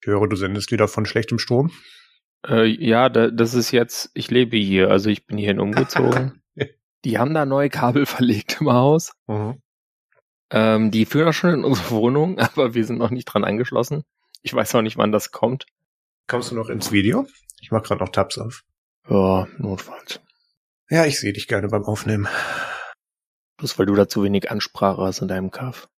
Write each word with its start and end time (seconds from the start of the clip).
Ich 0.00 0.06
höre, 0.06 0.28
du 0.28 0.36
sendest 0.36 0.72
wieder 0.72 0.88
von 0.88 1.04
schlechtem 1.04 1.38
Strom. 1.38 1.70
Äh, 2.46 2.66
ja, 2.66 3.08
da, 3.08 3.30
das 3.30 3.54
ist 3.54 3.70
jetzt, 3.70 4.10
ich 4.14 4.30
lebe 4.30 4.56
hier, 4.56 4.90
also 4.90 5.10
ich 5.10 5.26
bin 5.26 5.36
hierhin 5.36 5.60
umgezogen. 5.60 6.42
die 7.04 7.18
haben 7.18 7.34
da 7.34 7.44
neue 7.44 7.68
Kabel 7.68 8.06
verlegt 8.06 8.58
im 8.60 8.72
Haus. 8.72 9.12
Mhm. 9.26 9.60
Ähm, 10.52 10.90
die 10.90 11.04
führen 11.04 11.28
auch 11.28 11.34
schon 11.34 11.54
in 11.54 11.64
unsere 11.64 11.90
Wohnung, 11.90 12.38
aber 12.38 12.74
wir 12.74 12.84
sind 12.84 12.98
noch 12.98 13.10
nicht 13.10 13.26
dran 13.26 13.44
angeschlossen. 13.44 14.04
Ich 14.42 14.54
weiß 14.54 14.74
auch 14.74 14.82
nicht, 14.82 14.96
wann 14.96 15.12
das 15.12 15.32
kommt. 15.32 15.66
Kommst 16.26 16.50
du 16.50 16.54
noch 16.54 16.70
ins 16.70 16.92
Video? 16.92 17.26
Ich 17.60 17.70
mach 17.70 17.82
gerade 17.82 18.00
noch 18.00 18.10
Tabs 18.10 18.38
auf. 18.38 18.62
Ja, 19.08 19.46
notfalls. 19.58 20.20
Ja, 20.88 21.04
ich 21.04 21.20
sehe 21.20 21.32
dich 21.32 21.46
gerne 21.46 21.68
beim 21.68 21.84
Aufnehmen. 21.84 22.26
Bloß 23.58 23.78
weil 23.78 23.86
du 23.86 23.94
da 23.94 24.08
zu 24.08 24.24
wenig 24.24 24.50
Ansprache 24.50 25.02
hast 25.02 25.20
in 25.20 25.28
deinem 25.28 25.50
Kaff. 25.50 25.88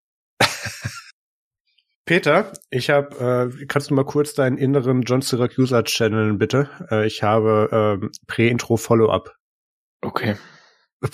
Peter, 2.05 2.53
ich 2.71 2.91
habe, 2.91 3.53
äh, 3.61 3.67
kannst 3.67 3.91
du 3.91 3.95
mal 3.95 4.05
kurz 4.05 4.35
deinen 4.35 4.59
inneren 4.59 5.03
John 5.03 5.23
Syracuse 5.23 5.85
channeln, 5.85 6.39
bitte? 6.39 6.69
Äh, 6.91 7.07
ich 7.07 7.23
habe 7.23 8.01
äh, 8.03 8.09
Prä-Intro 8.27 8.77
Follow-up. 8.77 9.37
Okay. 10.01 10.37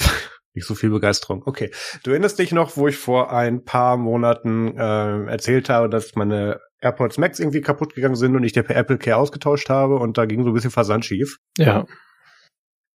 Nicht 0.55 0.66
so 0.66 0.74
viel 0.74 0.91
Begeisterung. 0.91 1.43
Okay. 1.45 1.70
Du 2.02 2.10
erinnerst 2.10 2.38
dich 2.38 2.52
noch, 2.52 2.77
wo 2.77 2.88
ich 2.88 2.96
vor 2.96 3.32
ein 3.32 3.65
paar 3.65 3.96
Monaten 3.98 4.77
äh, 4.79 5.24
erzählt 5.27 5.69
habe, 5.69 5.91
dass 5.91 6.15
meine 6.15 6.60
AirPods 6.80 7.18
Max 7.18 7.38
irgendwie 7.38 7.60
kaputt 7.60 7.95
gegangen 7.95 8.16
sind 8.16 8.34
und 8.34 8.45
ich 8.45 8.55
der 8.55 8.62
per 8.62 8.77
Apple 8.77 8.98
Care 8.98 9.18
ausgetauscht 9.18 9.68
habe 9.68 9.96
und 9.96 10.16
da 10.16 10.24
ging 10.24 10.43
so 10.43 10.51
ein 10.51 10.55
bisschen 10.55 10.70
Versand 10.70 11.05
schief. 11.05 11.37
Ja. 11.59 11.87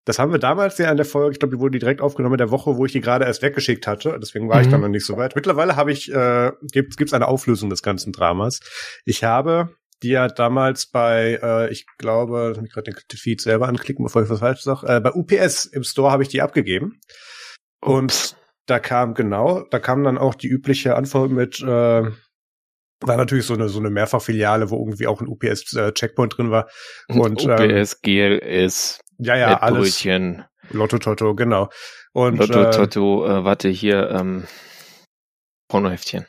Das 0.06 0.20
haben 0.20 0.32
wir 0.32 0.40
damals 0.40 0.78
ja 0.78 0.92
in 0.92 0.98
der 0.98 1.06
Folge, 1.06 1.32
ich 1.32 1.40
glaube, 1.40 1.56
die 1.56 1.62
wurde 1.62 1.80
direkt 1.80 2.02
aufgenommen 2.02 2.36
in 2.36 2.40
der 2.40 2.52
Woche, 2.52 2.76
wo 2.76 2.86
ich 2.86 2.92
die 2.92 3.02
gerade 3.02 3.26
erst 3.26 3.42
weggeschickt 3.42 3.88
hatte. 3.88 4.18
Deswegen 4.22 4.50
war 4.50 4.58
mhm. 4.58 4.62
ich 4.64 4.68
dann 4.70 4.82
noch 4.82 4.90
nicht 4.90 5.06
so 5.06 5.16
weit. 5.18 5.36
Mittlerweile 5.36 5.76
habe 5.76 5.92
ich, 5.92 6.12
äh, 6.12 6.52
gibt 6.72 7.02
es 7.02 7.14
eine 7.14 7.28
Auflösung 7.28 7.70
des 7.70 7.84
ganzen 7.84 8.12
Dramas. 8.12 8.60
Ich 9.06 9.24
habe 9.24 9.70
die 10.04 10.10
ja 10.10 10.28
damals 10.28 10.88
bei, 10.88 11.40
äh, 11.42 11.72
ich 11.72 11.86
glaube, 11.98 12.50
lass 12.50 12.62
mich 12.62 12.72
gerade 12.72 12.92
den 12.92 13.18
Feed 13.18 13.42
selber 13.42 13.68
anklicken, 13.68 14.04
bevor 14.04 14.22
ich 14.22 14.30
was 14.30 14.40
falsch 14.40 14.62
sage, 14.62 14.86
äh, 14.88 15.00
bei 15.00 15.14
UPS 15.14 15.66
im 15.66 15.84
Store 15.84 16.12
habe 16.12 16.24
ich 16.24 16.30
die 16.30 16.42
abgegeben. 16.42 17.00
Und 17.80 18.36
da 18.66 18.80
kam 18.80 19.14
genau, 19.14 19.66
da 19.72 19.80
kam 19.80 20.04
dann 20.04 20.18
auch 20.18 20.36
die 20.36 20.48
übliche 20.48 20.96
Antwort 20.96 21.32
mit, 21.32 21.62
äh, 21.62 21.66
war 21.66 23.18
natürlich 23.18 23.46
so 23.46 23.54
eine 23.54 23.70
so 23.70 23.80
eine 23.80 23.90
Mehrfachfiliale, 23.90 24.70
wo 24.70 24.78
irgendwie 24.78 25.08
auch 25.08 25.22
ein 25.22 25.28
UPS 25.28 25.74
äh, 25.76 25.92
Checkpoint 25.94 26.38
drin 26.38 26.52
war 26.52 26.70
und 27.10 27.46
UPS, 27.46 27.94
ähm, 27.94 28.00
GLS, 28.02 29.00
ja 29.24 29.36
ja 29.36 29.60
alles. 29.60 30.04
Lotto 30.72 30.98
Toto, 30.98 31.36
genau. 31.36 31.70
Und 32.14 32.38
Lotto 32.38 32.64
äh, 32.64 32.72
Toto, 32.72 33.26
äh, 33.26 33.44
warte 33.44 33.70
hier, 33.70 34.10
ähm, 34.12 34.46
Pornoheftchen. 35.68 36.26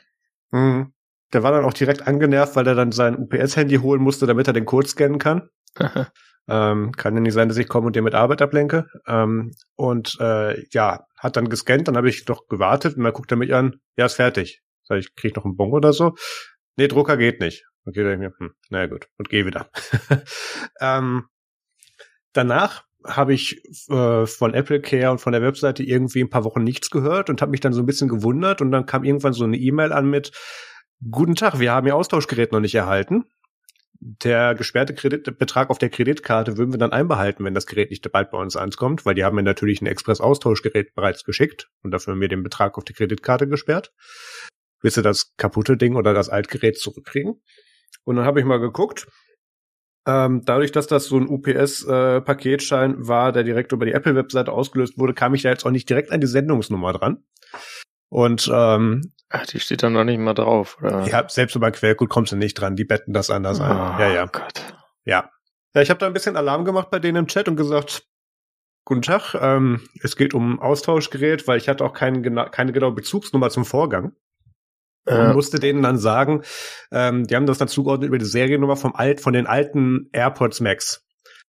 Mhm. 0.51 0.93
Der 1.33 1.43
war 1.43 1.51
dann 1.51 1.65
auch 1.65 1.73
direkt 1.73 2.07
angenervt, 2.07 2.55
weil 2.55 2.67
er 2.67 2.75
dann 2.75 2.91
sein 2.91 3.17
UPS-Handy 3.17 3.77
holen 3.77 4.01
musste, 4.01 4.25
damit 4.25 4.47
er 4.47 4.53
den 4.53 4.65
Code 4.65 4.87
scannen 4.87 5.19
kann. 5.19 5.49
ähm, 6.47 6.91
kann 6.93 7.15
ja 7.15 7.19
nicht 7.19 7.33
sein, 7.33 7.49
dass 7.49 7.57
ich 7.57 7.67
komme 7.67 7.87
und 7.87 7.95
dir 7.95 8.01
mit 8.01 8.15
Arbeit 8.15 8.41
ablenke. 8.41 8.87
Ähm, 9.07 9.51
und 9.75 10.17
äh, 10.19 10.65
ja, 10.71 11.05
hat 11.17 11.35
dann 11.35 11.49
gescannt, 11.49 11.87
dann 11.87 11.97
habe 11.97 12.09
ich 12.09 12.25
doch 12.25 12.47
gewartet 12.47 12.97
und 12.97 13.03
dann 13.03 13.13
guckt 13.13 13.31
er 13.31 13.37
mich 13.37 13.53
an, 13.53 13.75
ja, 13.97 14.05
ist 14.05 14.15
fertig. 14.15 14.61
Sag 14.83 14.99
ich, 14.99 15.15
krieg 15.15 15.35
noch 15.35 15.45
einen 15.45 15.57
Bon 15.57 15.71
oder 15.71 15.93
so. 15.93 16.13
Nee, 16.77 16.87
Drucker 16.87 17.17
geht 17.17 17.39
nicht. 17.39 17.65
Okay, 17.85 18.03
dann 18.03 18.19
mir, 18.19 18.33
hm, 18.37 18.53
naja 18.69 18.87
gut, 18.87 19.07
und 19.17 19.29
geh 19.29 19.45
wieder. 19.45 19.69
ähm, 20.79 21.25
danach 22.35 22.85
habe 23.05 23.33
ich 23.33 23.61
äh, 23.89 24.25
von 24.25 24.53
Apple 24.53 24.81
Care 24.81 25.11
und 25.11 25.19
von 25.19 25.31
der 25.31 25.41
Webseite 25.41 25.83
irgendwie 25.83 26.21
ein 26.21 26.29
paar 26.29 26.43
Wochen 26.43 26.63
nichts 26.63 26.89
gehört 26.89 27.29
und 27.29 27.41
habe 27.41 27.51
mich 27.51 27.59
dann 27.59 27.73
so 27.73 27.81
ein 27.81 27.85
bisschen 27.85 28.09
gewundert 28.09 28.61
und 28.61 28.71
dann 28.71 28.85
kam 28.85 29.03
irgendwann 29.03 29.33
so 29.33 29.43
eine 29.43 29.57
E-Mail 29.57 29.93
an 29.93 30.09
mit 30.09 30.31
Guten 31.11 31.35
Tag, 31.35 31.59
wir 31.59 31.71
haben 31.71 31.85
Ihr 31.87 31.95
Austauschgerät 31.95 32.51
noch 32.51 32.61
nicht 32.61 32.73
erhalten. 32.73 33.25
Der 33.99 34.55
gesperrte 34.55 34.93
Kreditbetrag 34.93 35.69
auf 35.69 35.77
der 35.77 35.89
Kreditkarte 35.89 36.57
würden 36.57 36.73
wir 36.73 36.79
dann 36.79 36.91
einbehalten, 36.91 37.43
wenn 37.43 37.53
das 37.53 37.65
Gerät 37.65 37.89
nicht 37.89 38.09
bald 38.11 38.31
bei 38.31 38.37
uns 38.37 38.55
ankommt, 38.55 39.05
weil 39.05 39.13
die 39.13 39.23
haben 39.23 39.35
mir 39.35 39.43
natürlich 39.43 39.81
ein 39.81 39.87
Express-Austauschgerät 39.87 40.95
bereits 40.95 41.23
geschickt 41.23 41.69
und 41.83 41.91
dafür 41.91 42.13
haben 42.13 42.21
wir 42.21 42.27
den 42.27 42.43
Betrag 42.43 42.77
auf 42.77 42.85
die 42.85 42.93
Kreditkarte 42.93 43.47
gesperrt. 43.47 43.91
Willst 44.81 44.97
du 44.97 45.01
das 45.01 45.33
kaputte 45.37 45.77
Ding 45.77 45.95
oder 45.95 46.13
das 46.13 46.29
Altgerät 46.29 46.77
zurückkriegen? 46.77 47.41
Und 48.03 48.15
dann 48.15 48.25
habe 48.25 48.39
ich 48.39 48.45
mal 48.45 48.59
geguckt. 48.59 49.07
Ähm, 50.05 50.43
dadurch, 50.45 50.71
dass 50.71 50.87
das 50.87 51.05
so 51.05 51.17
ein 51.17 51.27
UPS-Paketschein 51.27 52.93
äh, 52.93 53.07
war, 53.07 53.31
der 53.31 53.43
direkt 53.43 53.71
über 53.71 53.85
die 53.85 53.93
Apple-Webseite 53.93 54.51
ausgelöst 54.51 54.97
wurde, 54.97 55.13
kam 55.13 55.33
ich 55.33 55.41
da 55.41 55.49
jetzt 55.49 55.65
auch 55.65 55.71
nicht 55.71 55.89
direkt 55.89 56.11
an 56.11 56.21
die 56.21 56.27
Sendungsnummer 56.27 56.93
dran. 56.93 57.23
Und 58.09 58.49
ähm, 58.53 59.13
Ach, 59.29 59.45
die 59.47 59.59
steht 59.59 59.81
da 59.81 59.89
noch 59.89 60.03
nicht 60.03 60.19
mal 60.19 60.35
drauf, 60.35 60.77
oder? 60.79 61.07
Ja, 61.07 61.27
selbst 61.27 61.55
über 61.55 61.71
Quellcode 61.71 62.09
kommst 62.09 62.31
du 62.31 62.35
nicht 62.35 62.53
dran. 62.53 62.75
Die 62.75 62.85
betten 62.85 63.13
das 63.13 63.31
anders 63.31 63.59
oh, 63.59 63.63
ein. 63.63 63.99
Ja, 63.99 64.09
ja. 64.09 64.25
Gott. 64.27 64.61
Ja. 65.03 65.31
Ja, 65.73 65.81
ich 65.81 65.89
habe 65.89 65.99
da 65.99 66.07
ein 66.07 66.13
bisschen 66.13 66.37
Alarm 66.37 66.63
gemacht 66.63 66.89
bei 66.91 66.99
denen 66.99 67.17
im 67.17 67.27
Chat 67.27 67.47
und 67.47 67.55
gesagt, 67.55 68.07
Guten 68.87 69.01
Tag, 69.01 69.33
ähm, 69.41 69.81
es 70.03 70.15
geht 70.15 70.35
um 70.35 70.61
Austauschgerät, 70.61 71.47
weil 71.47 71.57
ich 71.57 71.67
hatte 71.67 71.83
auch 71.83 71.93
kein, 71.93 72.21
keine 72.51 72.71
genaue 72.71 72.91
Bezugsnummer 72.91 73.49
zum 73.49 73.65
Vorgang. 73.65 74.15
Und 75.05 75.33
musste 75.33 75.59
denen 75.59 75.83
dann 75.83 75.97
sagen, 75.97 76.41
ähm, 76.91 77.25
die 77.27 77.35
haben 77.35 77.45
das 77.45 77.57
dann 77.57 77.67
zugeordnet 77.67 78.07
über 78.07 78.17
die 78.17 78.25
Seriennummer 78.25 78.75
vom 78.75 78.95
alt, 78.95 79.21
von 79.21 79.33
den 79.33 79.47
alten 79.47 80.09
AirPods 80.13 80.61
Max. 80.61 81.03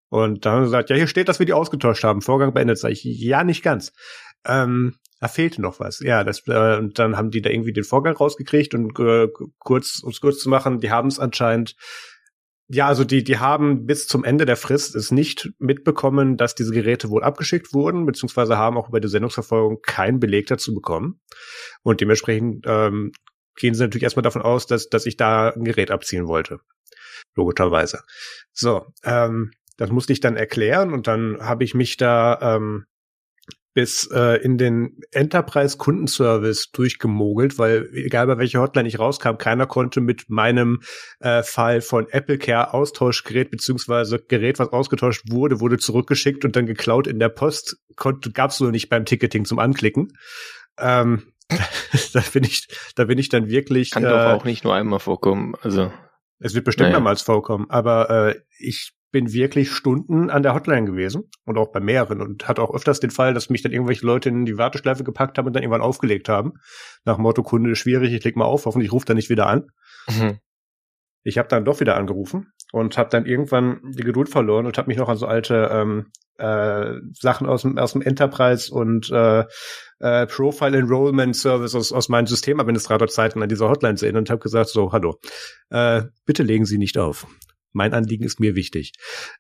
Und 0.09 0.45
dann 0.45 0.53
haben 0.53 0.61
sie 0.63 0.67
gesagt, 0.67 0.91
ja, 0.91 0.97
hier 0.97 1.07
steht, 1.07 1.29
dass 1.29 1.39
wir 1.39 1.47
die 1.47 1.53
ausgetauscht 1.53 2.05
haben. 2.05 2.23
Vorgang 2.23 2.53
beendet. 2.53 2.79
Sag 2.79 2.93
ich, 2.93 3.03
ja, 3.05 3.45
nicht 3.45 3.63
ganz. 3.63 3.93
Ähm, 4.47 4.97
da 5.21 5.29
fehlte 5.29 5.63
noch 5.63 5.81
was. 5.81 6.01
Ja, 6.01 6.23
das, 6.23 6.43
äh, 6.47 6.77
und 6.77 6.99
dann 6.99 7.17
haben 7.17 7.31
die 7.31 7.43
da 7.43 7.51
irgendwie 7.51 7.73
den 7.73 7.85
Vorgang 7.85 8.15
rausgekriegt 8.15 8.75
und 8.75 8.99
äh, 9.01 9.29
kurz, 9.59 10.01
um 10.03 10.11
es 10.11 10.21
kurz 10.21 10.39
zu 10.39 10.49
machen, 10.49 10.81
die 10.81 10.91
haben 10.91 11.09
es 11.09 11.19
anscheinend 11.19 11.75
ja, 12.69 12.89
also 12.89 13.05
die, 13.05 13.23
die 13.23 13.39
haben 13.39 13.87
bis 13.87 14.09
zum 14.09 14.25
Ende 14.25 14.45
der 14.45 14.57
Frist 14.57 14.97
es 14.97 15.13
nicht 15.13 15.51
mitbekommen, 15.59 16.37
dass 16.37 16.57
diese 16.57 16.73
Geräte 16.73 17.11
wohl 17.11 17.23
abgeschickt 17.23 17.73
wurden, 17.73 18.07
beziehungsweise 18.07 18.57
haben 18.57 18.77
auch 18.77 18.89
über 18.89 18.99
die 18.99 19.09
Sendungsverfolgung 19.09 19.83
keinen 19.83 20.19
Beleg 20.19 20.49
dazu 20.49 20.75
bekommen. 20.75 21.21
Und 21.83 22.01
dementsprechend 22.01 22.65
ähm, 22.67 23.13
gehen 23.57 23.75
sie 23.75 23.83
natürlich 23.83 24.05
erstmal 24.05 24.23
davon 24.23 24.43
aus, 24.43 24.67
dass, 24.67 24.89
dass 24.89 25.07
ich 25.07 25.17
da 25.17 25.51
ein 25.51 25.65
Gerät 25.65 25.91
abziehen 25.91 26.27
wollte. 26.27 26.61
Logischerweise. 27.35 28.01
So, 28.53 28.87
ähm, 29.05 29.53
das 29.77 29.91
musste 29.91 30.13
ich 30.13 30.21
dann 30.21 30.37
erklären 30.37 30.93
und 30.93 31.07
dann 31.07 31.39
habe 31.41 31.65
ich 31.65 31.75
mich 31.75 31.97
da 31.97 32.57
ähm, 32.57 32.87
bis 33.77 34.11
äh, 34.11 34.43
in 34.43 34.57
den 34.57 35.01
Enterprise-Kundenservice 35.13 36.71
durchgemogelt, 36.73 37.59
weil 37.59 37.91
egal 37.93 38.27
bei 38.27 38.39
welcher 38.39 38.63
Hotline 38.63 38.89
ich 38.89 38.99
rauskam, 38.99 39.37
keiner 39.37 39.67
konnte 39.67 40.01
mit 40.01 40.31
meinem 40.31 40.81
äh, 41.21 41.43
Fall 41.43 41.83
von 41.83 42.09
Apple 42.09 42.39
Care 42.39 42.73
Austauschgerät 42.73 43.51
beziehungsweise 43.51 44.19
Gerät, 44.19 44.59
was 44.59 44.73
ausgetauscht 44.73 45.25
wurde, 45.31 45.61
wurde 45.61 45.77
zurückgeschickt 45.77 46.47
und 46.47 46.57
dann 46.57 46.65
geklaut 46.65 47.07
in 47.07 47.19
der 47.19 47.29
Post, 47.29 47.77
konnte 47.97 48.33
gab's 48.33 48.61
nur 48.61 48.71
nicht 48.71 48.89
beim 48.89 49.05
Ticketing 49.05 49.45
zum 49.45 49.59
Anklicken. 49.59 50.17
Ähm, 50.79 51.35
da 52.13 52.23
bin 52.33 52.45
ich, 52.45 52.69
da 52.95 53.05
bin 53.05 53.19
ich 53.19 53.29
dann 53.29 53.49
wirklich. 53.49 53.91
Kann 53.91 54.05
äh, 54.05 54.09
doch 54.09 54.33
auch 54.33 54.45
nicht 54.45 54.65
nur 54.65 54.75
einmal 54.75 55.01
vorkommen. 55.01 55.55
Also 55.63 55.93
es 56.39 56.55
wird 56.55 56.65
bestimmt 56.65 56.89
naja. 56.91 56.99
mehrmals 56.99 57.23
vorkommen, 57.23 57.67
aber 57.71 58.11
äh, 58.11 58.41
ich 58.59 58.93
bin 59.13 59.33
wirklich 59.33 59.73
Stunden 59.73 60.29
an 60.29 60.43
der 60.43 60.55
Hotline 60.55 60.85
gewesen 60.85 61.31
und 61.45 61.57
auch 61.57 61.73
bei 61.73 61.81
mehreren 61.81 62.21
und 62.21 62.49
hatte 62.49 62.61
auch 62.61 62.75
öfters 62.75 63.01
den 63.01 63.11
Fall, 63.11 63.33
dass 63.33 63.49
mich 63.49 63.63
dann 63.63 63.73
irgendwelche 63.73 64.05
Leute 64.05 64.29
in 64.29 64.45
die 64.45 64.59
Warteschleife 64.59 65.05
gepackt 65.05 65.39
haben 65.39 65.47
und 65.47 65.55
dann 65.55 65.63
irgendwann 65.63 65.81
aufgelegt 65.81 66.29
haben. 66.29 66.55
Nach 67.05 67.17
Motto, 67.17 67.43
Kunde 67.43 67.71
ist 67.71 67.79
schwierig, 67.79 68.13
ich 68.13 68.25
leg 68.25 68.37
mal 68.37 68.45
auf, 68.45 68.67
hoffentlich 68.67 68.93
ruft 68.93 69.09
er 69.09 69.15
nicht 69.15 69.31
wieder 69.31 69.47
an. 69.47 69.69
Mhm. 70.09 70.39
Ich 71.23 71.39
habe 71.39 71.49
dann 71.49 71.65
doch 71.65 71.81
wieder 71.81 71.97
angerufen 71.97 72.53
und 72.73 72.99
habe 72.99 73.09
dann 73.09 73.27
irgendwann 73.27 73.81
die 73.97 74.03
Geduld 74.03 74.29
verloren 74.29 74.67
und 74.67 74.77
habe 74.77 74.89
mich 74.89 74.99
noch 74.99 75.09
an 75.09 75.17
so 75.17 75.27
alte 75.27 75.71
ähm, 75.73 76.13
äh, 76.39 77.01
Sachen 77.13 77.47
aus 77.47 77.63
dem, 77.63 77.79
aus 77.79 77.93
dem 77.93 78.03
Enterprise 78.03 78.73
und 78.73 79.11
äh, 79.11 79.45
äh, 80.01 80.27
Profile 80.27 80.77
Enrollment 80.77 81.37
Service 81.37 81.75
aus, 81.75 81.93
aus 81.93 82.09
meinen 82.09 82.27
Systemadministratorzeiten 82.27 83.43
an 83.43 83.49
dieser 83.49 83.69
Hotline 83.69 83.97
zu 83.97 84.05
erinnern 84.05 84.23
und 84.23 84.31
habe 84.31 84.41
gesagt, 84.41 84.71
so, 84.71 84.93
hallo, 84.93 85.19
äh, 85.71 86.03
bitte 86.25 86.43
legen 86.43 86.67
Sie 86.67 86.79
nicht 86.79 86.99
auf. 86.99 87.27
Mein 87.73 87.93
Anliegen 87.93 88.25
ist 88.25 88.41
mir 88.41 88.57
wichtig. 88.57 88.93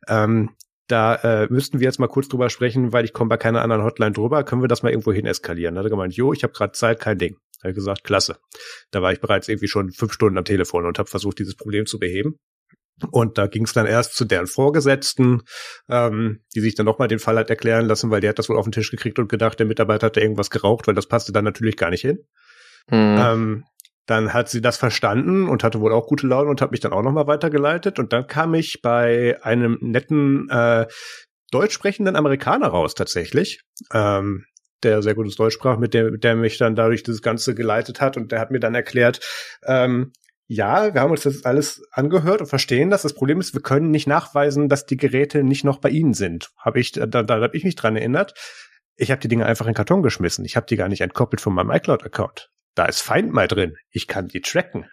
Ähm, 0.09 0.51
da 0.89 1.17
äh, 1.17 1.47
müssten 1.51 1.81
wir 1.81 1.87
jetzt 1.87 1.99
mal 1.99 2.07
kurz 2.07 2.29
drüber 2.29 2.49
sprechen, 2.49 2.93
weil 2.93 3.05
ich 3.05 3.13
komme 3.13 3.29
bei 3.29 3.37
keiner 3.37 3.63
anderen 3.63 3.83
Hotline 3.83 4.13
drüber. 4.13 4.45
Können 4.45 4.63
wir 4.63 4.69
das 4.69 4.83
mal 4.83 4.91
irgendwo 4.91 5.13
hin 5.13 5.27
eskalieren? 5.27 5.75
Da 5.75 5.81
hat 5.81 5.87
er 5.87 5.91
gemeint, 5.91 6.15
jo, 6.15 6.33
ich 6.33 6.45
habe 6.45 6.53
gerade 6.53 6.73
Zeit, 6.73 7.01
kein 7.01 7.19
Ding. 7.19 7.37
Da 7.57 7.63
habe 7.63 7.71
ich 7.71 7.75
gesagt, 7.75 8.05
klasse. 8.05 8.39
Da 8.91 9.03
war 9.03 9.13
ich 9.13 9.21
bereits 9.21 9.49
irgendwie 9.49 9.69
schon 9.69 9.91
fünf 9.91 10.13
Stunden 10.13 10.39
am 10.39 10.45
Telefon 10.45 10.87
und 10.87 10.99
habe 10.99 11.09
versucht, 11.09 11.39
dieses 11.39 11.57
Problem 11.57 11.87
zu 11.87 11.99
beheben. 11.99 12.39
Und 13.11 13.37
da 13.37 13.47
ging 13.47 13.65
es 13.65 13.73
dann 13.73 13.87
erst 13.87 14.15
zu 14.15 14.25
deren 14.25 14.47
Vorgesetzten, 14.47 15.43
ähm, 15.89 16.41
die 16.55 16.61
sich 16.61 16.75
dann 16.75 16.87
nochmal 16.87 17.09
den 17.09 17.19
Fall 17.19 17.37
hat 17.37 17.51
erklären 17.51 17.87
lassen, 17.87 18.11
weil 18.11 18.21
der 18.21 18.31
hat 18.31 18.39
das 18.39 18.49
wohl 18.49 18.57
auf 18.57 18.65
den 18.65 18.73
Tisch 18.73 18.91
gekriegt 18.91 19.19
und 19.19 19.29
gedacht, 19.29 19.59
der 19.59 19.67
Mitarbeiter 19.67 20.07
hat 20.07 20.17
da 20.17 20.21
irgendwas 20.21 20.51
geraucht, 20.51 20.87
weil 20.87 20.95
das 20.95 21.07
passte 21.07 21.33
dann 21.33 21.45
natürlich 21.45 21.77
gar 21.77 21.91
nicht 21.91 22.01
hin. 22.01 22.21
Mhm. 22.91 23.19
Ähm, 23.19 23.65
dann 24.07 24.33
hat 24.33 24.49
sie 24.49 24.63
das 24.63 24.77
verstanden 24.77 25.49
und 25.49 25.65
hatte 25.65 25.81
wohl 25.81 25.93
auch 25.93 26.07
gute 26.07 26.27
Laune 26.27 26.49
und 26.49 26.63
hat 26.63 26.71
mich 26.71 26.81
dann 26.81 26.93
auch 26.93 27.03
nochmal 27.03 27.27
weitergeleitet. 27.27 27.99
Und 27.99 28.13
dann 28.13 28.27
kam 28.27 28.55
ich 28.55 28.81
bei 28.81 29.37
einem 29.43 29.79
netten 29.81 30.49
äh, 30.49 30.87
deutsch 31.51 31.75
sprechenden 31.75 32.17
Amerikaner 32.17 32.69
raus 32.69 32.95
tatsächlich. 32.95 33.63
Ähm, 33.93 34.47
der 34.83 35.03
sehr 35.03 35.15
gutes 35.15 35.37
Deutsch 35.37 35.55
sprach, 35.55 35.79
mit 35.79 35.95
dem, 35.95 36.13
mit 36.13 36.25
der 36.25 36.37
mich 36.37 36.59
dann 36.59 36.77
dadurch 36.77 37.03
das 37.03 37.23
Ganze 37.23 37.55
geleitet 37.55 38.01
hat 38.01 38.17
und 38.17 38.31
der 38.31 38.41
hat 38.41 38.51
mir 38.51 38.61
dann 38.61 38.75
erklärt, 38.75 39.21
ähm, 39.65 40.13
ja, 40.49 40.95
wir 40.95 41.01
haben 41.01 41.11
uns 41.11 41.23
das 41.23 41.45
alles 41.45 41.83
angehört 41.91 42.41
und 42.41 42.47
verstehen 42.47 42.91
das. 42.91 43.03
Das 43.03 43.15
Problem 43.15 43.41
ist, 43.41 43.55
wir 43.55 43.63
können 43.63 43.91
nicht 43.91 44.07
nachweisen, 44.07 44.69
dass 44.69 44.87
die 44.87 44.97
Geräte 44.97 45.43
nicht 45.43 45.65
noch 45.65 45.79
bei 45.79 45.91
Ihnen 45.91 46.15
sind. 46.15 46.51
Habe 46.57 46.79
ich, 46.79 46.93
da, 46.93 47.07
da 47.07 47.41
habe 47.41 47.57
ich 47.57 47.65
mich 47.65 47.75
dran 47.75 47.97
erinnert. 47.97 48.35
Ich 48.95 49.11
habe 49.11 49.21
die 49.21 49.29
Dinge 49.29 49.47
einfach 49.47 49.67
in 49.67 49.75
Karton 49.75 50.03
geschmissen. 50.03 50.45
Ich 50.45 50.57
habe 50.57 50.67
die 50.67 50.77
gar 50.77 50.89
nicht 50.89 51.01
entkoppelt 51.01 51.41
von 51.41 51.53
meinem 51.53 51.71
iCloud-Account. 51.71 52.49
Da 52.75 52.87
ist 52.87 53.03
Find 53.03 53.33
My 53.33 53.49
drin. 53.49 53.75
Ich 53.91 54.07
kann 54.07 54.29
die 54.29 54.41
tracken. 54.41 54.87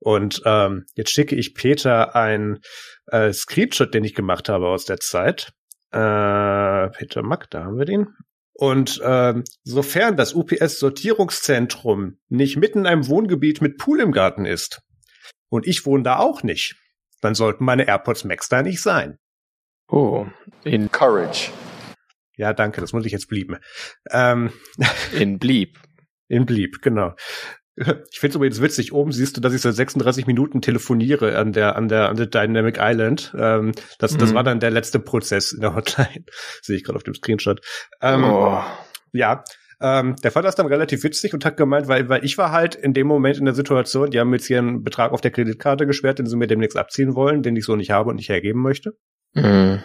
Und 0.00 0.42
ähm, 0.44 0.84
jetzt 0.94 1.12
schicke 1.12 1.36
ich 1.36 1.54
Peter 1.54 2.14
ein 2.14 2.58
äh, 3.06 3.32
Screenshot, 3.32 3.94
den 3.94 4.04
ich 4.04 4.14
gemacht 4.14 4.48
habe 4.48 4.68
aus 4.68 4.84
der 4.84 4.98
Zeit. 4.98 5.52
Äh, 5.92 6.88
Peter 6.90 7.22
Mack, 7.22 7.48
da 7.50 7.64
haben 7.64 7.78
wir 7.78 7.86
den. 7.86 8.08
Und 8.56 9.00
ähm, 9.04 9.42
sofern 9.64 10.16
das 10.16 10.32
UPS-Sortierungszentrum 10.32 12.18
nicht 12.28 12.56
mitten 12.56 12.80
in 12.80 12.86
einem 12.86 13.08
Wohngebiet 13.08 13.60
mit 13.60 13.78
Pool 13.78 14.00
im 14.00 14.12
Garten 14.12 14.46
ist 14.46 14.80
und 15.48 15.66
ich 15.66 15.84
wohne 15.86 16.04
da 16.04 16.18
auch 16.18 16.42
nicht, 16.44 16.76
dann 17.20 17.34
sollten 17.34 17.64
meine 17.64 17.88
AirPods 17.88 18.24
Max 18.24 18.48
da 18.48 18.62
nicht 18.62 18.80
sein. 18.80 19.18
Oh, 19.88 20.26
in 20.62 20.90
Courage. 20.90 21.50
Ja, 22.36 22.52
danke, 22.52 22.80
das 22.80 22.92
muss 22.92 23.06
ich 23.06 23.12
jetzt 23.12 23.28
blieben. 23.28 23.58
Ähm, 24.10 24.52
in 25.12 25.38
Blieb. 25.38 25.80
In 26.28 26.46
Blieb, 26.46 26.80
genau. 26.80 27.14
Ich 28.12 28.20
finde 28.20 28.30
es 28.30 28.36
übrigens 28.36 28.62
witzig. 28.62 28.92
Oben 28.92 29.12
siehst 29.12 29.36
du, 29.36 29.40
dass 29.40 29.52
ich 29.52 29.60
seit 29.60 29.74
36 29.74 30.26
Minuten 30.26 30.60
telefoniere 30.60 31.36
an 31.36 31.52
der 31.52 31.76
an 31.76 31.88
der 31.88 32.08
an 32.08 32.16
der 32.16 32.26
Dynamic 32.26 32.78
Island. 32.80 33.34
Ähm, 33.36 33.72
das 33.98 34.16
das 34.16 34.30
mhm. 34.30 34.34
war 34.34 34.44
dann 34.44 34.60
der 34.60 34.70
letzte 34.70 35.00
Prozess 35.00 35.52
in 35.52 35.60
der 35.60 35.74
Hotline. 35.74 36.24
Sehe 36.62 36.76
ich 36.76 36.84
gerade 36.84 36.96
auf 36.96 37.02
dem 37.02 37.14
Screenshot. 37.14 37.60
Ähm, 38.00 38.24
oh. 38.24 38.62
Ja, 39.12 39.44
ähm, 39.80 40.16
der 40.22 40.30
fand 40.30 40.46
das 40.46 40.54
dann 40.54 40.66
relativ 40.66 41.02
witzig 41.02 41.34
und 41.34 41.44
hat 41.44 41.56
gemeint, 41.56 41.88
weil, 41.88 42.08
weil 42.08 42.24
ich 42.24 42.38
war 42.38 42.52
halt 42.52 42.74
in 42.74 42.94
dem 42.94 43.06
Moment 43.06 43.38
in 43.38 43.44
der 43.44 43.54
Situation, 43.54 44.10
die 44.10 44.20
haben 44.20 44.32
jetzt 44.32 44.46
hier 44.46 44.58
einen 44.58 44.82
Betrag 44.82 45.12
auf 45.12 45.20
der 45.20 45.30
Kreditkarte 45.30 45.86
gesperrt, 45.86 46.18
den 46.18 46.26
sie 46.26 46.36
mir 46.36 46.46
demnächst 46.46 46.76
abziehen 46.76 47.14
wollen, 47.14 47.42
den 47.42 47.56
ich 47.56 47.64
so 47.64 47.76
nicht 47.76 47.90
habe 47.90 48.10
und 48.10 48.16
nicht 48.16 48.28
hergeben 48.28 48.62
möchte. 48.62 48.96
Mhm 49.34 49.82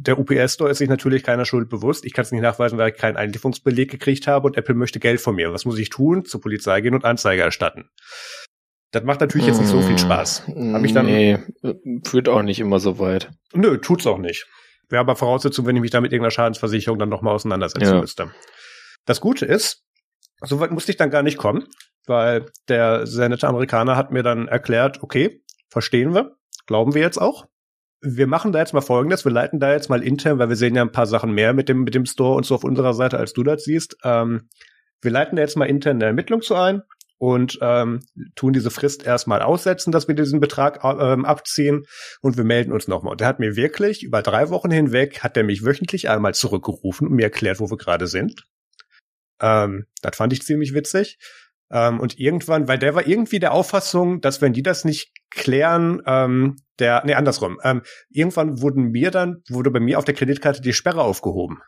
der 0.00 0.18
UPS-Store 0.18 0.70
ist 0.70 0.78
sich 0.78 0.88
natürlich 0.88 1.24
keiner 1.24 1.44
Schuld 1.44 1.68
bewusst. 1.68 2.04
Ich 2.04 2.12
kann 2.12 2.22
es 2.22 2.30
nicht 2.30 2.40
nachweisen, 2.40 2.78
weil 2.78 2.90
ich 2.90 2.96
keinen 2.96 3.16
Einlieferungsbeleg 3.16 3.90
gekriegt 3.90 4.28
habe 4.28 4.46
und 4.46 4.56
Apple 4.56 4.74
möchte 4.74 5.00
Geld 5.00 5.20
von 5.20 5.34
mir. 5.34 5.52
Was 5.52 5.64
muss 5.64 5.78
ich 5.78 5.88
tun? 5.88 6.24
Zur 6.24 6.40
Polizei 6.40 6.80
gehen 6.80 6.94
und 6.94 7.04
Anzeige 7.04 7.42
erstatten. 7.42 7.90
Das 8.92 9.02
macht 9.02 9.20
natürlich 9.20 9.48
jetzt 9.48 9.60
nicht 9.60 9.70
so 9.70 9.82
viel 9.82 9.98
Spaß. 9.98 10.44
Hab 10.46 10.84
ich 10.84 10.94
dann, 10.94 11.06
nee, 11.06 11.38
führt 12.04 12.28
auch 12.28 12.42
nicht 12.42 12.60
immer 12.60 12.78
so 12.78 12.98
weit. 12.98 13.30
Nö, 13.52 13.76
tut's 13.78 14.06
auch 14.06 14.18
nicht. 14.18 14.46
Wäre 14.88 15.00
aber 15.00 15.16
Voraussetzung, 15.16 15.66
wenn 15.66 15.76
ich 15.76 15.82
mich 15.82 15.90
da 15.90 16.00
mit 16.00 16.12
irgendeiner 16.12 16.30
Schadensversicherung 16.30 16.98
dann 16.98 17.10
nochmal 17.10 17.34
auseinandersetzen 17.34 17.94
ja. 17.94 18.00
müsste. 18.00 18.30
Das 19.04 19.20
Gute 19.20 19.44
ist, 19.46 19.84
so 20.42 20.60
weit 20.60 20.70
musste 20.70 20.92
ich 20.92 20.96
dann 20.96 21.10
gar 21.10 21.22
nicht 21.22 21.36
kommen, 21.36 21.66
weil 22.06 22.46
der 22.68 23.06
sehr 23.06 23.28
nette 23.28 23.48
Amerikaner 23.48 23.96
hat 23.96 24.12
mir 24.12 24.22
dann 24.22 24.48
erklärt, 24.48 25.02
okay, 25.02 25.42
verstehen 25.68 26.14
wir, 26.14 26.36
glauben 26.66 26.94
wir 26.94 27.02
jetzt 27.02 27.18
auch 27.18 27.46
wir 28.00 28.26
machen 28.26 28.52
da 28.52 28.60
jetzt 28.60 28.74
mal 28.74 28.80
Folgendes. 28.80 29.24
Wir 29.24 29.32
leiten 29.32 29.60
da 29.60 29.72
jetzt 29.72 29.90
mal 29.90 30.02
intern, 30.02 30.38
weil 30.38 30.48
wir 30.48 30.56
sehen 30.56 30.74
ja 30.74 30.82
ein 30.82 30.92
paar 30.92 31.06
Sachen 31.06 31.32
mehr 31.32 31.52
mit 31.52 31.68
dem, 31.68 31.82
mit 31.82 31.94
dem 31.94 32.06
Store 32.06 32.36
und 32.36 32.46
so 32.46 32.54
auf 32.54 32.64
unserer 32.64 32.94
Seite, 32.94 33.18
als 33.18 33.32
du 33.32 33.42
das 33.42 33.64
siehst. 33.64 33.96
Ähm, 34.04 34.48
wir 35.00 35.10
leiten 35.10 35.36
da 35.36 35.42
jetzt 35.42 35.56
mal 35.56 35.66
intern 35.66 35.96
eine 35.96 36.06
Ermittlung 36.06 36.42
zu 36.42 36.54
ein 36.54 36.82
und 37.18 37.58
ähm, 37.60 38.00
tun 38.36 38.52
diese 38.52 38.70
Frist 38.70 39.04
erstmal 39.04 39.42
aussetzen, 39.42 39.90
dass 39.90 40.06
wir 40.06 40.14
diesen 40.14 40.40
Betrag 40.40 40.84
ähm, 40.84 41.24
abziehen 41.24 41.84
und 42.20 42.36
wir 42.36 42.44
melden 42.44 42.72
uns 42.72 42.86
nochmal. 42.86 43.12
Und 43.12 43.20
der 43.20 43.26
hat 43.26 43.40
mir 43.40 43.56
wirklich 43.56 44.04
über 44.04 44.22
drei 44.22 44.50
Wochen 44.50 44.70
hinweg, 44.70 45.22
hat 45.22 45.36
er 45.36 45.42
mich 45.42 45.64
wöchentlich 45.64 46.08
einmal 46.08 46.34
zurückgerufen 46.34 47.08
und 47.08 47.14
mir 47.14 47.24
erklärt, 47.24 47.58
wo 47.58 47.70
wir 47.70 47.76
gerade 47.76 48.06
sind. 48.06 48.44
Ähm, 49.40 49.86
das 50.02 50.16
fand 50.16 50.32
ich 50.32 50.42
ziemlich 50.42 50.74
witzig. 50.74 51.18
Ähm, 51.70 52.00
und 52.00 52.18
irgendwann, 52.18 52.68
weil 52.68 52.78
der 52.78 52.94
war 52.94 53.06
irgendwie 53.06 53.38
der 53.38 53.52
Auffassung, 53.52 54.20
dass 54.20 54.40
wenn 54.40 54.52
die 54.52 54.62
das 54.62 54.84
nicht 54.84 55.12
klären, 55.30 56.02
ähm, 56.06 56.56
der, 56.78 57.02
nee, 57.04 57.14
andersrum. 57.14 57.58
Ähm, 57.62 57.82
irgendwann 58.10 58.60
wurden 58.60 58.90
mir 58.90 59.10
dann, 59.10 59.42
wurde 59.48 59.70
bei 59.70 59.80
mir 59.80 59.98
auf 59.98 60.04
der 60.04 60.14
Kreditkarte 60.14 60.60
die 60.60 60.72
Sperre 60.72 61.02
aufgehoben 61.02 61.60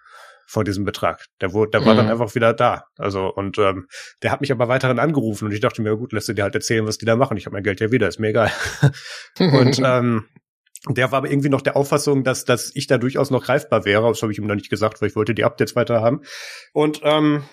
von 0.47 0.65
diesem 0.65 0.85
Betrag. 0.85 1.27
Der 1.41 1.53
wurde, 1.53 1.71
der 1.71 1.87
war 1.87 1.95
dann 1.95 2.07
mhm. 2.07 2.13
einfach 2.13 2.35
wieder 2.35 2.53
da. 2.53 2.85
Also 2.99 3.33
und 3.33 3.59
ähm, 3.59 3.87
der 4.23 4.33
hat 4.33 4.41
mich 4.41 4.51
aber 4.51 4.67
weiterhin 4.67 4.99
angerufen 4.99 5.45
und 5.47 5.53
ich 5.53 5.61
dachte 5.61 5.81
mir, 5.81 5.97
gut, 5.97 6.13
lässt 6.13 6.29
du 6.29 6.33
dir 6.33 6.43
halt 6.43 6.55
erzählen, 6.55 6.87
was 6.87 6.99
die 6.99 7.05
da 7.05 7.15
machen. 7.15 7.37
Ich 7.37 7.47
habe 7.47 7.55
mein 7.55 7.63
Geld 7.63 7.81
ja 7.81 7.93
wieder, 7.93 8.09
ist 8.09 8.19
mir 8.19 8.29
egal. 8.29 8.51
und 9.39 9.81
ähm, 9.85 10.27
der 10.89 11.13
war 11.13 11.19
aber 11.19 11.31
irgendwie 11.31 11.51
noch 11.51 11.61
der 11.61 11.77
Auffassung, 11.77 12.25
dass, 12.25 12.47
dass 12.47 12.75
ich 12.75 12.87
da 12.87 12.99
durchaus 12.99 13.31
noch 13.31 13.45
greifbar 13.45 13.85
wäre. 13.85 14.09
Das 14.09 14.23
habe 14.23 14.33
ich 14.33 14.39
ihm 14.39 14.47
noch 14.47 14.55
nicht 14.55 14.71
gesagt, 14.71 15.01
weil 15.01 15.11
ich 15.11 15.17
wollte 15.17 15.35
die 15.35 15.45
Updates 15.45 15.77
weiter 15.77 16.01
haben. 16.01 16.23
Und 16.73 17.01
ähm, 17.05 17.45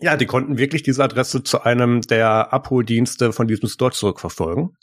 ja, 0.00 0.16
die 0.16 0.26
konnten 0.26 0.58
wirklich 0.58 0.82
diese 0.82 1.04
Adresse 1.04 1.42
zu 1.42 1.62
einem 1.62 2.00
der 2.02 2.52
Abholdienste 2.52 3.32
von 3.32 3.46
diesem 3.46 3.68
Store 3.68 3.92
zurückverfolgen 3.92 4.76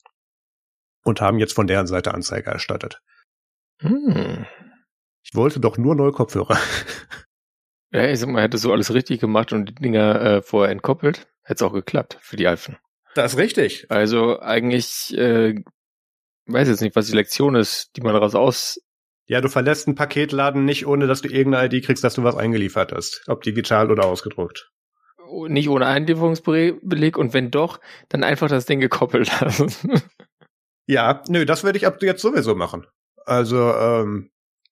und 1.04 1.22
haben 1.22 1.40
jetzt 1.40 1.54
von 1.54 1.68
deren 1.68 1.88
Seite 1.88 2.14
Anzeige 2.14 2.52
erstattet. 2.52 3.02
Hm. 3.80 4.46
Ich 5.24 5.36
wollte 5.36 5.60
doch 5.60 5.78
nur 5.78 5.96
neue 5.96 6.12
Kopfhörer. 6.12 6.58
Ja, 7.92 8.06
ich 8.06 8.20
sag 8.20 8.28
mal, 8.28 8.44
hätte 8.44 8.58
so 8.58 8.74
alles 8.74 8.94
richtig 8.94 9.22
gemacht 9.22 9.54
und 9.54 9.70
die 9.70 9.76
Dinger 9.76 10.22
äh, 10.22 10.42
vorher 10.42 10.74
entkoppelt, 10.74 11.26
hätte 11.44 11.56
es 11.56 11.62
auch 11.62 11.72
geklappt 11.72 12.18
für 12.20 12.36
die 12.36 12.46
Alphen. 12.46 12.78
Das 13.16 13.32
ist 13.32 13.40
richtig. 13.40 13.90
Also 13.90 14.42
eigentlich, 14.42 15.18
äh, 15.18 15.56
weiß 16.48 16.68
jetzt 16.68 16.82
nicht, 16.82 16.98
was 16.98 17.08
die 17.08 17.16
Lektion 17.16 17.56
ist, 17.56 17.96
die 17.96 18.02
man 18.02 18.12
daraus 18.12 18.36
aus. 18.36 18.82
Ja, 19.26 19.40
du 19.40 19.48
verlässt 19.48 19.88
einen 19.88 19.96
Paketladen 19.96 20.66
nicht, 20.66 20.86
ohne 20.86 21.08
dass 21.08 21.22
du 21.22 21.30
irgendeine 21.30 21.74
ID 21.74 21.86
kriegst, 21.86 22.04
dass 22.04 22.16
du 22.16 22.24
was 22.24 22.36
eingeliefert 22.36 22.92
hast. 22.92 23.24
Ob 23.28 23.42
digital 23.42 23.90
oder 23.90 24.04
ausgedruckt 24.04 24.70
nicht 25.48 25.70
ohne 25.70 25.86
Einlieferungsbeleg 25.86 27.18
und 27.18 27.34
wenn 27.34 27.52
doch, 27.52 27.80
dann 28.10 28.24
einfach 28.24 28.50
das 28.50 28.66
Ding 28.66 28.80
gekoppelt 28.80 29.30
lassen. 29.42 29.72
ja, 30.88 31.24
nö, 31.28 31.46
das 31.46 31.64
werde 31.64 31.78
ich 31.78 31.88
ab 31.88 32.02
jetzt 32.02 32.22
sowieso 32.22 32.56
machen. 32.56 32.86
Also 33.26 33.74
ähm, 33.74 34.30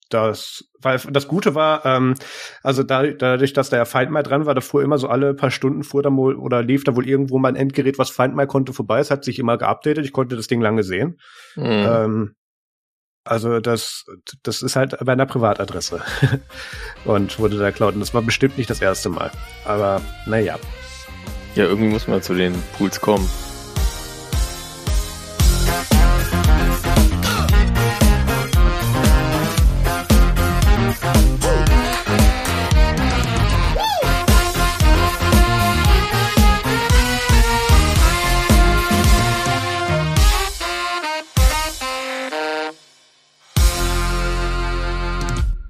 das, 0.10 0.64
weil 0.80 1.00
das 1.10 1.28
Gute 1.28 1.56
war, 1.56 1.86
ähm, 1.86 2.16
also 2.62 2.84
dadurch, 2.84 3.54
dass 3.54 3.70
der 3.70 3.86
Find 3.86 4.12
My 4.12 4.24
dran 4.24 4.46
war, 4.46 4.54
da 4.54 4.62
fuhr 4.62 4.84
immer 4.84 4.98
so 4.98 5.08
alle 5.08 5.34
paar 5.34 5.52
Stunden 5.52 5.84
fuhr 5.84 6.04
da 6.04 6.16
wohl 6.16 6.36
oder 6.36 6.62
lief 6.62 6.84
da 6.84 6.96
wohl 6.96 7.08
irgendwo 7.08 7.40
mal 7.40 7.50
ein 7.50 7.56
Endgerät, 7.56 7.98
was 7.98 8.12
Find 8.12 8.36
My 8.36 8.46
konnte 8.46 8.74
vorbei. 8.74 9.00
Es 9.00 9.12
hat 9.12 9.26
sich 9.26 9.40
immer 9.40 9.58
geupdatet. 9.58 10.06
Ich 10.06 10.14
konnte 10.14 10.36
das 10.36 10.48
Ding 10.48 10.62
lange 10.62 10.84
sehen. 10.84 11.18
Mhm. 11.56 11.66
Ähm, 11.66 12.36
also 13.26 13.60
das, 13.60 14.06
das 14.44 14.62
ist 14.62 14.76
halt 14.76 14.96
bei 15.04 15.12
einer 15.12 15.26
Privatadresse 15.26 16.02
und 17.06 17.38
wurde 17.40 17.58
da 17.58 17.72
geklaut. 17.72 17.96
Und 17.96 18.00
das 18.00 18.14
war 18.14 18.22
bestimmt 18.22 18.58
nicht 18.58 18.70
das 18.70 18.82
erste 18.82 19.10
Mal. 19.10 19.32
Aber 19.66 20.02
naja. 20.26 20.58
Ja, 21.56 21.66
irgendwie 21.66 21.90
muss 21.90 22.08
man 22.08 22.22
zu 22.22 22.34
den 22.34 22.54
Pools 22.78 23.02
kommen. 23.02 23.28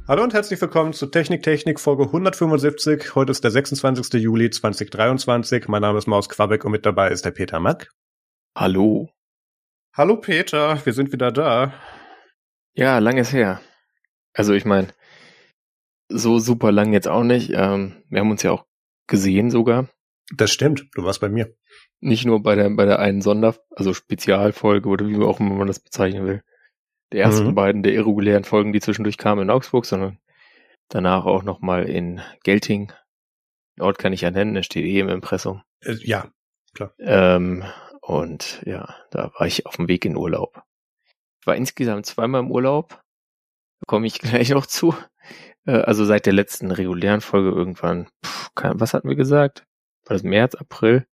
Hallo 0.07 0.21
und 0.21 0.35
herzlich 0.35 0.61
willkommen 0.61 0.93
zu 0.93 1.07
Technik 1.07 1.41
Technik 1.41 1.79
Folge 1.79 2.03
175. 2.03 3.15
Heute 3.15 3.31
ist 3.31 3.43
der 3.43 3.49
26. 3.49 4.21
Juli 4.21 4.51
2023. 4.51 5.67
Mein 5.67 5.81
Name 5.81 5.97
ist 5.97 6.05
Maus 6.05 6.29
Quabeck 6.29 6.63
und 6.63 6.73
mit 6.73 6.85
dabei 6.85 7.09
ist 7.09 7.25
der 7.25 7.31
Peter 7.31 7.59
Mack. 7.59 7.91
Hallo. 8.55 9.09
Hallo 9.95 10.17
Peter, 10.17 10.79
wir 10.85 10.93
sind 10.93 11.11
wieder 11.11 11.31
da. 11.31 11.73
Ja, 12.75 12.99
lang 12.99 13.17
ist 13.17 13.33
her. 13.33 13.61
Also 14.31 14.53
ich 14.53 14.63
meine, 14.63 14.89
so 16.07 16.37
super 16.37 16.71
lang 16.71 16.93
jetzt 16.93 17.07
auch 17.07 17.23
nicht. 17.23 17.49
Ähm, 17.55 18.03
wir 18.07 18.19
haben 18.19 18.29
uns 18.29 18.43
ja 18.43 18.51
auch 18.51 18.67
gesehen 19.07 19.49
sogar. 19.49 19.89
Das 20.35 20.51
stimmt, 20.51 20.85
du 20.93 21.03
warst 21.03 21.19
bei 21.19 21.29
mir. 21.29 21.55
Nicht 21.99 22.25
nur 22.25 22.43
bei 22.43 22.53
der, 22.53 22.69
bei 22.69 22.85
der 22.85 22.99
einen 22.99 23.23
Sonder, 23.23 23.55
also 23.71 23.95
Spezialfolge 23.95 24.87
oder 24.87 25.07
wie 25.07 25.17
auch 25.23 25.39
immer 25.39 25.55
man 25.55 25.65
das 25.65 25.79
bezeichnen 25.79 26.27
will 26.27 26.43
der 27.11 27.23
ersten 27.23 27.47
mhm. 27.47 27.55
beiden 27.55 27.83
der 27.83 27.93
irregulären 27.93 28.43
Folgen, 28.43 28.73
die 28.73 28.81
zwischendurch 28.81 29.17
kamen 29.17 29.43
in 29.43 29.49
Augsburg, 29.49 29.85
sondern 29.85 30.19
danach 30.89 31.25
auch 31.25 31.43
nochmal 31.43 31.87
in 31.87 32.21
Gelting. 32.43 32.91
Den 33.77 33.83
Ort 33.83 33.99
kann 33.99 34.13
ich 34.13 34.21
ja 34.21 34.31
nennen, 34.31 34.53
der 34.53 34.63
steht 34.63 34.85
eh 34.85 34.99
im 34.99 35.09
Impressum. 35.09 35.61
Äh, 35.81 35.95
ja, 36.01 36.31
klar. 36.73 36.93
Ähm, 36.99 37.63
und 38.01 38.61
ja, 38.65 38.95
da 39.11 39.31
war 39.37 39.47
ich 39.47 39.65
auf 39.65 39.75
dem 39.75 39.87
Weg 39.87 40.05
in 40.05 40.15
Urlaub. 40.15 40.61
Ich 41.41 41.47
war 41.47 41.55
insgesamt 41.55 42.05
zweimal 42.05 42.41
im 42.41 42.51
Urlaub. 42.51 42.89
Da 42.89 43.85
komme 43.87 44.07
ich 44.07 44.19
gleich 44.19 44.49
noch 44.49 44.65
zu. 44.65 44.95
Äh, 45.65 45.71
also 45.71 46.05
seit 46.05 46.25
der 46.25 46.33
letzten 46.33 46.71
regulären 46.71 47.21
Folge 47.21 47.49
irgendwann, 47.49 48.07
pff, 48.25 48.49
was 48.55 48.93
hatten 48.93 49.09
wir 49.09 49.15
gesagt? 49.15 49.65
War 50.05 50.15
das 50.15 50.23
März, 50.23 50.55
April? 50.55 51.05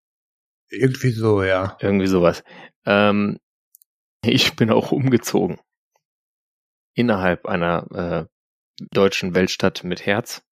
Irgendwie 0.70 1.10
so, 1.10 1.42
ja. 1.42 1.76
Irgendwie 1.80 2.06
sowas. 2.06 2.44
Ähm, 2.86 3.38
ich 4.24 4.56
bin 4.56 4.70
auch 4.70 4.92
umgezogen 4.92 5.58
innerhalb 6.94 7.46
einer 7.46 8.28
äh, 8.78 8.84
deutschen 8.90 9.34
Weltstadt 9.34 9.84
mit 9.84 10.06
Herz. 10.06 10.42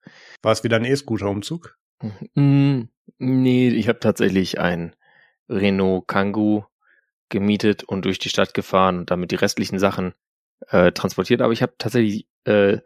War 0.42 0.52
es 0.52 0.64
wieder 0.64 0.76
ein 0.76 0.84
E-Scooter-Umzug? 0.84 1.76
Mm, 2.34 2.82
nee, 3.18 3.68
ich 3.68 3.88
habe 3.88 4.00
tatsächlich 4.00 4.58
ein 4.58 4.94
Renault 5.48 6.06
Kangoo 6.08 6.64
gemietet 7.28 7.84
und 7.84 8.04
durch 8.04 8.18
die 8.18 8.28
Stadt 8.28 8.54
gefahren 8.54 9.00
und 9.00 9.10
damit 9.10 9.30
die 9.30 9.36
restlichen 9.36 9.78
Sachen 9.78 10.14
äh, 10.68 10.92
transportiert. 10.92 11.42
Aber 11.42 11.52
ich 11.52 11.62
habe 11.62 11.74
tatsächlich, 11.78 12.26
äh, 12.44 12.78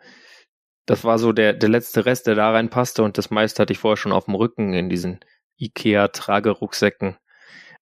das 0.86 1.04
war 1.04 1.18
so 1.18 1.32
der, 1.32 1.52
der 1.52 1.68
letzte 1.68 2.06
Rest, 2.06 2.26
der 2.26 2.34
da 2.34 2.50
reinpasste 2.50 3.02
und 3.02 3.18
das 3.18 3.30
meiste 3.30 3.62
hatte 3.62 3.72
ich 3.72 3.78
vorher 3.78 3.96
schon 3.96 4.12
auf 4.12 4.26
dem 4.26 4.34
Rücken 4.34 4.74
in 4.74 4.88
diesen 4.88 5.20
Ikea-Tragerucksäcken 5.58 7.16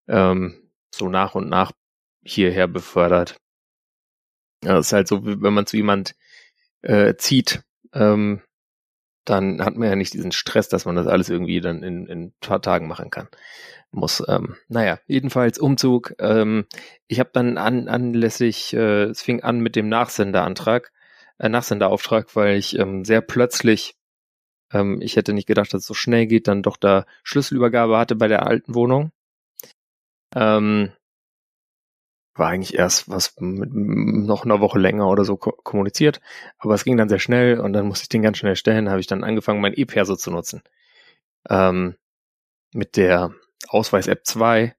ähm, 0.08 0.70
so 0.94 1.08
nach 1.08 1.34
und 1.34 1.48
nach 1.48 1.72
hierher 2.24 2.68
befördert. 2.68 3.36
Ja, 4.64 4.74
das 4.74 4.86
ist 4.86 4.92
halt 4.92 5.08
so, 5.08 5.24
wenn 5.24 5.54
man 5.54 5.66
zu 5.66 5.76
jemand 5.76 6.14
äh, 6.82 7.14
zieht, 7.16 7.62
ähm, 7.92 8.42
dann 9.24 9.64
hat 9.64 9.76
man 9.76 9.88
ja 9.88 9.96
nicht 9.96 10.14
diesen 10.14 10.32
Stress, 10.32 10.68
dass 10.68 10.84
man 10.84 10.96
das 10.96 11.06
alles 11.06 11.28
irgendwie 11.28 11.60
dann 11.60 11.82
in, 11.82 12.06
in 12.06 12.22
ein 12.26 12.34
paar 12.40 12.60
Tagen 12.62 12.88
machen 12.88 13.10
kann. 13.10 13.28
Muss, 13.92 14.22
ähm, 14.28 14.56
naja, 14.68 14.98
jedenfalls 15.06 15.58
Umzug. 15.58 16.14
Ähm, 16.18 16.66
ich 17.08 17.20
habe 17.20 17.30
dann 17.32 17.58
an, 17.58 17.88
anlässlich, 17.88 18.74
äh, 18.74 19.04
es 19.04 19.22
fing 19.22 19.42
an 19.42 19.60
mit 19.60 19.76
dem 19.76 19.88
Nachsenderantrag, 19.88 20.92
äh, 21.38 21.48
Nachsenderauftrag, 21.48 22.34
weil 22.36 22.56
ich 22.56 22.78
ähm, 22.78 23.04
sehr 23.04 23.20
plötzlich, 23.20 23.94
ähm, 24.72 25.00
ich 25.02 25.16
hätte 25.16 25.34
nicht 25.34 25.46
gedacht, 25.46 25.72
dass 25.74 25.82
es 25.82 25.86
so 25.86 25.94
schnell 25.94 26.26
geht, 26.26 26.48
dann 26.48 26.62
doch 26.62 26.76
da 26.76 27.06
Schlüsselübergabe 27.22 27.98
hatte 27.98 28.16
bei 28.16 28.28
der 28.28 28.46
alten 28.46 28.74
Wohnung. 28.74 29.12
Ähm, 30.34 30.92
war 32.34 32.48
eigentlich 32.48 32.74
erst 32.74 33.08
was 33.10 33.34
mit 33.38 33.72
noch 33.72 34.44
einer 34.44 34.60
Woche 34.60 34.78
länger 34.78 35.08
oder 35.08 35.24
so 35.24 35.36
kommuniziert, 35.36 36.20
aber 36.58 36.74
es 36.74 36.84
ging 36.84 36.96
dann 36.96 37.08
sehr 37.08 37.18
schnell 37.18 37.60
und 37.60 37.72
dann 37.72 37.86
musste 37.86 38.04
ich 38.04 38.08
den 38.08 38.22
ganz 38.22 38.38
schnell 38.38 38.56
stellen, 38.56 38.88
habe 38.88 39.00
ich 39.00 39.06
dann 39.06 39.24
angefangen, 39.24 39.60
mein 39.60 39.74
E-Perso 39.74 40.16
zu 40.16 40.30
nutzen. 40.30 40.62
Ähm, 41.48 41.96
mit 42.72 42.96
der 42.96 43.34
Ausweis-App 43.68 44.24
2, 44.24 44.74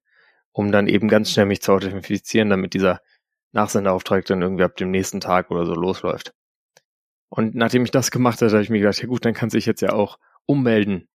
um 0.51 0.71
dann 0.71 0.87
eben 0.87 1.07
ganz 1.07 1.31
schnell 1.31 1.45
mich 1.45 1.61
zu 1.61 1.73
authentifizieren, 1.73 2.49
damit 2.49 2.73
dieser 2.73 3.01
Nachsenderauftrag 3.51 4.25
dann 4.25 4.41
irgendwie 4.41 4.63
ab 4.63 4.75
dem 4.77 4.89
nächsten 4.89 5.19
Tag 5.19 5.51
oder 5.51 5.65
so 5.65 5.75
losläuft. 5.75 6.33
Und 7.29 7.55
nachdem 7.55 7.83
ich 7.83 7.91
das 7.91 8.11
gemacht 8.11 8.41
hatte, 8.41 8.51
habe 8.51 8.63
ich 8.63 8.69
mir 8.69 8.79
gedacht, 8.79 8.99
ja 8.99 9.07
gut, 9.07 9.25
dann 9.25 9.33
kann 9.33 9.49
sich 9.49 9.65
jetzt 9.65 9.81
ja 9.81 9.93
auch 9.93 10.17
ummelden 10.45 11.07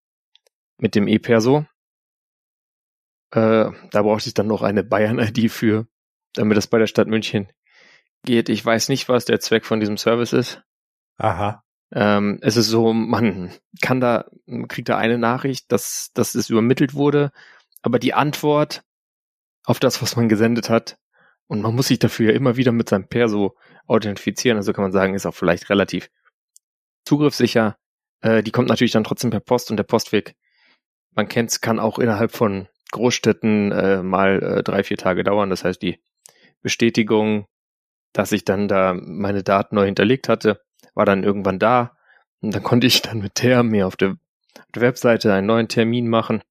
mit 0.77 0.93
dem 0.93 1.07
E-Perso. 1.07 1.65
Äh, 3.31 3.71
da 3.91 4.01
brauchte 4.01 4.27
ich 4.27 4.33
dann 4.33 4.47
noch 4.47 4.61
eine 4.61 4.83
Bayern-ID 4.83 5.51
für 5.51 5.87
damit 6.37 6.57
das 6.57 6.67
bei 6.67 6.79
der 6.79 6.87
Stadt 6.87 7.07
München 7.07 7.51
geht. 8.23 8.49
Ich 8.49 8.65
weiß 8.65 8.89
nicht, 8.89 9.09
was 9.09 9.25
der 9.25 9.39
Zweck 9.39 9.65
von 9.65 9.79
diesem 9.79 9.97
Service 9.97 10.33
ist. 10.33 10.61
Aha. 11.17 11.63
Ähm, 11.91 12.39
es 12.41 12.57
ist 12.57 12.67
so, 12.67 12.93
man 12.93 13.53
kann 13.81 14.01
da, 14.01 14.25
kriegt 14.67 14.89
da 14.89 14.97
eine 14.97 15.17
Nachricht, 15.17 15.71
dass, 15.71 16.11
dass 16.13 16.35
es 16.35 16.49
übermittelt 16.49 16.93
wurde, 16.93 17.31
aber 17.81 17.99
die 17.99 18.13
Antwort 18.13 18.83
auf 19.63 19.79
das, 19.79 20.01
was 20.01 20.15
man 20.15 20.29
gesendet 20.29 20.69
hat, 20.69 20.97
und 21.47 21.61
man 21.61 21.73
muss 21.73 21.87
sich 21.87 21.99
dafür 21.99 22.31
ja 22.31 22.35
immer 22.35 22.57
wieder 22.57 22.73
mit 22.73 22.89
seinem 22.89 23.07
Perso 23.07 23.55
authentifizieren, 23.85 24.57
also 24.57 24.73
kann 24.73 24.83
man 24.83 24.91
sagen, 24.91 25.13
ist 25.13 25.25
auch 25.25 25.33
vielleicht 25.33 25.69
relativ 25.69 26.09
zugriffssicher. 27.05 27.77
Äh, 28.21 28.43
die 28.43 28.51
kommt 28.51 28.67
natürlich 28.67 28.91
dann 28.91 29.05
trotzdem 29.05 29.29
per 29.29 29.39
Post 29.39 29.71
und 29.71 29.77
der 29.77 29.85
Postweg, 29.85 30.35
man 31.15 31.29
kennt 31.29 31.51
es, 31.51 31.61
kann 31.61 31.79
auch 31.79 31.99
innerhalb 31.99 32.31
von 32.31 32.67
Großstädten 32.91 33.71
äh, 33.71 34.03
mal 34.03 34.43
äh, 34.43 34.63
drei, 34.63 34.83
vier 34.83 34.97
Tage 34.97 35.23
dauern. 35.23 35.49
Das 35.49 35.63
heißt, 35.63 35.81
die 35.81 35.99
Bestätigung, 36.61 37.45
dass 38.13 38.31
ich 38.31 38.45
dann 38.45 38.67
da 38.67 38.93
meine 38.93 39.43
Daten 39.43 39.75
neu 39.75 39.85
hinterlegt 39.85 40.29
hatte, 40.29 40.61
war 40.93 41.05
dann 41.05 41.23
irgendwann 41.23 41.59
da. 41.59 41.97
Und 42.41 42.53
dann 42.53 42.63
konnte 42.63 42.87
ich 42.87 43.01
dann 43.01 43.19
mit 43.19 43.41
der 43.41 43.63
mir 43.63 43.87
auf 43.87 43.95
der, 43.95 44.11
auf 44.11 44.71
der 44.73 44.81
Webseite 44.81 45.33
einen 45.33 45.47
neuen 45.47 45.67
Termin 45.67 46.07
machen, 46.07 46.41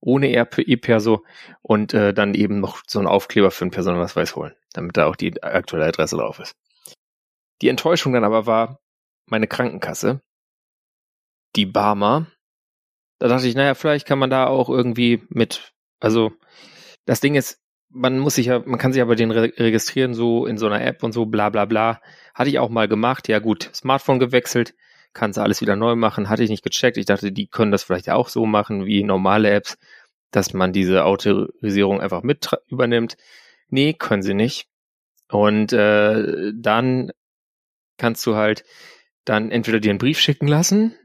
ohne 0.00 0.32
E-Perso 0.32 1.24
und 1.62 1.94
äh, 1.94 2.14
dann 2.14 2.34
eben 2.34 2.60
noch 2.60 2.82
so 2.86 2.98
einen 2.98 3.08
Aufkleber 3.08 3.50
für 3.50 3.64
einen 3.64 3.70
Personalausweis 3.70 4.36
holen, 4.36 4.54
damit 4.72 4.96
da 4.96 5.06
auch 5.06 5.16
die 5.16 5.42
aktuelle 5.42 5.86
Adresse 5.86 6.16
drauf 6.16 6.38
ist. 6.38 6.56
Die 7.60 7.68
Enttäuschung 7.68 8.12
dann 8.12 8.24
aber 8.24 8.46
war 8.46 8.80
meine 9.26 9.46
Krankenkasse, 9.46 10.22
die 11.56 11.66
Barmer. 11.66 12.26
Da 13.18 13.28
dachte 13.28 13.46
ich, 13.46 13.54
naja, 13.54 13.74
vielleicht 13.74 14.06
kann 14.06 14.18
man 14.18 14.30
da 14.30 14.46
auch 14.46 14.70
irgendwie 14.70 15.22
mit, 15.28 15.74
also 16.00 16.32
das 17.04 17.20
Ding 17.20 17.34
ist, 17.34 17.59
man 17.90 18.18
muss 18.18 18.36
sich 18.36 18.46
ja, 18.46 18.60
man 18.64 18.78
kann 18.78 18.92
sich 18.92 19.02
aber 19.02 19.16
den 19.16 19.30
re 19.30 19.52
registrieren, 19.56 20.14
so 20.14 20.46
in 20.46 20.58
so 20.58 20.66
einer 20.66 20.84
App 20.84 21.02
und 21.02 21.12
so, 21.12 21.26
bla 21.26 21.50
bla 21.50 21.64
bla. 21.64 22.00
Hatte 22.34 22.50
ich 22.50 22.58
auch 22.58 22.68
mal 22.68 22.88
gemacht, 22.88 23.28
ja 23.28 23.38
gut, 23.38 23.70
Smartphone 23.74 24.18
gewechselt, 24.18 24.74
kannst 25.12 25.38
alles 25.38 25.60
wieder 25.60 25.76
neu 25.76 25.96
machen, 25.96 26.28
hatte 26.28 26.44
ich 26.44 26.50
nicht 26.50 26.64
gecheckt. 26.64 26.96
Ich 26.96 27.06
dachte, 27.06 27.32
die 27.32 27.48
können 27.48 27.72
das 27.72 27.82
vielleicht 27.82 28.10
auch 28.10 28.28
so 28.28 28.46
machen 28.46 28.86
wie 28.86 29.02
normale 29.02 29.50
Apps, 29.50 29.78
dass 30.30 30.54
man 30.54 30.72
diese 30.72 31.04
Autorisierung 31.04 32.00
einfach 32.00 32.22
mit 32.22 32.50
übernimmt. 32.68 33.16
Nee, 33.68 33.94
können 33.94 34.22
sie 34.22 34.34
nicht. 34.34 34.68
Und 35.28 35.72
äh, 35.72 36.52
dann 36.54 37.10
kannst 37.98 38.26
du 38.26 38.34
halt 38.36 38.64
dann 39.24 39.50
entweder 39.50 39.80
dir 39.80 39.90
einen 39.90 39.98
Brief 39.98 40.18
schicken 40.18 40.48
lassen, 40.48 40.96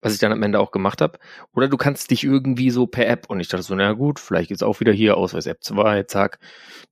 was 0.00 0.14
ich 0.14 0.18
dann 0.18 0.32
am 0.32 0.42
Ende 0.42 0.60
auch 0.60 0.70
gemacht 0.70 1.00
habe. 1.00 1.18
Oder 1.52 1.68
du 1.68 1.76
kannst 1.76 2.10
dich 2.10 2.24
irgendwie 2.24 2.70
so 2.70 2.86
per 2.86 3.08
App 3.08 3.28
und 3.28 3.40
ich 3.40 3.48
dachte 3.48 3.62
so, 3.62 3.74
na 3.74 3.92
gut, 3.92 4.20
vielleicht 4.20 4.48
geht's 4.48 4.62
auch 4.62 4.80
wieder 4.80 4.92
hier, 4.92 5.16
Ausweis 5.16 5.46
App 5.46 5.62
2, 5.62 6.04
zack, 6.04 6.38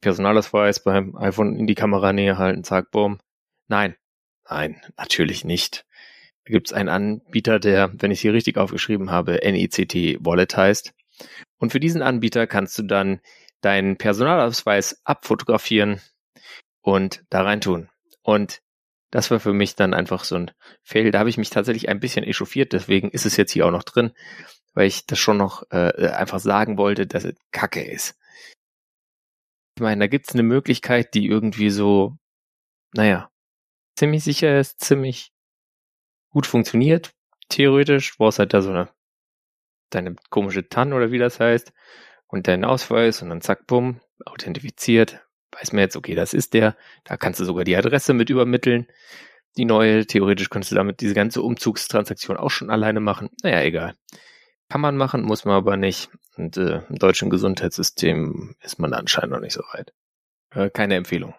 Personalausweis 0.00 0.82
beim 0.82 1.16
iPhone 1.16 1.56
in 1.56 1.66
die 1.66 1.74
Kamera 1.74 2.12
näher 2.12 2.38
halten, 2.38 2.64
zack, 2.64 2.90
boom. 2.90 3.18
Nein, 3.68 3.96
nein, 4.48 4.80
natürlich 4.96 5.44
nicht. 5.44 5.84
Da 6.44 6.52
gibt's 6.52 6.72
einen 6.72 6.88
Anbieter, 6.88 7.58
der, 7.58 7.92
wenn 7.94 8.10
ich 8.10 8.20
hier 8.20 8.32
richtig 8.32 8.56
aufgeschrieben 8.56 9.10
habe, 9.10 9.40
NECT 9.42 10.24
Wallet 10.24 10.56
heißt. 10.56 10.92
Und 11.58 11.72
für 11.72 11.80
diesen 11.80 12.02
Anbieter 12.02 12.46
kannst 12.46 12.78
du 12.78 12.82
dann 12.82 13.20
deinen 13.60 13.96
Personalausweis 13.96 15.00
abfotografieren 15.04 16.00
und 16.82 17.24
da 17.30 17.42
rein 17.42 17.60
tun. 17.60 17.88
Und 18.22 18.60
das 19.10 19.30
war 19.30 19.40
für 19.40 19.52
mich 19.52 19.76
dann 19.76 19.94
einfach 19.94 20.24
so 20.24 20.36
ein 20.36 20.50
Fail. 20.82 21.10
Da 21.10 21.20
habe 21.20 21.30
ich 21.30 21.38
mich 21.38 21.50
tatsächlich 21.50 21.88
ein 21.88 22.00
bisschen 22.00 22.24
echauffiert, 22.24 22.72
deswegen 22.72 23.10
ist 23.10 23.26
es 23.26 23.36
jetzt 23.36 23.52
hier 23.52 23.66
auch 23.66 23.70
noch 23.70 23.84
drin, 23.84 24.12
weil 24.74 24.86
ich 24.86 25.06
das 25.06 25.18
schon 25.18 25.36
noch 25.36 25.62
äh, 25.70 26.08
einfach 26.08 26.40
sagen 26.40 26.78
wollte, 26.78 27.06
dass 27.06 27.24
es 27.24 27.34
Kacke 27.52 27.84
ist. 27.84 28.18
Ich 29.76 29.82
meine, 29.82 30.00
da 30.00 30.06
gibt's 30.06 30.32
eine 30.32 30.42
Möglichkeit, 30.42 31.14
die 31.14 31.26
irgendwie 31.26 31.70
so, 31.70 32.16
naja, 32.94 33.30
ziemlich 33.96 34.24
sicher 34.24 34.58
ist, 34.58 34.80
ziemlich 34.80 35.32
gut 36.30 36.46
funktioniert. 36.46 37.12
Theoretisch 37.48 38.16
brauchst 38.16 38.38
halt 38.38 38.54
da 38.54 38.62
so 38.62 38.70
eine 38.70 38.88
deine 39.90 40.16
komische 40.30 40.68
TAN 40.68 40.92
oder 40.92 41.12
wie 41.12 41.18
das 41.18 41.40
heißt 41.40 41.72
und 42.26 42.48
deinen 42.48 42.64
Ausweis 42.64 43.22
und 43.22 43.28
dann 43.30 43.40
zack, 43.40 43.66
bumm, 43.66 44.00
authentifiziert, 44.24 45.25
weiß 45.60 45.72
man 45.72 45.80
jetzt, 45.80 45.96
okay, 45.96 46.14
das 46.14 46.34
ist 46.34 46.54
der, 46.54 46.76
da 47.04 47.16
kannst 47.16 47.40
du 47.40 47.44
sogar 47.44 47.64
die 47.64 47.76
Adresse 47.76 48.14
mit 48.14 48.30
übermitteln. 48.30 48.86
Die 49.56 49.64
neue, 49.64 50.06
theoretisch 50.06 50.50
könntest 50.50 50.72
du 50.72 50.76
damit 50.76 51.00
diese 51.00 51.14
ganze 51.14 51.42
Umzugstransaktion 51.42 52.36
auch 52.36 52.50
schon 52.50 52.70
alleine 52.70 53.00
machen. 53.00 53.30
Naja, 53.42 53.62
egal. 53.62 53.94
Kann 54.68 54.80
man 54.80 54.96
machen, 54.96 55.22
muss 55.22 55.44
man 55.44 55.54
aber 55.54 55.76
nicht. 55.76 56.10
Und 56.36 56.56
äh, 56.56 56.82
im 56.88 56.96
deutschen 56.96 57.30
Gesundheitssystem 57.30 58.54
ist 58.60 58.78
man 58.78 58.92
anscheinend 58.92 59.32
noch 59.32 59.40
nicht 59.40 59.54
so 59.54 59.62
weit. 59.72 59.92
Äh, 60.50 60.70
keine 60.70 60.96
Empfehlung. 60.96 61.34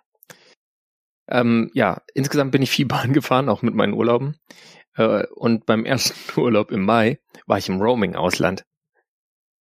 Ähm, 1.29 1.69
ja, 1.73 2.01
insgesamt 2.13 2.51
bin 2.51 2.61
ich 2.61 2.71
viel 2.71 2.85
Bahn 2.85 3.13
gefahren, 3.13 3.49
auch 3.49 3.61
mit 3.61 3.75
meinen 3.75 3.93
Urlauben. 3.93 4.39
Äh, 4.95 5.25
und 5.27 5.65
beim 5.65 5.85
ersten 5.85 6.15
Urlaub 6.39 6.71
im 6.71 6.85
Mai 6.85 7.19
war 7.45 7.57
ich 7.57 7.69
im 7.69 7.81
Roaming-Ausland 7.81 8.65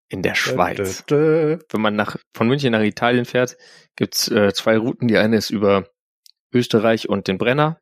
in 0.09 0.21
der 0.21 0.35
Schweiz. 0.35 1.03
Wenn 1.09 1.81
man 1.81 1.95
nach, 1.95 2.17
von 2.33 2.47
München 2.47 2.71
nach 2.71 2.81
Italien 2.81 3.25
fährt, 3.25 3.57
gibt's 3.95 4.29
äh, 4.29 4.53
zwei 4.53 4.77
Routen. 4.77 5.07
Die 5.07 5.17
eine 5.17 5.37
ist 5.37 5.49
über 5.49 5.89
Österreich 6.53 7.09
und 7.09 7.27
den 7.27 7.37
Brenner 7.37 7.79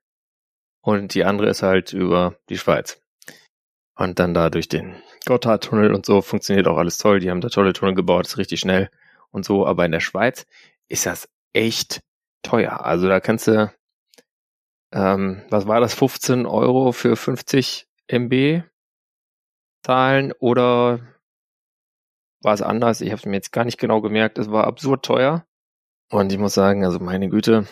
und 0.81 1.13
die 1.13 1.23
andere 1.23 1.49
ist 1.49 1.63
halt 1.63 1.93
über 1.93 2.37
die 2.49 2.57
Schweiz. 2.57 3.01
Und 3.97 4.19
dann 4.19 4.33
da 4.33 4.49
durch 4.49 4.67
den 4.67 5.01
Gotthardtunnel 5.25 5.93
und 5.93 6.05
so 6.05 6.21
funktioniert 6.21 6.67
auch 6.67 6.77
alles 6.77 6.97
toll. 6.97 7.19
Die 7.19 7.29
haben 7.29 7.41
da 7.41 7.49
tolle 7.49 7.73
Tunnel 7.73 7.95
gebaut, 7.95 8.27
ist 8.27 8.37
richtig 8.37 8.59
schnell 8.59 8.89
und 9.31 9.45
so. 9.45 9.65
Aber 9.65 9.85
in 9.85 9.91
der 9.91 9.99
Schweiz 9.99 10.45
ist 10.87 11.05
das 11.05 11.29
echt 11.53 12.01
teuer. 12.43 12.85
Also 12.85 13.07
da 13.07 13.19
kannst 13.19 13.47
du, 13.47 13.73
ähm, 14.93 15.43
was 15.49 15.67
war 15.67 15.79
das, 15.79 15.93
15 15.93 16.45
Euro 16.45 16.91
für 16.91 17.15
50 17.15 17.87
MB 18.07 18.63
zahlen 19.83 20.33
oder 20.39 20.99
war 22.41 22.53
es 22.53 22.61
anders. 22.61 23.01
Ich 23.01 23.09
habe 23.09 23.19
es 23.19 23.25
mir 23.25 23.35
jetzt 23.35 23.51
gar 23.51 23.65
nicht 23.65 23.77
genau 23.77 24.01
gemerkt. 24.01 24.37
Es 24.37 24.51
war 24.51 24.65
absurd 24.65 25.03
teuer. 25.03 25.45
Und 26.09 26.31
ich 26.31 26.37
muss 26.37 26.53
sagen, 26.53 26.85
also 26.85 26.99
meine 26.99 27.29
Güte, 27.29 27.67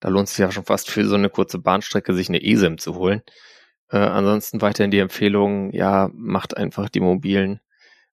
da 0.00 0.08
lohnt 0.08 0.28
es 0.28 0.34
sich 0.34 0.42
ja 0.42 0.50
schon 0.50 0.64
fast 0.64 0.90
für 0.90 1.04
so 1.06 1.14
eine 1.14 1.30
kurze 1.30 1.58
Bahnstrecke, 1.58 2.14
sich 2.14 2.28
eine 2.28 2.42
eSIM 2.42 2.78
zu 2.78 2.94
holen. 2.96 3.22
Äh, 3.90 3.98
ansonsten 3.98 4.62
weiterhin 4.62 4.90
die 4.90 4.98
Empfehlung, 4.98 5.72
ja, 5.72 6.10
macht 6.14 6.56
einfach 6.56 6.88
die 6.88 7.00
mobilen 7.00 7.60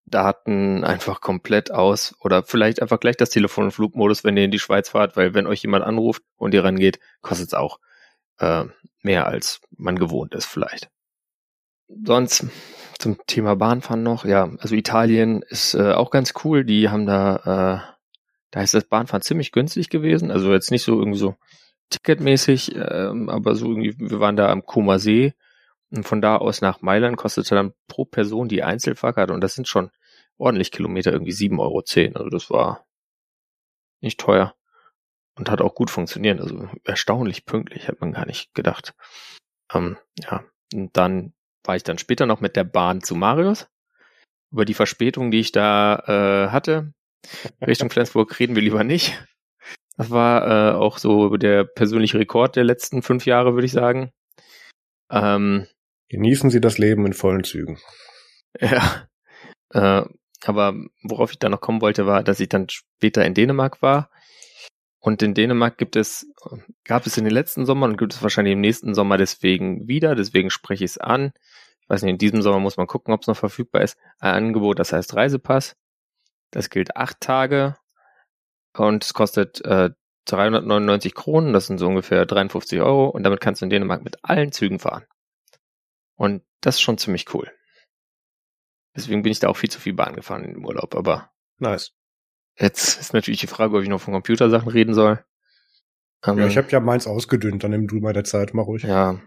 Daten 0.05 0.83
einfach 0.83 1.21
komplett 1.21 1.71
aus 1.71 2.15
oder 2.19 2.43
vielleicht 2.43 2.81
einfach 2.81 2.99
gleich 2.99 3.17
das 3.17 3.29
Telefon 3.29 3.65
im 3.65 3.71
Flugmodus, 3.71 4.23
wenn 4.23 4.37
ihr 4.37 4.45
in 4.45 4.51
die 4.51 4.59
Schweiz 4.59 4.89
fahrt, 4.89 5.15
weil 5.15 5.33
wenn 5.33 5.47
euch 5.47 5.61
jemand 5.61 5.85
anruft 5.85 6.23
und 6.35 6.53
ihr 6.53 6.63
rangeht, 6.63 6.99
kostet 7.21 7.47
es 7.47 7.53
auch 7.53 7.79
äh, 8.39 8.65
mehr 9.01 9.27
als 9.27 9.61
man 9.77 9.97
gewohnt 9.97 10.35
ist 10.35 10.45
vielleicht. 10.45 10.89
Sonst 12.05 12.45
zum 12.99 13.17
Thema 13.27 13.55
Bahnfahren 13.55 14.03
noch, 14.03 14.25
ja, 14.25 14.49
also 14.59 14.75
Italien 14.75 15.41
ist 15.41 15.73
äh, 15.73 15.93
auch 15.93 16.11
ganz 16.11 16.33
cool. 16.43 16.63
Die 16.65 16.89
haben 16.89 17.05
da 17.05 17.97
Da 18.51 18.61
ist 18.61 18.73
das 18.73 18.85
Bahnfahren 18.85 19.21
ziemlich 19.21 19.51
günstig 19.51 19.89
gewesen. 19.89 20.31
Also 20.31 20.51
jetzt 20.51 20.71
nicht 20.71 20.83
so 20.83 20.99
irgendwie 20.99 21.19
so 21.19 21.35
ticketmäßig, 21.89 22.75
ähm, 22.75 23.29
aber 23.29 23.55
so 23.55 23.67
irgendwie, 23.67 23.95
wir 23.99 24.19
waren 24.19 24.35
da 24.35 24.49
am 24.49 24.65
Koma 24.65 24.99
See 24.99 25.33
und 25.91 26.03
von 26.03 26.21
da 26.21 26.37
aus 26.37 26.61
nach 26.61 26.81
Mailand 26.81 27.17
kostete 27.17 27.55
dann 27.55 27.73
pro 27.87 28.05
Person 28.05 28.47
die 28.47 28.63
Einzelfahrkarte 28.63 29.33
und 29.33 29.41
das 29.41 29.55
sind 29.55 29.67
schon 29.67 29.91
ordentlich 30.37 30.71
Kilometer, 30.71 31.11
irgendwie 31.11 31.31
7,10 31.31 31.59
Euro. 31.59 31.83
Also 32.19 32.29
das 32.29 32.49
war 32.49 32.85
nicht 34.01 34.19
teuer 34.19 34.55
und 35.35 35.49
hat 35.49 35.61
auch 35.61 35.75
gut 35.75 35.89
funktioniert. 35.89 36.39
Also 36.41 36.69
erstaunlich 36.83 37.45
pünktlich, 37.45 37.87
hat 37.87 38.01
man 38.01 38.13
gar 38.13 38.25
nicht 38.25 38.53
gedacht. 38.53 38.93
Ähm, 39.73 39.97
ja, 40.19 40.43
und 40.73 40.95
dann 40.95 41.33
war 41.63 41.75
ich 41.75 41.83
dann 41.83 41.97
später 41.97 42.25
noch 42.25 42.41
mit 42.41 42.55
der 42.55 42.63
Bahn 42.63 43.01
zu 43.01 43.15
Marius. 43.15 43.67
Über 44.51 44.65
die 44.65 44.73
Verspätung, 44.73 45.31
die 45.31 45.39
ich 45.39 45.51
da 45.51 46.47
äh, 46.47 46.51
hatte, 46.51 46.93
Richtung 47.65 47.89
Flensburg 47.89 48.39
reden 48.39 48.55
wir 48.55 48.61
lieber 48.61 48.83
nicht. 48.83 49.23
Das 49.97 50.09
war 50.09 50.47
äh, 50.47 50.75
auch 50.75 50.97
so 50.97 51.35
der 51.37 51.65
persönliche 51.65 52.17
Rekord 52.17 52.55
der 52.55 52.63
letzten 52.63 53.01
fünf 53.01 53.25
Jahre, 53.25 53.53
würde 53.53 53.65
ich 53.65 53.73
sagen. 53.73 54.11
Ähm, 55.11 55.67
Genießen 56.09 56.49
Sie 56.49 56.61
das 56.61 56.77
Leben 56.77 57.05
in 57.05 57.13
vollen 57.13 57.43
Zügen. 57.43 57.79
Ja. 58.59 59.07
Äh, 59.71 60.05
aber 60.43 60.73
worauf 61.03 61.31
ich 61.31 61.37
da 61.37 61.49
noch 61.49 61.61
kommen 61.61 61.81
wollte, 61.81 62.07
war, 62.07 62.23
dass 62.23 62.39
ich 62.39 62.49
dann 62.49 62.67
später 62.67 63.23
in 63.23 63.35
Dänemark 63.35 63.83
war. 63.83 64.09
Und 64.99 65.21
in 65.21 65.33
Dänemark 65.33 65.77
gibt 65.77 65.95
es, 65.95 66.27
gab 66.83 67.05
es 67.05 67.17
in 67.17 67.23
den 67.23 67.33
letzten 67.33 67.65
Sommern 67.65 67.91
und 67.91 67.97
gibt 67.97 68.13
es 68.13 68.21
wahrscheinlich 68.21 68.53
im 68.53 68.61
nächsten 68.61 68.93
Sommer 68.93 69.17
deswegen 69.17 69.87
wieder. 69.87 70.15
Deswegen 70.15 70.49
spreche 70.49 70.83
ich 70.83 70.91
es 70.91 70.97
an. 70.97 71.31
Ich 71.81 71.89
weiß 71.89 72.03
nicht, 72.03 72.11
in 72.11 72.17
diesem 72.17 72.41
Sommer 72.41 72.59
muss 72.59 72.77
man 72.77 72.87
gucken, 72.87 73.13
ob 73.13 73.21
es 73.21 73.27
noch 73.27 73.37
verfügbar 73.37 73.81
ist. 73.81 73.97
Ein 74.19 74.33
Angebot, 74.33 74.77
das 74.77 74.91
heißt 74.91 75.15
Reisepass. 75.15 75.75
Das 76.51 76.69
gilt 76.69 76.97
acht 76.97 77.21
Tage 77.21 77.77
und 78.73 79.03
es 79.03 79.13
kostet 79.13 79.63
äh, 79.65 79.91
399 80.25 81.15
Kronen, 81.15 81.53
das 81.53 81.67
sind 81.67 81.79
so 81.79 81.87
ungefähr 81.87 82.25
53 82.25 82.81
Euro 82.81 83.09
und 83.09 83.23
damit 83.23 83.41
kannst 83.41 83.61
du 83.61 83.65
in 83.65 83.69
Dänemark 83.69 84.03
mit 84.03 84.23
allen 84.23 84.51
Zügen 84.51 84.79
fahren. 84.79 85.05
Und 86.15 86.43
das 86.61 86.75
ist 86.75 86.81
schon 86.81 86.97
ziemlich 86.97 87.33
cool. 87.33 87.51
Deswegen 88.95 89.23
bin 89.23 89.31
ich 89.31 89.39
da 89.39 89.47
auch 89.47 89.57
viel 89.57 89.69
zu 89.69 89.79
viel 89.79 89.93
Bahn 89.93 90.15
gefahren 90.15 90.43
im 90.43 90.65
Urlaub, 90.65 90.95
aber. 90.95 91.31
Nice. 91.57 91.93
Jetzt 92.59 92.99
ist 92.99 93.13
natürlich 93.13 93.39
die 93.39 93.47
Frage, 93.47 93.77
ob 93.77 93.83
ich 93.83 93.89
noch 93.89 94.01
von 94.01 94.13
Computersachen 94.13 94.69
reden 94.69 94.93
soll. 94.93 95.23
Ähm, 96.25 96.37
ja, 96.37 96.47
ich 96.47 96.57
habe 96.57 96.69
ja 96.69 96.79
meins 96.79 97.07
ausgedünnt, 97.07 97.63
dann 97.63 97.71
nimm 97.71 97.87
du 97.87 97.95
mal 97.95 98.13
der 98.13 98.25
Zeit, 98.25 98.53
mach 98.53 98.65
ruhig. 98.65 98.83
Ja, 98.83 99.19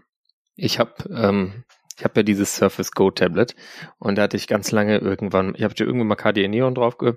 ich 0.55 0.79
habe 0.79 0.93
ähm, 1.09 1.63
ich 1.97 2.03
habe 2.03 2.19
ja 2.19 2.23
dieses 2.23 2.55
Surface 2.55 2.91
Go 2.91 3.11
Tablet 3.11 3.55
und 3.99 4.15
da 4.15 4.23
hatte 4.23 4.37
ich 4.37 4.47
ganz 4.47 4.71
lange 4.71 4.97
irgendwann, 4.97 5.53
ich 5.55 5.63
habe 5.63 5.73
ja 5.77 5.85
irgendwann 5.85 6.07
mal 6.07 6.15
KDE 6.15 6.47
Neon 6.47 6.75
drauf, 6.75 6.97
ge, 6.97 7.13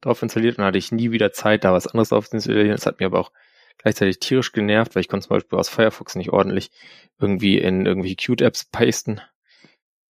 drauf 0.00 0.22
installiert 0.22 0.58
und 0.58 0.62
da 0.62 0.68
hatte 0.68 0.78
ich 0.78 0.92
nie 0.92 1.10
wieder 1.10 1.32
Zeit, 1.32 1.64
da 1.64 1.72
was 1.72 1.86
anderes 1.86 2.10
drauf 2.10 2.28
zu 2.28 2.36
installieren. 2.36 2.70
Das 2.70 2.86
hat 2.86 3.00
mir 3.00 3.06
aber 3.06 3.20
auch 3.20 3.32
gleichzeitig 3.78 4.20
tierisch 4.20 4.52
genervt, 4.52 4.94
weil 4.94 5.00
ich 5.00 5.08
konnte 5.08 5.26
zum 5.26 5.36
Beispiel 5.36 5.58
aus 5.58 5.68
Firefox 5.68 6.14
nicht 6.14 6.30
ordentlich 6.30 6.70
irgendwie 7.18 7.58
in 7.58 7.86
irgendwelche 7.86 8.16
Qt-Apps 8.16 8.66
pasten. 8.66 9.20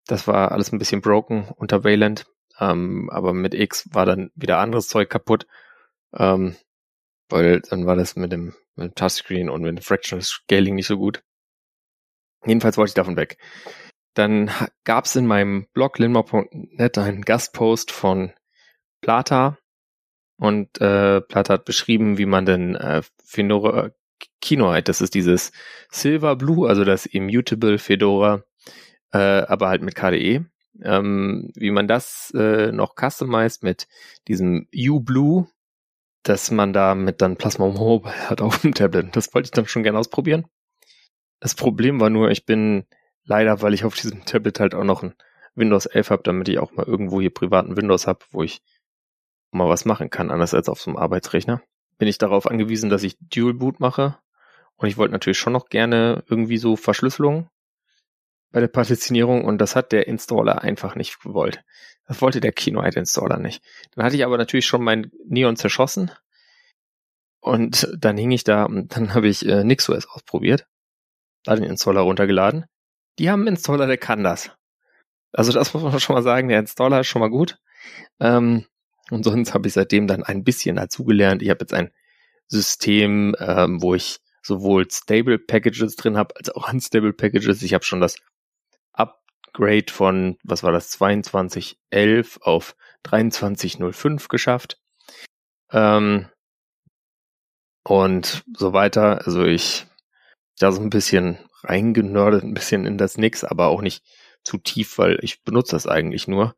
Das 0.07 0.27
war 0.27 0.51
alles 0.51 0.71
ein 0.71 0.79
bisschen 0.79 1.01
broken 1.01 1.49
unter 1.55 1.83
Wayland, 1.83 2.25
ähm, 2.61 3.09
aber 3.09 3.33
mit 3.33 3.55
X 3.55 3.89
war 3.91 4.05
dann 4.05 4.31
wieder 4.35 4.59
anderes 4.59 4.87
Zeug 4.87 5.09
kaputt, 5.09 5.47
ähm, 6.13 6.55
weil 7.27 7.61
dann 7.61 7.87
war 7.87 7.95
das 7.95 8.15
mit 8.15 8.31
dem, 8.31 8.53
mit 8.75 8.91
dem 8.91 8.95
Touchscreen 8.95 9.49
und 9.49 9.63
mit 9.63 9.77
dem 9.77 9.83
Fractional 9.83 10.23
Scaling 10.23 10.75
nicht 10.75 10.87
so 10.87 10.97
gut. 10.97 11.23
Jedenfalls 12.45 12.77
wollte 12.77 12.91
ich 12.91 12.95
davon 12.95 13.17
weg. 13.17 13.37
Dann 14.13 14.51
gab 14.83 15.05
es 15.05 15.15
in 15.15 15.25
meinem 15.25 15.67
Blog 15.73 15.97
linmar.net 15.97 16.97
einen 16.97 17.21
Gastpost 17.21 17.91
von 17.91 18.31
Plata 19.01 19.57
und 20.37 20.79
äh, 20.81 21.21
Plata 21.21 21.55
hat 21.55 21.65
beschrieben, 21.65 22.17
wie 22.17 22.25
man 22.25 22.45
denn 22.45 22.75
äh, 22.75 23.01
Fedora 23.23 23.91
Kinoite, 24.39 24.83
das 24.83 25.01
ist 25.01 25.15
dieses 25.15 25.51
Silver 25.89 26.35
Blue, 26.35 26.67
also 26.67 26.83
das 26.83 27.07
Immutable 27.07 27.79
Fedora, 27.79 28.43
äh, 29.11 29.17
aber 29.17 29.69
halt 29.69 29.81
mit 29.81 29.95
KDE, 29.95 30.45
ähm, 30.83 31.51
wie 31.55 31.71
man 31.71 31.87
das 31.87 32.31
äh, 32.35 32.71
noch 32.71 32.95
customized 32.95 33.63
mit 33.63 33.87
diesem 34.27 34.67
U-Blue, 34.75 35.47
dass 36.23 36.51
man 36.51 36.73
da 36.73 36.95
mit 36.95 37.21
dann 37.21 37.37
Plasma 37.37 37.67
Mobile 37.67 38.29
hat 38.29 38.41
auf 38.41 38.59
dem 38.59 38.73
Tablet. 38.73 39.15
Das 39.15 39.33
wollte 39.33 39.47
ich 39.47 39.51
dann 39.51 39.67
schon 39.67 39.83
gerne 39.83 39.99
ausprobieren. 39.99 40.45
Das 41.39 41.55
Problem 41.55 41.99
war 41.99 42.09
nur, 42.09 42.29
ich 42.29 42.45
bin 42.45 42.85
leider, 43.23 43.61
weil 43.61 43.73
ich 43.73 43.83
auf 43.83 43.95
diesem 43.95 44.25
Tablet 44.25 44.59
halt 44.59 44.75
auch 44.75 44.83
noch 44.83 45.03
ein 45.03 45.15
Windows 45.55 45.85
11 45.85 46.11
habe, 46.11 46.23
damit 46.23 46.47
ich 46.49 46.59
auch 46.59 46.71
mal 46.73 46.85
irgendwo 46.85 47.19
hier 47.19 47.33
privaten 47.33 47.75
Windows 47.75 48.07
habe, 48.07 48.19
wo 48.31 48.43
ich 48.43 48.61
mal 49.51 49.67
was 49.67 49.85
machen 49.85 50.09
kann, 50.09 50.31
anders 50.31 50.53
als 50.53 50.69
auf 50.69 50.79
so 50.79 50.91
einem 50.91 50.97
Arbeitsrechner, 50.97 51.61
bin 51.97 52.07
ich 52.07 52.17
darauf 52.17 52.47
angewiesen, 52.47 52.89
dass 52.89 53.03
ich 53.03 53.17
Dual 53.19 53.53
Boot 53.53 53.79
mache. 53.79 54.17
Und 54.75 54.87
ich 54.87 54.97
wollte 54.97 55.11
natürlich 55.11 55.37
schon 55.37 55.53
noch 55.53 55.69
gerne 55.69 56.23
irgendwie 56.27 56.57
so 56.57 56.75
Verschlüsselung 56.75 57.49
bei 58.51 58.59
der 58.59 58.67
Partitionierung 58.67 59.45
und 59.45 59.59
das 59.59 59.75
hat 59.75 59.91
der 59.91 60.07
Installer 60.07 60.61
einfach 60.61 60.95
nicht 60.95 61.21
gewollt. 61.21 61.63
Das 62.07 62.21
wollte 62.21 62.41
der 62.41 62.51
Kinoite 62.51 62.99
Installer 62.99 63.37
nicht. 63.37 63.63
Dann 63.95 64.05
hatte 64.05 64.15
ich 64.15 64.25
aber 64.25 64.37
natürlich 64.37 64.65
schon 64.65 64.83
mein 64.83 65.11
Neon 65.25 65.55
zerschossen 65.55 66.11
und 67.39 67.89
dann 67.97 68.17
hing 68.17 68.31
ich 68.31 68.43
da 68.43 68.65
und 68.65 68.95
dann 68.95 69.13
habe 69.13 69.27
ich 69.27 69.45
äh, 69.45 69.63
NixOS 69.63 70.07
ausprobiert, 70.07 70.67
da 71.43 71.55
den 71.55 71.63
Installer 71.63 72.01
runtergeladen 72.01 72.65
die 73.19 73.29
haben 73.29 73.41
einen 73.41 73.55
Installer, 73.55 73.87
der 73.87 73.97
kann 73.97 74.23
das. 74.23 74.51
Also 75.31 75.51
das 75.51 75.73
muss 75.73 75.83
man 75.83 75.99
schon 75.99 76.15
mal 76.15 76.23
sagen, 76.23 76.49
der 76.49 76.59
Installer 76.59 77.01
ist 77.01 77.07
schon 77.07 77.21
mal 77.21 77.29
gut. 77.29 77.59
Ähm, 78.19 78.65
und 79.09 79.23
sonst 79.23 79.53
habe 79.53 79.67
ich 79.67 79.73
seitdem 79.73 80.07
dann 80.07 80.23
ein 80.23 80.43
bisschen 80.43 80.75
dazugelernt. 80.75 81.41
Ich 81.41 81.49
habe 81.49 81.61
jetzt 81.61 81.73
ein 81.73 81.91
System, 82.47 83.35
ähm, 83.39 83.81
wo 83.81 83.93
ich 83.93 84.19
sowohl 84.41 84.89
Stable 84.89 85.37
Packages 85.37 85.95
drin 85.95 86.17
habe, 86.17 86.35
als 86.35 86.49
auch 86.49 86.71
Unstable 86.71 87.13
Packages. 87.13 87.61
Ich 87.61 87.73
habe 87.73 87.83
schon 87.83 88.01
das 88.01 88.15
Upgrade 89.53 89.91
von, 89.91 90.37
was 90.43 90.63
war 90.63 90.71
das, 90.71 90.89
2211 90.91 92.39
auf 92.41 92.75
2305 93.05 94.27
geschafft. 94.27 94.79
Ähm, 95.71 96.27
und 97.83 98.43
so 98.55 98.73
weiter. 98.73 99.25
Also 99.25 99.43
ich 99.43 99.85
da 100.59 100.71
so 100.71 100.81
ein 100.81 100.89
bisschen 100.89 101.39
reingenördet, 101.63 102.43
ein 102.43 102.53
bisschen 102.53 102.85
in 102.85 102.97
das 102.97 103.17
Nix, 103.17 103.43
aber 103.43 103.67
auch 103.67 103.81
nicht 103.81 104.03
zu 104.43 104.57
tief, 104.57 104.97
weil 104.97 105.19
ich 105.21 105.43
benutze 105.43 105.75
das 105.75 105.87
eigentlich 105.87 106.27
nur. 106.27 106.55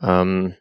Ähm, 0.00 0.56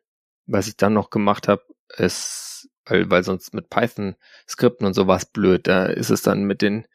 was 0.45 0.67
ich 0.67 0.77
dann 0.77 0.93
noch 0.93 1.09
gemacht 1.09 1.47
habe, 1.47 1.63
ist, 1.97 2.69
weil, 2.85 3.09
weil 3.09 3.23
sonst 3.23 3.53
mit 3.53 3.69
Python-Skripten 3.69 4.85
und 4.85 4.93
sowas 4.93 5.25
blöd, 5.25 5.67
da 5.67 5.85
ist 5.85 6.09
es 6.09 6.21
dann 6.21 6.43
mit 6.43 6.61
den 6.61 6.87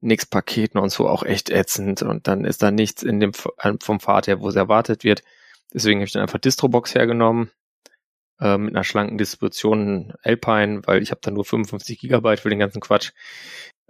Nix-Paketen 0.00 0.80
und 0.80 0.90
so 0.90 1.08
auch 1.08 1.22
echt 1.22 1.50
ätzend 1.50 2.02
und 2.02 2.26
dann 2.26 2.44
ist 2.44 2.62
da 2.62 2.70
nichts 2.70 3.02
in 3.02 3.20
dem 3.20 3.32
vom 3.34 4.00
Pfad 4.00 4.26
her, 4.26 4.40
wo 4.40 4.48
es 4.48 4.56
erwartet 4.56 5.04
wird. 5.04 5.22
Deswegen 5.72 6.00
habe 6.00 6.06
ich 6.06 6.12
dann 6.12 6.22
einfach 6.22 6.38
Distrobox 6.38 6.94
hergenommen 6.94 7.50
äh, 8.40 8.56
mit 8.56 8.74
einer 8.74 8.84
schlanken 8.84 9.18
Distribution 9.18 10.14
Alpine, 10.22 10.82
weil 10.84 11.02
ich 11.02 11.10
habe 11.10 11.20
dann 11.22 11.34
nur 11.34 11.44
55 11.44 11.98
Gigabyte 11.98 12.40
für 12.40 12.50
den 12.50 12.58
ganzen 12.58 12.80
Quatsch. 12.80 13.12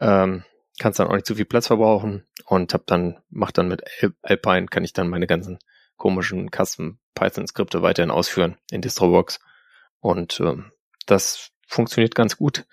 Ähm, 0.01 0.45
kannst 0.79 0.99
dann 0.99 1.09
auch 1.09 1.15
nicht 1.15 1.27
zu 1.27 1.35
viel 1.35 1.45
Platz 1.45 1.69
verbrauchen 1.69 2.27
und 2.45 2.75
hab 2.75 2.87
dann, 2.87 3.19
mach 3.29 3.53
dann 3.53 3.69
mit 3.69 3.83
Alpine, 4.23 4.67
kann 4.67 4.85
ich 4.85 4.93
dann 4.93 5.09
meine 5.09 5.27
ganzen 5.27 5.59
komischen 5.97 6.51
Custom 6.51 6.99
Python 7.15 7.47
Skripte 7.47 7.83
weiterhin 7.83 8.11
ausführen 8.11 8.57
in 8.71 8.81
Distrobox. 8.81 9.39
Und 10.01 10.41
ähm, 10.41 10.73
das 11.07 11.51
funktioniert 11.67 12.15
ganz 12.15 12.37
gut. 12.37 12.67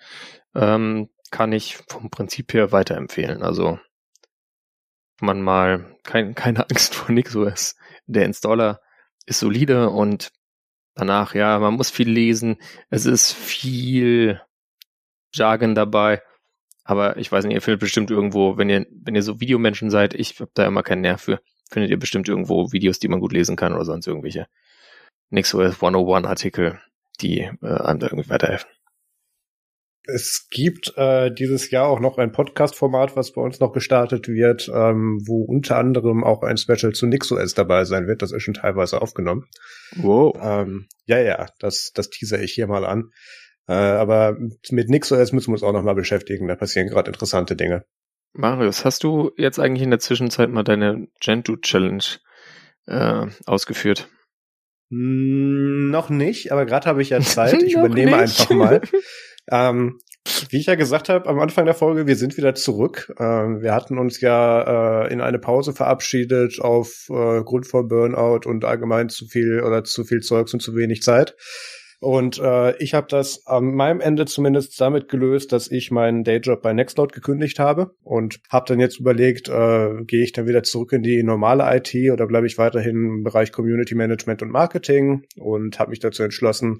Ähm, 0.54 1.10
kann 1.30 1.52
ich 1.52 1.76
vom 1.88 2.10
Prinzip 2.10 2.52
her 2.54 2.72
weiterempfehlen. 2.72 3.42
Also 3.42 3.78
man 5.20 5.42
mal 5.42 5.96
kein, 6.04 6.34
keine 6.34 6.68
Angst 6.70 6.94
vor 6.94 7.10
NixOS. 7.14 7.76
Der 8.06 8.24
Installer 8.24 8.80
ist 9.26 9.40
solide 9.40 9.90
und 9.90 10.32
danach, 10.94 11.34
ja, 11.34 11.58
man 11.58 11.74
muss 11.74 11.90
viel 11.90 12.10
lesen. 12.10 12.56
Es 12.90 13.06
ist 13.06 13.32
viel 13.32 14.40
Jargon 15.32 15.74
dabei. 15.74 16.22
Aber 16.84 17.18
ich 17.18 17.30
weiß 17.30 17.44
nicht, 17.44 17.54
ihr 17.54 17.60
findet 17.60 17.80
bestimmt 17.80 18.10
irgendwo, 18.10 18.56
wenn 18.56 18.70
ihr, 18.70 18.86
wenn 18.90 19.14
ihr 19.14 19.22
so 19.22 19.40
Videomenschen 19.40 19.90
seid, 19.90 20.14
ich 20.14 20.40
habe 20.40 20.50
da 20.54 20.66
immer 20.66 20.82
keinen 20.82 21.02
Nerv 21.02 21.20
für, 21.20 21.40
findet 21.70 21.90
ihr 21.90 21.98
bestimmt 21.98 22.28
irgendwo 22.28 22.72
Videos, 22.72 22.98
die 22.98 23.08
man 23.08 23.20
gut 23.20 23.32
lesen 23.32 23.56
kann 23.56 23.74
oder 23.74 23.84
sonst 23.84 24.06
irgendwelche 24.06 24.46
NixOS 25.28 25.74
101 25.74 26.26
Artikel, 26.26 26.80
die 27.20 27.40
äh, 27.40 27.66
einem 27.66 28.00
da 28.00 28.06
irgendwie 28.06 28.30
weiterhelfen. 28.30 28.70
Es 30.10 30.48
gibt 30.50 30.94
äh, 30.96 31.30
dieses 31.30 31.70
Jahr 31.70 31.86
auch 31.86 32.00
noch 32.00 32.16
ein 32.16 32.32
Podcast-Format, 32.32 33.14
was 33.14 33.32
bei 33.32 33.42
uns 33.42 33.60
noch 33.60 33.74
gestartet 33.74 34.26
wird, 34.26 34.70
ähm, 34.74 35.20
wo 35.26 35.44
unter 35.44 35.76
anderem 35.76 36.24
auch 36.24 36.42
ein 36.42 36.56
Special 36.56 36.94
zu 36.94 37.06
NixOS 37.06 37.52
dabei 37.52 37.84
sein 37.84 38.06
wird. 38.06 38.22
Das 38.22 38.32
ist 38.32 38.42
schon 38.42 38.54
teilweise 38.54 39.02
aufgenommen. 39.02 39.44
Wow. 39.96 40.34
Ähm, 40.40 40.86
ja, 41.04 41.18
ja, 41.18 41.48
das, 41.58 41.92
das 41.94 42.08
teaser 42.08 42.40
ich 42.40 42.52
hier 42.52 42.66
mal 42.66 42.86
an. 42.86 43.10
Äh, 43.68 43.74
aber 43.74 44.38
mit 44.70 44.88
NixOS 44.88 45.32
müssen 45.32 45.48
wir 45.48 45.56
uns 45.56 45.62
auch 45.62 45.74
noch 45.74 45.82
mal 45.82 45.94
beschäftigen. 45.94 46.48
Da 46.48 46.56
passieren 46.56 46.88
gerade 46.88 47.10
interessante 47.10 47.54
Dinge. 47.54 47.84
Marius, 48.32 48.86
hast 48.86 49.04
du 49.04 49.32
jetzt 49.36 49.58
eigentlich 49.58 49.82
in 49.82 49.90
der 49.90 50.00
Zwischenzeit 50.00 50.48
mal 50.48 50.64
deine 50.64 51.08
Gentoo 51.20 51.56
Challenge 51.56 52.04
äh, 52.86 53.26
ausgeführt? 53.44 54.08
Hm, 54.90 55.90
noch 55.90 56.08
nicht, 56.08 56.50
aber 56.50 56.64
gerade 56.64 56.86
habe 56.86 57.02
ich 57.02 57.10
ja 57.10 57.20
Zeit. 57.20 57.62
Ich 57.62 57.74
übernehme 57.74 58.12
nicht. 58.12 58.40
einfach 58.40 58.50
mal. 58.50 58.80
ähm, 59.50 59.98
wie 60.50 60.58
ich 60.58 60.66
ja 60.66 60.74
gesagt 60.74 61.08
habe 61.08 61.28
am 61.28 61.38
Anfang 61.38 61.64
der 61.64 61.74
Folge, 61.74 62.06
wir 62.06 62.16
sind 62.16 62.36
wieder 62.36 62.54
zurück. 62.54 63.12
Ähm, 63.18 63.62
wir 63.62 63.74
hatten 63.74 63.98
uns 63.98 64.20
ja 64.20 65.04
äh, 65.04 65.12
in 65.12 65.20
eine 65.20 65.38
Pause 65.38 65.72
verabschiedet 65.72 66.60
auf 66.60 67.08
äh, 67.10 67.42
Grund 67.42 67.66
von 67.66 67.88
Burnout 67.88 68.40
und 68.46 68.64
allgemein 68.64 69.08
zu 69.08 69.26
viel 69.26 69.62
oder 69.62 69.84
zu 69.84 70.04
viel 70.04 70.20
Zeugs 70.20 70.52
und 70.52 70.60
zu 70.60 70.76
wenig 70.76 71.02
Zeit. 71.02 71.34
Und 72.00 72.38
äh, 72.38 72.76
ich 72.76 72.94
habe 72.94 73.08
das 73.10 73.46
an 73.46 73.74
meinem 73.74 74.00
Ende 74.00 74.24
zumindest 74.24 74.80
damit 74.80 75.08
gelöst, 75.08 75.52
dass 75.52 75.68
ich 75.70 75.90
meinen 75.90 76.22
Dayjob 76.22 76.62
bei 76.62 76.72
Nextcloud 76.72 77.12
gekündigt 77.12 77.58
habe 77.58 77.90
und 78.02 78.40
habe 78.50 78.66
dann 78.68 78.78
jetzt 78.78 79.00
überlegt, 79.00 79.48
äh, 79.48 80.04
gehe 80.04 80.22
ich 80.22 80.32
dann 80.32 80.46
wieder 80.46 80.62
zurück 80.62 80.92
in 80.92 81.02
die 81.02 81.24
normale 81.24 81.64
IT 81.76 81.94
oder 82.12 82.28
bleibe 82.28 82.46
ich 82.46 82.56
weiterhin 82.56 82.96
im 82.96 83.24
Bereich 83.24 83.50
Community 83.50 83.96
Management 83.96 84.42
und 84.42 84.50
Marketing 84.50 85.24
und 85.36 85.80
habe 85.80 85.90
mich 85.90 85.98
dazu 85.98 86.22
entschlossen, 86.22 86.76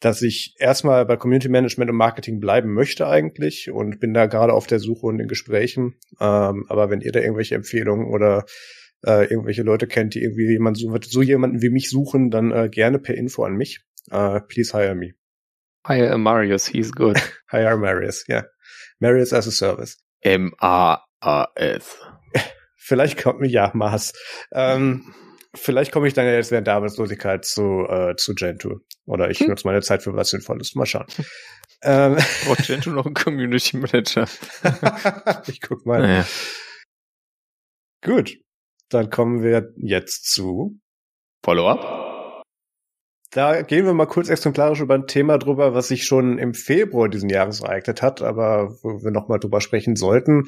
dass 0.00 0.22
ich 0.22 0.54
erstmal 0.58 1.04
bei 1.04 1.16
Community 1.16 1.50
Management 1.50 1.90
und 1.90 1.96
Marketing 1.96 2.40
bleiben 2.40 2.72
möchte 2.72 3.06
eigentlich 3.06 3.70
und 3.70 4.00
bin 4.00 4.14
da 4.14 4.26
gerade 4.26 4.54
auf 4.54 4.66
der 4.66 4.78
Suche 4.78 5.06
und 5.06 5.20
in 5.20 5.28
Gesprächen. 5.28 5.96
Ähm, 6.20 6.64
aber 6.68 6.88
wenn 6.88 7.02
ihr 7.02 7.12
da 7.12 7.20
irgendwelche 7.20 7.54
Empfehlungen 7.54 8.06
oder 8.06 8.46
äh, 9.06 9.24
irgendwelche 9.28 9.62
Leute 9.62 9.86
kennt, 9.86 10.14
die 10.14 10.22
irgendwie 10.22 10.48
jemand 10.48 10.78
so, 10.78 10.94
so 11.02 11.20
jemanden 11.20 11.60
wie 11.60 11.68
mich 11.68 11.90
suchen, 11.90 12.30
dann 12.30 12.50
äh, 12.50 12.70
gerne 12.70 12.98
per 12.98 13.14
Info 13.14 13.44
an 13.44 13.54
mich. 13.56 13.82
Uh, 14.10 14.40
please 14.48 14.70
hire 14.70 14.94
me. 14.94 15.12
Hire 15.86 16.16
Marius, 16.18 16.66
he's 16.66 16.90
good. 16.90 17.20
hire 17.50 17.76
Marius, 17.76 18.24
ja. 18.28 18.36
Yeah. 18.36 18.42
Marius 19.00 19.32
as 19.32 19.46
a 19.46 19.52
Service. 19.52 19.96
M-A-A-S. 20.22 21.96
Vielleicht 22.76 23.22
kommt 23.22 23.40
mir, 23.40 23.48
ja, 23.48 23.70
Mars. 23.74 24.12
Ähm, 24.52 25.14
vielleicht 25.54 25.92
komme 25.92 26.06
ich 26.06 26.14
dann 26.14 26.26
ja 26.26 26.32
jetzt 26.32 26.50
während 26.50 26.66
der 26.66 26.74
Arbeitslosigkeit 26.74 27.44
zu, 27.44 27.86
äh, 27.88 28.14
zu 28.16 28.34
Gentoo. 28.34 28.80
Oder 29.06 29.30
ich 29.30 29.40
hm. 29.40 29.48
nutze 29.48 29.66
meine 29.66 29.80
Zeit 29.82 30.02
für 30.02 30.14
was 30.14 30.30
Sinnvolles. 30.30 30.74
Mal 30.74 30.86
schauen. 30.86 31.06
ähm, 31.82 32.16
Braucht 32.44 32.66
Gentoo 32.66 32.90
noch 32.90 33.06
einen 33.06 33.14
Community 33.14 33.76
Manager? 33.76 34.26
ich 35.46 35.60
guck 35.60 35.86
mal. 35.86 36.00
Naja. 36.00 36.26
Gut. 38.02 38.36
Dann 38.90 39.10
kommen 39.10 39.42
wir 39.42 39.72
jetzt 39.76 40.30
zu 40.30 40.78
Follow-up. 41.42 42.03
Da 43.34 43.62
gehen 43.62 43.84
wir 43.84 43.94
mal 43.94 44.06
kurz 44.06 44.28
exemplarisch 44.28 44.80
über 44.80 44.94
ein 44.94 45.08
Thema 45.08 45.38
drüber, 45.38 45.74
was 45.74 45.88
sich 45.88 46.04
schon 46.04 46.38
im 46.38 46.54
Februar 46.54 47.08
diesen 47.08 47.28
Jahres 47.28 47.62
ereignet 47.62 48.00
hat, 48.00 48.22
aber 48.22 48.76
wo 48.82 49.02
wir 49.02 49.10
nochmal 49.10 49.40
drüber 49.40 49.60
sprechen 49.60 49.96
sollten. 49.96 50.44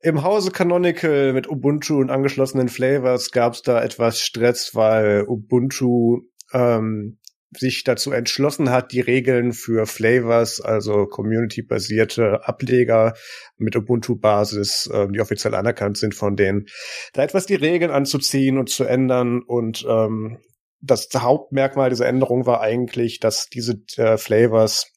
Im 0.00 0.22
Hause 0.22 0.52
Canonical 0.52 1.32
mit 1.32 1.50
Ubuntu 1.50 1.98
und 1.98 2.10
angeschlossenen 2.10 2.68
Flavors 2.68 3.32
gab 3.32 3.54
es 3.54 3.62
da 3.62 3.82
etwas 3.82 4.20
Stress, 4.20 4.72
weil 4.76 5.24
Ubuntu 5.26 6.20
ähm, 6.52 7.18
sich 7.50 7.82
dazu 7.82 8.12
entschlossen 8.12 8.70
hat, 8.70 8.92
die 8.92 9.00
Regeln 9.00 9.52
für 9.52 9.86
Flavors, 9.86 10.60
also 10.60 11.06
community-basierte 11.06 12.46
Ableger 12.46 13.14
mit 13.58 13.74
Ubuntu-Basis, 13.74 14.88
äh, 14.92 15.08
die 15.08 15.20
offiziell 15.20 15.56
anerkannt 15.56 15.98
sind 15.98 16.14
von 16.14 16.36
denen, 16.36 16.66
da 17.14 17.24
etwas 17.24 17.46
die 17.46 17.56
Regeln 17.56 17.90
anzuziehen 17.90 18.58
und 18.58 18.70
zu 18.70 18.84
ändern 18.84 19.42
und 19.42 19.84
ähm, 19.88 20.38
das 20.82 21.08
Hauptmerkmal 21.14 21.90
dieser 21.90 22.06
Änderung 22.06 22.44
war 22.44 22.60
eigentlich, 22.60 23.20
dass 23.20 23.48
diese 23.48 23.82
äh, 23.96 24.18
Flavors, 24.18 24.92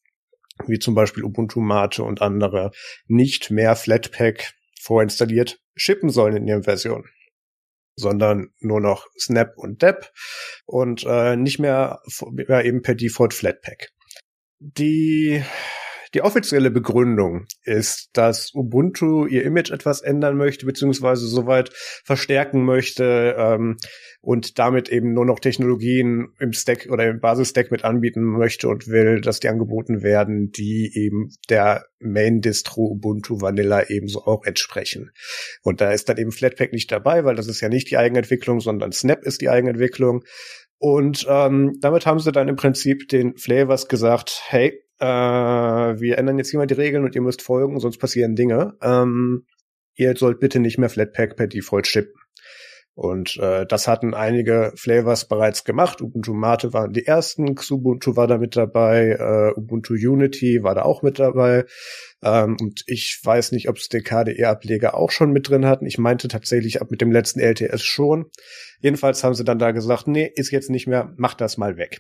wie 0.66 0.80
zum 0.80 0.96
Beispiel 0.96 1.24
Ubuntu 1.24 1.62
Mate 1.62 2.04
und 2.04 2.22
andere, 2.22 2.72
nicht 3.08 3.52
mehr 3.52 3.76
Flatpak 3.76 4.54
vorinstalliert 4.82 5.60
shippen 5.76 6.10
sollen 6.10 6.38
in 6.38 6.48
ihren 6.48 6.64
Versionen, 6.64 7.06
sondern 7.96 8.52
nur 8.60 8.82
noch 8.82 9.08
Snap 9.18 9.54
und 9.58 9.82
Dep 9.82 10.12
und 10.66 11.06
äh, 11.08 11.36
nicht 11.36 11.60
mehr 11.60 12.02
ja, 12.48 12.62
eben 12.62 12.82
per 12.82 12.96
Default 12.96 13.34
Flatpak. 13.34 13.92
Die 14.60 15.44
die 16.16 16.22
offizielle 16.22 16.72
Begründung 16.72 17.46
ist, 17.64 18.10
dass 18.14 18.52
Ubuntu 18.56 19.26
ihr 19.26 19.44
Image 19.44 19.70
etwas 19.70 20.02
ändern 20.02 20.38
möchte, 20.38 20.66
beziehungsweise 20.66 21.28
soweit 21.28 21.72
verstärken 22.06 22.64
möchte 22.64 23.36
ähm, 23.38 23.76
und 24.22 24.58
damit 24.58 24.88
eben 24.88 25.14
nur 25.14 25.26
noch 25.26 25.42
Technologien 25.42 26.30
im 26.40 26.54
Stack 26.54 26.88
oder 26.90 27.10
im 27.10 27.20
Basis-Stack 27.20 27.70
mit 27.70 27.84
anbieten 27.84 28.24
möchte 28.24 28.70
und 28.70 28.88
will, 28.88 29.20
dass 29.20 29.42
die 29.42 29.50
angeboten 29.50 30.04
werden, 30.04 30.52
die 30.52 30.90
eben 30.96 31.32
der 31.50 31.86
Main-Distro 32.00 32.92
Ubuntu 32.92 33.42
Vanilla 33.42 33.90
ebenso 33.90 34.24
auch 34.24 34.46
entsprechen. 34.46 35.12
Und 35.64 35.82
da 35.82 35.92
ist 35.92 36.08
dann 36.08 36.18
eben 36.18 36.32
Flatpak 36.32 36.72
nicht 36.72 36.94
dabei, 36.94 37.26
weil 37.26 37.36
das 37.36 37.48
ist 37.48 37.60
ja 37.60 37.68
nicht 37.68 37.92
die 37.92 37.98
Eigenentwicklung, 37.98 38.62
sondern 38.62 38.94
Snap 38.94 39.22
ist 39.24 39.42
die 39.42 39.50
Eigenentwicklung. 39.50 40.24
Und 40.78 41.26
ähm, 41.30 41.74
damit 41.82 42.06
haben 42.06 42.20
sie 42.20 42.32
dann 42.32 42.48
im 42.48 42.56
Prinzip 42.56 43.10
den 43.10 43.36
Flavors 43.38 43.90
gesagt, 43.90 44.44
hey, 44.48 44.85
äh, 45.00 45.06
wir 45.06 46.18
ändern 46.18 46.38
jetzt 46.38 46.52
hier 46.52 46.60
mal 46.60 46.68
die 46.68 46.74
Regeln 46.74 47.04
und 47.04 47.16
ihr 47.16 47.22
müsst 47.22 47.42
folgen, 47.42 47.80
sonst 47.80 47.98
passieren 47.98 48.36
Dinge. 48.36 48.76
Ähm, 48.82 49.46
ihr 49.96 50.16
sollt 50.16 50.40
bitte 50.40 50.60
nicht 50.60 50.78
mehr 50.78 50.90
Flatpak 50.90 51.36
per 51.36 51.48
Default 51.48 51.88
shippen. 51.88 52.14
Und 52.96 53.36
äh, 53.42 53.66
das 53.66 53.90
hatten 53.90 54.14
einige 54.14 54.72
Flavors 54.78 55.28
bereits 55.28 55.66
gemacht. 55.66 56.02
Ubuntu 56.02 56.34
Mate 56.34 56.72
waren 56.72 56.94
die 56.94 57.06
ersten, 57.06 57.54
Xubuntu 57.54 58.16
war 58.16 58.26
da 58.26 58.38
mit 58.38 58.56
dabei, 58.56 59.18
äh, 59.20 59.60
Ubuntu 59.60 59.96
Unity 59.96 60.64
war 60.64 60.76
da 60.76 60.84
auch 60.84 61.02
mit 61.02 61.20
dabei. 61.20 61.66
Ähm, 62.24 62.56
und 62.62 62.84
ich 62.88 63.20
weiß 63.22 63.52
nicht, 63.52 63.68
ob 63.68 63.76
es 63.76 63.90
den 63.90 64.02
KDE-Ableger 64.02 64.96
auch 64.96 65.12
schon 65.12 65.32
mit 65.32 65.50
drin 65.50 65.66
hatten. 65.66 65.86
Ich 65.86 65.98
meinte 65.98 66.30
tatsächlich 66.30 66.82
ab 66.82 66.90
mit 66.90 67.02
dem 67.02 67.12
letzten 67.12 67.42
LTS 67.42 67.84
schon. 67.84 68.28
Jedenfalls 68.80 69.26
haben 69.26 69.36
sie 69.36 69.44
dann 69.44 69.60
da 69.60 69.72
gesagt, 69.72 70.08
nee, 70.08 70.32
ist 70.34 70.52
jetzt 70.52 70.70
nicht 70.70 70.88
mehr, 70.88 71.14
macht 71.18 71.42
das 71.42 71.58
mal 71.58 71.76
weg. 71.76 72.00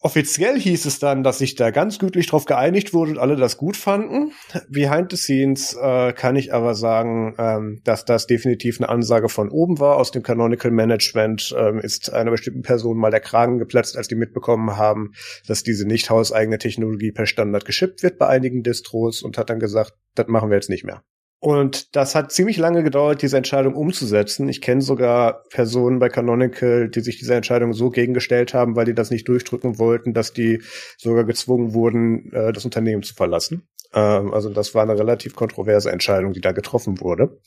Offiziell 0.00 0.60
hieß 0.60 0.86
es 0.86 1.00
dann, 1.00 1.24
dass 1.24 1.38
sich 1.38 1.56
da 1.56 1.72
ganz 1.72 1.98
gütlich 1.98 2.28
drauf 2.28 2.44
geeinigt 2.44 2.94
wurde 2.94 3.10
und 3.10 3.18
alle 3.18 3.34
das 3.34 3.56
gut 3.56 3.76
fanden. 3.76 4.32
Behind 4.68 5.10
the 5.10 5.16
scenes 5.16 5.74
äh, 5.74 6.12
kann 6.12 6.36
ich 6.36 6.54
aber 6.54 6.76
sagen, 6.76 7.34
ähm, 7.36 7.80
dass 7.82 8.04
das 8.04 8.28
definitiv 8.28 8.78
eine 8.78 8.90
Ansage 8.90 9.28
von 9.28 9.48
oben 9.48 9.80
war. 9.80 9.96
Aus 9.96 10.12
dem 10.12 10.22
Canonical 10.22 10.70
Management 10.70 11.52
ähm, 11.58 11.80
ist 11.80 12.12
einer 12.12 12.30
bestimmten 12.30 12.62
Person 12.62 12.96
mal 12.96 13.10
der 13.10 13.20
Kragen 13.20 13.58
geplatzt, 13.58 13.96
als 13.96 14.06
die 14.06 14.14
mitbekommen 14.14 14.76
haben, 14.76 15.14
dass 15.48 15.64
diese 15.64 15.84
nicht 15.84 16.10
hauseigene 16.10 16.58
Technologie 16.58 17.10
per 17.10 17.26
Standard 17.26 17.64
geschippt 17.64 18.04
wird 18.04 18.18
bei 18.18 18.28
einigen 18.28 18.62
Distros 18.62 19.22
und 19.22 19.36
hat 19.36 19.50
dann 19.50 19.58
gesagt, 19.58 19.94
das 20.14 20.28
machen 20.28 20.48
wir 20.48 20.56
jetzt 20.56 20.70
nicht 20.70 20.84
mehr. 20.84 21.02
Und 21.40 21.94
das 21.94 22.16
hat 22.16 22.32
ziemlich 22.32 22.56
lange 22.56 22.82
gedauert, 22.82 23.22
diese 23.22 23.36
Entscheidung 23.36 23.74
umzusetzen. 23.74 24.48
Ich 24.48 24.60
kenne 24.60 24.82
sogar 24.82 25.44
Personen 25.50 26.00
bei 26.00 26.08
Canonical, 26.08 26.88
die 26.88 27.00
sich 27.00 27.18
dieser 27.18 27.36
Entscheidung 27.36 27.72
so 27.72 27.90
gegengestellt 27.90 28.54
haben, 28.54 28.74
weil 28.74 28.86
die 28.86 28.94
das 28.94 29.10
nicht 29.10 29.28
durchdrücken 29.28 29.78
wollten, 29.78 30.14
dass 30.14 30.32
die 30.32 30.62
sogar 30.96 31.24
gezwungen 31.24 31.74
wurden, 31.74 32.32
äh, 32.32 32.52
das 32.52 32.64
Unternehmen 32.64 33.04
zu 33.04 33.14
verlassen. 33.14 33.68
Ähm, 33.94 34.34
also 34.34 34.50
das 34.50 34.74
war 34.74 34.82
eine 34.82 34.98
relativ 34.98 35.36
kontroverse 35.36 35.92
Entscheidung, 35.92 36.32
die 36.32 36.40
da 36.40 36.50
getroffen 36.50 37.00
wurde. 37.00 37.38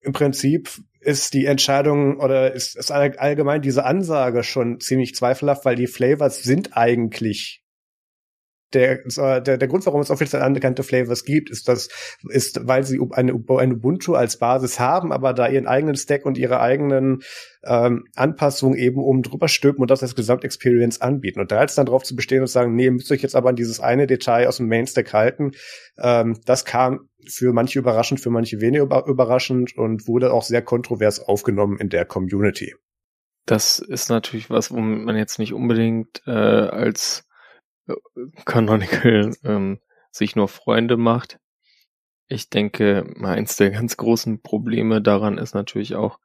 Im 0.00 0.12
Prinzip 0.12 0.70
ist 1.00 1.34
die 1.34 1.46
Entscheidung 1.46 2.18
oder 2.18 2.54
ist, 2.54 2.76
ist 2.76 2.90
allgemein 2.90 3.60
diese 3.60 3.84
Ansage 3.84 4.42
schon 4.42 4.80
ziemlich 4.80 5.14
zweifelhaft, 5.14 5.64
weil 5.66 5.76
die 5.76 5.86
Flavors 5.86 6.42
sind 6.42 6.76
eigentlich 6.76 7.65
der, 8.72 8.98
der, 9.06 9.58
der 9.58 9.68
Grund, 9.68 9.86
warum 9.86 10.00
es 10.00 10.10
offiziell 10.10 10.42
anerkannte 10.42 10.82
Flavors 10.82 11.24
gibt, 11.24 11.50
ist, 11.50 11.68
dass, 11.68 11.88
ist, 12.28 12.66
weil 12.66 12.84
sie 12.84 12.98
eine, 13.12 13.32
eine 13.32 13.74
Ubuntu 13.74 14.14
als 14.14 14.38
Basis 14.38 14.80
haben, 14.80 15.12
aber 15.12 15.32
da 15.32 15.48
ihren 15.48 15.66
eigenen 15.66 15.96
Stack 15.96 16.26
und 16.26 16.36
ihre 16.36 16.60
eigenen 16.60 17.22
ähm, 17.64 18.04
Anpassungen 18.16 18.78
eben 18.78 18.98
oben 18.98 19.22
drüber 19.22 19.48
stülpen 19.48 19.82
und 19.82 19.90
das 19.90 20.02
als 20.02 20.14
Gesamtexperience 20.14 21.00
anbieten. 21.00 21.40
Und 21.40 21.52
da 21.52 21.60
jetzt 21.62 21.78
dann 21.78 21.86
drauf 21.86 22.02
zu 22.02 22.16
bestehen 22.16 22.40
und 22.40 22.48
sagen, 22.48 22.74
nee, 22.74 22.90
müsst 22.90 23.10
euch 23.12 23.22
jetzt 23.22 23.36
aber 23.36 23.50
an 23.50 23.56
dieses 23.56 23.80
eine 23.80 24.06
Detail 24.06 24.48
aus 24.48 24.56
dem 24.56 24.68
Main-Stack 24.68 25.12
halten, 25.12 25.52
ähm, 25.98 26.38
das 26.44 26.64
kam 26.64 27.08
für 27.28 27.52
manche 27.52 27.78
überraschend, 27.78 28.20
für 28.20 28.30
manche 28.30 28.60
weniger 28.60 29.06
überraschend 29.06 29.76
und 29.76 30.06
wurde 30.06 30.32
auch 30.32 30.42
sehr 30.42 30.62
kontrovers 30.62 31.20
aufgenommen 31.20 31.78
in 31.78 31.88
der 31.88 32.04
Community. 32.04 32.74
Das 33.46 33.78
ist 33.78 34.08
natürlich 34.08 34.50
was, 34.50 34.72
wo 34.72 34.78
man 34.78 35.16
jetzt 35.16 35.38
nicht 35.38 35.52
unbedingt 35.52 36.22
äh, 36.26 36.30
als 36.30 37.25
Canonical 38.44 39.34
ähm, 39.44 39.80
sich 40.10 40.36
nur 40.36 40.48
Freunde 40.48 40.96
macht. 40.96 41.38
Ich 42.28 42.50
denke, 42.50 43.06
eins 43.22 43.56
der 43.56 43.70
ganz 43.70 43.96
großen 43.96 44.42
Probleme 44.42 45.00
daran 45.00 45.38
ist 45.38 45.54
natürlich 45.54 45.94
auch, 45.94 46.18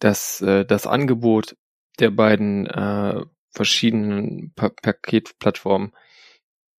dass 0.00 0.40
äh, 0.40 0.64
das 0.64 0.86
Angebot 0.86 1.56
der 2.00 2.10
beiden 2.10 2.66
äh, 2.66 3.24
verschiedenen 3.50 4.52
pa 4.54 4.70
Paketplattformen 4.70 5.92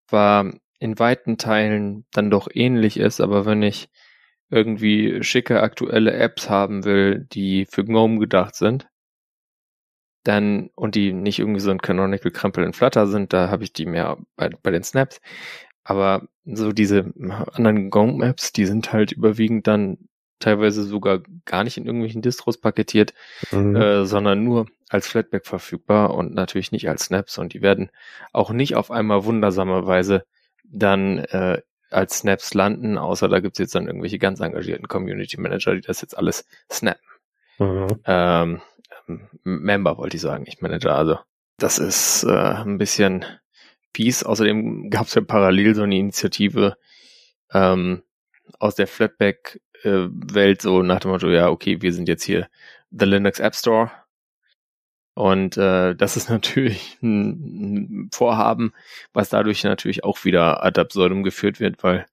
war 0.10 0.54
in 0.80 0.98
weiten 0.98 1.38
Teilen 1.38 2.06
dann 2.12 2.30
doch 2.30 2.48
ähnlich 2.52 2.98
ist, 2.98 3.20
aber 3.20 3.46
wenn 3.46 3.62
ich 3.62 3.90
irgendwie 4.50 5.22
schicke 5.24 5.62
aktuelle 5.62 6.14
Apps 6.14 6.50
haben 6.50 6.86
will, 6.86 7.28
die 7.32 7.66
für 7.70 7.84
GNOME 7.84 8.20
gedacht 8.20 8.56
sind, 8.56 8.88
dann 10.24 10.70
und 10.76 10.96
die 10.96 11.14
nicht 11.14 11.40
irgendwie 11.40 11.62
so 11.62 11.72
ein 11.72 11.82
Canonical 11.82 12.32
Krempel 12.32 12.64
in 12.64 12.74
Flutter 12.74 13.08
sind, 13.08 13.34
da 13.34 13.50
habe 13.50 13.64
ich 13.64 13.74
die 13.74 13.86
mehr 13.86 14.18
bei, 14.36 14.50
bei 14.50 14.72
den 14.72 14.84
Snaps. 14.84 15.22
Aber 15.84 16.28
so 16.46 16.72
diese 16.72 17.12
anderen 17.54 17.90
GOM-Apps, 17.90 18.52
die 18.52 18.66
sind 18.66 18.94
halt 18.94 19.12
überwiegend 19.12 19.66
dann 19.68 19.98
teilweise 20.40 20.84
sogar 20.84 21.22
gar 21.46 21.64
nicht 21.64 21.78
in 21.78 21.86
irgendwelchen 21.86 22.22
Distros 22.22 22.60
paketiert, 22.60 23.14
mhm. 23.52 23.76
äh, 23.76 24.06
sondern 24.06 24.44
nur 24.44 24.68
als 24.90 25.08
Flatpak 25.08 25.46
verfügbar 25.46 26.14
und 26.14 26.34
natürlich 26.34 26.72
nicht 26.72 26.90
als 26.90 27.06
Snaps 27.06 27.38
und 27.38 27.54
die 27.54 27.62
werden 27.62 27.92
auch 28.32 28.52
nicht 28.52 28.76
auf 28.76 28.90
einmal 28.90 29.26
wundersamerweise 29.26 30.24
dann 30.64 31.20
äh, 31.20 31.62
als 31.92 32.20
Snaps 32.20 32.54
landen, 32.54 32.98
außer 32.98 33.28
da 33.28 33.40
gibt's 33.40 33.60
jetzt 33.60 33.76
dann 33.76 33.88
irgendwelche 33.88 34.20
ganz 34.20 34.40
engagierten 34.40 34.88
Community 34.88 35.40
Manager, 35.40 35.76
die 35.76 35.82
das 35.82 36.02
jetzt 36.02 36.18
alles 36.18 36.46
snappen. 36.72 37.02
Mhm. 37.58 37.88
Ähm, 38.06 38.62
Member 39.44 39.98
wollte 39.98 40.18
ich 40.18 40.22
sagen, 40.22 40.44
nicht 40.44 40.62
Manager. 40.62 40.96
Also 40.96 41.20
das 41.58 41.78
ist 41.78 42.24
äh, 42.24 42.30
ein 42.32 42.78
bisschen 42.78 43.26
Peace. 43.94 44.24
Außerdem 44.24 44.90
gab's 44.90 45.16
ja 45.16 45.22
parallel 45.22 45.76
so 45.76 45.84
eine 45.84 45.98
Initiative 45.98 46.78
ähm, 47.54 48.04
aus 48.60 48.76
der 48.76 48.88
Flatpak-Welt, 48.88 50.60
äh, 50.60 50.62
so 50.62 50.82
nach 50.84 51.00
dem 51.00 51.12
Motto, 51.12 51.30
ja, 51.30 51.50
okay, 51.50 51.82
wir 51.82 51.94
sind 51.94 52.08
jetzt 52.08 52.24
hier 52.24 52.48
the 52.92 53.06
Linux 53.06 53.40
App 53.40 53.56
Store 53.56 53.92
und 55.20 55.58
äh, 55.58 55.96
das 55.96 56.16
ist 56.16 56.30
natürlich 56.30 56.98
ein, 57.02 58.06
ein 58.06 58.10
Vorhaben, 58.14 58.74
was 59.14 59.30
dadurch 59.30 59.64
natürlich 59.64 60.04
auch 60.04 60.24
wieder 60.24 60.64
ad 60.64 60.80
absurdum 60.80 61.24
geführt 61.24 61.60
wird, 61.60 61.84
weil 61.84 62.06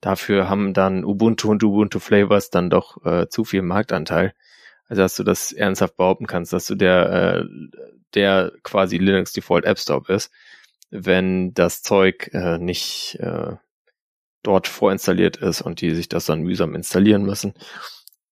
dafür 0.00 0.48
haben 0.48 0.72
dann 0.72 1.04
Ubuntu 1.04 1.50
und 1.50 1.62
Ubuntu 1.62 1.98
Flavors 1.98 2.50
dann 2.50 2.70
doch 2.70 3.04
äh, 3.04 3.28
zu 3.28 3.44
viel 3.44 3.62
Marktanteil. 3.62 4.32
Also 4.88 5.02
dass 5.02 5.16
du 5.16 5.24
das 5.24 5.52
ernsthaft 5.52 5.96
behaupten 5.96 6.26
kannst, 6.26 6.52
dass 6.52 6.66
du 6.66 6.74
der, 6.74 7.10
äh, 7.10 7.44
der 8.14 8.52
quasi 8.62 8.98
Linux 8.98 9.32
Default 9.32 9.64
App 9.64 9.78
Store 9.78 10.00
bist, 10.00 10.30
wenn 10.90 11.54
das 11.54 11.82
Zeug 11.82 12.30
äh, 12.32 12.58
nicht 12.58 13.18
äh, 13.20 13.56
dort 14.42 14.68
vorinstalliert 14.68 15.36
ist 15.38 15.60
und 15.60 15.80
die 15.80 15.94
sich 15.94 16.08
das 16.08 16.26
dann 16.26 16.42
mühsam 16.42 16.74
installieren 16.74 17.24
müssen. 17.24 17.54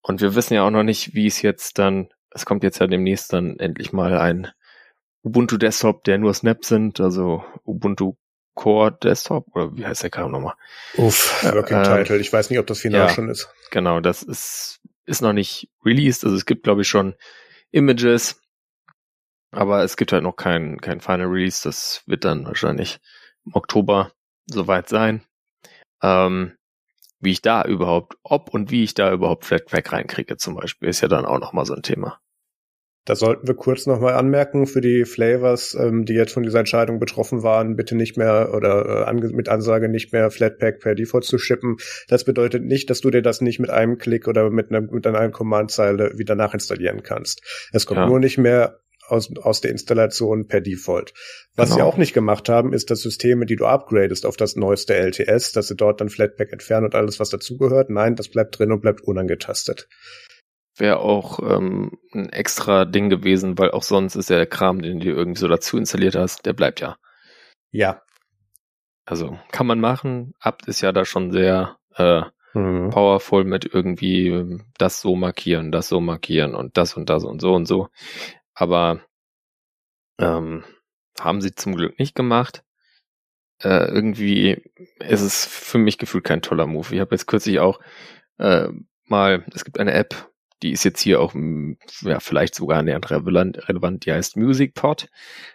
Und 0.03 0.21
wir 0.21 0.35
wissen 0.35 0.55
ja 0.55 0.67
auch 0.67 0.71
noch 0.71 0.85
nicht, 0.85 1.15
wie 1.15 1.27
es 1.27 1.43
jetzt 1.43 1.79
dann 1.79 2.09
es 2.35 2.45
kommt 2.45 2.65
jetzt 2.65 2.81
ja 2.81 2.87
demnächst 2.87 3.33
dann 3.33 3.59
endlich 3.59 3.93
mal 3.93 4.19
ein 4.19 4.49
Ubuntu 5.23 5.57
Desktop, 5.57 6.05
der 6.05 6.19
nur 6.19 6.35
Snap 6.35 6.65
sind, 6.65 7.01
also 7.01 7.43
Ubuntu 7.65 8.17
Core 8.55 8.97
Desktop 9.03 9.47
oder 9.55 9.77
wie 9.77 9.87
heißt 9.87 10.03
der 10.03 10.11
Kram 10.11 10.31
nochmal? 10.31 10.55
Uff, 10.97 11.43
Working 11.43 11.79
äh, 11.79 11.83
Title. 11.83 12.19
Ich 12.19 12.33
weiß 12.33 12.51
nicht, 12.51 12.59
ob 12.59 12.67
das 12.67 12.81
final 12.81 13.01
ja, 13.01 13.09
schon 13.09 13.29
ist. 13.29 13.49
Genau, 13.71 14.01
das 14.01 14.23
ist 14.23 14.81
ist 15.07 15.23
noch 15.23 15.33
nicht 15.33 15.69
released. 15.85 16.25
Also 16.25 16.37
es 16.37 16.47
gibt 16.47 16.65
glaube 16.65 16.83
ich 16.83 16.89
schon 16.89 17.15
Images, 17.71 18.41
aber 19.51 19.83
es 19.85 19.97
gibt 19.97 20.13
halt 20.13 20.23
noch 20.23 20.37
kein 20.37 20.81
kein 20.81 21.01
Final 21.01 21.27
Release. 21.27 21.63
Das 21.65 22.03
wird 22.07 22.25
dann 22.25 22.45
wahrscheinlich 22.47 23.01
im 23.47 23.55
Oktober 23.55 24.13
soweit 24.47 24.89
sein. 24.89 25.25
Ähm, 26.03 26.57
wie 27.21 27.33
ich 27.33 27.43
da 27.43 27.65
überhaupt, 27.65 28.17
ob 28.23 28.53
und 28.53 28.71
wie 28.71 28.85
ich 28.85 28.95
da 28.95 29.13
überhaupt 29.13 29.47
Flatpak 29.47 29.93
reinkriege 29.93 30.37
zum 30.37 30.55
Beispiel, 30.57 30.89
ist 30.89 31.01
ja 31.01 31.09
dann 31.09 31.25
auch 31.25 31.41
nochmal 31.41 31.67
so 31.67 31.75
ein 31.75 31.83
Thema. 31.83 32.21
Da 33.05 33.15
sollten 33.15 33.47
wir 33.47 33.55
kurz 33.55 33.85
nochmal 33.85 34.15
anmerken 34.15 34.67
für 34.67 34.81
die 34.81 35.05
Flavors, 35.05 35.75
ähm, 35.75 36.07
die 36.07 36.15
jetzt 36.15 36.33
von 36.33 36.43
dieser 36.43 36.61
Entscheidung 36.61 36.99
betroffen 36.99 37.43
waren, 37.43 37.77
bitte 37.77 37.95
nicht 37.97 38.17
mehr 38.17 38.55
oder 38.55 39.07
äh, 39.07 39.13
mit 39.13 39.51
Ansage 39.51 39.91
nicht 39.91 40.13
mehr 40.13 40.31
Flatpak 40.31 40.81
per 40.81 40.95
Default 40.95 41.25
zu 41.25 41.37
shippen. 41.37 41.77
Das 42.09 42.25
bedeutet 42.25 42.65
nicht, 42.65 42.89
dass 42.89 43.03
du 43.03 43.11
dir 43.11 43.21
das 43.21 43.43
nicht 43.43 43.59
mit 43.59 43.69
einem 43.69 43.99
Klick 43.99 44.27
oder 44.27 44.49
mit 44.49 44.71
einer, 44.71 44.81
mit 44.81 45.07
einer 45.07 45.29
Command-Zeile 45.31 46.17
wieder 46.17 46.35
nachinstallieren 46.35 47.03
kannst. 47.03 47.43
Es 47.73 47.85
kommt 47.85 48.01
ja. 48.01 48.07
nur 48.07 48.21
nicht 48.21 48.39
mehr 48.39 48.81
aus, 49.07 49.31
aus 49.37 49.61
der 49.61 49.71
Installation 49.71 50.47
per 50.47 50.63
Default. 50.63 51.13
Was 51.57 51.69
genau. 51.69 51.77
sie 51.77 51.83
auch 51.83 51.97
nicht 51.99 52.15
gemacht 52.15 52.49
haben, 52.49 52.73
ist, 52.73 52.91
dass 52.91 53.03
Systeme, 53.03 53.45
die 53.45 53.57
du 53.57 53.67
upgradest 53.67 54.25
auf 54.25 54.39
das 54.39 54.57
neueste 54.57 54.95
LTS, 54.95 55.53
dass 55.53 55.69
sie 55.69 55.77
dort 55.77 56.01
dann 56.01 56.09
Flatpak 56.09 56.53
entfernen 56.53 56.87
und 56.87 56.95
alles, 56.95 57.21
was 57.21 57.29
dazugehört. 57.29 57.91
Nein, 57.91 58.17
das 58.17 58.29
bleibt 58.29 58.59
drin 58.59 58.73
und 58.73 58.81
bleibt 58.81 59.03
unangetastet 59.03 59.89
wäre 60.77 60.99
auch 60.99 61.39
ähm, 61.41 61.99
ein 62.13 62.29
extra 62.31 62.85
Ding 62.85 63.11
gewesen, 63.11 63.59
weil 63.59 63.71
auch 63.71 63.83
sonst 63.83 64.17
ist 64.17 64.31
ja 64.31 64.37
der 64.37 64.47
Kram, 64.47 64.83
den 64.83 65.01
du 65.01 65.11
irgendwie 65.11 65.41
so 65.41 65.49
dazu 65.49 65.79
installiert 65.79 66.17
hast, 66.17 66.47
der 66.47 66.53
bleibt 66.53 66.81
ja. 66.81 66.97
Ja. 67.71 68.03
Also 69.05 69.39
kann 69.53 69.67
man 69.67 69.81
machen. 69.81 70.35
Apt 70.41 70.67
ist 70.67 70.81
ja 70.81 70.93
da 70.93 71.05
schon 71.05 71.31
sehr 71.31 71.79
äh, 71.97 72.23
mhm. 72.55 72.91
powerful 72.91 73.45
mit 73.45 73.65
irgendwie 73.73 74.29
ähm, 74.29 74.67
das 74.79 75.01
so 75.01 75.15
markieren, 75.15 75.73
das 75.73 75.89
so 75.89 76.01
markieren 76.01 76.55
und 76.55 76.77
das 76.77 76.97
und 76.97 77.11
das 77.11 77.25
und 77.25 77.41
so 77.41 77.55
und 77.55 77.67
so. 77.67 77.89
Aber 78.55 79.01
ähm, 80.19 80.65
haben 81.21 81.41
sie 81.41 81.55
zum 81.55 81.77
Glück 81.77 81.99
nicht 81.99 82.15
gemacht. 82.15 82.65
Äh, 83.63 83.87
irgendwie 83.87 84.63
ist 85.01 85.21
es 85.21 85.47
für 85.47 85.79
mich 85.79 85.99
gefühlt 85.99 86.25
kein 86.25 86.43
toller 86.43 86.67
Move. 86.67 86.95
Ich 86.95 87.01
habe 87.01 87.15
jetzt 87.15 87.27
kürzlich 87.27 87.61
auch 87.61 87.81
äh, 88.39 88.69
mal, 89.07 89.45
es 89.55 89.65
gibt 89.65 89.79
eine 89.79 89.93
App, 89.93 90.31
die 90.65 90.73
ist 90.73 90.83
jetzt 90.83 91.01
hier 91.01 91.21
auch 91.21 91.35
hm, 91.35 91.77
ja, 92.01 92.21
vielleicht 92.21 92.55
sogar 92.55 92.79
annähernd 92.79 93.11
relevant, 93.11 93.69
relevant. 93.69 94.07
Die 94.07 94.13
heißt 94.13 94.37
MusicPod. 94.39 95.11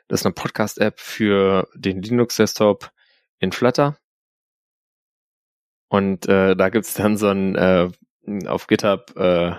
Das 0.07 0.21
ist 0.21 0.25
eine 0.25 0.33
Podcast-App 0.33 0.99
für 0.99 1.67
den 1.73 2.03
Linux-Desktop 2.03 2.91
in 3.39 3.51
Flutter. 3.51 3.97
Und 5.89 6.27
äh, 6.29 6.55
da 6.55 6.69
gibt's 6.69 6.93
dann 6.93 7.17
so 7.17 7.27
ein, 7.29 7.55
äh, 7.55 7.89
auf 8.45 8.67
GitHub 8.67 9.15
äh, 9.17 9.55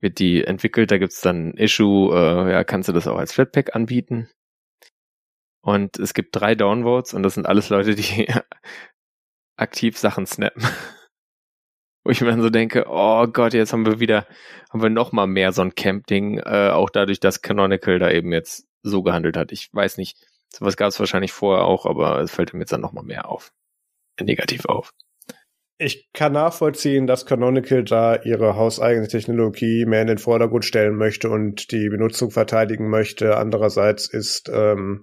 wird 0.00 0.18
die 0.18 0.44
entwickelt, 0.44 0.90
da 0.90 0.98
gibt's 0.98 1.22
dann 1.22 1.50
ein 1.50 1.56
Issue, 1.56 2.14
äh, 2.14 2.52
ja, 2.52 2.62
kannst 2.62 2.90
du 2.90 2.92
das 2.92 3.06
auch 3.06 3.16
als 3.16 3.32
Flatpak 3.32 3.74
anbieten? 3.74 4.28
Und 5.62 5.98
es 5.98 6.12
gibt 6.12 6.36
drei 6.36 6.54
Downvotes 6.54 7.14
und 7.14 7.22
das 7.22 7.34
sind 7.34 7.46
alles 7.46 7.70
Leute, 7.70 7.94
die 7.94 8.28
aktiv 9.56 9.96
Sachen 9.96 10.26
snappen 10.26 10.68
wo 12.04 12.10
ich 12.10 12.20
mir 12.20 12.28
dann 12.28 12.42
so 12.42 12.50
denke, 12.50 12.86
oh 12.88 13.26
Gott, 13.26 13.54
jetzt 13.54 13.72
haben 13.72 13.86
wir 13.86 14.00
wieder, 14.00 14.26
haben 14.70 14.82
wir 14.82 14.90
noch 14.90 15.12
mal 15.12 15.26
mehr 15.26 15.52
so 15.52 15.62
ein 15.62 15.74
Camp-Ding, 15.74 16.38
äh, 16.38 16.70
auch 16.70 16.90
dadurch, 16.90 17.20
dass 17.20 17.42
Canonical 17.42 17.98
da 17.98 18.10
eben 18.10 18.32
jetzt 18.32 18.66
so 18.82 19.02
gehandelt 19.02 19.36
hat. 19.36 19.52
Ich 19.52 19.68
weiß 19.72 19.96
nicht, 19.96 20.18
sowas 20.48 20.76
gab 20.76 20.88
es 20.88 20.98
wahrscheinlich 20.98 21.32
vorher 21.32 21.64
auch, 21.64 21.86
aber 21.86 22.20
es 22.20 22.32
fällt 22.32 22.52
mir 22.52 22.60
jetzt 22.60 22.72
dann 22.72 22.80
noch 22.80 22.92
mal 22.92 23.04
mehr 23.04 23.28
auf, 23.28 23.52
negativ 24.20 24.66
auf. 24.66 24.92
Ich 25.78 26.10
kann 26.12 26.32
nachvollziehen, 26.32 27.08
dass 27.08 27.26
Canonical 27.26 27.82
da 27.82 28.14
ihre 28.22 28.54
hauseigene 28.54 29.08
Technologie 29.08 29.84
mehr 29.84 30.02
in 30.02 30.06
den 30.06 30.18
Vordergrund 30.18 30.64
stellen 30.64 30.94
möchte 30.94 31.28
und 31.28 31.72
die 31.72 31.88
Benutzung 31.88 32.30
verteidigen 32.30 32.88
möchte. 32.88 33.36
Andererseits 33.36 34.06
ist 34.06 34.48
ähm, 34.52 35.02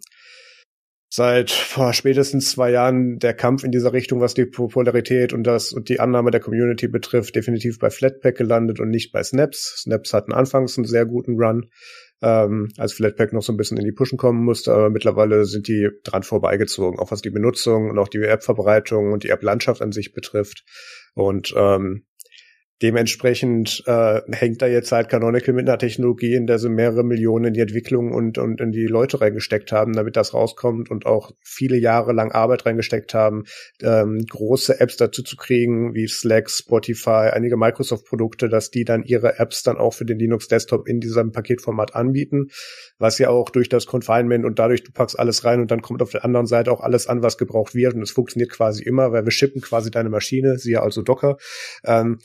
seit 1.10 1.54
boah, 1.76 1.92
spätestens 1.92 2.52
zwei 2.52 2.72
Jahren 2.72 3.18
der 3.20 3.34
Kampf 3.34 3.64
in 3.64 3.72
dieser 3.72 3.94
Richtung, 3.94 4.22
was 4.22 4.36
die 4.36 4.46
Popularität 4.46 5.34
und 5.34 5.44
das 5.44 5.74
und 5.74 5.90
die 5.90 6.00
Annahme 6.00 6.32
der 6.32 6.40
Community 6.40 6.88
betrifft, 6.88 7.36
definitiv 7.36 7.80
bei 7.80 7.90
Flatpak 7.90 8.38
gelandet 8.38 8.80
und 8.80 8.90
nicht 8.90 9.12
bei 9.12 9.24
Snaps. 9.24 9.82
Snaps 9.82 10.14
hatten 10.14 10.34
anfangs 10.34 10.78
einen 10.78 10.86
sehr 10.86 11.06
guten 11.06 11.42
Run, 11.42 11.70
ähm, 12.22 12.70
als 12.78 12.94
Flatpak 12.94 13.34
noch 13.34 13.42
so 13.42 13.52
ein 13.52 13.58
bisschen 13.58 13.78
in 13.78 13.86
die 13.86 13.92
Pushen 13.92 14.18
kommen 14.18 14.44
musste, 14.44 14.72
aber 14.72 14.90
mittlerweile 14.90 15.46
sind 15.46 15.68
die 15.68 15.90
dran 16.04 16.24
vorbeigezogen, 16.24 17.00
auch 17.00 17.12
was 17.12 17.22
die 17.22 17.32
Benutzung 17.32 17.90
und 17.90 17.98
auch 17.98 18.10
die 18.10 18.22
App-Verbreitung 18.22 19.12
und 19.12 19.24
die 19.24 19.30
App-Landschaft 19.30 19.82
an 19.82 19.92
sich 19.92 20.14
betrifft. 20.14 20.64
Und 21.16 21.54
ähm, 21.58 22.06
Dementsprechend 22.82 23.84
äh, 23.88 24.22
hängt 24.32 24.62
da 24.62 24.68
jetzt 24.68 24.94
halt 24.94 25.10
Canonical 25.10 25.54
mit 25.54 25.68
einer 25.68 25.78
Technologie, 25.78 26.36
in 26.36 26.48
der 26.48 26.60
sie 26.60 26.70
mehrere 26.70 27.04
Millionen 27.04 27.46
in 27.46 27.54
die 27.54 27.60
Entwicklung 27.60 28.14
und, 28.14 28.38
und 28.38 28.62
in 28.62 28.72
die 28.72 28.86
Leute 28.86 29.20
reingesteckt 29.20 29.74
haben, 29.74 29.92
damit 29.94 30.16
das 30.16 30.34
rauskommt 30.34 30.90
und 30.90 31.06
auch 31.06 31.32
viele 31.42 31.78
Jahre 31.78 32.14
lang 32.14 32.32
Arbeit 32.32 32.66
reingesteckt 32.66 33.14
haben, 33.14 33.44
ähm, 33.82 34.26
große 34.26 34.80
Apps 34.80 34.96
dazu 34.96 35.24
zu 35.24 35.36
kriegen, 35.36 35.94
wie 35.94 36.08
Slack, 36.08 36.50
Spotify, 36.50 37.32
einige 37.34 37.58
Microsoft-Produkte, 37.58 38.48
dass 38.48 38.72
die 38.72 38.86
dann 38.86 39.04
ihre 39.04 39.40
Apps 39.40 39.62
dann 39.64 39.78
auch 39.78 39.94
für 39.94 40.06
den 40.06 40.18
Linux-Desktop 40.18 40.88
in 40.88 41.02
diesem 41.02 41.34
Paketformat 41.34 41.96
anbieten, 41.96 42.48
was 42.98 43.20
ja 43.20 43.30
auch 43.30 43.50
durch 43.50 43.68
das 43.68 43.88
Confinement 43.88 44.46
und 44.46 44.58
dadurch, 44.58 44.84
du 44.86 44.94
packst 44.94 45.20
alles 45.20 45.44
rein 45.44 45.60
und 45.60 45.70
dann 45.70 45.82
kommt 45.82 46.02
auf 46.02 46.12
der 46.12 46.24
anderen 46.24 46.46
Seite 46.46 46.72
auch 46.72 46.80
alles 46.80 47.08
an, 47.08 47.24
was 47.24 47.38
gebraucht 47.38 47.76
wird 47.76 47.96
und 47.96 48.04
es 48.04 48.12
funktioniert 48.12 48.52
quasi 48.52 48.84
immer, 48.84 49.12
weil 49.12 49.26
wir 49.26 49.32
shippen 49.32 49.62
quasi 49.62 49.92
deine 49.92 50.10
Maschine, 50.10 50.58
siehe 50.58 50.82
also 50.82 51.02
Docker. 51.02 51.36
Ähm, 51.84 52.20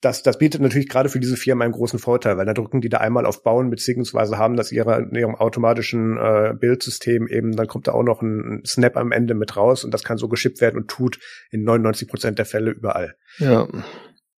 das, 0.00 0.22
das 0.22 0.38
bietet 0.38 0.62
natürlich 0.62 0.88
gerade 0.88 1.10
für 1.10 1.20
diese 1.20 1.36
Firma 1.36 1.64
einen 1.64 1.74
großen 1.74 1.98
Vorteil, 1.98 2.38
weil 2.38 2.46
da 2.46 2.54
drücken 2.54 2.80
die 2.80 2.88
da 2.88 2.98
einmal 2.98 3.26
auf 3.26 3.42
Bauen, 3.42 3.68
beziehungsweise 3.68 4.38
haben 4.38 4.56
das 4.56 4.72
ihre, 4.72 4.98
in 4.98 5.14
ihrem 5.14 5.34
automatischen 5.34 6.16
äh, 6.16 6.54
Bildsystem 6.58 7.28
eben, 7.28 7.54
dann 7.54 7.66
kommt 7.66 7.86
da 7.86 7.92
auch 7.92 8.02
noch 8.02 8.22
ein 8.22 8.62
Snap 8.66 8.96
am 8.96 9.12
Ende 9.12 9.34
mit 9.34 9.56
raus 9.56 9.84
und 9.84 9.92
das 9.92 10.02
kann 10.02 10.16
so 10.16 10.28
geschippt 10.28 10.60
werden 10.60 10.80
und 10.80 10.88
tut 10.88 11.18
in 11.50 11.64
99 11.64 12.08
Prozent 12.08 12.38
der 12.38 12.46
Fälle 12.46 12.70
überall. 12.70 13.14
Ja. 13.38 13.68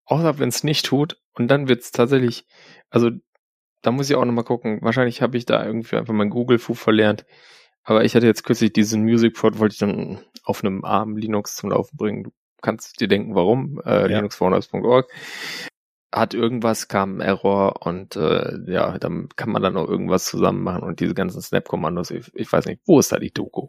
Außer 0.06 0.38
wenn 0.38 0.48
es 0.48 0.64
nicht 0.64 0.86
tut 0.86 1.18
und 1.34 1.48
dann 1.48 1.68
wird 1.68 1.82
es 1.82 1.90
tatsächlich, 1.90 2.46
also 2.88 3.10
da 3.82 3.90
muss 3.90 4.08
ich 4.08 4.16
auch 4.16 4.24
nochmal 4.24 4.44
gucken, 4.44 4.78
wahrscheinlich 4.80 5.20
habe 5.20 5.36
ich 5.36 5.44
da 5.44 5.64
irgendwie 5.64 5.96
einfach 5.96 6.14
mein 6.14 6.30
Google-Fu 6.30 6.72
verlernt, 6.72 7.26
aber 7.82 8.04
ich 8.04 8.14
hatte 8.14 8.26
jetzt 8.26 8.44
kürzlich 8.44 8.72
diesen 8.72 9.02
Music 9.02 9.34
Port, 9.34 9.58
wollte 9.58 9.74
ich 9.74 9.78
dann 9.78 10.20
auf 10.42 10.64
einem 10.64 10.84
armen 10.84 11.16
Linux 11.16 11.56
zum 11.56 11.70
Laufen 11.70 11.96
bringen. 11.96 12.32
Du 12.60 12.66
kannst 12.66 13.00
dir 13.00 13.08
denken, 13.08 13.34
warum, 13.34 13.80
äh, 13.86 14.02
ja. 14.02 14.18
linuxfounders.org 14.18 15.10
hat 16.12 16.34
irgendwas, 16.34 16.88
kam 16.88 17.16
ein 17.16 17.20
Error 17.22 17.86
und 17.86 18.16
äh, 18.16 18.58
ja, 18.66 18.98
dann 18.98 19.30
kann 19.34 19.50
man 19.50 19.62
dann 19.62 19.74
noch 19.74 19.88
irgendwas 19.88 20.26
zusammen 20.26 20.62
machen 20.62 20.82
und 20.82 21.00
diese 21.00 21.14
ganzen 21.14 21.40
Snap-Kommandos, 21.40 22.10
ich, 22.10 22.30
ich, 22.34 22.52
weiß 22.52 22.66
nicht, 22.66 22.82
wo 22.84 22.98
ist 22.98 23.12
da 23.12 23.18
die 23.18 23.32
Doku? 23.32 23.68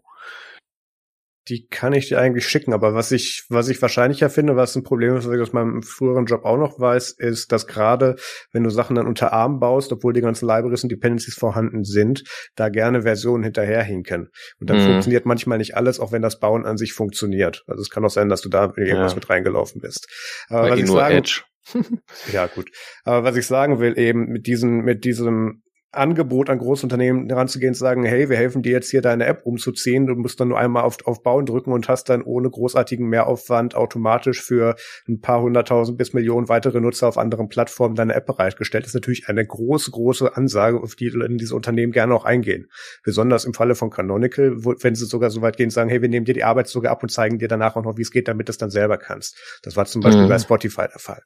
Die 1.47 1.67
kann 1.67 1.93
ich 1.93 2.07
dir 2.07 2.19
eigentlich 2.19 2.47
schicken, 2.47 2.73
aber 2.73 2.93
was 2.93 3.11
ich, 3.11 3.45
was 3.49 3.67
ich 3.67 3.81
wahrscheinlicher 3.81 4.29
finde, 4.29 4.55
was 4.55 4.75
ein 4.75 4.83
Problem 4.83 5.15
ist, 5.15 5.27
was 5.27 5.35
ich 5.35 5.41
aus 5.41 5.53
meinem 5.53 5.81
früheren 5.81 6.25
Job 6.25 6.45
auch 6.45 6.57
noch 6.57 6.79
weiß, 6.79 7.11
ist, 7.17 7.51
dass 7.51 7.65
gerade, 7.65 8.15
wenn 8.51 8.63
du 8.63 8.69
Sachen 8.69 8.95
dann 8.95 9.07
unter 9.07 9.33
Arm 9.33 9.59
baust, 9.59 9.91
obwohl 9.91 10.13
die 10.13 10.21
ganzen 10.21 10.47
Libraries 10.47 10.83
und 10.83 10.91
Dependencies 10.91 11.33
vorhanden 11.33 11.83
sind, 11.83 12.23
da 12.55 12.69
gerne 12.69 13.01
Versionen 13.01 13.43
hinterherhinken. 13.43 14.29
Und 14.59 14.69
dann 14.69 14.77
mhm. 14.77 14.91
funktioniert 14.91 15.25
manchmal 15.25 15.57
nicht 15.57 15.75
alles, 15.75 15.99
auch 15.99 16.11
wenn 16.11 16.21
das 16.21 16.39
Bauen 16.39 16.65
an 16.65 16.77
sich 16.77 16.93
funktioniert. 16.93 17.63
Also 17.67 17.81
es 17.81 17.89
kann 17.89 18.05
auch 18.05 18.09
sein, 18.09 18.29
dass 18.29 18.41
du 18.41 18.49
da 18.49 18.73
irgendwas 18.77 19.13
ja. 19.13 19.15
mit 19.15 19.29
reingelaufen 19.29 19.81
bist. 19.81 20.07
Aber 20.47 20.69
was 20.69 20.79
ich 20.79 20.85
nur 20.85 20.97
sagen, 20.97 21.15
Edge. 21.15 21.41
ja, 22.31 22.47
gut. 22.47 22.69
Aber 23.03 23.23
was 23.23 23.35
ich 23.35 23.47
sagen 23.47 23.79
will, 23.79 23.97
eben 23.97 24.25
mit 24.25 24.45
diesem, 24.45 24.83
mit 24.83 25.05
diesem 25.05 25.63
Angebot 25.93 26.49
an 26.49 26.59
Großunternehmen 26.59 27.27
heranzugehen, 27.27 27.73
zu 27.73 27.81
sagen, 27.81 28.03
hey, 28.03 28.29
wir 28.29 28.37
helfen 28.37 28.61
dir 28.61 28.71
jetzt 28.71 28.89
hier 28.89 29.01
deine 29.01 29.25
App 29.25 29.41
umzuziehen, 29.43 30.07
du 30.07 30.15
musst 30.15 30.39
dann 30.39 30.47
nur 30.47 30.57
einmal 30.57 30.83
auf, 30.83 30.97
auf 31.05 31.21
Bauen 31.21 31.45
drücken 31.45 31.73
und 31.73 31.89
hast 31.89 32.09
dann 32.09 32.21
ohne 32.21 32.49
großartigen 32.49 33.07
Mehraufwand 33.07 33.75
automatisch 33.75 34.41
für 34.41 34.75
ein 35.07 35.19
paar 35.19 35.41
hunderttausend 35.41 35.97
bis 35.97 36.13
Millionen 36.13 36.47
weitere 36.47 36.79
Nutzer 36.79 37.09
auf 37.09 37.17
anderen 37.17 37.49
Plattformen 37.49 37.95
deine 37.95 38.15
App 38.15 38.25
bereitgestellt. 38.25 38.85
Das 38.85 38.91
ist 38.91 38.95
natürlich 38.95 39.27
eine 39.27 39.45
große, 39.45 39.91
große 39.91 40.37
Ansage, 40.37 40.81
auf 40.81 40.95
die 40.95 41.07
in 41.07 41.37
diese 41.37 41.55
Unternehmen 41.55 41.91
gerne 41.91 42.15
auch 42.15 42.23
eingehen. 42.23 42.69
Besonders 43.03 43.43
im 43.43 43.53
Falle 43.53 43.75
von 43.75 43.89
Canonical, 43.89 44.63
wo, 44.63 44.73
wenn 44.79 44.95
sie 44.95 45.05
sogar 45.05 45.29
so 45.29 45.41
weit 45.41 45.57
gehen, 45.57 45.71
sagen, 45.71 45.89
hey, 45.89 46.01
wir 46.01 46.09
nehmen 46.09 46.25
dir 46.25 46.33
die 46.33 46.45
Arbeit 46.45 46.67
sogar 46.67 46.93
ab 46.93 47.03
und 47.03 47.09
zeigen 47.09 47.37
dir 47.37 47.49
danach 47.49 47.75
auch 47.75 47.83
noch, 47.83 47.97
wie 47.97 48.03
es 48.03 48.11
geht, 48.11 48.29
damit 48.29 48.47
du 48.47 48.51
es 48.51 48.57
dann 48.57 48.69
selber 48.69 48.97
kannst. 48.97 49.59
Das 49.63 49.75
war 49.75 49.85
zum 49.85 50.01
Beispiel 50.01 50.23
mhm. 50.23 50.29
bei 50.29 50.39
Spotify 50.39 50.85
der 50.87 50.99
Fall. 50.99 51.21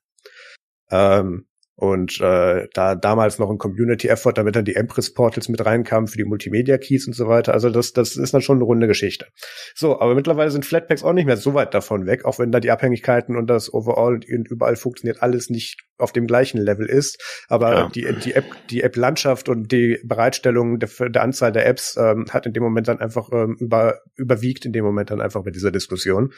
Ähm, 0.90 1.46
und 1.76 2.22
äh, 2.22 2.68
da 2.74 2.96
damals 2.96 3.38
noch 3.38 3.50
ein 3.50 3.58
Community-Effort, 3.58 4.34
damit 4.34 4.56
dann 4.56 4.66
die 4.66 4.76
Empress-Portals 4.76 5.50
mit 5.50 5.66
reinkamen 5.66 6.08
für 6.08 6.18
die 6.18 6.24
Multimedia-Keys 6.24 7.08
und 7.08 7.14
so 7.14 7.28
weiter. 7.28 7.54
Also 7.54 7.70
das, 7.70 7.92
das 7.92 8.16
ist 8.16 8.34
dann 8.34 8.42
schon 8.42 8.58
eine 8.58 8.66
runde 8.66 8.88
Geschichte. 8.88 9.28
So, 9.74 10.00
aber 10.00 10.16
mittlerweile 10.16 10.52
sind 10.52 10.66
Flatpaks 10.66 11.04
auch 11.04 11.14
nicht 11.14 11.26
mehr 11.26 11.38
so 11.38 11.54
weit 11.54 11.74
davon 11.74 12.06
weg, 12.06 12.24
auch 12.24 12.40
wenn 12.40 12.52
da 12.52 12.60
die 12.60 12.72
Abhängigkeiten 12.72 13.36
und 13.36 13.48
das 13.48 13.74
Overall 13.74 14.14
und 14.14 14.48
überall 14.50 14.78
funktioniert 14.78 15.22
alles 15.22 15.50
nicht 15.50 15.82
auf 15.98 16.12
dem 16.12 16.28
gleichen 16.28 16.60
Level 16.60 16.88
ist. 16.88 17.22
Aber 17.48 17.74
ja. 17.74 17.90
die, 17.90 18.08
die 18.24 18.34
App, 18.34 18.46
die 18.70 18.82
App-Landschaft 18.82 19.50
und 19.50 19.72
die 19.72 20.00
Bereitstellung 20.04 20.80
der, 20.80 20.90
der 21.10 21.24
Anzahl 21.24 21.52
der 21.52 21.66
Apps 21.66 21.98
ähm, 21.98 22.26
hat 22.30 22.46
in 22.46 22.54
dem 22.54 22.64
Moment 22.64 22.88
dann 22.88 23.00
einfach 23.00 23.30
ähm, 23.32 23.58
über, 23.60 24.00
überwiegt 24.16 24.66
in 24.66 24.74
dem 24.74 24.84
Moment 24.84 25.12
dann 25.12 25.22
einfach 25.22 25.44
mit 25.44 25.56
dieser 25.56 25.72
Diskussion. 25.72 26.34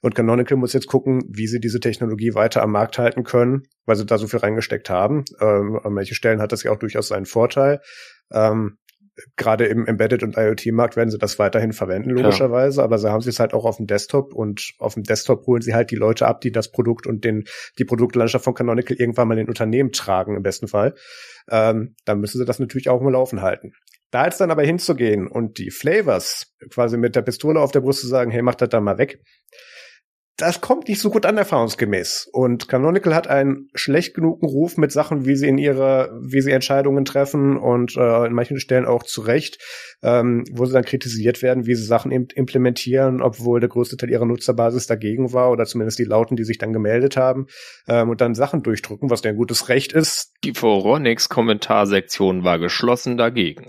Und 0.00 0.14
Canonical 0.14 0.56
muss 0.56 0.72
jetzt 0.72 0.86
gucken, 0.86 1.22
wie 1.28 1.46
sie 1.46 1.60
diese 1.60 1.80
Technologie 1.80 2.34
weiter 2.34 2.62
am 2.62 2.72
Markt 2.72 2.98
halten 2.98 3.24
können, 3.24 3.64
weil 3.86 3.96
sie 3.96 4.06
da 4.06 4.18
so 4.18 4.28
viel 4.28 4.40
reingesteckt 4.40 4.79
haben. 4.88 5.24
Ähm, 5.40 5.78
an 5.82 5.92
manchen 5.92 6.14
Stellen 6.14 6.40
hat 6.40 6.52
das 6.52 6.62
ja 6.62 6.70
auch 6.70 6.78
durchaus 6.78 7.08
seinen 7.08 7.26
Vorteil. 7.26 7.80
Ähm, 8.32 8.78
gerade 9.36 9.66
im 9.66 9.86
Embedded 9.86 10.22
und 10.22 10.36
IoT-Markt 10.36 10.96
werden 10.96 11.10
sie 11.10 11.18
das 11.18 11.38
weiterhin 11.38 11.72
verwenden, 11.72 12.10
logischerweise, 12.10 12.78
ja. 12.78 12.84
aber 12.84 12.98
sie 12.98 13.10
haben 13.10 13.20
sie 13.20 13.30
es 13.30 13.40
halt 13.40 13.54
auch 13.54 13.64
auf 13.64 13.76
dem 13.76 13.86
Desktop 13.86 14.34
und 14.34 14.72
auf 14.78 14.94
dem 14.94 15.02
Desktop 15.02 15.46
holen 15.46 15.62
sie 15.62 15.74
halt 15.74 15.90
die 15.90 15.96
Leute 15.96 16.26
ab, 16.26 16.40
die 16.40 16.52
das 16.52 16.70
Produkt 16.70 17.06
und 17.06 17.24
den, 17.24 17.44
die 17.78 17.84
Produktlandschaft 17.84 18.44
von 18.44 18.54
Canonical 18.54 18.96
irgendwann 18.96 19.28
mal 19.28 19.38
in 19.38 19.48
Unternehmen 19.48 19.92
tragen, 19.92 20.36
im 20.36 20.42
besten 20.42 20.68
Fall. 20.68 20.94
Ähm, 21.50 21.96
dann 22.04 22.20
müssen 22.20 22.38
sie 22.38 22.44
das 22.44 22.58
natürlich 22.58 22.88
auch 22.88 23.00
mal 23.00 23.12
laufen 23.12 23.42
halten. 23.42 23.72
Da 24.10 24.24
jetzt 24.24 24.40
dann 24.40 24.50
aber 24.50 24.62
hinzugehen 24.62 25.28
und 25.28 25.58
die 25.58 25.70
Flavors 25.70 26.54
quasi 26.70 26.96
mit 26.96 27.14
der 27.14 27.22
Pistole 27.22 27.60
auf 27.60 27.70
der 27.70 27.80
Brust 27.80 28.00
zu 28.00 28.08
sagen, 28.08 28.30
hey, 28.30 28.42
mach 28.42 28.56
das 28.56 28.68
da 28.68 28.80
mal 28.80 28.98
weg, 28.98 29.20
das 30.36 30.60
kommt 30.60 30.88
nicht 30.88 31.00
so 31.00 31.10
gut 31.10 31.26
an, 31.26 31.36
erfahrungsgemäß. 31.36 32.30
Und 32.32 32.68
Canonical 32.68 33.14
hat 33.14 33.28
einen 33.28 33.68
schlecht 33.74 34.14
genugen 34.14 34.46
Ruf 34.46 34.78
mit 34.78 34.90
Sachen, 34.90 35.26
wie 35.26 35.36
sie 35.36 35.48
in 35.48 35.58
ihre, 35.58 36.18
wie 36.22 36.40
sie 36.40 36.50
Entscheidungen 36.50 37.04
treffen 37.04 37.58
und 37.58 37.96
äh, 37.96 38.26
in 38.26 38.32
manchen 38.32 38.58
Stellen 38.58 38.86
auch 38.86 39.02
zu 39.02 39.20
Recht, 39.20 39.58
ähm, 40.02 40.44
wo 40.50 40.64
sie 40.64 40.72
dann 40.72 40.84
kritisiert 40.84 41.42
werden, 41.42 41.66
wie 41.66 41.74
sie 41.74 41.84
Sachen 41.84 42.10
implementieren, 42.10 43.20
obwohl 43.20 43.60
der 43.60 43.68
größte 43.68 43.96
Teil 43.96 44.10
ihrer 44.10 44.24
Nutzerbasis 44.24 44.86
dagegen 44.86 45.32
war 45.32 45.50
oder 45.50 45.66
zumindest 45.66 45.98
die 45.98 46.04
Lauten, 46.04 46.36
die 46.36 46.44
sich 46.44 46.58
dann 46.58 46.72
gemeldet 46.72 47.16
haben 47.16 47.46
ähm, 47.86 48.08
und 48.08 48.20
dann 48.20 48.34
Sachen 48.34 48.62
durchdrücken, 48.62 49.10
was 49.10 49.20
der 49.20 49.32
ein 49.32 49.38
gutes 49.38 49.68
Recht 49.68 49.92
ist. 49.92 50.32
Die 50.44 50.54
Foronix 50.54 51.28
Kommentarsektion 51.28 52.44
war 52.44 52.58
geschlossen 52.58 53.18
dagegen. 53.18 53.66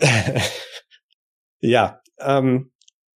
ja, 1.59 1.99
ähm, 2.19 2.71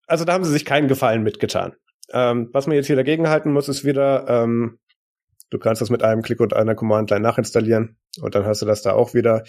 also 0.08 0.26
da 0.26 0.34
haben 0.34 0.44
sie 0.44 0.52
sich 0.52 0.66
keinen 0.66 0.88
Gefallen 0.88 1.24
mitgetan. 1.24 1.74
Ähm, 2.12 2.50
was 2.54 2.68
man 2.68 2.76
jetzt 2.76 2.88
hier 2.88 2.96
dagegen 2.96 3.30
halten 3.30 3.52
muss, 3.52 3.70
ist 3.70 3.84
wieder, 3.84 4.26
ähm, 4.28 4.80
du 5.50 5.60
kannst 5.60 5.82
das 5.82 5.90
mit 5.90 6.04
einem 6.04 6.22
Klick 6.22 6.40
und 6.40 6.54
einer 6.54 6.76
Command-Line 6.76 7.22
nachinstallieren 7.22 7.98
und 8.22 8.36
dann 8.36 8.46
hast 8.46 8.62
du 8.62 8.66
das 8.66 8.82
da 8.82 8.94
auch 8.94 9.14
wieder. 9.14 9.44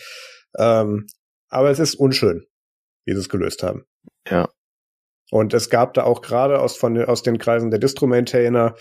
Ähm, 0.59 1.07
aber 1.49 1.71
es 1.71 1.79
ist 1.79 1.95
unschön, 1.95 2.47
wie 3.05 3.13
sie 3.13 3.21
es 3.21 3.29
gelöst 3.29 3.63
haben. 3.63 3.85
Ja. 4.29 4.49
Und 5.31 5.55
es 5.55 5.71
gab 5.71 5.95
da 5.95 6.05
auch 6.05 6.23
gerade 6.23 6.61
aus, 6.61 6.77
von, 6.77 7.03
aus 7.05 7.23
den 7.23 7.39
Kreisen 7.39 7.71
der 7.71 7.81
Distro-Maintainer 7.81 8.77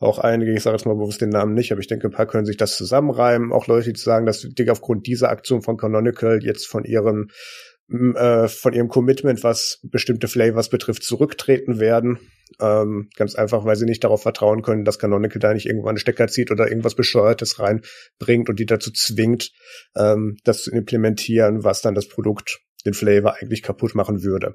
auch 0.00 0.20
einige, 0.20 0.52
ich 0.52 0.62
sage 0.62 0.76
jetzt 0.76 0.86
mal 0.86 0.94
bewusst 0.94 1.20
den 1.20 1.30
Namen 1.30 1.54
nicht, 1.54 1.72
aber 1.72 1.80
ich 1.80 1.88
denke, 1.88 2.06
ein 2.06 2.12
paar 2.12 2.26
können 2.26 2.46
sich 2.46 2.56
das 2.56 2.76
zusammenreimen. 2.76 3.52
Auch 3.52 3.66
Leute, 3.66 3.92
die 3.92 3.98
sagen, 3.98 4.26
dass 4.26 4.42
die 4.42 4.70
aufgrund 4.70 5.08
dieser 5.08 5.28
Aktion 5.28 5.60
von 5.60 5.76
Canonical 5.76 6.38
jetzt 6.42 6.68
von 6.68 6.84
ihrem 6.84 7.30
äh, 7.90 8.48
von 8.48 8.72
ihrem 8.72 8.88
Commitment, 8.88 9.42
was 9.42 9.80
bestimmte 9.82 10.28
Flavors 10.28 10.68
betrifft, 10.68 11.04
zurücktreten 11.04 11.80
werden. 11.80 12.18
Ähm, 12.60 13.08
ganz 13.16 13.34
einfach, 13.34 13.64
weil 13.64 13.76
sie 13.76 13.84
nicht 13.84 14.04
darauf 14.04 14.22
vertrauen 14.22 14.62
können, 14.62 14.84
dass 14.84 14.98
Canonical 14.98 15.38
da 15.38 15.54
nicht 15.54 15.66
irgendwann 15.66 15.90
einen 15.90 15.98
Stecker 15.98 16.28
zieht 16.28 16.50
oder 16.50 16.68
irgendwas 16.68 16.94
Bescheuertes 16.94 17.58
reinbringt 17.58 18.48
und 18.48 18.58
die 18.58 18.66
dazu 18.66 18.90
zwingt, 18.90 19.52
ähm, 19.96 20.36
das 20.44 20.62
zu 20.62 20.70
implementieren, 20.70 21.64
was 21.64 21.82
dann 21.82 21.94
das 21.94 22.08
Produkt, 22.08 22.60
den 22.84 22.94
Flavor 22.94 23.36
eigentlich 23.36 23.62
kaputt 23.62 23.94
machen 23.94 24.22
würde. 24.22 24.54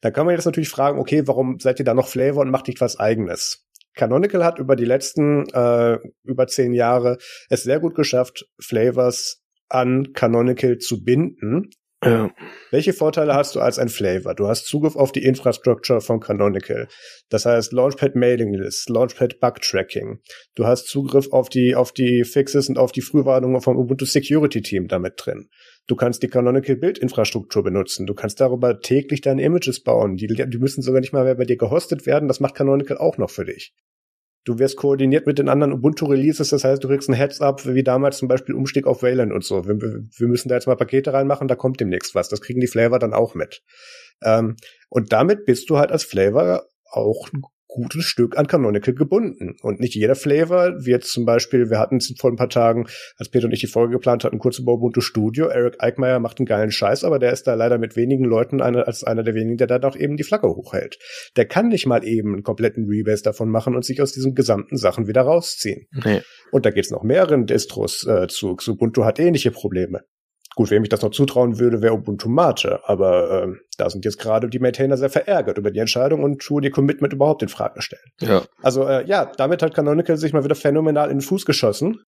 Da 0.00 0.10
kann 0.10 0.26
man 0.26 0.34
jetzt 0.34 0.46
natürlich 0.46 0.68
fragen, 0.68 0.98
okay, 0.98 1.26
warum 1.26 1.58
seid 1.60 1.78
ihr 1.78 1.84
da 1.84 1.94
noch 1.94 2.08
Flavor 2.08 2.42
und 2.42 2.50
macht 2.50 2.68
nicht 2.68 2.80
was 2.80 2.98
eigenes? 2.98 3.64
Canonical 3.94 4.44
hat 4.44 4.58
über 4.58 4.76
die 4.76 4.84
letzten 4.84 5.48
äh, 5.48 5.98
über 6.22 6.46
zehn 6.46 6.72
Jahre 6.72 7.18
es 7.48 7.64
sehr 7.64 7.80
gut 7.80 7.94
geschafft, 7.94 8.46
Flavors 8.60 9.42
an 9.68 10.12
Canonical 10.12 10.78
zu 10.78 11.02
binden, 11.02 11.70
ja. 12.04 12.30
Welche 12.70 12.92
Vorteile 12.92 13.34
hast 13.34 13.54
du 13.54 13.60
als 13.60 13.78
ein 13.78 13.88
Flavor? 13.88 14.34
Du 14.34 14.46
hast 14.46 14.66
Zugriff 14.66 14.94
auf 14.94 15.10
die 15.10 15.24
Infrastructure 15.24 16.00
von 16.00 16.20
Canonical. 16.20 16.88
Das 17.28 17.44
heißt 17.44 17.72
Launchpad 17.72 18.14
Mailing 18.14 18.54
List, 18.54 18.88
Launchpad 18.88 19.40
Bug 19.40 19.60
Tracking. 19.60 20.20
Du 20.54 20.66
hast 20.66 20.86
Zugriff 20.86 21.32
auf 21.32 21.48
die, 21.48 21.74
auf 21.74 21.92
die 21.92 22.24
Fixes 22.24 22.68
und 22.68 22.78
auf 22.78 22.92
die 22.92 23.02
Frühwarnungen 23.02 23.60
vom 23.60 23.76
Ubuntu 23.76 24.04
Security 24.04 24.62
Team 24.62 24.86
damit 24.86 25.14
drin. 25.16 25.48
Du 25.88 25.96
kannst 25.96 26.22
die 26.22 26.28
Canonical 26.28 26.76
Bildinfrastruktur 26.76 27.64
benutzen. 27.64 28.06
Du 28.06 28.14
kannst 28.14 28.40
darüber 28.40 28.78
täglich 28.80 29.22
deine 29.22 29.42
Images 29.42 29.82
bauen. 29.82 30.16
Die, 30.16 30.26
die 30.26 30.58
müssen 30.58 30.82
sogar 30.82 31.00
nicht 31.00 31.12
mal 31.12 31.24
mehr 31.24 31.34
bei 31.34 31.44
dir 31.44 31.56
gehostet 31.56 32.06
werden. 32.06 32.28
Das 32.28 32.40
macht 32.40 32.54
Canonical 32.54 32.98
auch 32.98 33.18
noch 33.18 33.30
für 33.30 33.44
dich. 33.46 33.74
Du 34.44 34.58
wirst 34.58 34.76
koordiniert 34.76 35.26
mit 35.26 35.38
den 35.38 35.48
anderen 35.48 35.72
Ubuntu-Releases, 35.72 36.48
das 36.48 36.64
heißt, 36.64 36.82
du 36.82 36.88
kriegst 36.88 37.08
ein 37.08 37.14
Heads-up, 37.14 37.66
wie 37.66 37.82
damals 37.82 38.18
zum 38.18 38.28
Beispiel 38.28 38.54
Umstieg 38.54 38.86
auf 38.86 39.02
Wayland 39.02 39.32
und 39.32 39.44
so. 39.44 39.66
Wir, 39.66 39.78
wir, 39.78 40.28
müssen 40.28 40.48
da 40.48 40.54
jetzt 40.54 40.66
mal 40.66 40.76
Pakete 40.76 41.12
reinmachen, 41.12 41.48
da 41.48 41.54
kommt 41.54 41.80
demnächst 41.80 42.14
was. 42.14 42.28
Das 42.28 42.40
kriegen 42.40 42.60
die 42.60 42.66
Flavor 42.66 42.98
dann 42.98 43.12
auch 43.12 43.34
mit. 43.34 43.62
Ähm, 44.22 44.56
und 44.88 45.12
damit 45.12 45.44
bist 45.44 45.68
du 45.68 45.78
halt 45.78 45.92
als 45.92 46.04
Flavor 46.04 46.64
auch 46.90 47.28
gutes 47.78 48.04
Stück 48.04 48.36
an 48.36 48.46
Canonical 48.48 48.94
gebunden. 48.94 49.56
Und 49.62 49.78
nicht 49.78 49.94
jeder 49.94 50.16
Flavor, 50.16 50.74
wie 50.84 50.90
jetzt 50.90 51.12
zum 51.12 51.24
Beispiel, 51.24 51.70
wir 51.70 51.78
hatten 51.78 51.98
es 51.98 52.12
vor 52.18 52.30
ein 52.30 52.36
paar 52.36 52.48
Tagen, 52.48 52.86
als 53.16 53.28
Peter 53.28 53.46
und 53.46 53.52
ich 53.52 53.60
die 53.60 53.68
Folge 53.68 53.92
geplant 53.92 54.24
hatten, 54.24 54.38
kurz 54.38 54.58
über 54.58 54.72
Ubuntu 54.72 55.00
Studio. 55.00 55.46
Eric 55.46 55.76
Eickmeyer 55.78 56.18
macht 56.18 56.38
einen 56.38 56.46
geilen 56.46 56.72
Scheiß, 56.72 57.04
aber 57.04 57.18
der 57.18 57.32
ist 57.32 57.46
da 57.46 57.54
leider 57.54 57.78
mit 57.78 57.96
wenigen 57.96 58.24
Leuten 58.24 58.60
eine, 58.60 58.86
als 58.86 59.04
einer 59.04 59.22
der 59.22 59.34
wenigen, 59.34 59.56
der 59.56 59.68
da 59.68 59.78
doch 59.78 59.96
eben 59.96 60.16
die 60.16 60.24
Flagge 60.24 60.48
hochhält. 60.48 60.98
Der 61.36 61.46
kann 61.46 61.68
nicht 61.68 61.86
mal 61.86 62.04
eben 62.04 62.32
einen 62.32 62.42
kompletten 62.42 62.86
Rebase 62.88 63.22
davon 63.22 63.48
machen 63.48 63.76
und 63.76 63.84
sich 63.84 64.02
aus 64.02 64.12
diesen 64.12 64.34
gesamten 64.34 64.76
Sachen 64.76 65.06
wieder 65.06 65.22
rausziehen. 65.22 65.86
Nee. 66.04 66.22
Und 66.50 66.66
da 66.66 66.70
geht's 66.70 66.90
noch 66.90 67.04
mehreren 67.04 67.46
Distros 67.46 68.06
äh, 68.06 68.26
zu. 68.26 68.56
Ubuntu 68.66 69.04
hat 69.04 69.18
ähnliche 69.18 69.50
Probleme. 69.50 70.00
Gut, 70.58 70.72
wem 70.72 70.82
ich 70.82 70.88
das 70.88 71.02
noch 71.02 71.12
zutrauen 71.12 71.60
würde, 71.60 71.82
wäre 71.82 71.94
Ubuntu 71.94 72.28
Mate, 72.28 72.80
aber 72.82 73.44
äh, 73.44 73.52
da 73.76 73.88
sind 73.88 74.04
jetzt 74.04 74.18
gerade 74.18 74.48
die 74.48 74.58
Maintainer 74.58 74.96
sehr 74.96 75.08
verärgert 75.08 75.56
über 75.56 75.70
die 75.70 75.78
Entscheidung 75.78 76.24
und 76.24 76.42
tun 76.42 76.62
die 76.62 76.70
Commitment 76.70 77.12
überhaupt 77.12 77.44
in 77.44 77.48
Frage 77.48 77.80
stellen. 77.80 78.10
Ja. 78.20 78.42
Also 78.60 78.82
äh, 78.82 79.06
ja, 79.06 79.30
damit 79.36 79.62
hat 79.62 79.72
Canonical 79.72 80.16
sich 80.16 80.32
mal 80.32 80.42
wieder 80.42 80.56
phänomenal 80.56 81.10
in 81.10 81.18
den 81.18 81.22
Fuß 81.22 81.46
geschossen. 81.46 82.02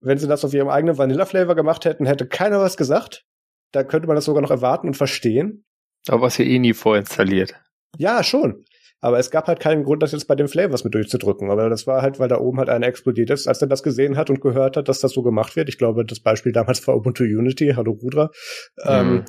Wenn 0.00 0.18
sie 0.18 0.26
das 0.26 0.44
auf 0.44 0.52
ihrem 0.52 0.68
eigenen 0.68 0.98
Vanilla-Flavor 0.98 1.54
gemacht 1.54 1.84
hätten, 1.84 2.04
hätte 2.04 2.26
keiner 2.26 2.58
was 2.58 2.76
gesagt. 2.76 3.22
Da 3.70 3.84
könnte 3.84 4.08
man 4.08 4.16
das 4.16 4.24
sogar 4.24 4.42
noch 4.42 4.50
erwarten 4.50 4.88
und 4.88 4.96
verstehen. 4.96 5.64
Aber 6.08 6.22
was 6.22 6.34
hier 6.34 6.46
eh 6.46 6.58
nie 6.58 6.74
vorinstalliert. 6.74 7.54
Ja, 7.98 8.24
schon. 8.24 8.64
Aber 9.02 9.18
es 9.18 9.32
gab 9.32 9.48
halt 9.48 9.58
keinen 9.58 9.82
Grund, 9.82 10.00
das 10.02 10.12
jetzt 10.12 10.28
bei 10.28 10.36
den 10.36 10.46
Flavors 10.46 10.84
mit 10.84 10.94
durchzudrücken. 10.94 11.50
Aber 11.50 11.68
das 11.68 11.88
war 11.88 12.02
halt, 12.02 12.20
weil 12.20 12.28
da 12.28 12.38
oben 12.38 12.58
halt 12.58 12.68
einer 12.68 12.86
explodiert 12.86 13.30
ist, 13.30 13.48
als 13.48 13.60
er 13.60 13.66
das 13.66 13.82
gesehen 13.82 14.16
hat 14.16 14.30
und 14.30 14.40
gehört 14.40 14.76
hat, 14.76 14.88
dass 14.88 15.00
das 15.00 15.10
so 15.12 15.22
gemacht 15.22 15.56
wird. 15.56 15.68
Ich 15.68 15.76
glaube, 15.76 16.04
das 16.04 16.20
Beispiel 16.20 16.52
damals 16.52 16.86
war 16.86 16.96
Ubuntu 16.96 17.24
Unity. 17.24 17.74
Hallo 17.76 17.98
Rudra. 18.00 18.30
Ähm, 18.84 19.06
mhm. 19.06 19.16
Ähm, 19.16 19.24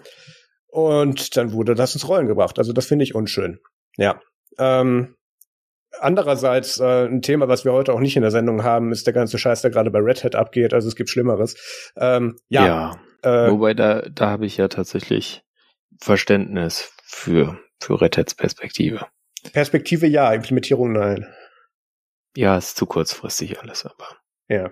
und 0.67 1.35
dann 1.35 1.53
wurde 1.53 1.73
das 1.73 1.95
ins 1.95 2.07
Rollen 2.07 2.27
gebracht. 2.27 2.59
Also 2.59 2.71
das 2.71 2.85
finde 2.85 3.03
ich 3.03 3.15
unschön. 3.15 3.59
Ja. 3.97 4.21
Ähm, 4.59 5.15
andererseits 5.99 6.79
äh, 6.79 7.07
ein 7.07 7.23
Thema, 7.23 7.47
was 7.47 7.65
wir 7.65 7.73
heute 7.73 7.93
auch 7.93 7.99
nicht 7.99 8.15
in 8.15 8.21
der 8.21 8.31
Sendung 8.31 8.63
haben, 8.63 8.91
ist 8.91 9.07
der 9.07 9.13
ganze 9.13 9.39
Scheiß, 9.39 9.63
der 9.63 9.71
gerade 9.71 9.89
bei 9.89 9.99
Red 9.99 10.23
Hat 10.23 10.35
abgeht. 10.35 10.75
Also 10.75 10.87
es 10.87 10.95
gibt 10.95 11.09
Schlimmeres. 11.09 11.55
Ähm, 11.97 12.35
ja. 12.47 12.91
ja 13.23 13.47
äh, 13.47 13.49
Wobei 13.49 13.73
da 13.73 14.03
da 14.03 14.29
habe 14.29 14.45
ich 14.45 14.57
ja 14.57 14.67
tatsächlich 14.67 15.41
Verständnis 15.99 16.93
für 17.03 17.59
für 17.79 17.99
Red 17.99 18.17
Hats 18.17 18.35
Perspektive. 18.35 19.07
Perspektive 19.51 20.07
ja, 20.07 20.33
Implementierung 20.33 20.93
nein. 20.93 21.27
Ja, 22.35 22.57
ist 22.57 22.77
zu 22.77 22.85
kurzfristig 22.85 23.59
alles, 23.59 23.85
aber. 23.85 24.17
Ja. 24.47 24.71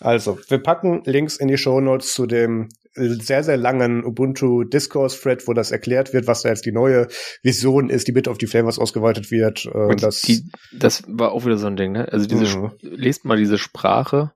Also, 0.00 0.38
wir 0.48 0.58
packen 0.58 1.02
Links 1.04 1.36
in 1.36 1.48
die 1.48 1.58
Show 1.58 1.80
Notes 1.80 2.14
zu 2.14 2.26
dem 2.26 2.68
sehr, 2.94 3.42
sehr 3.42 3.56
langen 3.56 4.04
Ubuntu 4.04 4.64
Discourse 4.64 5.18
Thread, 5.18 5.48
wo 5.48 5.54
das 5.54 5.70
erklärt 5.70 6.12
wird, 6.12 6.26
was 6.26 6.42
da 6.42 6.50
jetzt 6.50 6.66
die 6.66 6.72
neue 6.72 7.08
Vision 7.42 7.88
ist, 7.88 8.06
die 8.06 8.12
bitte 8.12 8.30
auf 8.30 8.38
die 8.38 8.46
Flavors 8.46 8.78
ausgeweitet 8.78 9.30
wird. 9.30 9.64
Äh, 9.64 9.70
Und 9.70 10.02
das, 10.02 10.20
die, 10.20 10.50
das 10.72 11.02
war 11.06 11.32
auch 11.32 11.44
wieder 11.44 11.56
so 11.56 11.66
ein 11.68 11.76
Ding, 11.76 11.92
ne? 11.92 12.12
Also 12.12 12.26
diese, 12.26 12.58
mhm. 12.58 12.72
lest 12.82 13.24
mal 13.24 13.38
diese 13.38 13.56
Sprache 13.56 14.32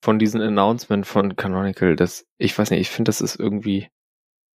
von 0.00 0.18
diesem 0.18 0.40
Announcement 0.40 1.06
von 1.06 1.36
Canonical. 1.36 1.96
Das, 1.96 2.24
ich 2.38 2.58
weiß 2.58 2.70
nicht, 2.70 2.80
ich 2.80 2.90
finde, 2.90 3.10
das 3.10 3.20
ist 3.20 3.38
irgendwie 3.38 3.88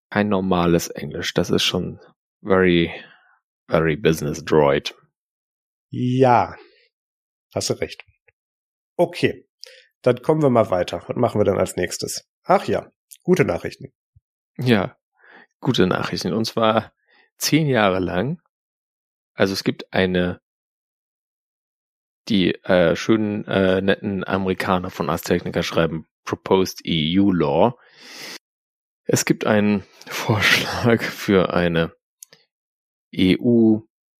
kein 0.10 0.30
normales 0.30 0.88
Englisch. 0.88 1.34
Das 1.34 1.52
ist 1.52 1.64
schon 1.64 2.00
very, 2.44 2.92
very 3.70 3.96
business 3.96 4.44
droid. 4.44 4.96
Ja, 5.92 6.56
hast 7.54 7.70
du 7.70 7.74
recht. 7.74 8.04
Okay, 8.98 9.48
dann 10.02 10.22
kommen 10.22 10.42
wir 10.42 10.50
mal 10.50 10.70
weiter. 10.70 11.04
Was 11.08 11.16
machen 11.16 11.40
wir 11.40 11.46
dann 11.46 11.58
als 11.58 11.76
nächstes? 11.76 12.28
Ach 12.44 12.66
ja, 12.66 12.92
gute 13.24 13.46
Nachrichten. 13.46 13.94
Ja, 14.58 14.98
gute 15.60 15.88
Nachrichten. 15.88 16.34
Und 16.34 16.46
zwar 16.46 16.94
zehn 17.38 17.68
Jahre 17.68 18.00
lang. 18.00 18.42
Also 19.34 19.54
es 19.54 19.64
gibt 19.64 19.94
eine, 19.94 20.42
die 22.28 22.56
äh, 22.66 22.96
schönen, 22.96 23.46
äh, 23.46 23.82
netten 23.82 24.28
Amerikaner 24.28 24.90
von 24.90 25.10
Ars 25.10 25.22
Technica 25.22 25.64
schreiben 25.64 26.08
Proposed 26.26 26.82
EU 26.86 27.32
Law. 27.32 27.78
Es 29.06 29.26
gibt 29.26 29.46
einen 29.46 29.84
Vorschlag 30.08 31.02
für 31.02 31.54
eine 31.54 31.94
EU 33.16 33.80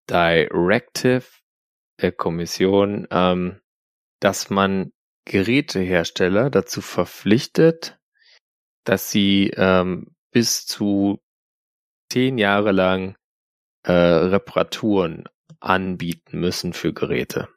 Directive 0.10 1.26
der 2.02 2.12
Kommission, 2.12 3.08
ähm, 3.12 3.62
dass 4.20 4.50
man 4.50 4.92
Gerätehersteller 5.26 6.50
dazu 6.50 6.82
verpflichtet, 6.82 8.00
dass 8.84 9.12
sie 9.12 9.52
ähm, 9.56 10.16
bis 10.32 10.66
zu 10.66 11.22
zehn 12.12 12.38
Jahre 12.38 12.72
lang 12.72 13.16
äh, 13.84 13.92
Reparaturen 13.92 15.26
anbieten 15.60 16.40
müssen 16.40 16.74
für 16.74 16.94
Geräte. 16.94 17.50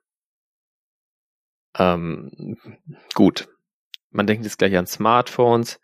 Ähm, 1.79 2.59
gut, 3.15 3.49
man 4.11 4.27
denkt 4.27 4.45
jetzt 4.45 4.59
gleich 4.59 4.77
an 4.77 4.87
Smartphones. 4.87 5.81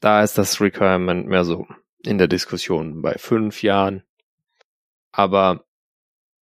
Da 0.00 0.22
ist 0.22 0.36
das 0.36 0.60
Requirement 0.60 1.26
mehr 1.26 1.44
so 1.44 1.66
in 2.02 2.18
der 2.18 2.28
Diskussion 2.28 3.02
bei 3.02 3.14
fünf 3.14 3.62
Jahren. 3.62 4.02
Aber 5.12 5.64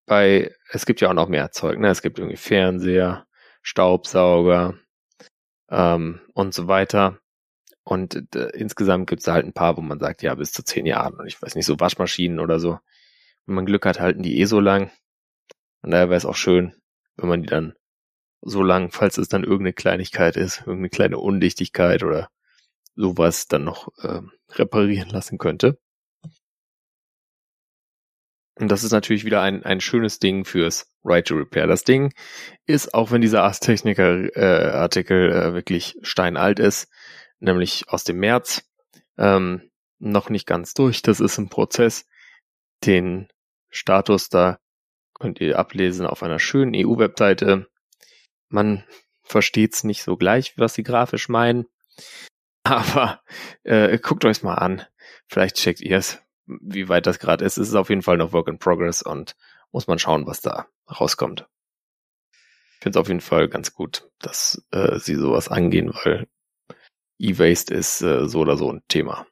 bei, 0.07 0.55
es 0.71 0.87
gibt 0.87 1.01
ja 1.01 1.11
auch 1.11 1.15
noch 1.15 1.29
mehr 1.29 1.51
Zeug, 1.53 1.79
ne? 1.79 1.89
Es 1.89 2.03
gibt 2.03 2.19
irgendwie 2.19 2.37
Fernseher, 2.37 3.27
Staubsauger 3.63 4.75
ähm, 5.71 6.21
und 6.35 6.55
so 6.55 6.69
weiter. 6.69 7.19
Und 7.85 8.35
äh, 8.35 8.51
insgesamt 8.55 9.09
gibt 9.09 9.23
es 9.23 9.29
halt 9.29 9.47
ein 9.47 9.55
paar, 9.55 9.77
wo 9.77 9.81
man 9.81 9.99
sagt, 9.99 10.23
ja, 10.23 10.35
bis 10.35 10.53
zu 10.53 10.63
zehn 10.63 10.87
Jahren. 10.87 11.15
Und 11.15 11.27
ich 11.27 11.41
weiß 11.41 11.55
nicht, 11.55 11.67
so 11.67 11.81
Waschmaschinen 11.81 12.41
oder 12.41 12.61
so. 12.61 12.79
Wenn 13.47 13.55
man 13.55 13.67
Glück 13.67 13.87
hat, 13.87 14.01
halten 14.01 14.23
die 14.23 14.41
eh 14.41 14.45
so 14.45 14.61
lang. 14.61 14.91
Und 15.83 15.93
daher 15.93 16.09
wäre 16.11 16.19
es 16.19 16.27
auch 16.27 16.37
schön, 16.37 16.75
wenn 17.17 17.29
man 17.29 17.43
die 17.43 17.49
dann 17.49 17.75
so 18.43 18.63
lang, 18.63 18.91
falls 18.91 19.19
es 19.19 19.29
dann 19.29 19.43
irgendeine 19.43 19.73
Kleinigkeit 19.73 20.37
ist, 20.37 20.61
irgendeine 20.61 20.91
kleine 20.91 21.19
Undichtigkeit 21.19 22.03
oder 22.03 22.29
sowas 22.95 23.49
dann 23.49 23.65
noch 23.65 23.89
äh, 24.03 24.21
reparieren 24.51 25.09
lassen 25.09 25.39
könnte. 25.39 25.79
Und 28.59 28.69
das 28.69 28.83
ist 28.83 28.93
natürlich 28.93 29.25
wieder 29.25 29.41
ein, 29.41 29.65
ein 29.65 29.81
schönes 29.81 30.19
Ding 30.19 30.45
fürs 30.45 30.93
Right 31.05 31.27
to 31.27 31.37
Repair. 31.37 31.69
Das 31.69 31.85
Ding 31.85 32.13
ist, 32.67 32.93
auch 32.93 33.13
wenn 33.13 33.21
dieser 33.21 33.45
Ars 33.45 33.61
Techniker 33.61 34.37
äh, 34.37 34.71
Artikel 34.71 35.31
äh, 35.31 35.55
wirklich 35.55 35.97
steinalt 36.03 36.59
ist, 36.59 36.89
nämlich 37.39 37.85
aus 37.89 38.03
dem 38.03 38.19
März, 38.19 38.65
ähm, 39.17 39.71
noch 40.01 40.29
nicht 40.29 40.47
ganz 40.47 40.75
durch. 40.75 41.03
Das 41.03 41.21
ist 41.21 41.39
ein 41.39 41.49
Prozess. 41.49 42.07
Den 42.85 43.29
Status 43.71 44.29
da 44.29 44.59
könnt 45.15 45.41
ihr 45.41 45.59
ablesen 45.59 46.07
auf 46.07 46.23
einer 46.23 46.39
schönen 46.39 46.75
EU-Webseite. 46.75 47.69
Man 48.49 48.85
versteht 49.23 49.75
es 49.75 49.85
nicht 49.85 50.03
so 50.03 50.17
gleich, 50.17 50.55
was 50.57 50.75
sie 50.75 50.83
grafisch 50.83 51.29
meinen. 51.29 51.67
Aber 52.65 53.23
äh, 53.63 53.99
guckt 53.99 54.25
euch 54.25 54.43
mal 54.43 54.55
an. 54.55 54.83
Vielleicht 55.27 55.57
checkt 55.57 55.81
ihr 55.81 55.99
es, 55.99 56.21
wie 56.49 56.89
weit 56.89 57.07
das 57.07 57.19
gerade 57.19 57.45
ist. 57.45 57.59
Es 57.59 57.69
ist 57.69 57.75
auf 57.75 57.91
jeden 57.91 58.03
Fall 58.03 58.17
noch 58.17 58.33
Work 58.33 58.49
in 58.49 58.59
Progress 58.59 59.03
und 59.03 59.37
muss 59.73 59.87
man 59.87 59.99
schauen, 59.99 60.27
was 60.27 60.41
da 60.41 60.67
rauskommt. 60.89 61.47
Ich 62.33 62.83
finde 62.83 62.99
es 62.99 63.01
auf 63.01 63.09
jeden 63.09 63.21
Fall 63.21 63.49
ganz 63.49 63.75
gut, 63.75 64.09
dass 64.19 64.65
äh, 64.71 64.99
sie 64.99 65.17
sowas 65.17 65.49
angehen, 65.49 65.93
weil 66.05 66.27
E-Waste 67.19 67.75
ist 67.75 68.01
äh, 68.03 68.29
so 68.29 68.41
oder 68.41 68.57
so 68.57 68.73
ein 68.73 68.83
Thema. 68.89 69.27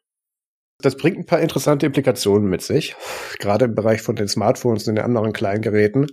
Das 0.83 0.97
bringt 0.97 1.17
ein 1.17 1.27
paar 1.27 1.41
interessante 1.41 1.87
Implikationen 1.87 2.51
mit 2.51 2.61
sich, 2.61 2.97
gerade 3.39 3.65
im 3.65 3.75
Bereich 3.75 4.03
von 4.03 4.17
den 4.17 4.29
Smartphones 4.29 4.87
und 4.87 4.97
den 4.97 5.05
anderen 5.05 5.33
kleinen 5.33 5.63
Geräten 5.63 6.07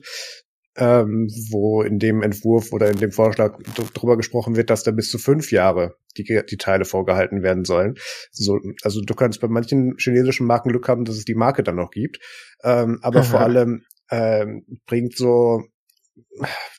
ähm, 0.76 1.28
wo 1.52 1.84
in 1.84 2.00
dem 2.00 2.22
Entwurf 2.24 2.74
oder 2.74 2.90
in 2.90 2.98
dem 2.98 3.12
Vorschlag 3.12 3.60
darüber 3.94 4.18
gesprochen 4.18 4.56
wird, 4.56 4.70
dass 4.70 4.84
da 4.84 4.92
bis 4.92 5.10
zu 5.10 5.18
fünf 5.18 5.52
Jahre 5.52 5.96
die, 6.18 6.42
die 6.50 6.58
Teile 6.58 6.86
vorgehalten 6.86 7.44
werden 7.44 7.64
sollen. 7.64 7.96
So, 8.32 8.60
also 8.82 9.02
du 9.02 9.14
kannst 9.14 9.40
bei 9.42 9.48
manchen 9.48 9.96
chinesischen 9.98 10.48
Marken 10.48 10.70
Glück 10.70 10.88
haben, 10.88 11.06
dass 11.06 11.16
es 11.16 11.26
die 11.26 11.36
Marke 11.36 11.64
dann 11.64 11.76
noch 11.76 11.92
gibt. 11.92 12.20
Ähm, 12.64 13.00
aber 13.02 13.20
Aha. 13.20 13.26
vor 13.26 13.42
allem 13.42 13.84
ähm, 14.10 14.66
bringt 14.86 15.16
so 15.16 15.62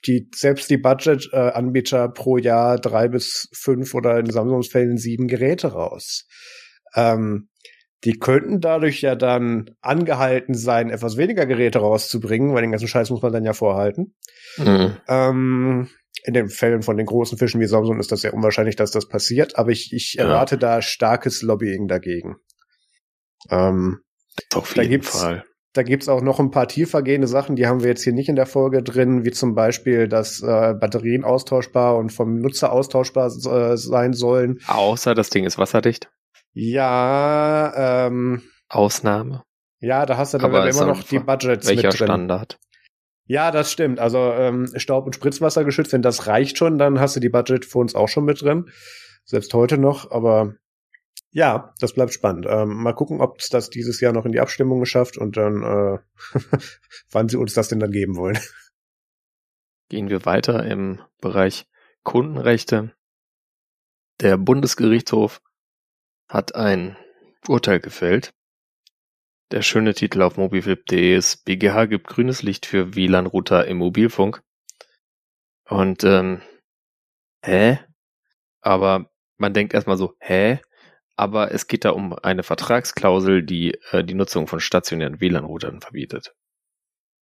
die 0.07 0.29
selbst 0.35 0.71
die 0.71 0.77
Budget-Anbieter 0.77 2.09
pro 2.09 2.37
Jahr 2.37 2.79
drei 2.79 3.09
bis 3.09 3.49
fünf 3.53 3.95
oder 3.95 4.19
in 4.19 4.31
Samsungs 4.31 4.69
Fällen 4.69 4.99
sieben 4.99 5.29
Geräte 5.29 5.69
raus. 5.69 6.27
Ähm, 6.95 7.49
die 8.05 8.19
könnten 8.19 8.61
dadurch 8.61 9.01
ja 9.01 9.15
dann 9.15 9.71
angehalten 9.81 10.55
sein, 10.55 10.91
etwas 10.91 11.17
weniger 11.17 11.47
Geräte 11.47 11.79
rauszubringen, 11.79 12.55
weil 12.55 12.63
den 12.63 12.71
ganzen 12.71 12.89
Scheiß 12.89 13.11
muss 13.11 13.23
man 13.23 13.33
dann 13.33 13.45
ja 13.45 13.55
vorhalten. 13.55 14.15
Mhm. 14.59 14.97
Ähm, 15.09 15.89
in 16.23 16.35
den 16.35 16.49
Fällen 16.49 16.83
von 16.83 16.97
den 16.97 17.07
großen 17.07 17.39
Fischen 17.39 17.61
wie 17.61 17.67
Samsung 17.67 17.99
ist 18.01 18.13
das 18.13 18.23
ja 18.23 18.33
unwahrscheinlich, 18.33 18.77
dass 18.77 18.91
das 18.91 19.09
passiert, 19.09 19.59
aber 19.59 19.71
ich, 19.71 19.93
ich 19.93 20.15
ja. 20.15 20.25
erwarte 20.25 20.59
da 20.59 20.83
starkes 20.83 21.43
Lobbying 21.43 21.87
dagegen. 21.87 22.37
Ähm, 23.51 24.01
Auf 24.55 24.77
jeden 24.77 24.91
gibt's, 24.91 25.21
Fall. 25.21 25.45
Da 25.73 25.83
gibt's 25.83 26.09
auch 26.09 26.23
noch 26.23 26.41
ein 26.41 26.51
paar 26.51 26.69
tiefergehende 26.69 27.27
Sachen, 27.27 27.57
die 27.57 27.67
haben 27.67 27.83
wir 27.83 27.89
jetzt 27.89 28.05
hier 28.05 28.13
nicht 28.13 28.29
in 28.29 28.37
der 28.37 28.47
Folge 28.47 28.83
drin, 28.83 29.25
wie 29.25 29.33
zum 29.33 29.55
Beispiel, 29.55 30.09
dass 30.09 30.41
äh, 30.41 30.75
Batterien 30.75 31.25
austauschbar 31.25 31.97
und 31.97 32.11
vom 32.11 32.39
Nutzer 32.39 32.73
austauschbar 32.73 33.27
äh, 33.27 33.77
sein 33.77 34.13
sollen. 34.13 34.61
Außer 34.67 35.15
das 35.15 35.31
Ding 35.31 35.45
ist 35.45 35.59
wasserdicht. 35.59 36.11
Ja, 36.55 38.07
ähm. 38.07 38.43
Ausnahme. 38.69 39.45
Ja, 39.81 40.07
da 40.07 40.17
hast 40.17 40.33
du 40.33 40.39
dann 40.39 40.55
aber 40.55 40.69
immer 40.69 40.87
noch 40.87 41.03
die 41.03 41.19
Budgets 41.19 41.69
welcher 41.69 41.89
mit 41.89 42.01
drin. 42.01 42.07
Standard? 42.07 42.59
Ja, 43.27 43.51
das 43.51 43.71
stimmt. 43.71 43.99
Also 43.99 44.19
ähm, 44.19 44.69
Staub- 44.77 45.07
und 45.07 45.15
Spritzwasser 45.15 45.65
geschützt, 45.65 45.93
wenn 45.93 46.03
das 46.03 46.27
reicht 46.27 46.59
schon, 46.59 46.79
dann 46.79 47.01
hast 47.01 47.17
du 47.17 47.21
die 47.21 47.29
Budget 47.29 47.65
für 47.65 47.79
uns 47.79 47.95
auch 47.95 48.09
schon 48.09 48.25
mit 48.25 48.41
drin. 48.41 48.71
Selbst 49.25 49.53
heute 49.55 49.79
noch, 49.79 50.11
aber 50.11 50.55
ja, 51.31 51.75
das 51.81 51.95
bleibt 51.95 52.13
spannend. 52.13 52.47
Ähm, 52.49 52.75
mal 52.75 52.93
gucken, 52.93 53.21
ob 53.21 53.41
es 53.41 53.49
das 53.49 53.71
dieses 53.71 54.01
Jahr 54.01 54.13
noch 54.13 54.25
in 54.25 54.33
die 54.33 54.41
Abstimmung 54.41 54.79
geschafft 54.79 55.19
und 55.19 55.37
dann, 55.37 55.63
äh, 55.63 55.99
wann 57.11 57.29
sie 57.29 57.37
uns 57.37 57.55
das 57.55 57.69
denn 57.69 57.81
dann 57.81 57.91
geben 57.91 58.17
wollen. 58.17 58.39
Gehen 59.89 60.11
wir 60.11 60.25
weiter 60.25 60.65
im 60.65 61.01
Bereich 61.21 61.67
Kundenrechte. 62.05 62.93
Der 64.21 64.37
Bundesgerichtshof 64.37 65.41
hat 66.29 66.55
ein 66.55 66.97
Urteil 67.49 67.81
gefällt. 67.81 68.33
Der 69.51 69.63
schöne 69.63 69.95
Titel 69.95 70.23
auf 70.23 70.37
mobiflip.de 70.37 71.17
ist 71.17 71.45
BGH 71.45 71.87
gibt 71.87 72.09
grünes 72.09 72.43
Licht 72.43 72.67
für 72.67 72.95
WLAN-Router 72.95 73.67
im 73.67 73.79
Mobilfunk. 73.79 74.43
Und 75.69 76.03
ähm, 76.05 76.43
hä? 77.45 77.79
Aber 78.61 79.11
man 79.37 79.53
denkt 79.53 79.75
erstmal 79.75 79.97
so, 79.97 80.15
hä? 80.19 80.61
Aber 81.17 81.53
es 81.53 81.67
geht 81.67 81.85
da 81.85 81.91
um 81.91 82.13
eine 82.15 82.43
Vertragsklausel, 82.43 83.45
die 83.45 83.79
äh, 83.93 84.03
die 84.03 84.15
Nutzung 84.15 84.47
von 84.47 84.61
stationären 84.61 85.21
WLAN-Routern 85.21 85.81
verbietet. 85.81 86.35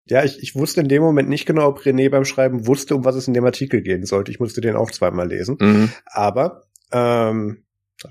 Ja, 0.07 0.24
ich, 0.24 0.38
ich 0.40 0.55
wusste 0.55 0.80
in 0.80 0.88
dem 0.88 1.03
Moment 1.03 1.28
nicht 1.28 1.46
genau, 1.46 1.68
ob 1.68 1.80
René 1.80 2.11
beim 2.11 2.24
Schreiben 2.24 2.66
wusste, 2.66 2.96
um 2.96 3.05
was 3.05 3.14
es 3.14 3.28
in 3.28 3.34
dem 3.34 3.44
Artikel 3.44 3.82
gehen 3.82 4.05
sollte. 4.05 4.30
Ich 4.30 4.40
musste 4.40 4.61
den 4.61 4.74
auch 4.74 4.90
zweimal 4.90 5.28
lesen. 5.28 5.57
Mhm. 5.61 5.92
Aber 6.07 6.62
ähm, 6.90 7.64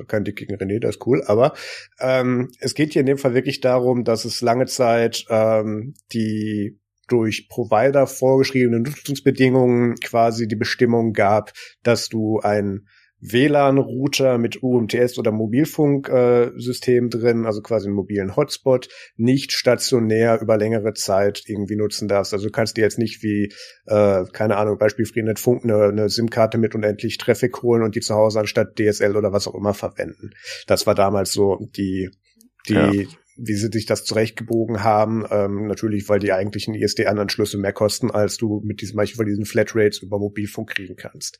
kein 0.07 0.23
Dick 0.23 0.37
gegen 0.37 0.55
René, 0.55 0.79
das 0.79 0.95
ist 0.95 1.07
cool, 1.07 1.23
aber 1.25 1.53
ähm, 1.99 2.51
es 2.59 2.73
geht 2.73 2.93
hier 2.93 3.01
in 3.01 3.05
dem 3.05 3.17
Fall 3.17 3.33
wirklich 3.33 3.61
darum, 3.61 4.03
dass 4.03 4.25
es 4.25 4.41
lange 4.41 4.65
Zeit 4.65 5.25
ähm, 5.29 5.93
die 6.13 6.79
durch 7.07 7.49
Provider 7.49 8.07
vorgeschriebene 8.07 8.79
Nutzungsbedingungen 8.79 9.95
quasi 9.95 10.47
die 10.47 10.55
Bestimmung 10.55 11.11
gab, 11.11 11.51
dass 11.83 12.07
du 12.07 12.39
ein 12.39 12.87
WLAN-Router 13.21 14.37
mit 14.37 14.61
UMTS 14.63 15.17
oder 15.17 15.31
Mobilfunksystem 15.31 17.05
äh, 17.05 17.09
drin, 17.09 17.45
also 17.45 17.61
quasi 17.61 17.87
einen 17.87 17.95
mobilen 17.95 18.35
Hotspot, 18.35 18.89
nicht 19.15 19.51
stationär 19.51 20.41
über 20.41 20.57
längere 20.57 20.93
Zeit 20.93 21.43
irgendwie 21.45 21.75
nutzen 21.75 22.07
darfst. 22.07 22.33
Also 22.33 22.47
du 22.47 22.51
kannst 22.51 22.77
dir 22.77 22.81
jetzt 22.81 22.99
nicht 22.99 23.23
wie, 23.23 23.53
äh, 23.85 24.23
keine 24.33 24.57
Ahnung, 24.57 24.77
Beispiel 24.77 25.05
Freenet 25.05 25.39
Funk 25.39 25.63
eine, 25.63 25.85
eine 25.85 26.09
SIM-Karte 26.09 26.57
mit 26.57 26.75
unendlich 26.75 27.17
Traffic 27.17 27.61
holen 27.61 27.83
und 27.83 27.95
die 27.95 28.01
zu 28.01 28.15
Hause 28.15 28.39
anstatt 28.39 28.77
DSL 28.79 29.15
oder 29.15 29.31
was 29.31 29.47
auch 29.47 29.55
immer 29.55 29.73
verwenden. 29.73 30.31
Das 30.67 30.87
war 30.87 30.95
damals 30.95 31.31
so 31.31 31.59
die, 31.75 32.09
die, 32.67 32.73
ja 32.73 32.91
wie 33.43 33.55
sie 33.55 33.69
sich 33.71 33.85
das 33.85 34.05
zurechtgebogen 34.05 34.83
haben. 34.83 35.25
Ähm, 35.29 35.67
natürlich, 35.67 36.07
weil 36.09 36.19
die 36.19 36.31
eigentlichen 36.31 36.75
ISDN-Anschlüsse 36.75 37.57
mehr 37.57 37.73
kosten, 37.73 38.11
als 38.11 38.37
du 38.37 38.61
mit 38.63 38.81
diesen, 38.81 38.95
manchmal 38.95 39.25
diesen 39.25 39.45
Flatrates 39.45 40.01
über 40.01 40.19
Mobilfunk 40.19 40.69
kriegen 40.69 40.95
kannst. 40.95 41.39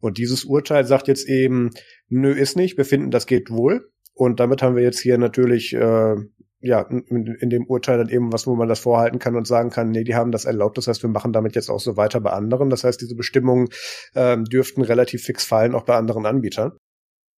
Und 0.00 0.18
dieses 0.18 0.44
Urteil 0.44 0.84
sagt 0.84 1.08
jetzt 1.08 1.28
eben, 1.28 1.70
nö, 2.08 2.32
ist 2.32 2.56
nicht, 2.56 2.78
wir 2.78 2.84
finden, 2.84 3.10
das 3.10 3.26
geht 3.26 3.50
wohl. 3.50 3.90
Und 4.14 4.40
damit 4.40 4.62
haben 4.62 4.76
wir 4.76 4.82
jetzt 4.82 5.00
hier 5.00 5.18
natürlich, 5.18 5.74
äh, 5.74 6.14
ja, 6.60 6.80
in, 6.82 7.26
in, 7.40 7.50
dem 7.50 7.66
Urteil 7.66 7.98
dann 7.98 8.08
eben 8.08 8.32
was, 8.32 8.46
wo 8.46 8.54
man 8.54 8.68
das 8.68 8.80
vorhalten 8.80 9.18
kann 9.18 9.36
und 9.36 9.46
sagen 9.46 9.70
kann, 9.70 9.90
nee, 9.90 10.04
die 10.04 10.14
haben 10.14 10.32
das 10.32 10.44
erlaubt. 10.44 10.78
Das 10.78 10.86
heißt, 10.86 11.02
wir 11.02 11.10
machen 11.10 11.32
damit 11.32 11.54
jetzt 11.54 11.70
auch 11.70 11.80
so 11.80 11.96
weiter 11.96 12.20
bei 12.20 12.30
anderen. 12.30 12.70
Das 12.70 12.84
heißt, 12.84 13.00
diese 13.00 13.16
Bestimmungen 13.16 13.68
äh, 14.14 14.38
dürften 14.38 14.82
relativ 14.82 15.24
fix 15.24 15.44
fallen, 15.44 15.74
auch 15.74 15.84
bei 15.84 15.96
anderen 15.96 16.24
Anbietern. 16.24 16.72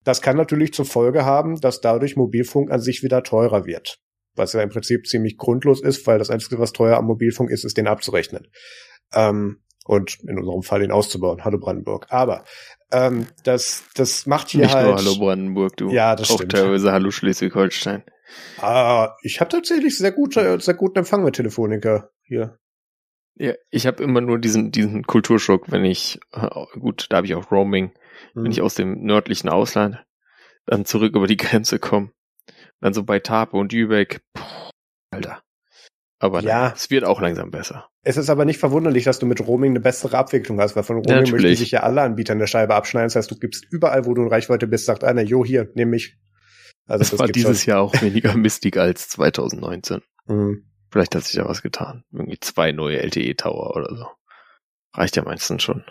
Das 0.05 0.21
kann 0.21 0.37
natürlich 0.37 0.73
zur 0.73 0.85
Folge 0.85 1.25
haben, 1.25 1.61
dass 1.61 1.81
dadurch 1.81 2.17
Mobilfunk 2.17 2.71
an 2.71 2.81
sich 2.81 3.03
wieder 3.03 3.23
teurer 3.23 3.67
wird. 3.67 3.99
Was 4.35 4.53
ja 4.55 4.63
im 4.63 4.71
Prinzip 4.71 5.07
ziemlich 5.07 5.37
grundlos 5.37 5.83
ist, 5.83 6.07
weil 6.07 6.19
das 6.19 6.31
Einzige, 6.31 6.59
was 6.59 6.73
teuer 6.73 6.97
am 6.97 7.07
Mobilfunk 7.07 7.51
ist, 7.51 7.65
ist 7.65 7.77
den 7.77 7.87
abzurechnen. 7.87 8.49
Ähm, 9.15 9.63
und 9.85 10.19
in 10.27 10.39
unserem 10.39 10.63
Fall 10.63 10.81
den 10.81 10.93
auszubauen. 10.93 11.45
Hallo 11.45 11.59
Brandenburg. 11.59 12.07
Aber 12.11 12.45
ähm, 12.93 13.27
das, 13.45 13.83
das 13.95 14.27
macht 14.27 14.51
hier 14.51 14.63
Nicht 14.63 14.75
halt. 14.75 14.87
Nur 14.87 14.97
Hallo 14.97 15.17
Brandenburg, 15.19 15.77
du. 15.77 15.91
Ja, 15.91 16.15
das 16.15 16.31
auch 16.31 16.37
stimmt. 16.37 16.53
teilweise 16.53 16.93
Hallo 16.93 17.11
Schleswig-Holstein. 17.11 18.05
Ah, 18.59 19.17
ich 19.23 19.41
habe 19.41 19.51
tatsächlich 19.51 19.99
sehr 19.99 20.13
gut, 20.13 20.35
sehr 20.35 20.75
guten 20.75 21.01
Empfang 21.01 21.25
mit 21.25 21.35
Telefonica 21.35 22.11
hier. 22.23 22.59
Ja, 23.37 23.55
ich 23.71 23.87
habe 23.87 24.03
immer 24.03 24.21
nur 24.21 24.39
diesen 24.39 24.73
diesen 24.73 25.05
Kulturschock, 25.05 25.71
wenn 25.71 25.85
ich 25.85 26.21
äh, 26.33 26.49
gut, 26.79 27.07
da 27.11 27.17
habe 27.19 27.27
ich 27.27 27.35
auch 27.35 27.51
Roaming, 27.51 27.93
hm. 28.35 28.45
wenn 28.45 28.53
ich 28.53 28.63
aus 28.63 28.75
dem 28.75 29.03
nördlichen 29.05 29.49
Ausland 29.49 30.05
dann 30.67 30.85
zurück 30.85 31.17
über 31.17 31.27
die 31.27 31.37
Grenze 31.39 31.79
komme 31.79 32.13
dann 32.83 32.93
so 32.93 33.05
bei 33.05 33.21
Tape 33.21 33.57
und 33.57 33.73
Lübeck, 33.73 34.21
Alter. 35.11 35.41
Aber 36.19 36.41
ja. 36.41 36.65
Nein, 36.65 36.73
es 36.77 36.91
wird 36.91 37.05
auch 37.05 37.21
langsam 37.21 37.51
besser. 37.51 37.89
Es 38.05 38.17
ist 38.17 38.29
aber 38.29 38.45
nicht 38.45 38.59
verwunderlich, 38.59 39.05
dass 39.05 39.19
du 39.19 39.27
mit 39.27 39.41
Roaming 39.47 39.73
eine 39.73 39.81
bessere 39.81 40.19
Abwicklung 40.19 40.61
hast, 40.61 40.77
weil 40.77 40.83
von 40.83 40.97
Roaming 40.97 41.25
ja, 41.25 41.33
möchten 41.33 41.57
sich 41.57 41.71
ja 41.71 41.81
alle 41.81 42.03
Anbieter 42.03 42.35
eine 42.35 42.47
Scheibe 42.47 42.75
abschneiden. 42.75 43.07
Das 43.07 43.17
heißt, 43.17 43.31
du 43.31 43.39
gibst 43.39 43.65
überall, 43.71 44.05
wo 44.05 44.15
du 44.15 44.23
in 44.23 44.29
Reichweite 44.29 44.67
bist, 44.67 44.85
sagt 44.85 45.05
einer, 45.05 45.23
jo, 45.23 45.45
hier, 45.45 45.71
nimm 45.75 45.91
mich. 45.91 46.19
Also 46.87 47.01
das, 47.01 47.11
das 47.11 47.21
war 47.21 47.29
dieses 47.29 47.63
schon. 47.63 47.71
Jahr 47.71 47.81
auch 47.81 48.01
weniger 48.03 48.35
mistig 48.37 48.77
als 48.77 49.09
2019. 49.09 50.01
Mhm. 50.27 50.65
Vielleicht 50.93 51.15
hat 51.15 51.25
sich 51.25 51.37
da 51.37 51.49
was 51.49 51.63
getan. 51.63 52.05
Irgendwie 52.13 52.39
zwei 52.39 52.71
neue 52.71 53.01
LTE-Tower 53.01 53.75
oder 53.75 53.97
so. 53.97 54.07
Reicht 54.95 55.17
ja 55.17 55.23
meistens 55.23 55.63
schon. 55.63 55.85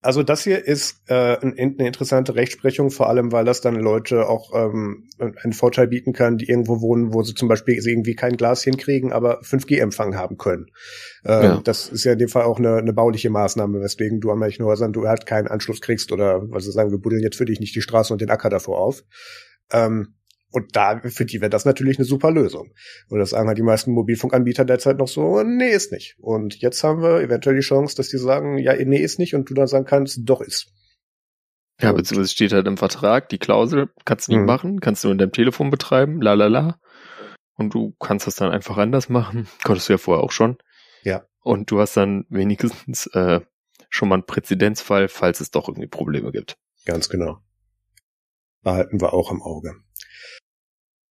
Also 0.00 0.22
das 0.22 0.44
hier 0.44 0.66
ist 0.66 1.02
äh, 1.08 1.36
eine 1.38 1.86
interessante 1.86 2.34
Rechtsprechung, 2.34 2.90
vor 2.90 3.08
allem 3.08 3.32
weil 3.32 3.44
das 3.44 3.60
dann 3.60 3.74
Leute 3.76 4.28
auch 4.28 4.52
ähm, 4.54 5.08
einen 5.18 5.52
Vorteil 5.52 5.88
bieten 5.88 6.12
kann, 6.12 6.36
die 6.36 6.48
irgendwo 6.48 6.80
wohnen, 6.80 7.14
wo 7.14 7.22
sie 7.22 7.34
zum 7.34 7.48
Beispiel 7.48 7.74
irgendwie 7.74 8.14
kein 8.14 8.36
Glas 8.36 8.62
hinkriegen, 8.62 9.12
aber 9.12 9.40
5G-Empfang 9.42 10.16
haben 10.16 10.36
können. 10.36 10.66
Äh, 11.24 11.44
ja. 11.44 11.60
Das 11.64 11.88
ist 11.88 12.04
ja 12.04 12.12
in 12.12 12.18
dem 12.18 12.28
Fall 12.28 12.44
auch 12.44 12.58
eine, 12.58 12.76
eine 12.76 12.92
bauliche 12.92 13.30
Maßnahme, 13.30 13.80
weswegen 13.80 14.20
du 14.20 14.30
an 14.30 14.38
manchen 14.38 14.64
Häusern 14.64 14.92
du 14.92 15.06
halt 15.06 15.24
keinen 15.24 15.48
Anschluss 15.48 15.80
kriegst 15.80 16.12
oder 16.12 16.50
was 16.50 16.64
sie 16.64 16.72
sagen, 16.72 16.90
wir 16.90 16.98
buddeln 16.98 17.22
jetzt 17.22 17.36
für 17.36 17.46
dich 17.46 17.60
nicht 17.60 17.74
die 17.74 17.82
Straße 17.82 18.12
und 18.12 18.20
den 18.20 18.30
Acker 18.30 18.50
davor 18.50 18.80
auf. 18.80 19.04
Ähm, 19.70 20.14
und 20.54 20.76
da, 20.76 21.00
für 21.00 21.24
die 21.24 21.40
wäre 21.40 21.50
das 21.50 21.64
natürlich 21.64 21.98
eine 21.98 22.04
super 22.04 22.30
Lösung. 22.30 22.72
Und 23.08 23.18
das 23.18 23.30
sagen 23.30 23.48
halt 23.48 23.58
die 23.58 23.62
meisten 23.62 23.90
Mobilfunkanbieter 23.90 24.64
derzeit 24.64 24.98
noch 24.98 25.08
so, 25.08 25.42
nee, 25.42 25.70
ist 25.70 25.90
nicht. 25.90 26.14
Und 26.20 26.60
jetzt 26.60 26.84
haben 26.84 27.02
wir 27.02 27.20
eventuell 27.22 27.56
die 27.56 27.60
Chance, 27.60 27.96
dass 27.96 28.08
die 28.08 28.18
sagen, 28.18 28.58
ja, 28.58 28.72
nee, 28.76 29.00
ist 29.00 29.18
nicht. 29.18 29.34
Und 29.34 29.50
du 29.50 29.54
dann 29.54 29.66
sagen 29.66 29.84
kannst, 29.84 30.20
doch 30.22 30.40
ist. 30.40 30.68
Ja, 31.80 31.90
beziehungsweise 31.90 32.32
steht 32.32 32.52
halt 32.52 32.68
im 32.68 32.76
Vertrag, 32.76 33.28
die 33.30 33.38
Klausel 33.38 33.88
kannst 34.04 34.28
du 34.28 34.32
nicht 34.32 34.42
mhm. 34.42 34.46
machen, 34.46 34.80
kannst 34.80 35.02
du 35.02 35.10
in 35.10 35.18
deinem 35.18 35.32
Telefon 35.32 35.70
betreiben, 35.70 36.22
la 36.22 36.34
la 36.34 36.46
la. 36.46 36.78
Und 37.56 37.74
du 37.74 37.96
kannst 37.98 38.28
das 38.28 38.36
dann 38.36 38.52
einfach 38.52 38.76
anders 38.76 39.08
machen. 39.08 39.48
Konntest 39.64 39.88
du 39.88 39.94
ja 39.94 39.98
vorher 39.98 40.22
auch 40.22 40.30
schon. 40.30 40.56
Ja. 41.02 41.24
Und 41.42 41.72
du 41.72 41.80
hast 41.80 41.96
dann 41.96 42.26
wenigstens 42.28 43.08
äh, 43.08 43.40
schon 43.90 44.08
mal 44.08 44.14
einen 44.14 44.26
Präzedenzfall, 44.26 45.08
falls 45.08 45.40
es 45.40 45.50
doch 45.50 45.68
irgendwie 45.68 45.88
Probleme 45.88 46.30
gibt. 46.30 46.56
Ganz 46.84 47.08
genau. 47.08 47.40
Behalten 48.62 49.00
wir 49.00 49.12
auch 49.12 49.32
im 49.32 49.42
Auge. 49.42 49.74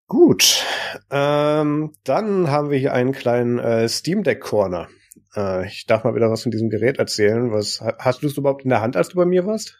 Gut, 0.06 0.62
ähm, 1.10 1.92
dann 2.04 2.50
haben 2.50 2.70
wir 2.70 2.78
hier 2.78 2.92
einen 2.92 3.12
kleinen 3.12 3.58
äh, 3.58 3.88
Steam 3.88 4.22
Deck 4.22 4.40
Corner. 4.40 4.88
Äh, 5.34 5.66
ich 5.66 5.86
darf 5.86 6.04
mal 6.04 6.14
wieder 6.14 6.30
was 6.30 6.42
von 6.42 6.52
diesem 6.52 6.68
Gerät 6.68 6.98
erzählen. 6.98 7.52
Was 7.52 7.80
hast 7.80 8.22
du 8.22 8.26
es 8.26 8.36
überhaupt 8.36 8.64
in 8.64 8.70
der 8.70 8.80
Hand, 8.80 8.96
als 8.96 9.08
du 9.08 9.16
bei 9.16 9.24
mir 9.24 9.46
warst? 9.46 9.78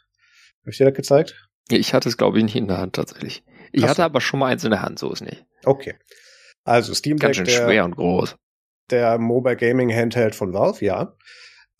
Habe 0.62 0.70
ich 0.70 0.78
dir 0.78 0.86
das 0.86 0.94
gezeigt? 0.94 1.48
Ich 1.68 1.94
hatte 1.94 2.08
es 2.08 2.16
glaube 2.16 2.38
ich 2.38 2.44
nicht 2.44 2.56
in 2.56 2.68
der 2.68 2.78
Hand 2.78 2.94
tatsächlich. 2.96 3.44
Ich 3.72 3.84
Ach 3.84 3.88
hatte 3.88 4.02
so. 4.02 4.02
aber 4.04 4.20
schon 4.20 4.40
mal 4.40 4.46
eins 4.46 4.64
in 4.64 4.70
der 4.70 4.82
Hand, 4.82 4.98
so 4.98 5.12
ist 5.12 5.22
nicht. 5.22 5.44
Okay. 5.64 5.94
Also 6.64 6.94
Steam 6.94 7.18
Deck, 7.18 7.28
Ganz 7.28 7.36
schön 7.36 7.44
der, 7.46 7.52
schwer 7.52 7.84
und 7.84 7.96
groß. 7.96 8.36
Der 8.90 9.18
Mobile 9.18 9.56
Gaming 9.56 9.94
Handheld 9.94 10.34
von 10.34 10.52
Valve, 10.52 10.84
ja. 10.84 11.16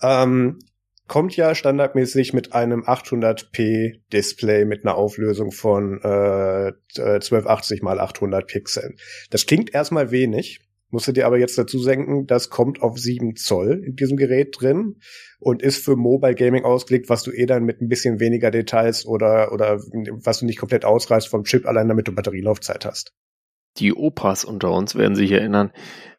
Ähm, 0.03 0.59
kommt 1.07 1.37
ja 1.37 1.55
standardmäßig 1.55 2.33
mit 2.33 2.53
einem 2.53 2.83
800p 2.85 4.01
Display 4.13 4.65
mit 4.65 4.85
einer 4.85 4.97
Auflösung 4.97 5.53
von 5.53 6.01
äh, 6.03 6.73
1280 6.97 7.83
mal 7.83 8.01
800 8.01 8.47
Pixeln. 8.47 8.97
Das 9.31 9.47
klingt 9.47 9.75
erstmal 9.75 10.11
wenig, 10.11 10.61
musst 10.91 11.09
du 11.09 11.13
dir 11.13 11.27
aber 11.27 11.39
jetzt 11.39 11.59
dazu 11.59 11.79
senken, 11.79 12.27
das 12.27 12.49
kommt 12.49 12.81
auf 12.81 12.99
7 12.99 13.37
Zoll 13.37 13.83
in 13.85 13.97
diesem 13.97 14.17
Gerät 14.17 14.57
drin 14.59 14.97
und 15.41 15.61
ist 15.61 15.85
für 15.85 15.97
Mobile 15.97 16.35
Gaming 16.35 16.65
ausgelegt, 16.65 17.11
was 17.11 17.23
du 17.23 17.33
eh 17.33 17.47
dann 17.47 17.65
mit 17.65 17.83
ein 17.83 17.89
bisschen 17.89 18.21
weniger 18.21 18.51
Details 18.51 19.05
oder, 19.05 19.53
oder 19.53 19.79
was 20.25 20.39
du 20.39 20.47
nicht 20.47 20.59
komplett 20.59 20.85
ausreißt 20.85 21.29
vom 21.29 21.45
Chip, 21.45 21.67
allein 21.67 21.89
damit 21.89 22.09
du 22.09 22.15
Batterielaufzeit 22.15 22.87
hast. 22.87 23.13
Die 23.79 23.93
Opas 23.93 24.45
unter 24.45 24.71
uns 24.71 24.95
werden 24.95 25.17
sich 25.17 25.33
erinnern, 25.33 25.73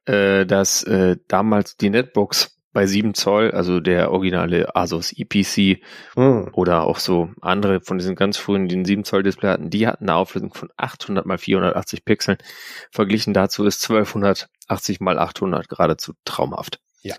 äh, 0.05 0.45
dass 0.45 0.83
äh, 0.83 1.15
damals 1.27 1.77
die 1.77 1.89
Netbooks 1.89 2.54
bei 2.75 2.85
7 2.85 3.13
Zoll, 3.13 3.51
also 3.51 3.79
der 3.79 4.11
originale 4.11 4.75
Asus 4.75 5.13
EPC 5.15 5.81
hm. 6.15 6.49
oder 6.51 6.83
auch 6.83 6.99
so 6.99 7.29
andere 7.41 7.79
von 7.79 7.97
diesen 7.97 8.15
ganz 8.15 8.35
frühen, 8.37 8.67
die 8.67 8.75
einen 8.75 8.83
7 8.83 9.05
Zoll 9.05 9.23
Display 9.23 9.49
hatten, 9.49 9.69
die 9.69 9.87
hatten 9.87 10.03
eine 10.03 10.15
Auflösung 10.15 10.53
von 10.53 10.69
800 10.75 11.25
mal 11.25 11.37
480 11.37 12.03
Pixeln. 12.03 12.37
Verglichen 12.91 13.33
dazu 13.33 13.63
ist 13.63 13.81
1280 13.89 14.99
mal 14.99 15.17
800 15.17 15.69
geradezu 15.69 16.13
traumhaft. 16.25 16.81
Ja. 17.01 17.15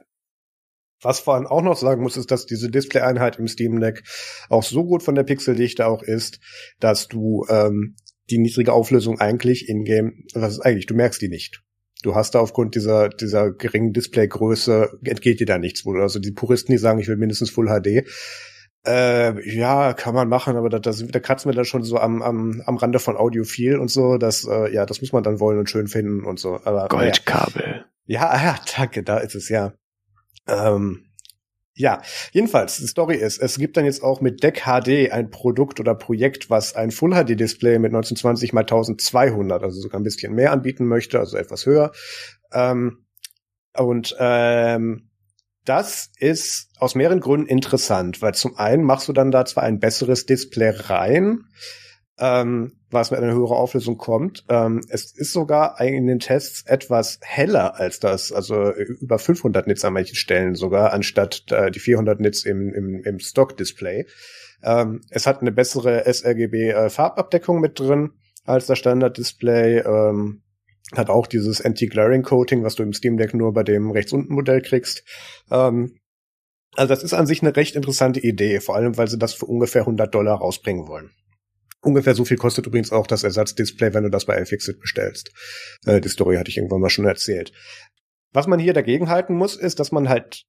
Was 1.01 1.21
vor 1.21 1.35
allem 1.35 1.47
auch 1.47 1.63
noch 1.63 1.79
sagen 1.79 2.03
muss, 2.03 2.19
ist, 2.19 2.31
dass 2.31 2.45
diese 2.45 2.71
Display-Einheit 2.71 3.39
im 3.39 3.49
Steam 3.49 3.81
Deck 3.81 4.03
auch 4.51 4.63
so 4.63 4.85
gut 4.85 5.03
von 5.03 5.15
der 5.15 5.25
Pixeldichte 5.25 5.87
auch 5.87 6.03
ist, 6.03 6.39
dass 6.81 7.09
du 7.09 7.47
ähm, 7.49 7.97
die 8.29 8.39
niedrige 8.39 8.75
Auflösung 8.75 9.21
eigentlich 9.21 9.71
in-game, 9.71 10.27
was 10.35 10.53
ist 10.53 10.61
eigentlich, 10.61 10.85
du 10.85 10.95
merkst 10.95 11.23
die 11.23 11.29
nicht. 11.29 11.63
Du 12.07 12.15
hast 12.15 12.37
da 12.37 12.39
aufgrund 12.39 12.77
dieser, 12.77 13.09
dieser 13.09 13.51
geringen 13.51 13.93
Displaygröße 13.93 15.01
entgeht 15.03 15.41
dir 15.41 15.47
da 15.47 15.59
nichts 15.59 15.85
wohl. 15.85 16.01
Also 16.01 16.21
die 16.21 16.31
Puristen, 16.31 16.71
die 16.71 16.79
sagen, 16.79 17.01
ich 17.01 17.09
will 17.09 17.17
mindestens 17.17 17.51
Full 17.51 17.67
HD. 17.67 18.07
Äh, 18.87 19.57
ja, 19.59 19.93
kann 19.93 20.15
man 20.15 20.29
machen, 20.29 20.55
aber 20.55 20.69
da, 20.69 20.79
das, 20.79 21.05
da 21.05 21.19
kratzen 21.19 21.51
wir 21.51 21.57
dann 21.57 21.65
schon 21.65 21.83
so 21.83 21.99
am, 21.99 22.23
am, 22.23 22.63
am 22.65 22.77
Rande 22.77 23.01
von 23.01 23.17
Audiophil 23.17 23.81
und 23.81 23.91
so. 23.91 24.19
Das, 24.19 24.47
äh, 24.47 24.73
ja, 24.73 24.87
das 24.87 25.01
muss 25.01 25.13
man 25.13 25.25
dann 25.25 25.41
wollen 25.41 25.59
und 25.59 25.69
schön 25.69 25.89
finden 25.89 26.25
und 26.25 26.39
so. 26.39 26.61
Aber, 26.63 26.87
Goldkabel. 26.87 27.87
Ja, 28.05 28.33
ja, 28.41 28.57
danke, 28.77 29.03
da 29.03 29.19
ist 29.19 29.35
es 29.35 29.49
ja. 29.49 29.73
Ähm, 30.47 31.07
ja, 31.77 32.01
jedenfalls, 32.33 32.79
die 32.79 32.87
Story 32.87 33.17
ist, 33.17 33.39
es 33.39 33.59
gibt 33.59 33.77
dann 33.77 33.85
jetzt 33.85 34.03
auch 34.03 34.23
mit 34.23 34.43
Deck 34.43 34.63
HD 34.65 35.13
ein 35.13 35.31
Produkt 35.31 35.79
oder 35.79 35.95
Projekt, 35.95 36.49
was 36.49 36.75
ein 36.75 36.91
Full 36.91 37.11
HD 37.11 37.39
Display 37.39 37.79
mit 37.79 37.91
1920 37.91 38.55
x 38.55 38.57
1200, 38.57 39.63
also 39.63 39.81
sogar 39.81 40.01
ein 40.01 40.05
bisschen 40.05 40.35
mehr 40.35 40.53
anbieten 40.53 40.87
möchte, 40.87 41.19
also 41.19 41.37
etwas 41.37 41.67
höher. 41.67 41.93
Ähm, 42.53 43.05
und 43.77 44.17
ähm, 44.19 45.11
das 45.67 46.11
ist 46.19 46.71
aus 46.79 46.95
mehreren 46.95 47.21
Gründen 47.21 47.47
interessant, 47.47 48.23
weil 48.23 48.33
zum 48.33 48.57
einen 48.57 48.83
machst 48.83 49.09
du 49.09 49.13
dann 49.13 49.31
da 49.31 49.45
zwar 49.45 49.65
ein 49.65 49.79
besseres 49.79 50.25
Display 50.25 50.71
rein, 50.71 51.45
ähm, 52.19 52.76
was 52.91 53.11
mit 53.11 53.21
einer 53.21 53.33
höheren 53.33 53.57
Auflösung 53.57 53.97
kommt. 53.99 54.45
Ähm, 54.49 54.81
es 54.89 55.13
ist 55.13 55.33
sogar 55.33 55.81
in 55.81 56.07
den 56.07 56.21
Tests 56.21 56.63
etwas 56.67 57.19
heller 57.23 57.79
als 57.79 57.99
das, 58.01 58.33
also 58.33 58.73
über 58.73 59.19
500 59.19 59.67
Nits 59.67 59.85
an 59.85 59.93
manchen 59.93 60.15
Stellen 60.15 60.55
sogar, 60.55 60.93
anstatt 60.93 61.45
äh, 61.51 61.71
die 61.71 61.81
400 61.81 62.21
Nits 62.21 62.45
im, 62.45 62.73
im, 62.73 63.03
im 63.03 63.19
Stock-Display. 63.19 64.07
Ähm, 64.63 65.01
es 65.11 65.27
hat 65.27 65.41
eine 65.41 65.53
bessere 65.53 66.05
sRGB-Farbabdeckung 66.13 67.59
äh, 67.59 67.61
mit 67.61 67.79
drin 67.79 68.13
als 68.45 68.67
das 68.67 68.79
Standard-Display. 68.79 69.81
Ähm, 69.81 70.43
hat 70.93 71.11
auch 71.11 71.27
dieses 71.27 71.61
Anti-Glaring-Coating, 71.61 72.63
was 72.63 72.77
du 72.77 72.85
im 72.85 72.93
Steam 72.93 73.17
Deck 73.17 73.35
nur 73.35 73.53
bei 73.53 73.65
dem 73.65 73.91
rechts 73.91 74.13
unten 74.13 74.33
Modell 74.33 74.63
kriegst. 74.63 75.03
Ähm, 75.51 75.99
Also 76.77 76.89
das 76.95 77.03
ist 77.03 77.15
an 77.15 77.27
sich 77.27 77.43
eine 77.43 77.57
recht 77.57 77.75
interessante 77.75 78.21
Idee, 78.21 78.61
vor 78.61 78.77
allem 78.77 78.97
weil 78.97 79.09
sie 79.09 79.19
das 79.19 79.35
für 79.35 79.47
ungefähr 79.47 79.83
100 79.83 80.15
Dollar 80.15 80.37
rausbringen 80.39 80.87
wollen. 80.87 81.11
Ungefähr 81.83 82.15
so 82.15 82.25
viel 82.25 82.37
kostet 82.37 82.67
übrigens 82.67 82.93
auch 82.93 83.07
das 83.07 83.23
Ersatzdisplay, 83.23 83.95
wenn 83.95 84.05
du 84.05 84.11
das 84.11 84.25
bei 84.25 84.41
iFixit 84.41 84.81
bestellst. 84.81 85.31
Äh, 85.85 86.01
die 86.01 86.09
Story 86.09 86.37
hatte 86.37 86.51
ich 86.51 86.57
irgendwann 86.57 86.81
mal 86.81 86.91
schon 86.91 87.05
erzählt. 87.07 87.53
Was 88.33 88.47
man 88.47 88.59
hier 88.59 88.73
dagegen 88.73 89.09
halten 89.09 89.37
muss, 89.37 89.57
ist, 89.57 89.79
dass 89.79 89.93
man 89.93 90.09
halt, 90.09 90.43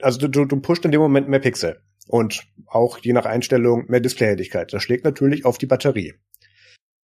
also 0.00 0.18
du, 0.18 0.28
du, 0.28 0.44
du 0.44 0.60
pusht 0.60 0.84
in 0.84 0.92
dem 0.92 1.00
Moment 1.00 1.28
mehr 1.28 1.40
Pixel 1.40 1.82
und 2.08 2.42
auch 2.66 2.98
je 2.98 3.12
nach 3.12 3.26
Einstellung 3.26 3.84
mehr 3.88 4.00
Displayhelligkeit. 4.00 4.72
Das 4.72 4.82
schlägt 4.82 5.04
natürlich 5.04 5.44
auf 5.44 5.58
die 5.58 5.66
Batterie. 5.66 6.14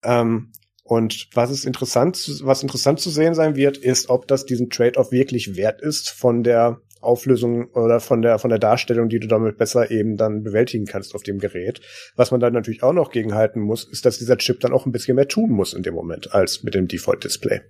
Ähm, 0.03 0.53
und 0.83 1.29
was 1.35 1.51
ist 1.51 1.67
interessant, 1.67 2.41
was 2.43 2.63
interessant 2.63 2.99
zu 2.99 3.11
sehen 3.11 3.35
sein 3.35 3.57
wird, 3.57 3.77
ist, 3.77 4.09
ob 4.09 4.27
das 4.27 4.47
diesen 4.47 4.71
Trade-off 4.71 5.13
wirklich 5.13 5.55
wert 5.55 5.83
ist 5.83 6.09
von 6.09 6.43
der 6.43 6.81
Auflösung 7.01 7.67
oder 7.73 8.01
von 8.01 8.23
der 8.23 8.39
von 8.39 8.51
der 8.51 8.59
Darstellung, 8.59 9.09
die 9.09 9.21
du 9.21 9.29
damit 9.29 9.59
besser 9.59 9.91
eben 9.91 10.17
dann 10.17 10.43
bewältigen 10.43 10.87
kannst 10.87 11.15
auf 11.15 11.23
dem 11.23 11.39
Gerät. 11.39 11.81
Was 12.17 12.31
man 12.31 12.41
dann 12.41 12.53
natürlich 12.53 12.83
auch 12.83 12.93
noch 12.93 13.11
gegenhalten 13.11 13.61
muss, 13.61 13.85
ist, 13.85 14.05
dass 14.05 14.19
dieser 14.19 14.39
Chip 14.39 14.61
dann 14.61 14.73
auch 14.73 14.87
ein 14.87 14.93
bisschen 14.93 15.17
mehr 15.17 15.29
tun 15.29 15.51
muss 15.51 15.75
in 15.75 15.83
dem 15.83 15.95
Moment 15.95 16.35
als 16.35 16.63
mit 16.63 16.75
dem 16.75 16.89
Default-Display. 16.89 17.61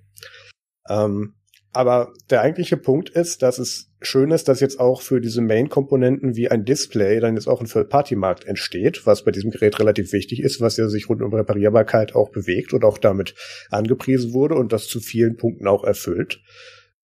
Ähm, 0.89 1.35
aber 1.73 2.15
der 2.31 2.41
eigentliche 2.41 2.77
Punkt 2.77 3.11
ist, 3.11 3.43
dass 3.43 3.59
es 3.59 3.93
schön 4.01 4.31
ist, 4.31 4.49
dass 4.49 4.61
jetzt 4.61 4.81
auch 4.81 5.03
für 5.03 5.21
diese 5.21 5.43
Main-Komponenten 5.43 6.35
wie 6.35 6.51
ein 6.51 6.65
Display 6.65 7.21
dann 7.21 7.35
jetzt 7.35 7.47
auch 7.47 7.61
ein 7.61 7.67
Third-Party-Markt 7.67 8.47
entsteht, 8.47 9.07
was 9.07 9.25
bei 9.25 9.31
diesem 9.31 9.51
Gerät 9.51 9.79
relativ 9.79 10.13
wichtig 10.13 10.43
ist, 10.43 10.61
was 10.61 10.77
ja 10.77 10.89
sich 10.89 11.09
rund 11.09 11.21
um 11.21 11.35
Reparierbarkeit 11.35 12.15
auch 12.15 12.31
bewegt 12.31 12.73
und 12.73 12.85
auch 12.85 12.99
damit 12.99 13.35
angepriesen 13.71 14.33
wurde 14.33 14.55
und 14.55 14.73
das 14.73 14.87
zu 14.87 15.01
vielen 15.01 15.37
Punkten 15.37 15.67
auch 15.67 15.85
erfüllt. 15.85 16.41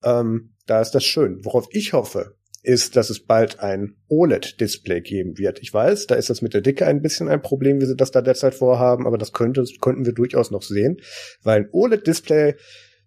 Ähm, 0.02 0.53
da 0.66 0.80
ist 0.80 0.92
das 0.92 1.04
schön. 1.04 1.44
Worauf 1.44 1.66
ich 1.70 1.92
hoffe, 1.92 2.34
ist, 2.62 2.96
dass 2.96 3.10
es 3.10 3.20
bald 3.20 3.60
ein 3.60 3.96
OLED-Display 4.08 5.02
geben 5.02 5.38
wird. 5.38 5.60
Ich 5.60 5.72
weiß, 5.72 6.06
da 6.06 6.14
ist 6.14 6.30
das 6.30 6.42
mit 6.42 6.54
der 6.54 6.62
Dicke 6.62 6.86
ein 6.86 7.02
bisschen 7.02 7.28
ein 7.28 7.42
Problem, 7.42 7.80
wie 7.80 7.86
sie 7.86 7.96
das 7.96 8.10
da 8.10 8.22
derzeit 8.22 8.54
vorhaben, 8.54 9.06
aber 9.06 9.18
das 9.18 9.32
könnte, 9.32 9.64
könnten 9.80 10.06
wir 10.06 10.12
durchaus 10.14 10.50
noch 10.50 10.62
sehen, 10.62 11.00
weil 11.42 11.60
ein 11.60 11.68
OLED-Display 11.70 12.54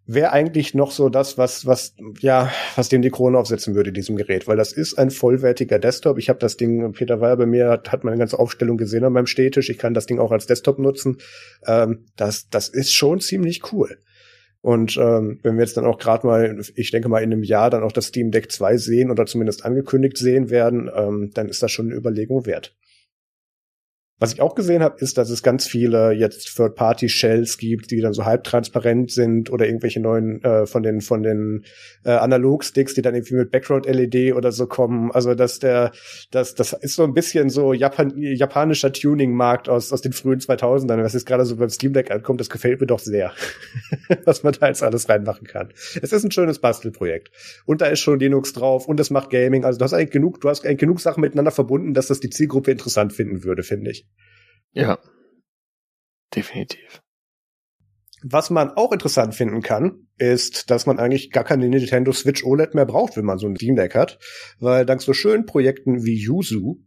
wäre 0.08 0.32
eigentlich 0.32 0.74
noch 0.74 0.92
so 0.92 1.10
das, 1.10 1.38
was, 1.38 1.66
was, 1.66 1.94
ja, 2.20 2.50
was 2.76 2.88
dem 2.88 3.02
die 3.02 3.10
Krone 3.10 3.38
aufsetzen 3.38 3.76
würde, 3.76 3.92
diesem 3.92 4.16
Gerät, 4.16 4.48
weil 4.48 4.56
das 4.56 4.72
ist 4.72 4.98
ein 4.98 5.12
vollwertiger 5.12 5.80
Desktop. 5.80 6.18
Ich 6.18 6.30
habe 6.30 6.40
das 6.40 6.56
Ding, 6.56 6.94
Peter 6.94 7.20
Weyer 7.20 7.36
bei 7.36 7.46
mir 7.46 7.70
hat, 7.70 7.92
hat 7.92 8.06
meine 8.06 8.18
ganze 8.18 8.40
Aufstellung 8.40 8.78
gesehen 8.78 9.04
an 9.04 9.12
meinem 9.12 9.28
Städtisch. 9.28 9.70
Ich 9.70 9.78
kann 9.78 9.94
das 9.94 10.06
Ding 10.06 10.20
auch 10.20 10.32
als 10.32 10.48
Desktop 10.48 10.80
nutzen. 10.80 11.18
Ähm, 11.66 12.06
das, 12.16 12.48
das 12.50 12.70
ist 12.70 12.94
schon 12.94 13.20
ziemlich 13.20 13.74
cool. 13.74 13.98
Und 14.68 14.98
ähm, 14.98 15.40
wenn 15.44 15.56
wir 15.56 15.62
jetzt 15.62 15.78
dann 15.78 15.86
auch 15.86 15.98
gerade 15.98 16.28
mal, 16.28 16.60
ich 16.76 16.92
denke 16.92 17.08
mal 17.08 17.24
in 17.24 17.32
einem 17.32 17.44
Jahr 17.44 17.70
dann 17.70 17.84
auch 17.84 17.94
das 17.94 18.08
Steam 18.08 18.32
Deck 18.32 18.52
2 18.52 18.76
sehen 18.76 19.12
oder 19.12 19.26
zumindest 19.26 19.64
angekündigt 19.64 20.18
sehen 20.18 20.50
werden, 20.50 20.92
ähm, 20.94 21.32
dann 21.34 21.48
ist 21.48 21.64
das 21.64 21.72
schon 21.72 21.86
eine 21.86 21.96
Überlegung 21.96 22.46
wert. 22.46 22.76
Was 24.20 24.34
ich 24.34 24.42
auch 24.42 24.56
gesehen 24.56 24.82
habe, 24.82 24.98
ist, 25.00 25.20
dass 25.20 25.30
es 25.30 25.44
ganz 25.44 25.68
viele 25.68 26.12
jetzt 26.12 26.56
Third-Party-Shells 26.56 27.60
gibt, 27.60 27.92
die 27.92 28.02
dann 28.02 28.14
so 28.14 28.26
halbtransparent 28.26 29.12
sind 29.12 29.52
oder 29.52 29.68
irgendwelche 29.68 30.00
neuen 30.00 30.44
äh, 30.44 30.66
von 30.66 30.82
den 30.82 31.02
von 31.02 31.22
den 31.22 31.66
äh, 32.04 32.10
Analog-Sticks, 32.12 32.96
die 32.96 33.04
dann 33.04 33.14
irgendwie 33.14 33.36
mit 33.36 33.52
Background-LED 33.52 34.34
oder 34.34 34.52
so 34.52 34.66
kommen. 34.66 35.12
Also 35.12 35.36
dass 35.36 35.60
der, 35.60 35.92
das 36.32 36.56
das 36.56 36.74
ist 36.74 36.96
so 36.96 37.04
ein 37.04 37.14
bisschen 37.14 37.52
so 37.52 37.74
Japan, 37.74 38.12
japanischer 38.18 38.92
Tuning-Markt 38.92 39.70
aus 39.70 39.94
aus 39.94 40.02
den 40.02 40.14
frühen 40.14 40.40
2000ern. 40.40 41.04
Was 41.04 41.14
jetzt 41.14 41.28
gerade 41.28 41.46
so 41.46 41.56
beim 41.56 41.70
Steam 41.70 41.94
Deck 41.94 42.10
ankommt, 42.10 42.40
das 42.40 42.50
gefällt 42.50 42.82
mir 42.82 42.88
doch 42.88 43.00
sehr, 43.00 43.34
was 44.26 44.42
man 44.42 44.54
da 44.60 44.68
jetzt 44.68 44.82
alles 44.82 45.08
reinmachen 45.10 45.46
kann. 45.46 45.70
Es 46.02 46.12
ist 46.12 46.24
ein 46.24 46.32
schönes 46.32 46.58
Bastelprojekt 46.58 47.30
und 47.66 47.82
da 47.82 47.86
ist 47.86 48.00
schon 48.00 48.20
Linux 48.20 48.54
drauf 48.54 48.88
und 48.88 49.00
es 49.00 49.12
macht 49.12 49.30
Gaming. 49.30 49.64
Also 49.64 49.78
du 49.78 49.86
hast 49.86 49.94
eigentlich 49.94 50.10
genug, 50.10 50.42
du 50.42 50.50
hast 50.50 50.66
eigentlich 50.66 50.80
genug 50.80 51.02
Sachen 51.02 51.22
miteinander 51.22 51.52
verbunden, 51.52 51.94
dass 51.94 52.08
das 52.08 52.20
die 52.20 52.32
Zielgruppe 52.32 52.72
interessant 52.72 53.14
finden 53.14 53.44
würde, 53.44 53.62
finde 53.62 53.92
ich. 53.92 54.07
Ja, 54.78 55.00
definitiv. 56.36 57.02
Was 58.24 58.50
man 58.52 58.72
auch 58.72 58.92
interessant 58.92 59.34
finden 59.34 59.62
kann, 59.62 60.08
ist, 60.18 60.70
dass 60.70 60.86
man 60.86 61.00
eigentlich 61.00 61.32
gar 61.32 61.44
keine 61.44 61.68
Nintendo 61.68 62.12
Switch 62.12 62.44
OLED 62.44 62.76
mehr 62.76 62.86
braucht, 62.86 63.18
wenn 63.18 63.26
man 63.26 63.40
so 63.40 63.48
ein 63.48 63.56
Steam 63.56 63.76
Deck 63.76 63.96
hat, 63.96 64.20
weil 64.60 64.86
dank 64.86 65.02
so 65.02 65.14
schönen 65.14 65.46
Projekten 65.48 66.04
wie 66.04 66.16
Yuzu, 66.16 66.84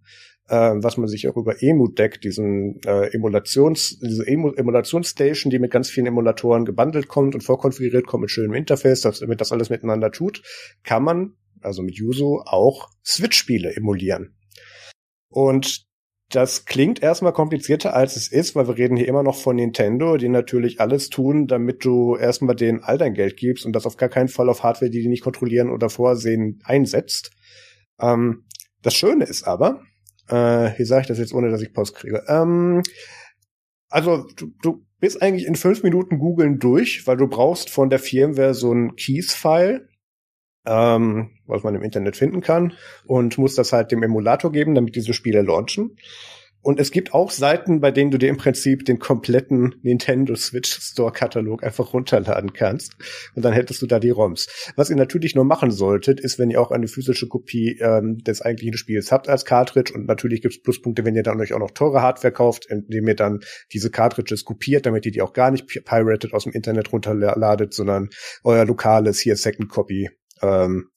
äh, 0.49 0.55
was 0.77 0.99
man 0.99 1.09
sich 1.09 1.29
auch 1.29 1.37
über 1.37 1.63
Emu-Deck, 1.63 2.21
diesen 2.21 2.81
äh, 2.85 3.13
Emulations, 3.13 3.99
diese 3.99 4.25
Emu 4.27 4.53
Emulationsstation, 4.53 5.51
die 5.51 5.59
mit 5.59 5.73
ganz 5.73 5.91
vielen 5.91 6.07
Emulatoren 6.07 6.65
gebundelt 6.65 7.09
kommt 7.09 7.35
und 7.35 7.43
vorkonfiguriert 7.43 8.07
kommt 8.07 8.23
mit 8.23 8.31
schönem 8.31 8.55
Interface, 8.55 9.01
damit 9.01 9.41
das 9.41 9.51
alles 9.51 9.71
miteinander 9.71 10.13
tut, 10.13 10.43
kann 10.85 11.03
man, 11.03 11.33
also 11.61 11.83
mit 11.83 11.97
Yuzu, 11.97 12.43
auch 12.45 12.89
Switch-Spiele 13.05 13.75
emulieren. 13.75 14.37
Und 15.29 15.90
das 16.31 16.65
klingt 16.65 17.03
erstmal 17.03 17.33
komplizierter 17.33 17.95
als 17.95 18.15
es 18.15 18.29
ist, 18.29 18.55
weil 18.55 18.69
wir 18.69 18.79
reden 18.79 18.97
hier 18.97 19.09
immer 19.09 19.25
noch 19.25 19.37
von 19.37 19.57
Nintendo, 19.57 20.17
die 20.17 20.29
natürlich 20.29 20.81
alles 20.81 21.11
tun, 21.11 21.49
damit 21.49 21.85
du 21.85 22.17
erstmal 22.17 22.55
denen 22.55 22.85
all 22.85 22.99
dein 22.99 23.15
Geld 23.15 23.37
gibst 23.37 23.67
und 23.67 23.73
das 23.73 23.85
auf 23.85 23.97
gar 23.97 24.09
keinen 24.09 24.29
Fall 24.29 24.49
auf 24.49 24.63
Hardware, 24.63 24.91
die 24.91 25.03
die 25.03 25.09
nicht 25.09 25.25
kontrollieren 25.25 25.71
oder 25.71 25.91
vorsehen, 25.91 26.61
einsetzt. 26.65 27.33
Ähm, 28.01 28.45
das 28.81 28.95
Schöne 28.95 29.25
ist 29.25 29.43
aber, 29.43 29.83
äh, 30.29 30.79
wie 30.79 30.85
sage 30.85 31.03
ich 31.03 31.09
das 31.09 31.19
jetzt, 31.19 31.35
ohne 31.35 31.51
dass 31.51 31.63
ich 31.63 31.75
Post 31.75 31.97
kriege? 31.97 32.23
Ähm, 32.29 32.83
also 33.89 34.25
du, 34.37 34.53
du 34.63 34.87
bist 35.01 35.21
eigentlich 35.21 35.47
in 35.47 35.57
fünf 35.57 35.83
Minuten 35.83 36.19
googeln 36.19 36.61
durch, 36.61 37.09
weil 37.09 37.17
du 37.17 37.27
brauchst 37.27 37.71
von 37.71 37.91
der 37.91 37.99
Firmware 37.99 38.55
so 38.55 38.73
ein 38.73 38.95
Keys-File, 38.95 39.89
ähm, 40.67 41.31
was 41.47 41.63
man 41.63 41.75
im 41.75 41.83
Internet 41.83 42.17
finden 42.17 42.41
kann 42.41 42.75
und 43.07 43.39
muss 43.39 43.55
das 43.55 43.73
halt 43.73 43.93
dem 43.93 44.03
Emulator 44.03 44.53
geben, 44.53 44.75
damit 44.75 44.97
diese 44.97 45.15
Spiele 45.15 45.43
launchen. 45.43 45.97
Und 46.63 46.79
es 46.79 46.91
gibt 46.91 47.15
auch 47.15 47.31
Seiten, 47.31 47.81
bei 47.81 47.91
denen 47.91 48.11
du 48.11 48.19
dir 48.19 48.29
im 48.29 48.37
Prinzip 48.37 48.85
den 48.85 48.99
kompletten 48.99 49.77
Nintendo 49.83 50.37
Switch 50.37 50.71
Store 50.71 51.11
Katalog 51.11 51.65
einfach 51.65 51.95
runterladen 51.95 52.53
kannst. 52.53 52.97
Und 53.35 53.45
dann 53.45 53.55
hättest 53.55 53.81
du 53.81 53.87
da 53.87 53.99
die 53.99 54.11
ROMs. 54.11 54.47
Was 54.77 54.91
ihr 54.91 54.97
natürlich 54.97 55.35
nur 55.35 55.45
machen 55.45 55.71
solltet, 55.71 56.21
ist, 56.21 56.39
wenn 56.39 56.51
ihr 56.51 56.61
auch 56.61 56.71
eine 56.71 56.87
physische 56.87 57.29
Kopie 57.29 57.79
ähm, 57.81 58.19
des 58.19 58.43
eigentlichen 58.43 58.77
Spiels 58.77 59.11
habt 59.11 59.29
als 59.29 59.47
Cartridge. 59.47 59.95
Und 59.95 60.07
natürlich 60.07 60.43
gibt's 60.43 60.61
Pluspunkte, 60.61 61.05
wenn 61.05 61.17
ihr 61.17 61.23
dann 61.23 61.41
euch 61.41 61.55
auch 61.55 61.59
noch 61.59 61.71
teure 61.71 62.03
Hardware 62.03 62.33
kauft, 62.33 62.67
indem 62.67 63.09
ihr 63.09 63.17
dann 63.17 63.41
diese 63.73 63.91
Cartridges 63.91 64.45
kopiert, 64.45 64.85
damit 64.85 65.07
ihr 65.07 65.13
die 65.13 65.23
auch 65.23 65.33
gar 65.33 65.51
nicht 65.51 65.67
pirated 65.67 66.35
aus 66.35 66.45
dem 66.45 66.53
Internet 66.53 66.93
runterladet, 66.93 67.73
sondern 67.73 68.11
euer 68.45 68.67
lokales 68.67 69.19
hier 69.19 69.37
Second 69.37 69.71
Copy 69.71 70.11
ähm, 70.43 70.91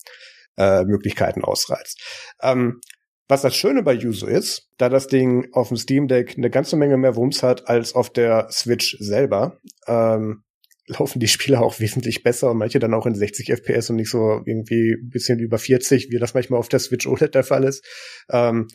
äh, 0.58 0.84
Möglichkeiten 0.84 1.44
ausreizt. 1.44 2.02
Ähm, 2.42 2.82
was 3.28 3.42
das 3.42 3.56
Schöne 3.56 3.84
bei 3.84 3.94
Yuzu 3.94 4.28
ist, 4.28 4.70
da 4.78 4.90
das 4.90 5.08
Ding 5.08 5.48
auf 5.54 5.70
dem 5.70 5.78
Steam 5.78 6.08
Deck 6.08 6.36
eine 6.38 6.50
ganze 6.50 6.76
Menge 6.76 6.98
mehr 6.98 7.16
Wumms 7.16 7.42
hat 7.42 7.68
als 7.68 7.96
auf 7.96 8.12
der 8.12 8.48
Switch 8.52 8.98
selber, 9.00 9.60
ähm, 9.88 10.44
laufen 10.88 11.20
die 11.20 11.30
Spiele 11.30 11.62
auch 11.62 11.80
wesentlich 11.80 12.24
besser 12.24 12.52
und 12.52 12.58
manche 12.58 12.80
dann 12.80 12.94
auch 12.94 13.06
in 13.06 13.16
60 13.16 13.50
FPS 13.50 13.90
und 13.90 13.96
nicht 13.96 14.10
so 14.10 14.42
irgendwie 14.46 14.96
ein 15.02 15.10
bisschen 15.10 15.40
über 15.40 15.58
40, 15.58 16.10
wie 16.12 16.20
das 16.20 16.34
manchmal 16.34 16.60
auf 16.60 16.68
der 16.68 16.80
Switch 16.80 17.08
OLED 17.08 17.34
der 17.34 17.44
Fall 17.44 17.64
ist. 17.64 17.86
Ähm, 18.30 18.68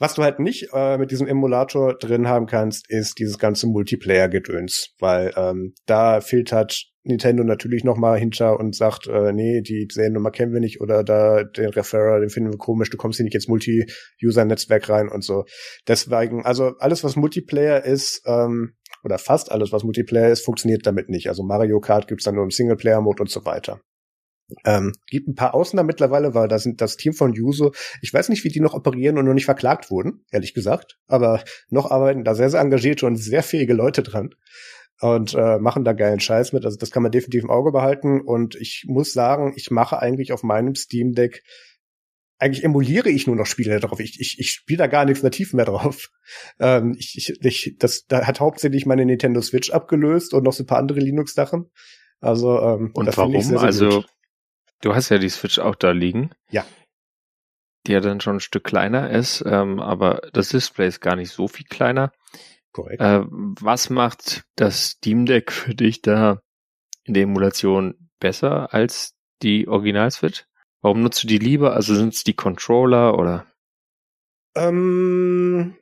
was 0.00 0.14
du 0.14 0.22
halt 0.22 0.40
nicht 0.40 0.70
äh, 0.72 0.96
mit 0.96 1.10
diesem 1.10 1.26
Emulator 1.26 1.94
drin 1.94 2.26
haben 2.26 2.46
kannst, 2.46 2.90
ist 2.90 3.18
dieses 3.18 3.38
ganze 3.38 3.66
Multiplayer-Gedöns, 3.66 4.94
weil 4.98 5.32
ähm, 5.36 5.74
da 5.84 6.22
filtert 6.22 6.86
Nintendo 7.02 7.44
natürlich 7.44 7.84
noch 7.84 7.98
mal 7.98 8.18
hinter 8.18 8.58
und 8.58 8.74
sagt, 8.74 9.08
äh, 9.08 9.32
nee, 9.32 9.60
die 9.60 9.86
Seriennummer 9.90 10.30
kennen 10.30 10.54
wir 10.54 10.60
nicht 10.60 10.80
oder 10.80 11.04
da 11.04 11.44
den 11.44 11.68
Referrer, 11.68 12.18
den 12.18 12.30
finden 12.30 12.50
wir 12.50 12.58
komisch, 12.58 12.88
du 12.88 12.96
kommst 12.96 13.18
hier 13.18 13.24
nicht 13.24 13.34
ins 13.34 13.48
Multi-User-Netzwerk 13.48 14.88
rein 14.88 15.08
und 15.08 15.22
so. 15.22 15.44
Deswegen, 15.86 16.46
also 16.46 16.72
alles, 16.78 17.04
was 17.04 17.16
Multiplayer 17.16 17.84
ist, 17.84 18.22
ähm, 18.26 18.72
oder 19.04 19.18
fast 19.18 19.52
alles, 19.52 19.70
was 19.70 19.84
Multiplayer 19.84 20.30
ist, 20.30 20.44
funktioniert 20.44 20.86
damit 20.86 21.10
nicht. 21.10 21.28
Also 21.28 21.42
Mario 21.42 21.78
Kart 21.80 22.08
gibt's 22.08 22.24
dann 22.24 22.34
nur 22.34 22.44
im 22.44 22.50
Singleplayer-Mode 22.50 23.22
und 23.22 23.30
so 23.30 23.44
weiter. 23.44 23.80
Ähm, 24.64 24.92
gibt 25.08 25.28
ein 25.28 25.34
paar 25.34 25.54
Ausnahmen 25.54 25.86
mittlerweile, 25.86 26.34
weil 26.34 26.48
da 26.48 26.58
sind 26.58 26.80
das 26.80 26.96
Team 26.96 27.12
von 27.12 27.32
Yuzo, 27.32 27.72
ich 28.00 28.12
weiß 28.12 28.28
nicht, 28.28 28.44
wie 28.44 28.48
die 28.48 28.60
noch 28.60 28.74
operieren 28.74 29.18
und 29.18 29.24
noch 29.24 29.34
nicht 29.34 29.44
verklagt 29.44 29.90
wurden, 29.90 30.24
ehrlich 30.30 30.54
gesagt, 30.54 30.98
aber 31.06 31.42
noch 31.68 31.90
arbeiten 31.90 32.24
da 32.24 32.34
sehr, 32.34 32.50
sehr 32.50 32.60
engagierte 32.60 33.06
und 33.06 33.16
sehr 33.16 33.42
fähige 33.42 33.74
Leute 33.74 34.02
dran 34.02 34.34
und 35.00 35.34
äh, 35.34 35.58
machen 35.58 35.84
da 35.84 35.92
geilen 35.92 36.20
Scheiß 36.20 36.52
mit. 36.52 36.64
Also 36.64 36.76
das 36.76 36.90
kann 36.90 37.02
man 37.02 37.12
definitiv 37.12 37.44
im 37.44 37.50
Auge 37.50 37.72
behalten. 37.72 38.20
Und 38.20 38.54
ich 38.54 38.84
muss 38.86 39.12
sagen, 39.12 39.54
ich 39.56 39.70
mache 39.70 39.98
eigentlich 39.98 40.32
auf 40.32 40.42
meinem 40.42 40.74
Steam 40.74 41.14
Deck 41.14 41.42
eigentlich 42.40 42.64
emuliere 42.64 43.10
ich 43.10 43.26
nur 43.26 43.36
noch 43.36 43.46
Spiele 43.46 43.78
drauf. 43.80 44.00
Ich, 44.00 44.18
ich, 44.18 44.38
ich 44.38 44.50
spiele 44.50 44.78
da 44.78 44.86
gar 44.86 45.04
nichts 45.04 45.22
nativ 45.22 45.52
mehr 45.52 45.66
drauf. 45.66 46.10
Ähm, 46.60 46.94
ich, 46.96 47.16
ich, 47.16 47.44
ich, 47.44 47.76
das 47.80 48.06
da 48.06 48.24
hat 48.24 48.38
hauptsächlich 48.38 48.86
meine 48.86 49.04
Nintendo 49.04 49.40
Switch 49.40 49.70
abgelöst 49.70 50.32
und 50.32 50.44
noch 50.44 50.52
so 50.52 50.62
ein 50.62 50.66
paar 50.66 50.78
andere 50.78 51.00
Linux-Sachen. 51.00 51.68
Also 52.20 52.60
ähm, 52.60 52.92
und 52.94 53.16
warum? 53.16 53.32
Sehr, 53.32 53.42
sehr 53.42 53.60
also 53.60 53.88
gut. 53.88 54.06
Du 54.80 54.94
hast 54.94 55.08
ja 55.08 55.18
die 55.18 55.28
Switch 55.28 55.58
auch 55.58 55.74
da 55.74 55.90
liegen. 55.90 56.30
Ja. 56.50 56.64
Die 57.86 57.92
ja 57.92 58.00
dann 58.00 58.20
schon 58.20 58.36
ein 58.36 58.40
Stück 58.40 58.64
kleiner 58.64 59.10
ist, 59.10 59.42
ähm, 59.46 59.80
aber 59.80 60.20
das 60.32 60.50
Display 60.50 60.88
ist 60.88 61.00
gar 61.00 61.16
nicht 61.16 61.30
so 61.30 61.48
viel 61.48 61.66
kleiner. 61.66 62.12
Korrekt. 62.72 63.00
Äh, 63.00 63.24
was 63.28 63.90
macht 63.90 64.44
das 64.56 64.90
Steam 64.90 65.26
Deck 65.26 65.50
für 65.50 65.74
dich 65.74 66.02
da 66.02 66.40
in 67.04 67.14
der 67.14 67.24
Emulation 67.24 68.10
besser 68.20 68.72
als 68.74 69.16
die 69.42 69.66
Original 69.66 70.10
Switch? 70.10 70.44
Warum 70.82 71.02
nutzt 71.02 71.22
du 71.22 71.26
die 71.26 71.38
lieber? 71.38 71.74
Also 71.74 71.94
sind 71.94 72.14
es 72.14 72.24
die 72.24 72.34
Controller 72.34 73.18
oder? 73.18 73.46
Ähm, 74.54 75.76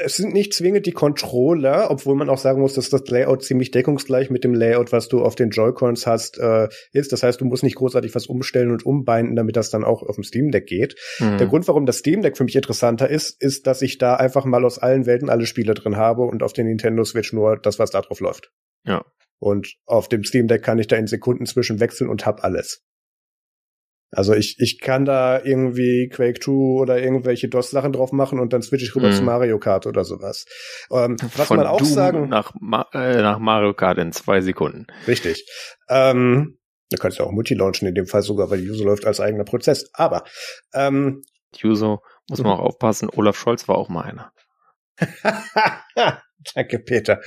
es 0.00 0.16
sind 0.16 0.32
nicht 0.32 0.54
zwingend 0.54 0.86
die 0.86 0.92
Controller, 0.92 1.90
obwohl 1.90 2.14
man 2.14 2.28
auch 2.28 2.38
sagen 2.38 2.60
muss, 2.60 2.74
dass 2.74 2.90
das 2.90 3.06
Layout 3.08 3.42
ziemlich 3.42 3.70
deckungsgleich 3.70 4.30
mit 4.30 4.44
dem 4.44 4.54
Layout, 4.54 4.92
was 4.92 5.08
du 5.08 5.22
auf 5.22 5.34
den 5.34 5.50
Joy-Cons 5.50 6.06
hast, 6.06 6.38
äh, 6.38 6.68
ist. 6.92 7.12
Das 7.12 7.22
heißt, 7.22 7.40
du 7.40 7.44
musst 7.44 7.62
nicht 7.62 7.76
großartig 7.76 8.14
was 8.14 8.26
umstellen 8.26 8.70
und 8.70 8.84
umbinden, 8.84 9.36
damit 9.36 9.56
das 9.56 9.70
dann 9.70 9.84
auch 9.84 10.02
auf 10.02 10.16
dem 10.16 10.24
Steam 10.24 10.50
Deck 10.50 10.66
geht. 10.66 10.96
Mhm. 11.18 11.38
Der 11.38 11.46
Grund, 11.46 11.68
warum 11.68 11.86
das 11.86 11.98
Steam 11.98 12.22
Deck 12.22 12.36
für 12.36 12.44
mich 12.44 12.56
interessanter 12.56 13.08
ist, 13.08 13.40
ist, 13.42 13.66
dass 13.66 13.82
ich 13.82 13.98
da 13.98 14.14
einfach 14.14 14.44
mal 14.44 14.64
aus 14.64 14.78
allen 14.78 15.06
Welten 15.06 15.28
alle 15.30 15.46
Spiele 15.46 15.74
drin 15.74 15.96
habe 15.96 16.22
und 16.22 16.42
auf 16.42 16.52
den 16.52 16.66
Nintendo 16.66 17.04
Switch 17.04 17.32
nur 17.32 17.56
das, 17.56 17.78
was 17.78 17.90
da 17.90 18.00
drauf 18.00 18.20
läuft. 18.20 18.50
Ja. 18.84 19.04
Und 19.38 19.74
auf 19.86 20.08
dem 20.08 20.24
Steam 20.24 20.48
Deck 20.48 20.62
kann 20.62 20.78
ich 20.78 20.88
da 20.88 20.96
in 20.96 21.06
Sekunden 21.06 21.46
zwischen 21.46 21.80
wechseln 21.80 22.08
und 22.08 22.26
hab 22.26 22.42
alles. 22.44 22.82
Also 24.10 24.32
ich, 24.34 24.56
ich 24.58 24.80
kann 24.80 25.04
da 25.04 25.42
irgendwie 25.42 26.08
Quake 26.08 26.40
2 26.40 26.52
oder 26.52 26.98
irgendwelche 27.02 27.48
DOS-Sachen 27.48 27.92
drauf 27.92 28.12
machen 28.12 28.40
und 28.40 28.52
dann 28.52 28.62
switche 28.62 28.86
ich 28.86 28.96
rüber 28.96 29.10
mm. 29.10 29.12
zu 29.12 29.22
Mario 29.22 29.58
Kart 29.58 29.86
oder 29.86 30.04
sowas. 30.04 30.46
Ähm, 30.90 31.16
was 31.36 31.48
Von 31.48 31.58
man 31.58 31.66
auch 31.66 31.78
Doom 31.78 31.88
sagen. 31.88 32.28
Nach, 32.28 32.54
äh, 32.94 33.20
nach 33.20 33.38
Mario 33.38 33.74
Kart 33.74 33.98
in 33.98 34.12
zwei 34.12 34.40
Sekunden. 34.40 34.86
Richtig. 35.06 35.46
Ähm, 35.88 36.58
da 36.90 36.96
kannst 36.96 37.18
du 37.18 37.24
auch 37.24 37.32
Multi-Launchen 37.32 37.86
in 37.86 37.94
dem 37.94 38.06
Fall 38.06 38.22
sogar, 38.22 38.50
weil 38.50 38.60
User 38.60 38.84
läuft 38.84 39.04
als 39.04 39.20
eigener 39.20 39.44
Prozess. 39.44 39.90
Aber 39.92 40.24
ähm, 40.72 41.22
User 41.62 42.00
muss 42.30 42.42
man 42.42 42.52
auch 42.52 42.60
aufpassen, 42.60 43.10
Olaf 43.14 43.36
Scholz 43.36 43.68
war 43.68 43.76
auch 43.76 43.88
mal 43.88 44.04
einer. 44.04 44.32
Danke, 46.54 46.78
Peter. 46.78 47.20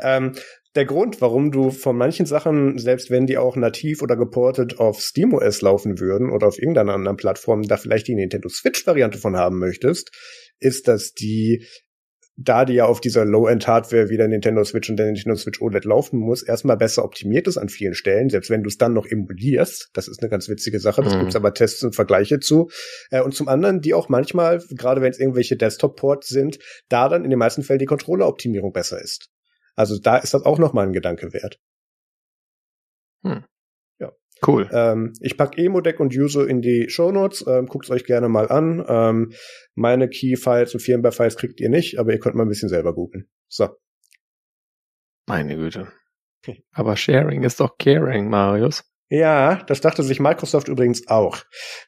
Ähm, 0.00 0.34
der 0.74 0.86
Grund, 0.86 1.20
warum 1.20 1.50
du 1.50 1.70
von 1.70 1.96
manchen 1.96 2.24
Sachen, 2.24 2.78
selbst 2.78 3.10
wenn 3.10 3.26
die 3.26 3.36
auch 3.36 3.56
nativ 3.56 4.00
oder 4.00 4.16
geportet 4.16 4.78
auf 4.78 5.00
SteamOS 5.00 5.60
laufen 5.60 6.00
würden 6.00 6.30
oder 6.30 6.46
auf 6.46 6.58
irgendeiner 6.58 6.94
anderen 6.94 7.18
Plattform, 7.18 7.62
da 7.62 7.76
vielleicht 7.76 8.08
die 8.08 8.14
Nintendo 8.14 8.48
Switch-Variante 8.48 9.18
von 9.18 9.36
haben 9.36 9.58
möchtest, 9.58 10.10
ist, 10.60 10.88
dass 10.88 11.12
die, 11.12 11.66
da 12.36 12.64
die 12.64 12.72
ja 12.72 12.86
auf 12.86 13.02
dieser 13.02 13.26
Low-End-Hardware 13.26 14.08
wie 14.08 14.16
der 14.16 14.28
Nintendo 14.28 14.64
Switch 14.64 14.88
und 14.88 14.96
der 14.96 15.06
Nintendo 15.06 15.36
Switch 15.36 15.60
OLED 15.60 15.84
laufen 15.84 16.18
muss, 16.18 16.42
erstmal 16.42 16.78
besser 16.78 17.04
optimiert 17.04 17.48
ist 17.48 17.58
an 17.58 17.68
vielen 17.68 17.92
Stellen, 17.92 18.30
selbst 18.30 18.48
wenn 18.48 18.62
du 18.62 18.68
es 18.68 18.78
dann 18.78 18.94
noch 18.94 19.04
emulierst. 19.04 19.90
Das 19.92 20.08
ist 20.08 20.22
eine 20.22 20.30
ganz 20.30 20.48
witzige 20.48 20.80
Sache, 20.80 21.02
das 21.02 21.14
mhm. 21.14 21.20
gibt's 21.20 21.36
aber 21.36 21.52
Tests 21.52 21.82
und 21.84 21.94
Vergleiche 21.94 22.40
zu. 22.40 22.70
Äh, 23.10 23.20
und 23.20 23.34
zum 23.34 23.48
anderen, 23.48 23.82
die 23.82 23.92
auch 23.92 24.08
manchmal, 24.08 24.62
gerade 24.70 25.02
wenn 25.02 25.10
es 25.10 25.20
irgendwelche 25.20 25.58
Desktop-Ports 25.58 26.28
sind, 26.28 26.58
da 26.88 27.10
dann 27.10 27.24
in 27.24 27.30
den 27.30 27.38
meisten 27.38 27.62
Fällen 27.62 27.78
die 27.78 27.84
Controller-Optimierung 27.84 28.72
besser 28.72 29.02
ist. 29.02 29.28
Also 29.76 29.98
da 29.98 30.18
ist 30.18 30.34
das 30.34 30.44
auch 30.44 30.58
nochmal 30.58 30.86
ein 30.86 30.92
Gedanke 30.92 31.32
wert. 31.32 31.58
Hm. 33.24 33.44
Ja. 33.98 34.12
Cool. 34.46 34.68
Ähm, 34.72 35.12
ich 35.20 35.36
pack 35.36 35.56
Emo-Deck 35.56 36.00
und 36.00 36.14
User 36.14 36.46
in 36.46 36.60
die 36.60 36.88
Shownotes. 36.88 37.44
Ähm, 37.46 37.66
Guckt 37.66 37.88
euch 37.90 38.04
gerne 38.04 38.28
mal 38.28 38.48
an. 38.50 38.84
Ähm, 38.86 39.32
meine 39.74 40.08
Key-Files 40.08 40.74
und 40.74 40.80
Firmware-Files 40.80 41.36
kriegt 41.36 41.60
ihr 41.60 41.68
nicht, 41.68 41.98
aber 41.98 42.12
ihr 42.12 42.18
könnt 42.18 42.34
mal 42.34 42.44
ein 42.44 42.48
bisschen 42.48 42.68
selber 42.68 42.94
googeln. 42.94 43.28
So. 43.48 43.68
Meine 45.26 45.56
Güte. 45.56 45.92
Aber 46.72 46.96
Sharing 46.96 47.44
ist 47.44 47.60
doch 47.60 47.78
Caring, 47.78 48.28
Marius. 48.28 48.84
Ja, 49.14 49.62
das 49.66 49.82
dachte 49.82 50.02
sich 50.02 50.20
Microsoft 50.20 50.68
übrigens 50.68 51.06
auch. 51.06 51.36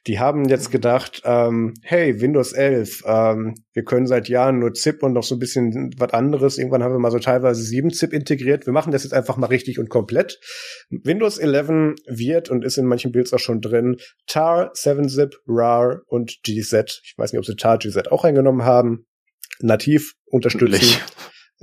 Die 0.05 0.19
haben 0.19 0.47
jetzt 0.47 0.69
gedacht, 0.69 1.23
ähm, 1.25 1.73
hey, 1.81 2.21
Windows 2.21 2.53
11, 2.53 3.01
ähm, 3.03 3.55
wir 3.73 3.83
können 3.83 4.05
seit 4.05 4.29
Jahren 4.29 4.59
nur 4.59 4.75
ZIP 4.75 5.01
und 5.01 5.13
noch 5.13 5.23
so 5.23 5.33
ein 5.33 5.39
bisschen 5.39 5.89
was 5.97 6.13
anderes. 6.13 6.59
Irgendwann 6.59 6.83
haben 6.83 6.93
wir 6.93 6.99
mal 6.99 7.09
so 7.09 7.17
teilweise 7.17 7.63
7 7.63 7.89
ZIP 7.89 8.13
integriert. 8.13 8.67
Wir 8.67 8.73
machen 8.73 8.91
das 8.91 9.05
jetzt 9.05 9.13
einfach 9.13 9.37
mal 9.37 9.47
richtig 9.47 9.79
und 9.79 9.89
komplett. 9.89 10.39
Windows 10.91 11.39
11 11.39 11.95
wird 12.05 12.51
und 12.51 12.63
ist 12.63 12.77
in 12.77 12.85
manchen 12.85 13.11
Builds 13.11 13.33
auch 13.33 13.39
schon 13.39 13.59
drin 13.59 13.97
TAR, 14.27 14.71
7-Zip, 14.73 15.35
RAR 15.47 16.03
und 16.05 16.43
GZ. 16.43 17.01
Ich 17.03 17.15
weiß 17.17 17.33
nicht, 17.33 17.39
ob 17.39 17.45
sie 17.45 17.55
TAR, 17.55 17.79
GZ 17.79 18.11
auch 18.11 18.23
eingenommen 18.23 18.65
haben. 18.65 19.07
Nativ 19.61 20.13
unterstützen. 20.25 21.01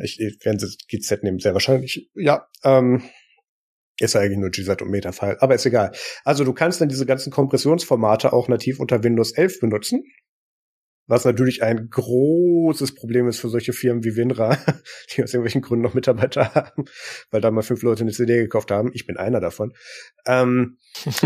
Ich, 0.02 0.18
ich 0.18 0.44
werden 0.44 0.58
sie 0.58 0.74
GZ 0.88 1.22
nehmen, 1.22 1.38
sehr 1.38 1.52
wahrscheinlich. 1.52 2.10
Ja, 2.16 2.48
ähm, 2.64 3.04
ist 3.98 4.14
ja 4.14 4.20
eigentlich 4.20 4.38
nur 4.38 4.50
GZ 4.50 4.82
und 4.82 4.90
Metafile, 4.90 5.40
aber 5.40 5.54
ist 5.54 5.66
egal. 5.66 5.92
Also 6.24 6.44
du 6.44 6.52
kannst 6.52 6.80
dann 6.80 6.88
diese 6.88 7.06
ganzen 7.06 7.30
Kompressionsformate 7.30 8.32
auch 8.32 8.48
nativ 8.48 8.80
unter 8.80 9.02
Windows 9.04 9.32
11 9.32 9.60
benutzen. 9.60 10.02
Was 11.08 11.24
natürlich 11.24 11.62
ein 11.62 11.88
großes 11.90 12.94
Problem 12.94 13.26
ist 13.28 13.40
für 13.40 13.48
solche 13.48 13.72
Firmen 13.72 14.04
wie 14.04 14.16
WinRAR, 14.16 14.56
die 15.10 15.22
aus 15.22 15.34
irgendwelchen 15.34 15.60
Gründen 15.60 15.82
noch 15.82 15.94
Mitarbeiter 15.94 16.54
haben, 16.54 16.84
weil 17.30 17.40
da 17.40 17.50
mal 17.50 17.62
fünf 17.62 17.82
Leute 17.82 18.02
eine 18.02 18.12
CD 18.12 18.38
gekauft 18.38 18.70
haben. 18.70 18.90
Ich 18.94 19.06
bin 19.06 19.16
einer 19.16 19.40
davon. 19.40 19.74
Ähm, 20.26 20.78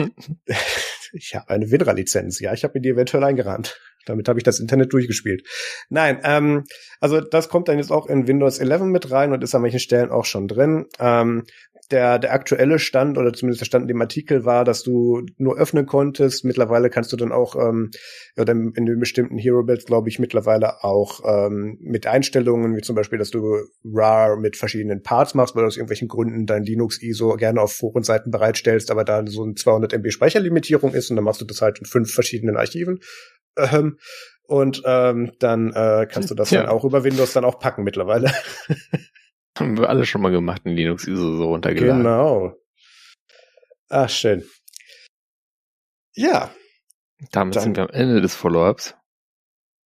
ich 1.12 1.34
habe 1.34 1.50
eine 1.50 1.70
WinRAR-Lizenz. 1.70 2.40
Ja, 2.40 2.54
ich 2.54 2.64
habe 2.64 2.72
mir 2.74 2.80
die 2.80 2.88
eventuell 2.88 3.22
eingerahmt. 3.22 3.78
Damit 4.06 4.28
habe 4.28 4.38
ich 4.38 4.44
das 4.44 4.60
Internet 4.60 4.92
durchgespielt. 4.92 5.46
Nein, 5.90 6.20
ähm, 6.24 6.64
also 7.00 7.20
das 7.20 7.48
kommt 7.48 7.68
dann 7.68 7.78
jetzt 7.78 7.90
auch 7.90 8.06
in 8.06 8.26
Windows 8.26 8.58
11 8.58 8.82
mit 8.82 9.10
rein 9.10 9.32
und 9.32 9.42
ist 9.44 9.54
an 9.54 9.62
manchen 9.62 9.80
Stellen 9.80 10.10
auch 10.10 10.24
schon 10.24 10.48
drin. 10.48 10.86
Ähm, 10.98 11.44
der, 11.92 12.18
der 12.18 12.32
aktuelle 12.32 12.78
Stand 12.78 13.18
oder 13.18 13.32
zumindest 13.32 13.60
der 13.60 13.66
Stand 13.66 13.82
in 13.82 13.88
dem 13.88 14.00
Artikel 14.00 14.44
war, 14.44 14.64
dass 14.64 14.82
du 14.82 15.24
nur 15.38 15.56
öffnen 15.56 15.86
konntest. 15.86 16.44
Mittlerweile 16.44 16.90
kannst 16.90 17.12
du 17.12 17.16
dann 17.16 17.32
auch 17.32 17.56
ähm, 17.56 17.90
oder 18.36 18.52
in 18.52 18.86
den 18.86 18.98
bestimmten 18.98 19.38
Hero 19.38 19.62
Builds, 19.62 19.84
glaube 19.84 20.08
ich, 20.08 20.18
mittlerweile 20.18 20.84
auch 20.84 21.20
ähm, 21.24 21.78
mit 21.80 22.06
Einstellungen, 22.06 22.76
wie 22.76 22.82
zum 22.82 22.96
Beispiel, 22.96 23.18
dass 23.18 23.30
du 23.30 23.56
RAR 23.84 24.36
mit 24.36 24.56
verschiedenen 24.56 25.02
Parts 25.02 25.34
machst, 25.34 25.54
weil 25.54 25.62
du 25.62 25.68
aus 25.68 25.76
irgendwelchen 25.76 26.08
Gründen 26.08 26.46
dein 26.46 26.64
Linux 26.64 27.02
ISO 27.02 27.36
gerne 27.36 27.60
auf 27.60 27.72
Forenseiten 27.72 28.30
bereitstellst, 28.30 28.90
aber 28.90 29.04
da 29.04 29.26
so 29.26 29.44
eine 29.44 29.54
200 29.54 29.92
MB 29.92 30.10
Speicherlimitierung 30.10 30.92
ist 30.92 31.10
und 31.10 31.16
dann 31.16 31.24
machst 31.24 31.40
du 31.40 31.44
das 31.44 31.62
halt 31.62 31.78
in 31.78 31.86
fünf 31.86 32.12
verschiedenen 32.12 32.56
Archiven. 32.56 33.00
Ähm, 33.56 33.98
und 34.48 34.82
ähm, 34.84 35.32
dann 35.40 35.72
äh, 35.72 36.06
kannst 36.10 36.30
du 36.30 36.34
das 36.34 36.50
ja. 36.52 36.62
dann 36.62 36.70
auch 36.70 36.84
über 36.84 37.04
Windows 37.04 37.32
dann 37.32 37.44
auch 37.44 37.58
packen 37.58 37.84
mittlerweile. 37.84 38.30
Haben 39.56 39.78
wir 39.78 39.88
alle 39.88 40.04
schon 40.04 40.20
mal 40.20 40.30
gemacht, 40.30 40.62
in 40.64 40.76
Linux 40.76 41.06
ISO 41.06 41.36
so 41.36 41.48
runtergeladen. 41.48 42.02
Genau. 42.02 42.54
Ach, 43.88 44.10
schön. 44.10 44.44
Ja. 46.14 46.50
Damit 47.32 47.56
dann. 47.56 47.62
sind 47.62 47.76
wir 47.76 47.84
am 47.84 47.90
Ende 47.90 48.20
des 48.20 48.34
Follow-ups 48.34 48.94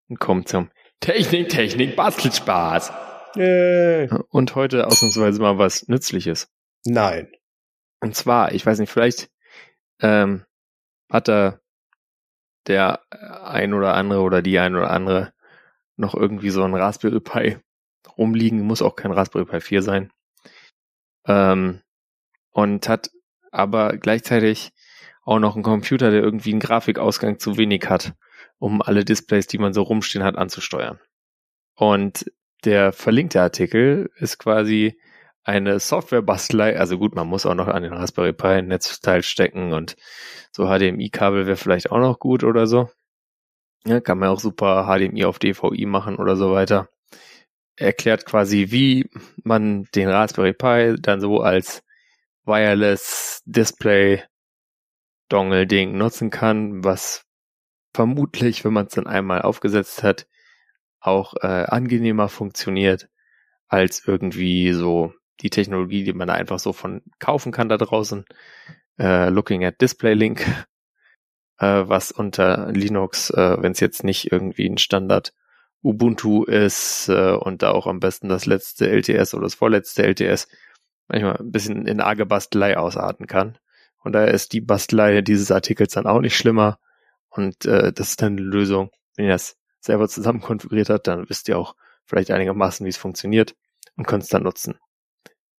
und 0.08 0.18
kommen 0.18 0.44
zum 0.44 0.70
Technik, 0.98 1.48
Technik, 1.48 1.94
Bastelspaß. 1.94 2.92
Yay. 3.36 4.10
Und 4.30 4.56
heute 4.56 4.88
ausnahmsweise 4.88 5.40
mal 5.40 5.58
was 5.58 5.86
Nützliches. 5.86 6.50
Nein. 6.84 7.30
Und 8.00 8.16
zwar, 8.16 8.52
ich 8.52 8.66
weiß 8.66 8.80
nicht, 8.80 8.90
vielleicht 8.90 9.30
ähm, 10.00 10.44
hat 11.10 11.28
da 11.28 11.60
der 12.66 13.00
ein 13.44 13.72
oder 13.72 13.94
andere 13.94 14.22
oder 14.22 14.42
die 14.42 14.58
ein 14.58 14.74
oder 14.74 14.90
andere 14.90 15.32
noch 15.96 16.14
irgendwie 16.14 16.50
so 16.50 16.64
ein 16.64 16.74
Raspberry 16.74 17.20
Pi 17.20 17.58
rumliegen, 18.16 18.62
muss 18.62 18.82
auch 18.82 18.96
kein 18.96 19.12
Raspberry 19.12 19.44
Pi 19.44 19.60
4 19.60 19.82
sein. 19.82 20.12
Ähm, 21.26 21.80
und 22.50 22.88
hat 22.88 23.10
aber 23.50 23.96
gleichzeitig 23.96 24.72
auch 25.22 25.38
noch 25.38 25.54
einen 25.54 25.62
Computer, 25.62 26.10
der 26.10 26.22
irgendwie 26.22 26.50
einen 26.50 26.60
Grafikausgang 26.60 27.38
zu 27.38 27.56
wenig 27.56 27.88
hat, 27.88 28.14
um 28.58 28.82
alle 28.82 29.04
Displays, 29.04 29.46
die 29.46 29.58
man 29.58 29.72
so 29.72 29.82
rumstehen 29.82 30.24
hat, 30.24 30.36
anzusteuern. 30.36 30.98
Und 31.74 32.30
der 32.64 32.92
verlinkte 32.92 33.40
Artikel 33.40 34.10
ist 34.16 34.38
quasi 34.38 34.98
eine 35.42 35.78
Software-Bastelei. 35.80 36.78
Also 36.78 36.98
gut, 36.98 37.14
man 37.14 37.26
muss 37.26 37.46
auch 37.46 37.54
noch 37.54 37.68
an 37.68 37.82
den 37.82 37.92
Raspberry 37.92 38.32
Pi 38.32 38.46
ein 38.46 38.68
Netzteil 38.68 39.22
stecken 39.22 39.72
und 39.72 39.96
so 40.52 40.66
HDMI-Kabel 40.66 41.46
wäre 41.46 41.56
vielleicht 41.56 41.90
auch 41.90 41.98
noch 41.98 42.18
gut 42.18 42.44
oder 42.44 42.66
so. 42.66 42.90
Ja, 43.86 44.00
kann 44.00 44.18
man 44.18 44.28
auch 44.28 44.40
super 44.40 44.84
HDMI 44.86 45.24
auf 45.24 45.38
DVI 45.38 45.86
machen 45.86 46.16
oder 46.16 46.36
so 46.36 46.52
weiter 46.52 46.88
erklärt 47.80 48.26
quasi, 48.26 48.66
wie 48.70 49.08
man 49.42 49.84
den 49.94 50.08
Raspberry 50.08 50.52
Pi 50.52 50.96
dann 51.00 51.20
so 51.20 51.40
als 51.40 51.82
Wireless 52.44 53.42
Display 53.44 54.22
Dongle 55.28 55.66
Ding 55.66 55.96
nutzen 55.96 56.30
kann, 56.30 56.84
was 56.84 57.24
vermutlich, 57.94 58.64
wenn 58.64 58.72
man 58.72 58.86
es 58.86 58.94
dann 58.94 59.06
einmal 59.06 59.42
aufgesetzt 59.42 60.02
hat, 60.02 60.26
auch 61.00 61.34
äh, 61.40 61.46
angenehmer 61.46 62.28
funktioniert 62.28 63.08
als 63.68 64.02
irgendwie 64.06 64.72
so 64.72 65.14
die 65.40 65.50
Technologie, 65.50 66.04
die 66.04 66.12
man 66.12 66.28
da 66.28 66.34
einfach 66.34 66.58
so 66.58 66.72
von 66.72 67.02
kaufen 67.18 67.52
kann 67.52 67.68
da 67.68 67.76
draußen. 67.76 68.24
Äh, 68.98 69.30
looking 69.30 69.64
at 69.64 69.80
Display 69.80 70.14
Link, 70.14 70.44
äh, 71.58 71.84
was 71.86 72.10
unter 72.12 72.70
Linux, 72.72 73.30
äh, 73.30 73.56
wenn 73.62 73.72
es 73.72 73.80
jetzt 73.80 74.04
nicht 74.04 74.32
irgendwie 74.32 74.68
ein 74.68 74.78
Standard 74.78 75.32
Ubuntu 75.82 76.44
ist 76.44 77.08
äh, 77.08 77.32
und 77.32 77.62
da 77.62 77.70
auch 77.70 77.86
am 77.86 78.00
besten 78.00 78.28
das 78.28 78.46
letzte 78.46 78.88
LTS 78.88 79.34
oder 79.34 79.44
das 79.44 79.54
vorletzte 79.54 80.02
LTS 80.02 80.48
manchmal 81.08 81.36
ein 81.36 81.50
bisschen 81.50 81.86
in 81.86 82.00
arge 82.00 82.26
Bastelei 82.26 82.76
ausarten 82.76 83.26
kann. 83.26 83.58
Und 84.02 84.12
daher 84.12 84.32
ist 84.32 84.52
die 84.52 84.60
Bastelei 84.60 85.20
dieses 85.22 85.50
Artikels 85.50 85.92
dann 85.94 86.06
auch 86.06 86.20
nicht 86.20 86.36
schlimmer. 86.36 86.78
Und 87.28 87.64
äh, 87.66 87.92
das 87.92 88.10
ist 88.10 88.22
dann 88.22 88.34
eine 88.34 88.42
Lösung. 88.42 88.90
Wenn 89.16 89.26
ihr 89.26 89.32
das 89.32 89.56
selber 89.80 90.08
zusammen 90.08 90.40
konfiguriert 90.40 90.90
habt, 90.90 91.06
dann 91.06 91.28
wisst 91.28 91.48
ihr 91.48 91.58
auch 91.58 91.74
vielleicht 92.04 92.30
einigermaßen, 92.30 92.84
wie 92.84 92.90
es 92.90 92.96
funktioniert 92.96 93.54
und 93.96 94.06
könnt 94.06 94.22
es 94.22 94.28
dann 94.28 94.42
nutzen. 94.42 94.78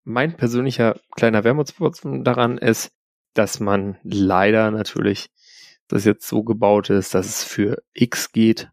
Mein 0.03 0.35
persönlicher 0.35 0.99
kleiner 1.15 1.43
Wermutstropfen 1.43 2.23
daran 2.23 2.57
ist, 2.57 2.91
dass 3.33 3.59
man 3.59 3.97
leider 4.03 4.71
natürlich 4.71 5.29
das 5.87 6.05
jetzt 6.05 6.27
so 6.27 6.43
gebaut 6.43 6.89
ist, 6.89 7.13
dass 7.13 7.27
es 7.27 7.43
für 7.43 7.83
X 7.93 8.31
geht, 8.31 8.69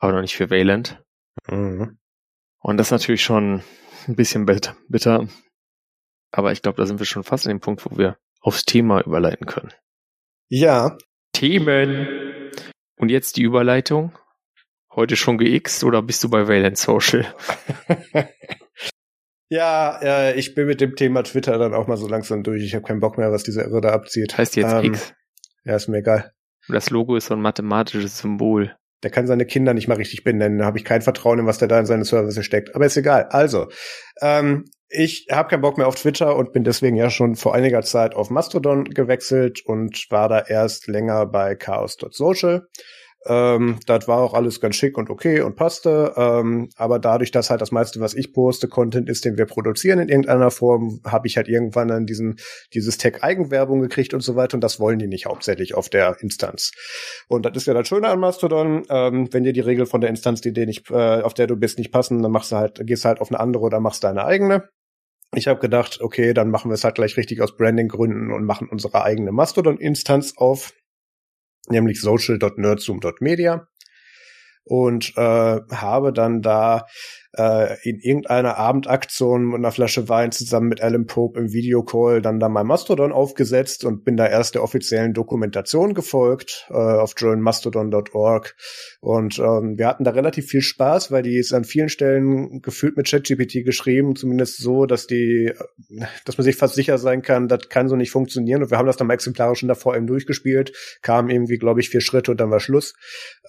aber 0.00 0.12
noch 0.12 0.22
nicht 0.22 0.36
für 0.36 0.50
Wayland. 0.50 1.00
Mhm. 1.48 1.98
Und 2.58 2.76
das 2.76 2.88
ist 2.88 2.92
natürlich 2.92 3.22
schon 3.22 3.62
ein 4.08 4.16
bisschen 4.16 4.46
bitter. 4.46 5.28
Aber 6.32 6.52
ich 6.52 6.62
glaube, 6.62 6.78
da 6.78 6.86
sind 6.86 6.98
wir 6.98 7.06
schon 7.06 7.24
fast 7.24 7.46
an 7.46 7.50
dem 7.50 7.60
Punkt, 7.60 7.84
wo 7.86 7.96
wir 7.96 8.18
aufs 8.40 8.64
Thema 8.64 9.00
überleiten 9.02 9.46
können. 9.46 9.72
Ja. 10.48 10.96
Themen. 11.32 12.50
Und 12.96 13.10
jetzt 13.10 13.36
die 13.36 13.42
Überleitung. 13.42 14.18
Heute 14.92 15.16
schon 15.16 15.38
geixt 15.38 15.84
oder 15.84 16.02
bist 16.02 16.24
du 16.24 16.30
bei 16.30 16.48
Valent 16.48 16.76
Social? 16.76 17.32
ja, 19.48 20.00
äh, 20.02 20.38
ich 20.38 20.54
bin 20.54 20.66
mit 20.66 20.80
dem 20.80 20.96
Thema 20.96 21.22
Twitter 21.22 21.58
dann 21.58 21.74
auch 21.74 21.86
mal 21.86 21.96
so 21.96 22.08
langsam 22.08 22.42
durch. 22.42 22.64
Ich 22.64 22.74
habe 22.74 22.84
keinen 22.84 23.00
Bock 23.00 23.16
mehr, 23.16 23.30
was 23.30 23.44
diese 23.44 23.62
Irre 23.62 23.80
da 23.80 23.92
abzieht. 23.92 24.36
Heißt 24.36 24.56
jetzt 24.56 24.72
ähm, 24.72 24.84
X? 24.84 25.14
Ja, 25.64 25.76
ist 25.76 25.88
mir 25.88 25.98
egal. 25.98 26.32
Das 26.68 26.90
Logo 26.90 27.16
ist 27.16 27.26
so 27.26 27.34
ein 27.34 27.40
mathematisches 27.40 28.18
Symbol. 28.18 28.76
Der 29.02 29.10
kann 29.10 29.26
seine 29.26 29.46
Kinder 29.46 29.74
nicht 29.74 29.88
mal 29.88 29.96
richtig 29.96 30.24
benennen. 30.24 30.58
Da 30.58 30.66
habe 30.66 30.78
ich 30.78 30.84
kein 30.84 31.02
Vertrauen 31.02 31.38
in, 31.38 31.46
was 31.46 31.58
der 31.58 31.68
da 31.68 31.78
in 31.78 31.86
seine 31.86 32.04
Services 32.04 32.44
steckt. 32.44 32.74
Aber 32.74 32.86
ist 32.86 32.96
egal. 32.96 33.26
Also, 33.30 33.68
ähm, 34.20 34.64
ich 34.88 35.28
habe 35.30 35.48
keinen 35.48 35.60
Bock 35.62 35.78
mehr 35.78 35.86
auf 35.86 35.94
Twitter 35.94 36.36
und 36.36 36.52
bin 36.52 36.64
deswegen 36.64 36.96
ja 36.96 37.10
schon 37.10 37.36
vor 37.36 37.54
einiger 37.54 37.82
Zeit 37.82 38.14
auf 38.14 38.28
Mastodon 38.28 38.84
gewechselt 38.84 39.62
und 39.64 40.06
war 40.10 40.28
da 40.28 40.40
erst 40.40 40.88
länger 40.88 41.26
bei 41.26 41.54
chaos.social. 41.54 42.66
Ähm, 43.26 43.78
das 43.86 44.08
war 44.08 44.18
auch 44.18 44.32
alles 44.32 44.60
ganz 44.60 44.76
schick 44.76 44.96
und 44.96 45.10
okay 45.10 45.42
und 45.42 45.56
passte. 45.56 46.14
Ähm, 46.16 46.70
aber 46.76 46.98
dadurch, 46.98 47.30
dass 47.30 47.50
halt 47.50 47.60
das 47.60 47.70
meiste, 47.70 48.00
was 48.00 48.14
ich 48.14 48.32
poste, 48.32 48.68
Content 48.68 49.08
ist, 49.10 49.24
den 49.24 49.36
wir 49.36 49.44
produzieren 49.44 49.98
in 49.98 50.08
irgendeiner 50.08 50.50
Form, 50.50 51.00
habe 51.04 51.26
ich 51.26 51.36
halt 51.36 51.48
irgendwann 51.48 51.88
dann 51.88 52.06
diesen, 52.06 52.36
dieses 52.72 52.96
Tag 52.96 53.22
Eigenwerbung 53.22 53.80
gekriegt 53.80 54.14
und 54.14 54.22
so 54.22 54.36
weiter. 54.36 54.54
Und 54.54 54.64
das 54.64 54.80
wollen 54.80 54.98
die 54.98 55.06
nicht 55.06 55.26
hauptsächlich 55.26 55.74
auf 55.74 55.90
der 55.90 56.16
Instanz. 56.20 56.72
Und 57.28 57.44
das 57.44 57.56
ist 57.56 57.66
ja 57.66 57.74
das 57.74 57.86
Schöne 57.86 58.08
an 58.08 58.20
Mastodon. 58.20 58.84
Ähm, 58.88 59.28
wenn 59.32 59.44
dir 59.44 59.52
die 59.52 59.60
Regeln 59.60 59.86
von 59.86 60.00
der 60.00 60.10
Instanz, 60.10 60.40
die 60.40 60.52
dir 60.52 60.66
nicht, 60.66 60.90
äh, 60.90 61.20
auf 61.20 61.34
der 61.34 61.46
du 61.46 61.56
bist, 61.56 61.78
nicht 61.78 61.92
passen, 61.92 62.22
dann 62.22 62.32
machst 62.32 62.52
du 62.52 62.56
halt, 62.56 62.80
gehst 62.86 63.04
halt 63.04 63.20
auf 63.20 63.30
eine 63.30 63.40
andere 63.40 63.64
oder 63.64 63.80
machst 63.80 64.02
deine 64.04 64.24
eigene. 64.24 64.68
Ich 65.34 65.46
habe 65.46 65.60
gedacht, 65.60 66.00
okay, 66.00 66.34
dann 66.34 66.50
machen 66.50 66.70
wir 66.70 66.74
es 66.74 66.82
halt 66.82 66.96
gleich 66.96 67.16
richtig 67.16 67.40
aus 67.40 67.56
Branding-Gründen 67.56 68.32
und 68.32 68.44
machen 68.44 68.68
unsere 68.68 69.04
eigene 69.04 69.30
Mastodon-Instanz 69.30 70.34
auf 70.36 70.72
nämlich 71.68 72.00
social.nerdzoom.media 72.00 73.68
und 74.64 75.12
äh, 75.16 75.60
habe 75.72 76.12
dann 76.12 76.42
da 76.42 76.86
äh, 77.36 77.76
in 77.88 77.98
irgendeiner 78.00 78.56
Abendaktion 78.56 79.46
mit 79.46 79.56
einer 79.56 79.72
Flasche 79.72 80.08
Wein 80.08 80.32
zusammen 80.32 80.68
mit 80.68 80.80
Alan 80.80 81.06
Pope 81.06 81.38
im 81.38 81.52
Videocall 81.52 82.20
dann 82.20 82.40
da 82.40 82.48
mein 82.48 82.66
Mastodon 82.66 83.12
aufgesetzt 83.12 83.84
und 83.84 84.04
bin 84.04 84.16
da 84.16 84.26
erst 84.26 84.54
der 84.54 84.62
offiziellen 84.62 85.14
Dokumentation 85.14 85.94
gefolgt 85.94 86.66
äh, 86.70 86.74
auf 86.74 87.14
joinmastodon.org 87.16 88.56
und 89.00 89.38
ähm, 89.38 89.78
wir 89.78 89.86
hatten 89.86 90.04
da 90.04 90.10
relativ 90.10 90.46
viel 90.46 90.62
Spaß, 90.62 91.12
weil 91.12 91.22
die 91.22 91.36
ist 91.36 91.52
an 91.52 91.64
vielen 91.64 91.88
Stellen 91.88 92.62
gefühlt 92.62 92.96
mit 92.96 93.08
ChatGPT 93.08 93.64
geschrieben, 93.64 94.16
zumindest 94.16 94.58
so, 94.58 94.86
dass 94.86 95.06
die, 95.06 95.52
dass 96.24 96.36
man 96.36 96.44
sich 96.44 96.56
fast 96.56 96.74
sicher 96.74 96.98
sein 96.98 97.22
kann, 97.22 97.48
das 97.48 97.68
kann 97.68 97.88
so 97.88 97.96
nicht 97.96 98.10
funktionieren 98.10 98.62
und 98.62 98.70
wir 98.70 98.78
haben 98.78 98.86
das 98.86 98.96
dann 98.96 99.06
mal 99.06 99.14
exemplarisch 99.14 99.60
schon 99.60 99.68
davor 99.68 99.96
eben 99.96 100.06
durchgespielt, 100.06 100.72
kamen 101.02 101.30
irgendwie, 101.30 101.58
glaube 101.58 101.80
ich, 101.80 101.90
vier 101.90 102.00
Schritte 102.00 102.32
und 102.32 102.40
dann 102.40 102.50
war 102.50 102.60
Schluss. 102.60 102.94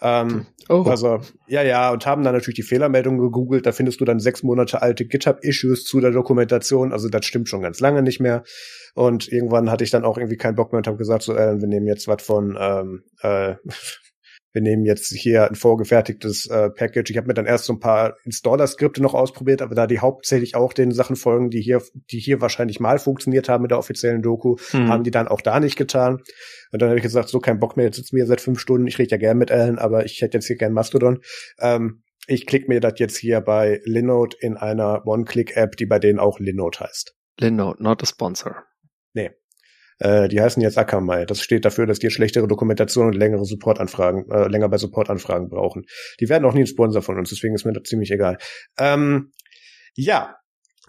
Ähm, 0.02 0.48
oh. 0.70 0.84
Also, 0.84 1.22
ja, 1.48 1.62
ja, 1.64 1.92
und 1.92 2.06
haben 2.06 2.24
dann 2.24 2.34
natürlich 2.34 2.56
die 2.56 2.64
Fehlermeldung 2.64 3.18
gegoogelt, 3.18 3.66
da 3.72 3.76
findest 3.76 4.01
du 4.01 4.05
dann 4.05 4.19
sechs 4.19 4.43
Monate 4.43 4.82
alte 4.82 5.05
GitHub-Issues 5.05 5.86
zu 5.86 6.01
der 6.01 6.11
Dokumentation. 6.11 6.91
Also 6.91 7.07
das 7.07 7.26
stimmt 7.26 7.47
schon 7.47 7.61
ganz 7.61 7.80
lange 7.80 8.03
nicht 8.03 8.19
mehr. 8.19 8.43
Und 8.95 9.32
irgendwann 9.32 9.72
hatte 9.72 9.86
ich 9.86 9.91
dann 9.91 10.03
auch 10.03 10.17
irgendwie 10.17 10.36
keinen 10.36 10.55
Bock 10.55 10.74
mehr 10.74 10.80
und 10.80 10.88
habe 10.88 10.97
gesagt, 10.97 11.24
so, 11.24 11.34
äh, 11.34 11.59
wir 11.61 11.67
nehmen 11.69 11.88
jetzt 11.88 12.07
was 12.09 12.22
von 12.22 12.57
ähm, 12.59 13.03
äh, 13.22 13.55
wir 14.53 14.61
nehmen 14.61 14.84
jetzt 14.84 15.13
hier 15.13 15.47
ein 15.47 15.55
vorgefertigtes 15.55 16.47
äh, 16.47 16.69
Package. 16.69 17.11
Ich 17.11 17.15
habe 17.15 17.28
mir 17.28 17.34
dann 17.34 17.45
erst 17.45 17.63
so 17.63 17.72
ein 17.72 17.80
paar 17.80 18.17
Installer-Skripte 18.26 19.01
noch 19.01 19.13
ausprobiert, 19.13 19.61
aber 19.61 19.76
da 19.76 19.88
die 19.88 19.99
hauptsächlich 19.99 20.55
auch 20.55 20.74
den 20.74 20.91
Sachen 20.91 21.15
folgen, 21.15 21.49
die 21.49 21.61
hier, 21.61 21.82
die 22.11 22.19
hier 22.19 22.41
wahrscheinlich 22.41 22.82
mal 22.82 22.99
funktioniert 22.99 23.47
haben 23.47 23.61
mit 23.61 23.72
der 23.72 23.80
offiziellen 23.80 24.22
Doku, 24.22 24.57
mhm. 24.74 24.89
haben 24.89 25.05
die 25.05 25.11
dann 25.11 25.30
auch 25.30 25.39
da 25.39 25.61
nicht 25.61 25.78
getan. 25.78 26.17
Und 26.74 26.82
dann 26.82 26.89
habe 26.89 26.97
ich 26.97 27.03
gesagt, 27.03 27.30
so 27.30 27.39
kein 27.39 27.59
Bock 27.61 27.78
mehr, 27.78 27.86
jetzt 27.86 27.95
sitzen 27.95 28.17
wir 28.17 28.26
seit 28.26 28.41
fünf 28.41 28.59
Stunden, 28.59 28.88
ich 28.88 28.99
rede 28.99 29.11
ja 29.11 29.17
gern 29.17 29.38
mit 29.38 29.51
Alan, 29.51 29.80
aber 29.80 30.03
ich 30.03 30.22
hätte 30.22 30.38
jetzt 30.38 30.47
hier 30.47 30.57
gern 30.57 30.74
Mastodon. 30.74 31.22
Ähm, 31.57 32.01
ich 32.28 32.45
klicke 32.45 32.67
mir 32.67 32.80
das 32.80 32.93
jetzt 32.97 33.17
hier 33.17 33.41
bei 33.41 33.82
Linode 33.84 34.38
in 34.39 34.57
einer 34.57 35.05
One-Click-App, 35.05 35.76
die 35.78 35.86
bei 35.86 35.99
denen 35.99 36.19
auch 36.19 36.39
Linode 36.39 36.80
heißt. 36.82 37.15
Linode, 37.39 37.82
not 37.82 38.03
a 38.03 38.05
sponsor. 38.05 38.63
Nee. 39.13 39.32
Äh, 39.99 40.30
die 40.30 40.41
heißen 40.41 40.61
jetzt 40.61 40.78
Akamai. 40.78 41.26
Das 41.26 41.41
steht 41.41 41.65
dafür, 41.65 41.86
dass 41.86 41.99
die 41.99 42.09
schlechtere 42.09 42.47
Dokumentation 42.47 43.07
und 43.07 43.13
längere 43.13 43.45
Supportanfragen, 43.45 44.30
äh, 44.32 44.47
länger 44.47 44.69
bei 44.69 44.78
Supportanfragen 44.78 45.49
brauchen. 45.49 45.86
Die 46.19 46.30
werden 46.30 46.45
auch 46.45 46.53
nie 46.53 46.61
ein 46.61 46.67
Sponsor 46.67 47.01
von 47.01 47.17
uns, 47.17 47.30
deswegen 47.30 47.55
ist 47.55 47.65
mir 47.65 47.74
das 47.74 47.84
ziemlich 47.84 48.11
egal. 48.11 48.38
Ähm, 48.80 49.32
ja, 49.93 50.36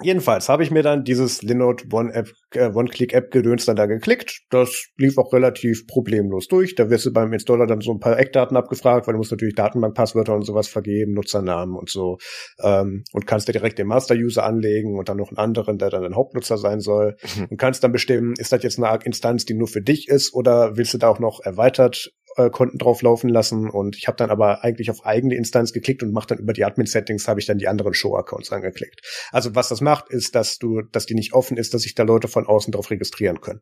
Jedenfalls 0.03 0.49
habe 0.49 0.63
ich 0.63 0.71
mir 0.71 0.83
dann 0.83 1.05
dieses 1.05 1.43
Linode 1.43 1.85
One-App, 1.93 2.31
äh, 2.55 2.69
One-Click-App-Gedöns 2.69 3.65
dann 3.67 3.77
da 3.77 3.87
geklickt. 3.87 4.43
Das 4.51 4.87
lief 4.97 5.19
auch 5.19 5.33
relativ 5.33 5.87
problemlos 5.87 6.49
durch. 6.49 6.75
Da 6.75 6.91
wirst 6.91 7.07
du 7.07 7.13
beim 7.13 7.33
Installer 7.33 7.67
dann 7.67 7.81
so 7.81 7.93
ein 7.93 8.01
paar 8.01 8.19
Eckdaten 8.19 8.57
abgefragt, 8.57 9.07
weil 9.07 9.15
du 9.15 9.19
musst 9.19 9.31
natürlich 9.31 9.55
Datenbankpasswörter 9.55 10.35
und 10.35 10.43
sowas 10.43 10.69
vergeben, 10.69 11.13
Nutzernamen 11.13 11.77
und 11.77 11.91
so. 11.91 12.19
Ähm, 12.63 13.05
und 13.13 13.27
kannst 13.27 13.49
da 13.49 13.53
direkt 13.53 13.79
den 13.79 13.87
Master-User 13.87 14.45
anlegen 14.45 14.99
und 14.99 15.09
dann 15.09 15.17
noch 15.17 15.29
einen 15.29 15.39
anderen, 15.39 15.79
der 15.79 15.91
dann 15.91 16.05
ein 16.05 16.17
Hauptnutzer 16.17 16.57
sein 16.59 16.81
soll. 16.81 17.17
Mhm. 17.37 17.47
Und 17.51 17.57
kannst 17.57 17.85
dann 17.85 17.93
bestimmen, 17.93 18.35
ist 18.39 18.53
das 18.53 18.63
jetzt 18.63 18.83
eine 18.83 18.99
Instanz, 19.05 19.45
die 19.45 19.55
nur 19.55 19.69
für 19.69 19.83
dich 19.83 20.09
ist 20.09 20.35
oder 20.35 20.77
willst 20.77 20.95
du 20.95 20.99
da 20.99 21.09
auch 21.09 21.19
noch 21.19 21.41
erweitert 21.41 22.13
äh, 22.37 22.51
Konten 22.51 22.79
drauf 22.79 23.03
laufen 23.03 23.29
lassen 23.29 23.69
und 23.69 23.97
ich 23.97 24.07
habe 24.09 24.17
dann 24.17 24.31
aber 24.31 24.65
eigentlich 24.65 24.91
auf 24.91 25.05
eigene 25.05 25.35
Instanz 25.35 25.73
geklickt 25.73 26.03
und 26.03 26.13
mache 26.13 26.29
dann 26.29 26.39
über 26.39 26.53
die 26.53 26.65
Admin-Settings 26.65 27.29
habe 27.29 27.41
ich 27.41 27.47
dann 27.47 27.59
die 27.59 27.69
anderen 27.69 27.95
Show-Accounts 27.95 28.53
angeklickt. 28.53 29.01
Also 29.31 29.55
was 29.55 29.69
das 29.69 29.81
macht, 29.81 30.11
ist, 30.11 30.35
dass 30.35 30.59
du, 30.59 30.83
dass 30.83 31.07
die 31.07 31.15
nicht 31.15 31.33
offen 31.33 31.57
ist, 31.57 31.75
dass 31.75 31.83
sich 31.83 31.95
da 31.95 32.03
Leute 32.03 32.29
von 32.29 32.47
außen 32.47 32.73
drauf 32.73 32.91
registrieren 32.91 33.41
können. 33.41 33.61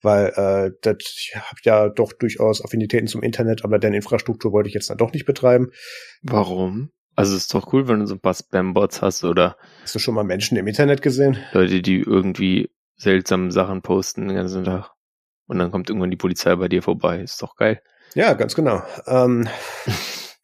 Weil 0.00 0.26
äh, 0.36 0.70
das, 0.82 0.96
ich 1.00 1.34
habe 1.34 1.60
ja 1.64 1.88
doch 1.88 2.12
durchaus 2.12 2.64
Affinitäten 2.64 3.08
zum 3.08 3.22
Internet, 3.22 3.64
aber 3.64 3.78
deren 3.78 3.94
Infrastruktur 3.94 4.52
wollte 4.52 4.68
ich 4.68 4.74
jetzt 4.74 4.90
dann 4.90 4.98
doch 4.98 5.12
nicht 5.12 5.26
betreiben. 5.26 5.70
Warum? 6.22 6.90
Also 7.16 7.34
es 7.34 7.42
ist 7.42 7.54
doch 7.54 7.72
cool, 7.72 7.88
wenn 7.88 7.98
du 7.98 8.06
so 8.06 8.14
ein 8.14 8.20
paar 8.20 8.34
Spam-Bots 8.34 9.02
hast 9.02 9.24
oder. 9.24 9.56
Hast 9.82 9.96
du 9.96 9.98
schon 9.98 10.14
mal 10.14 10.22
Menschen 10.22 10.56
im 10.56 10.68
Internet 10.68 11.02
gesehen? 11.02 11.36
Leute, 11.52 11.82
die 11.82 11.98
irgendwie 11.98 12.70
seltsame 12.94 13.50
Sachen 13.50 13.82
posten 13.82 14.28
den 14.28 14.36
ganzen 14.36 14.64
Tag. 14.64 14.92
Und 15.46 15.58
dann 15.58 15.70
kommt 15.72 15.88
irgendwann 15.88 16.10
die 16.10 16.16
Polizei 16.16 16.54
bei 16.54 16.68
dir 16.68 16.82
vorbei. 16.82 17.20
Ist 17.20 17.42
doch 17.42 17.56
geil. 17.56 17.82
Ja, 18.14 18.32
ganz 18.34 18.54
genau. 18.54 18.82
Ähm, 19.06 19.48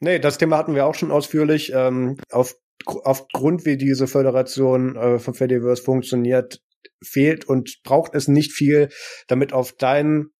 nee, 0.00 0.18
das 0.18 0.38
Thema 0.38 0.58
hatten 0.58 0.74
wir 0.74 0.86
auch 0.86 0.94
schon 0.94 1.10
ausführlich. 1.10 1.72
Ähm, 1.74 2.18
auf, 2.30 2.56
aufgrund, 2.86 3.64
wie 3.64 3.76
diese 3.76 4.06
Föderation 4.06 4.96
äh, 4.96 5.18
von 5.18 5.34
Fediverse 5.34 5.82
funktioniert, 5.82 6.60
fehlt 7.02 7.44
und 7.46 7.80
braucht 7.82 8.14
es 8.14 8.28
nicht 8.28 8.52
viel, 8.52 8.88
damit 9.28 9.52
auf 9.52 9.72
deinen 9.72 10.30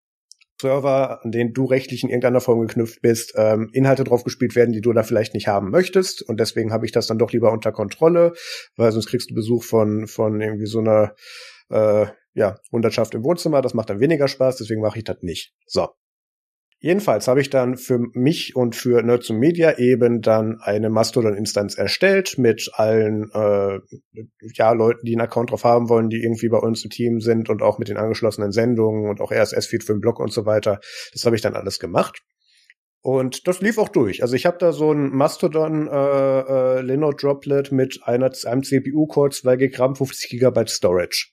Server, 0.61 1.25
an 1.25 1.33
den 1.33 1.53
du 1.53 1.65
rechtlich 1.65 2.05
in 2.05 2.09
irgendeiner 2.09 2.41
Form 2.41 2.61
geknüpft 2.61 3.03
bist, 3.03 3.35
ähm, 3.37 3.71
Inhalte 3.73 4.05
draufgespielt 4.05 4.55
werden, 4.55 4.73
die 4.73 4.81
du 4.81 4.93
da 4.93 5.03
vielleicht 5.03 5.35
nicht 5.35 5.49
haben 5.49 5.71
möchtest. 5.71 6.23
Und 6.23 6.39
deswegen 6.39 6.73
habe 6.73 6.87
ich 6.87 6.93
das 6.93 7.07
dann 7.07 7.19
doch 7.19 7.33
lieber 7.33 7.53
unter 7.53 7.73
Kontrolle, 7.73 8.33
weil 8.77 8.93
sonst 8.93 9.07
kriegst 9.07 9.31
du 9.31 9.35
Besuch 9.35 9.65
von, 9.65 10.07
von 10.07 10.41
irgendwie 10.41 10.67
so 10.67 10.79
einer 10.79 11.15
äh, 11.71 12.07
ja, 12.35 12.59
Hundertschaft 12.71 13.15
im 13.15 13.25
Wohnzimmer. 13.25 13.63
Das 13.63 13.75
macht 13.75 13.91
dann 13.91 14.01
weniger 14.01 14.29
Spaß, 14.29 14.57
deswegen 14.57 14.81
mache 14.81 14.99
ich 14.99 15.05
das 15.05 15.19
nicht. 15.23 15.55
So. 15.67 15.89
Jedenfalls 16.81 17.29
habe 17.29 17.41
ich 17.41 17.49
dann 17.49 17.79
für 17.79 17.99
mich 18.13 18.57
und 18.57 18.77
für 18.77 19.03
Nerds 19.03 19.31
und 19.31 19.39
Media 19.39 19.79
eben 19.79 20.21
dann 20.21 20.59
eine 20.61 20.91
Mastodon-Instanz 20.91 21.77
erstellt 21.77 22.37
mit 22.37 22.71
allen 22.75 23.31
äh, 23.33 23.79
ja, 24.53 24.73
Leuten, 24.73 25.07
die 25.07 25.15
einen 25.15 25.23
Account 25.23 25.51
drauf 25.51 25.65
haben 25.65 25.89
wollen, 25.89 26.11
die 26.11 26.23
irgendwie 26.23 26.51
bei 26.51 26.59
uns 26.59 26.85
im 26.85 26.91
Team 26.91 27.21
sind 27.21 27.49
und 27.49 27.63
auch 27.63 27.79
mit 27.79 27.89
den 27.89 27.97
angeschlossenen 27.97 28.53
Sendungen 28.53 29.09
und 29.09 29.23
auch 29.23 29.33
RSS-Feed 29.33 29.83
für 29.83 29.95
den 29.95 30.01
Blog 30.01 30.21
und 30.21 30.31
so 30.31 30.45
weiter. 30.45 30.79
Das 31.15 31.25
habe 31.25 31.37
ich 31.37 31.43
dann 31.43 31.57
alles 31.57 31.79
gemacht. 31.79 32.23
Und 33.01 33.47
das 33.47 33.61
lief 33.61 33.77
auch 33.77 33.91
durch. 33.91 34.23
Also 34.23 34.35
ich 34.35 34.47
habe 34.47 34.57
da 34.59 34.73
so 34.73 34.91
ein 34.91 35.11
Mastodon 35.11 35.89
äh, 35.89 36.41
äh, 36.41 36.81
Linode 36.81 37.19
Droplet 37.19 37.71
mit 37.71 38.01
einer, 38.05 38.33
einem 38.47 38.63
CPU-Core, 38.63 39.29
2 39.29 39.57
GB, 39.57 39.95
50 39.95 40.31
GB 40.31 40.67
Storage. 40.69 41.33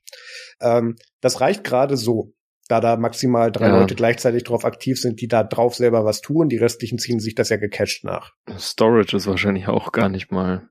Ähm, 0.60 0.98
das 1.22 1.40
reicht 1.40 1.64
gerade 1.64 1.96
so 1.96 2.34
da 2.68 2.80
da 2.80 2.96
maximal 2.98 3.52
drei 3.52 3.68
ja. 3.68 3.80
Leute 3.80 3.96
gleichzeitig 3.96 4.44
drauf 4.44 4.66
aktiv 4.66 5.00
sind, 5.00 5.22
die 5.22 5.28
da 5.28 5.44
drauf 5.44 5.76
selber 5.76 6.06
was 6.06 6.22
tun. 6.22 6.50
Die 6.50 6.58
restlichen 6.58 6.98
ziehen 6.98 7.20
sich 7.20 7.36
das 7.36 7.50
ja 7.50 7.58
gecached 7.58 8.04
nach. 8.04 8.34
Storage 8.58 9.18
ist 9.18 9.28
wahrscheinlich 9.28 9.68
auch 9.68 9.92
gar 9.92 10.10
nicht 10.10 10.32
mal 10.32 10.70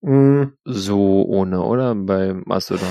mm. 0.00 0.44
so 0.64 1.24
ohne, 1.24 1.62
oder? 1.62 1.94
Bei 1.94 2.34
Mastodon. 2.34 2.88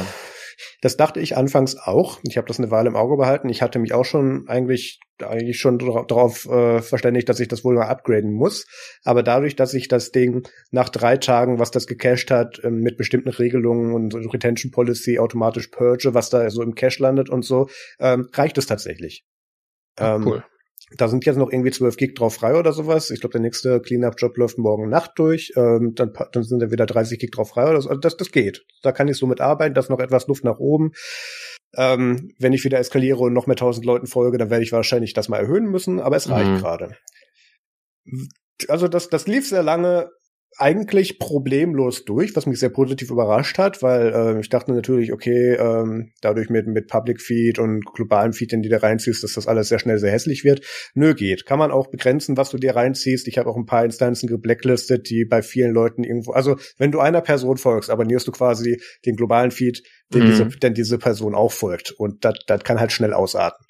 Das 0.81 0.97
dachte 0.97 1.19
ich 1.19 1.37
anfangs 1.37 1.77
auch. 1.77 2.19
Ich 2.23 2.37
habe 2.37 2.47
das 2.47 2.59
eine 2.59 2.71
Weile 2.71 2.89
im 2.89 2.95
Auge 2.95 3.17
behalten. 3.17 3.49
Ich 3.49 3.61
hatte 3.61 3.79
mich 3.79 3.93
auch 3.93 4.05
schon 4.05 4.47
eigentlich 4.47 4.99
eigentlich 5.21 5.59
schon 5.59 5.77
darauf 5.77 6.45
äh, 6.45 6.81
verständigt, 6.81 7.29
dass 7.29 7.39
ich 7.39 7.47
das 7.47 7.63
wohl 7.63 7.75
mal 7.75 7.87
upgraden 7.87 8.33
muss. 8.33 8.65
Aber 9.03 9.23
dadurch, 9.23 9.55
dass 9.55 9.73
ich 9.73 9.87
das 9.87 10.11
Ding 10.11 10.47
nach 10.71 10.89
drei 10.89 11.17
Tagen, 11.17 11.59
was 11.59 11.71
das 11.71 11.87
gecached 11.87 12.31
hat, 12.31 12.59
ähm, 12.63 12.79
mit 12.79 12.97
bestimmten 12.97 13.29
Regelungen 13.29 13.93
und 13.93 14.13
Retention 14.15 14.71
Policy 14.71 15.19
automatisch 15.19 15.67
purge, 15.67 16.13
was 16.13 16.29
da 16.29 16.49
so 16.49 16.61
im 16.61 16.75
Cache 16.75 17.01
landet 17.01 17.29
und 17.29 17.43
so, 17.43 17.69
ähm, 17.99 18.27
reicht 18.33 18.57
es 18.57 18.65
tatsächlich. 18.65 19.23
Ähm, 19.97 20.25
cool. 20.25 20.43
Da 20.97 21.07
sind 21.07 21.25
jetzt 21.25 21.37
noch 21.37 21.51
irgendwie 21.51 21.71
12 21.71 21.97
Gig 21.97 22.15
drauf 22.15 22.35
frei 22.35 22.55
oder 22.55 22.73
sowas. 22.73 23.09
Ich 23.09 23.19
glaube, 23.21 23.31
der 23.31 23.41
nächste 23.41 23.79
Cleanup-Job 23.81 24.37
läuft 24.37 24.57
morgen 24.57 24.89
Nacht 24.89 25.11
durch. 25.15 25.51
Ähm, 25.55 25.93
dann, 25.95 26.13
dann 26.31 26.43
sind 26.43 26.61
da 26.61 26.71
wieder 26.71 26.85
30 26.85 27.19
Gig 27.19 27.31
drauf 27.31 27.49
frei 27.49 27.69
oder 27.69 27.81
so. 27.81 27.89
Also 27.89 27.99
das, 27.99 28.17
das 28.17 28.31
geht. 28.31 28.65
Da 28.81 28.91
kann 28.91 29.07
ich 29.07 29.17
so 29.17 29.25
mit 29.25 29.41
arbeiten. 29.41 29.73
Da 29.73 29.81
ist 29.81 29.89
noch 29.89 29.99
etwas 29.99 30.27
Luft 30.27 30.43
nach 30.43 30.59
oben. 30.59 30.91
Ähm, 31.75 32.33
wenn 32.37 32.53
ich 32.53 32.63
wieder 32.63 32.79
eskaliere 32.79 33.19
und 33.19 33.33
noch 33.33 33.47
mehr 33.47 33.55
1000 33.55 33.85
Leuten 33.85 34.07
folge, 34.07 34.37
dann 34.37 34.49
werde 34.49 34.63
ich 34.63 34.71
wahrscheinlich 34.71 35.13
das 35.13 35.29
mal 35.29 35.39
erhöhen 35.39 35.65
müssen. 35.65 35.99
Aber 35.99 36.15
es 36.15 36.29
reicht 36.29 36.51
mhm. 36.51 36.57
gerade. 36.57 36.97
Also 38.67 38.87
das, 38.87 39.09
das 39.09 39.25
lief 39.25 39.47
sehr 39.47 39.63
lange 39.63 40.09
eigentlich 40.57 41.19
problemlos 41.19 42.05
durch, 42.05 42.35
was 42.35 42.45
mich 42.45 42.59
sehr 42.59 42.69
positiv 42.69 43.09
überrascht 43.09 43.57
hat, 43.57 43.81
weil 43.81 44.13
äh, 44.13 44.39
ich 44.39 44.49
dachte 44.49 44.71
natürlich, 44.73 45.11
okay, 45.11 45.55
ähm, 45.55 46.11
dadurch 46.21 46.49
mit, 46.49 46.67
mit 46.67 46.87
Public 46.87 47.21
Feed 47.21 47.59
und 47.59 47.85
globalen 47.85 48.33
Feed, 48.33 48.51
den 48.51 48.61
du 48.61 48.69
da 48.69 48.77
reinziehst, 48.77 49.23
dass 49.23 49.33
das 49.33 49.47
alles 49.47 49.69
sehr 49.69 49.79
schnell 49.79 49.97
sehr 49.97 50.11
hässlich 50.11 50.43
wird. 50.43 50.65
Nö, 50.93 51.13
geht. 51.15 51.45
Kann 51.45 51.59
man 51.59 51.71
auch 51.71 51.87
begrenzen, 51.87 52.37
was 52.37 52.49
du 52.49 52.57
dir 52.57 52.75
reinziehst. 52.75 53.27
Ich 53.27 53.37
habe 53.37 53.49
auch 53.49 53.57
ein 53.57 53.65
paar 53.65 53.85
Instanzen 53.85 54.27
geblacklistet, 54.27 55.09
die 55.09 55.25
bei 55.25 55.41
vielen 55.41 55.71
Leuten 55.71 56.03
irgendwo, 56.03 56.31
also 56.31 56.57
wenn 56.77 56.91
du 56.91 56.99
einer 56.99 57.21
Person 57.21 57.57
folgst, 57.57 57.89
abonnierst 57.89 58.27
du 58.27 58.31
quasi 58.31 58.81
den 59.05 59.15
globalen 59.15 59.51
Feed, 59.51 59.83
den, 60.13 60.23
mhm. 60.23 60.27
diese, 60.27 60.45
den 60.47 60.73
diese 60.73 60.97
Person 60.97 61.35
auch 61.35 61.51
folgt. 61.51 61.91
Und 61.91 62.25
das 62.25 62.63
kann 62.63 62.79
halt 62.79 62.91
schnell 62.91 63.13
ausarten. 63.13 63.65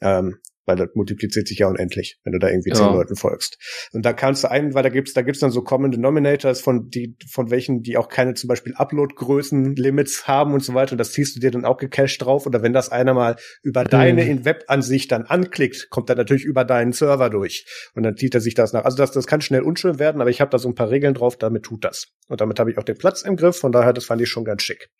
Ähm, 0.00 0.36
weil 0.68 0.76
das 0.76 0.90
multipliziert 0.94 1.48
sich 1.48 1.58
ja 1.58 1.66
unendlich, 1.66 2.18
wenn 2.24 2.32
du 2.34 2.38
da 2.38 2.48
irgendwie 2.48 2.70
zehn 2.70 2.86
ja. 2.86 2.92
Leuten 2.92 3.16
folgst. 3.16 3.56
Und 3.92 4.04
da 4.04 4.12
kannst 4.12 4.44
du 4.44 4.50
einen, 4.50 4.74
weil 4.74 4.82
da 4.82 4.90
gibt's, 4.90 5.14
da 5.14 5.22
gibt's 5.22 5.40
dann 5.40 5.50
so 5.50 5.62
Common 5.62 5.90
Denominators 5.90 6.60
von 6.60 6.90
die, 6.90 7.16
von 7.28 7.50
welchen, 7.50 7.82
die 7.82 7.96
auch 7.96 8.08
keine 8.08 8.34
zum 8.34 8.48
Beispiel 8.48 8.74
Upload-Größen-Limits 8.76 10.28
haben 10.28 10.52
und 10.52 10.62
so 10.62 10.74
weiter. 10.74 10.92
Und 10.92 10.98
das 10.98 11.12
ziehst 11.12 11.34
du 11.34 11.40
dir 11.40 11.50
dann 11.50 11.64
auch 11.64 11.78
gecached 11.78 12.22
drauf. 12.22 12.46
Oder 12.46 12.62
wenn 12.62 12.74
das 12.74 12.90
einer 12.90 13.14
mal 13.14 13.36
über 13.62 13.84
mhm. 13.84 13.88
deine 13.88 14.28
in 14.28 14.44
Web-Ansicht 14.44 15.10
dann 15.10 15.24
anklickt, 15.24 15.88
kommt 15.88 16.10
er 16.10 16.16
natürlich 16.16 16.44
über 16.44 16.64
deinen 16.64 16.92
Server 16.92 17.30
durch. 17.30 17.64
Und 17.94 18.02
dann 18.02 18.16
zieht 18.16 18.34
er 18.34 18.42
sich 18.42 18.54
das 18.54 18.74
nach. 18.74 18.84
Also 18.84 18.98
das, 18.98 19.10
das 19.10 19.26
kann 19.26 19.40
schnell 19.40 19.62
unschön 19.62 19.98
werden, 19.98 20.20
aber 20.20 20.30
ich 20.30 20.42
habe 20.42 20.50
da 20.50 20.58
so 20.58 20.68
ein 20.68 20.74
paar 20.74 20.90
Regeln 20.90 21.14
drauf, 21.14 21.38
damit 21.38 21.62
tut 21.62 21.84
das. 21.84 22.08
Und 22.28 22.42
damit 22.42 22.60
habe 22.60 22.70
ich 22.70 22.76
auch 22.76 22.84
den 22.84 22.98
Platz 22.98 23.22
im 23.22 23.36
Griff. 23.36 23.56
Von 23.56 23.72
daher, 23.72 23.94
das 23.94 24.04
fand 24.04 24.20
ich 24.20 24.28
schon 24.28 24.44
ganz 24.44 24.62
schick. 24.62 24.90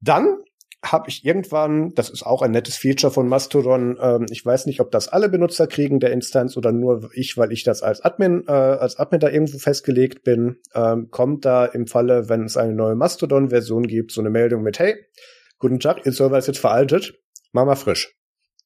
Dann 0.00 0.38
habe 0.84 1.08
ich 1.08 1.24
irgendwann, 1.24 1.92
das 1.94 2.10
ist 2.10 2.24
auch 2.24 2.42
ein 2.42 2.50
nettes 2.50 2.76
Feature 2.76 3.12
von 3.12 3.28
Mastodon, 3.28 3.98
ähm, 4.00 4.26
ich 4.30 4.44
weiß 4.44 4.66
nicht, 4.66 4.80
ob 4.80 4.90
das 4.90 5.08
alle 5.08 5.28
Benutzer 5.28 5.66
kriegen 5.66 6.00
der 6.00 6.12
Instanz 6.12 6.56
oder 6.56 6.72
nur 6.72 7.10
ich, 7.14 7.36
weil 7.36 7.52
ich 7.52 7.64
das 7.64 7.82
als 7.82 8.00
Admin, 8.02 8.44
äh, 8.46 8.52
als 8.52 8.96
Admin 8.96 9.20
da 9.20 9.28
irgendwo 9.28 9.58
festgelegt 9.58 10.22
bin, 10.24 10.58
ähm, 10.74 11.10
kommt 11.10 11.44
da 11.44 11.64
im 11.64 11.86
Falle, 11.86 12.28
wenn 12.28 12.44
es 12.44 12.56
eine 12.56 12.74
neue 12.74 12.94
Mastodon-Version 12.94 13.86
gibt, 13.86 14.12
so 14.12 14.20
eine 14.20 14.30
Meldung 14.30 14.62
mit, 14.62 14.78
hey, 14.78 14.96
guten 15.58 15.80
Tag, 15.80 16.04
Ihr 16.04 16.12
Server 16.12 16.38
ist 16.38 16.48
jetzt 16.48 16.60
veraltet, 16.60 17.14
mach 17.52 17.64
mal 17.64 17.76
frisch. 17.76 18.14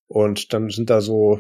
Und 0.07 0.53
dann 0.53 0.71
sind 0.71 0.91
da 0.91 1.01
so 1.01 1.39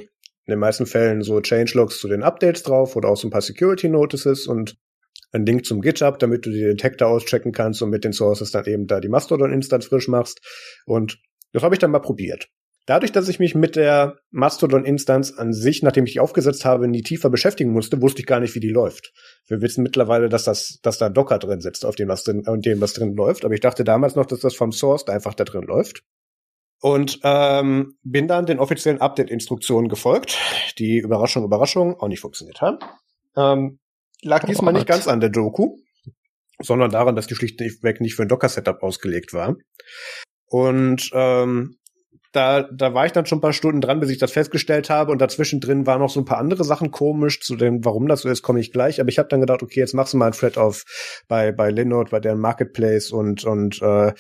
in 0.49 0.53
den 0.53 0.59
meisten 0.59 0.87
Fällen 0.87 1.23
so 1.23 1.41
Changelogs 1.41 1.99
zu 2.01 2.09
den 2.09 2.23
Updates 2.23 2.63
drauf 2.63 2.97
oder 2.97 3.09
auch 3.09 3.17
so 3.17 3.29
ein 3.29 3.31
paar 3.31 3.43
Security 3.43 3.89
Notices 3.89 4.47
und 4.47 4.77
ein 5.33 5.45
Link 5.45 5.67
zum 5.67 5.81
GitHub, 5.81 6.19
damit 6.19 6.47
du 6.47 6.51
die 6.51 6.61
Detektor 6.61 7.09
auschecken 7.09 7.53
kannst 7.53 7.83
und 7.83 7.91
mit 7.91 8.05
den 8.05 8.13
Sources 8.13 8.51
dann 8.51 8.65
eben 8.67 8.87
da 8.87 9.01
die 9.01 9.09
Mastodon-Instanz 9.09 9.87
frisch 9.87 10.09
machst. 10.09 10.41
Und 10.87 11.19
das 11.53 11.63
habe 11.63 11.75
ich 11.75 11.79
dann 11.79 11.91
mal 11.91 11.99
probiert. 12.01 12.49
Dadurch, 12.87 13.13
dass 13.13 13.29
ich 13.29 13.39
mich 13.39 13.55
mit 13.55 13.77
der 13.77 14.17
Mastodon-Instanz 14.31 15.33
an 15.33 15.53
sich, 15.53 15.83
nachdem 15.83 16.07
ich 16.07 16.15
die 16.15 16.21
aufgesetzt 16.21 16.65
habe, 16.65 16.89
nie 16.89 17.03
tiefer 17.03 17.29
beschäftigen 17.29 17.71
musste, 17.71 18.01
wusste 18.01 18.21
ich 18.21 18.27
gar 18.27 18.41
nicht, 18.41 18.55
wie 18.55 18.61
die 18.61 18.71
läuft. 18.71 19.13
Wir 19.47 19.61
wissen 19.61 19.83
mittlerweile, 19.83 20.31
dass 20.31 20.45
das, 20.45 20.79
dass 20.83 20.97
da 20.97 21.11
Docker 21.11 21.39
drin 21.39 21.61
sitzt, 21.61 21.85
auf 21.85 21.97
dem 21.97 22.09
was 22.09 22.25
drin, 22.25 22.47
auf 22.47 22.61
dem 22.61 22.81
was 22.81 22.95
drin 22.95 23.15
läuft. 23.15 23.45
Aber 23.45 23.53
ich 23.53 23.61
dachte 23.61 23.85
damals 23.85 24.15
noch, 24.15 24.25
dass 24.25 24.41
das 24.41 24.55
vom 24.55 24.73
Source 24.73 25.07
einfach 25.09 25.35
da 25.35 25.45
drin 25.45 25.65
läuft. 25.65 26.03
Und 26.81 27.21
ähm, 27.25 27.99
bin 28.05 28.27
dann 28.27 28.47
den 28.47 28.59
offiziellen 28.59 29.03
Update-Instruktionen 29.03 29.91
gefolgt, 29.91 30.39
die 30.79 30.97
Überraschung, 30.97 31.45
Überraschung 31.45 32.01
auch 32.01 32.09
nicht 32.09 32.21
funktioniert 32.21 32.63
haben. 32.63 32.79
Ähm, 33.37 33.81
lag 34.23 34.45
diesmal 34.45 34.73
nicht 34.73 34.87
ganz 34.87 35.09
an 35.09 35.21
der 35.21 35.31
Doku, 35.31 35.77
sondern 36.61 36.91
daran, 36.91 37.17
dass 37.17 37.27
die 37.27 37.35
schlichtweg 37.35 38.01
nicht 38.01 38.15
für 38.15 38.23
ein 38.23 38.29
Docker-Setup 38.29 38.83
ausgelegt 38.83 39.33
war. 39.33 39.57
Und 40.47 41.11
ähm, 41.13 41.77
da, 42.33 42.63
da 42.63 42.93
war 42.93 43.07
ich 43.07 43.13
dann 43.13 43.25
schon 43.25 43.39
ein 43.39 43.43
paar 43.43 43.55
Stunden 43.55 43.81
dran, 43.81 44.01
bis 44.01 44.11
ich 44.11 44.19
das 44.19 44.33
festgestellt 44.33 44.91
habe. 44.91 45.13
Und 45.13 45.21
dazwischen 45.21 45.61
drin 45.61 45.87
waren 45.87 46.01
noch 46.01 46.11
so 46.11 46.21
ein 46.21 46.27
paar 46.27 46.39
andere 46.39 46.63
Sachen 46.63 46.91
komisch. 46.91 47.41
Zu 47.41 47.57
dem, 47.57 47.85
warum 47.85 48.07
das 48.07 48.21
so 48.23 48.29
ist, 48.29 48.43
komme 48.43 48.61
ich 48.61 48.71
gleich. 48.71 49.01
Aber 49.01 49.09
ich 49.09 49.19
habe 49.19 49.29
dann 49.29 49.41
gedacht, 49.41 49.63
okay, 49.63 49.81
jetzt 49.81 49.95
machst 49.95 50.13
du 50.13 50.19
mal 50.19 50.27
ein 50.27 50.33
Thread 50.33 50.59
auf 50.59 50.85
bei 51.27 51.53
bei 51.53 51.71
Linode, 51.71 52.11
bei 52.11 52.21
deren 52.21 52.39
Marketplace 52.39 53.11
und 53.13 53.45
und 53.45 53.81
äh, 53.81 54.13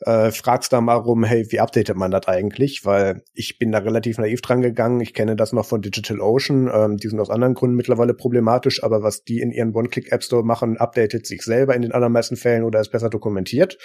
äh, 0.00 0.30
fragst 0.30 0.72
da 0.72 0.80
mal 0.80 0.94
rum, 0.94 1.24
hey, 1.24 1.46
wie 1.50 1.58
updatet 1.58 1.96
man 1.96 2.12
das 2.12 2.28
eigentlich? 2.28 2.84
Weil 2.84 3.22
ich 3.34 3.58
bin 3.58 3.72
da 3.72 3.78
relativ 3.78 4.18
naiv 4.18 4.42
dran 4.42 4.60
gegangen. 4.60 5.00
Ich 5.00 5.12
kenne 5.12 5.34
das 5.34 5.52
noch 5.52 5.66
von 5.66 5.82
DigitalOcean. 5.82 6.70
Ähm, 6.72 6.96
die 6.98 7.08
sind 7.08 7.18
aus 7.18 7.30
anderen 7.30 7.54
Gründen 7.54 7.76
mittlerweile 7.76 8.14
problematisch, 8.14 8.84
aber 8.84 9.02
was 9.02 9.24
die 9.24 9.40
in 9.40 9.50
ihren 9.50 9.74
One-Click-App 9.74 10.22
Store 10.22 10.44
machen, 10.44 10.76
updatet 10.76 11.26
sich 11.26 11.42
selber 11.42 11.74
in 11.74 11.82
den 11.82 11.92
allermeisten 11.92 12.36
Fällen 12.36 12.62
oder 12.62 12.80
ist 12.80 12.92
besser 12.92 13.10
dokumentiert. 13.10 13.76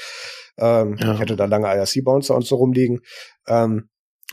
Ähm, 0.57 0.97
ja. 0.99 1.13
Ich 1.13 1.19
hatte 1.19 1.35
da 1.35 1.45
lange 1.45 1.67
IRC-Bouncer 1.67 2.35
und 2.35 2.45
so 2.45 2.55
rumliegen, 2.55 3.01
ähm, 3.47 3.89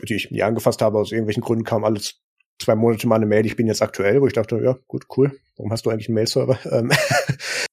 die 0.07 0.15
ich 0.15 0.31
nie 0.31 0.43
angefasst 0.43 0.81
habe. 0.81 0.99
Aus 0.99 1.11
irgendwelchen 1.11 1.43
Gründen 1.43 1.65
kam 1.65 1.83
alles 1.83 2.21
zwei 2.59 2.75
Monate 2.75 3.07
mal 3.07 3.15
eine 3.15 3.25
Mail, 3.25 3.45
ich 3.45 3.55
bin 3.55 3.67
jetzt 3.67 3.81
aktuell, 3.81 4.21
wo 4.21 4.27
ich 4.27 4.33
dachte, 4.33 4.59
ja, 4.61 4.77
gut, 4.87 5.05
cool, 5.15 5.31
warum 5.57 5.71
hast 5.71 5.85
du 5.85 5.89
eigentlich 5.89 6.09
einen 6.09 6.15
Mail-Server? 6.15 6.59
Ähm, 6.71 6.91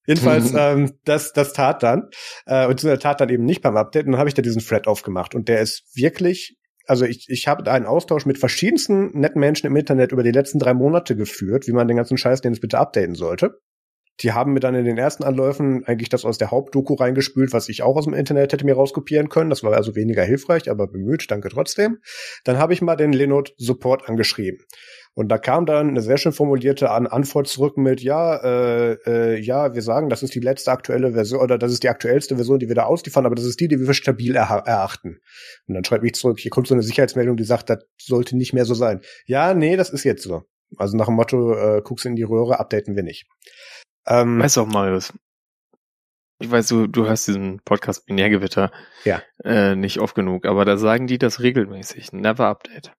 jedenfalls, 0.07 0.53
ähm, 0.57 0.93
das, 1.05 1.33
das 1.33 1.53
tat 1.53 1.83
dann, 1.83 2.09
äh, 2.47 2.67
und 2.67 2.83
das 2.83 2.99
tat 3.01 3.21
dann 3.21 3.29
eben 3.29 3.45
nicht 3.45 3.63
beim 3.63 3.77
Update, 3.77 4.07
und 4.07 4.13
dann 4.13 4.19
habe 4.19 4.29
ich 4.29 4.35
da 4.35 4.43
diesen 4.43 4.63
Thread 4.63 4.87
aufgemacht 4.87 5.35
und 5.35 5.49
der 5.49 5.61
ist 5.61 5.85
wirklich, 5.95 6.57
also 6.87 7.05
ich, 7.05 7.27
ich 7.29 7.49
habe 7.49 7.65
da 7.65 7.73
einen 7.73 7.87
Austausch 7.87 8.27
mit 8.27 8.39
verschiedensten 8.39 9.11
netten 9.19 9.41
Menschen 9.41 9.67
im 9.67 9.77
Internet 9.77 10.13
über 10.13 10.23
die 10.23 10.31
letzten 10.31 10.61
drei 10.61 10.73
Monate 10.73 11.17
geführt, 11.17 11.67
wie 11.67 11.73
man 11.73 11.89
den 11.89 11.97
ganzen 11.97 12.17
Scheiß, 12.17 12.41
den 12.41 12.53
es 12.53 12.61
bitte 12.61 12.79
updaten 12.79 13.17
sollte. 13.17 13.59
Die 14.21 14.33
haben 14.33 14.53
mir 14.55 14.61
dann 14.61 14.75
in 14.75 14.85
den 14.85 14.99
ersten 14.99 15.25
Anläufen 15.25 15.85
eigentlich 15.85 16.09
das 16.09 16.25
aus 16.25 16.39
der 16.39 16.51
Hauptdoku 16.51 16.95
reingespült, 16.95 17.53
was 17.53 17.69
ich 17.69 17.83
auch 17.83 17.97
aus 17.97 18.05
dem 18.05 18.15
Internet 18.15 18.53
hätte 18.53 18.65
mir 18.65 18.75
rauskopieren 18.75 19.29
können. 19.29 19.51
Das 19.51 19.63
war 19.63 19.73
also 19.75 19.95
weniger 19.95 20.25
hilfreich, 20.25 20.71
aber 20.71 20.87
bemüht, 20.87 21.31
danke 21.31 21.49
trotzdem. 21.49 21.99
Dann 22.45 22.59
habe 22.59 22.73
ich 22.73 22.81
mal 22.81 22.97
den 22.97 23.13
Linode 23.13 23.53
Support 23.59 24.09
angeschrieben. 24.09 24.61
Und 25.19 25.29
da 25.29 25.39
kam 25.39 25.65
dann 25.65 25.89
eine 25.89 26.03
sehr 26.03 26.19
schön 26.19 26.33
formulierte 26.33 26.91
An 26.91 27.07
Antwort 27.07 27.49
zurück 27.49 27.79
mit, 27.79 28.03
ja, 28.03 28.37
äh, 28.37 28.93
äh, 29.07 29.41
ja, 29.41 29.75
wir 29.75 29.81
sagen, 29.81 30.11
das 30.11 30.23
ist 30.23 30.35
die 30.35 30.41
letzte 30.41 30.71
aktuelle 30.71 31.13
Version 31.13 31.41
oder 31.41 31.57
das 31.57 31.73
ist 31.73 31.83
die 31.83 31.89
aktuellste 31.89 32.37
Version, 32.37 32.59
die 32.59 32.69
wir 32.69 32.75
da 32.75 32.85
ausliefern, 32.85 33.25
aber 33.25 33.35
das 33.35 33.47
ist 33.47 33.59
die, 33.59 33.67
die 33.67 33.79
wir 33.79 33.87
für 33.87 33.95
stabil 33.95 34.37
er 34.37 34.43
erachten. 34.67 35.21
Und 35.67 35.75
dann 35.75 35.85
schreibt 35.85 36.03
mich 36.03 36.15
zurück, 36.15 36.39
hier 36.39 36.51
kommt 36.51 36.67
so 36.67 36.75
eine 36.75 36.83
Sicherheitsmeldung, 36.83 37.39
die 37.39 37.45
sagt, 37.45 37.71
das 37.71 37.79
sollte 37.99 38.37
nicht 38.37 38.53
mehr 38.53 38.67
so 38.67 38.75
sein. 38.75 39.01
Ja, 39.25 39.55
nee, 39.55 39.77
das 39.77 39.89
ist 39.89 40.05
jetzt 40.05 40.23
so. 40.23 40.43
Also 40.77 40.99
nach 40.99 41.07
dem 41.07 41.15
Motto, 41.15 41.55
äh, 41.55 41.81
guckst 41.83 42.05
in 42.05 42.17
die 42.17 42.23
Röhre, 42.23 42.61
updaten 42.61 42.95
wir 42.95 43.03
nicht. 43.03 43.27
Ähm, 44.07 44.41
weißt 44.41 44.57
du 44.57 44.63
auch, 44.63 44.67
Marius, 44.67 45.13
ich 46.39 46.51
weiß, 46.51 46.69
du, 46.69 46.87
du 46.87 47.07
hörst 47.07 47.29
diesen 47.29 47.61
Podcast 47.65 48.07
Binärgewitter 48.07 48.71
ja. 49.05 49.23
äh, 49.43 49.75
nicht 49.75 50.01
oft 50.01 50.15
genug, 50.15 50.45
aber 50.45 50.65
da 50.65 50.77
sagen 50.77 51.07
die 51.07 51.19
das 51.19 51.41
regelmäßig. 51.41 52.13
Never 52.13 52.47
update. 52.47 52.93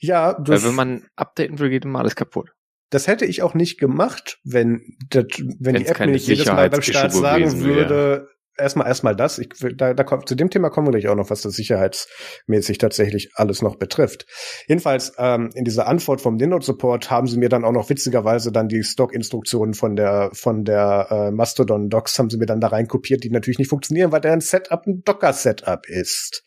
Ja, 0.00 0.34
du 0.34 0.52
Weil 0.52 0.64
wenn 0.64 0.74
man 0.74 1.06
updaten 1.14 1.58
will, 1.58 1.70
geht 1.70 1.84
immer 1.84 2.00
alles 2.00 2.16
kaputt. 2.16 2.52
Das 2.90 3.06
hätte 3.06 3.24
ich 3.24 3.42
auch 3.42 3.54
nicht 3.54 3.78
gemacht, 3.78 4.38
wenn, 4.44 4.96
das, 5.08 5.26
wenn 5.58 5.76
die 5.76 5.86
App 5.86 6.00
nicht 6.06 6.26
jedes 6.26 6.46
Mal 6.46 6.70
beim 6.70 6.82
Start 6.82 7.12
sagen 7.12 7.60
würde, 7.60 8.28
erstmal 8.58 8.86
erstmal 8.86 9.16
das. 9.16 9.38
Ich, 9.38 9.48
da, 9.76 9.94
da 9.94 10.04
kommt, 10.04 10.28
zu 10.28 10.34
dem 10.34 10.50
Thema 10.50 10.70
kommen 10.70 10.86
wir 10.86 10.92
gleich 10.92 11.08
auch 11.08 11.16
noch, 11.16 11.30
was 11.30 11.42
das 11.42 11.54
sicherheitsmäßig 11.54 12.78
tatsächlich 12.78 13.30
alles 13.34 13.62
noch 13.62 13.76
betrifft. 13.76 14.26
Jedenfalls 14.66 15.12
ähm, 15.18 15.50
in 15.54 15.64
dieser 15.64 15.86
Antwort 15.86 16.20
vom 16.20 16.38
Linode 16.38 16.64
Support 16.64 17.10
haben 17.10 17.26
sie 17.26 17.38
mir 17.38 17.48
dann 17.48 17.64
auch 17.64 17.72
noch 17.72 17.90
witzigerweise 17.90 18.52
dann 18.52 18.68
die 18.68 18.82
Stock-Instruktionen 18.82 19.74
von 19.74 19.96
der 19.96 20.30
von 20.32 20.64
der 20.64 21.08
äh, 21.10 21.30
Mastodon 21.30 21.88
Docs 21.88 22.18
haben 22.18 22.30
sie 22.30 22.38
mir 22.38 22.46
dann 22.46 22.60
da 22.60 22.68
rein 22.68 22.88
kopiert, 22.88 23.24
die 23.24 23.30
natürlich 23.30 23.58
nicht 23.58 23.68
funktionieren, 23.68 24.12
weil 24.12 24.20
deren 24.20 24.40
Setup 24.40 24.86
ein 24.86 25.02
Docker 25.04 25.32
Setup 25.32 25.86
ist. 25.88 26.42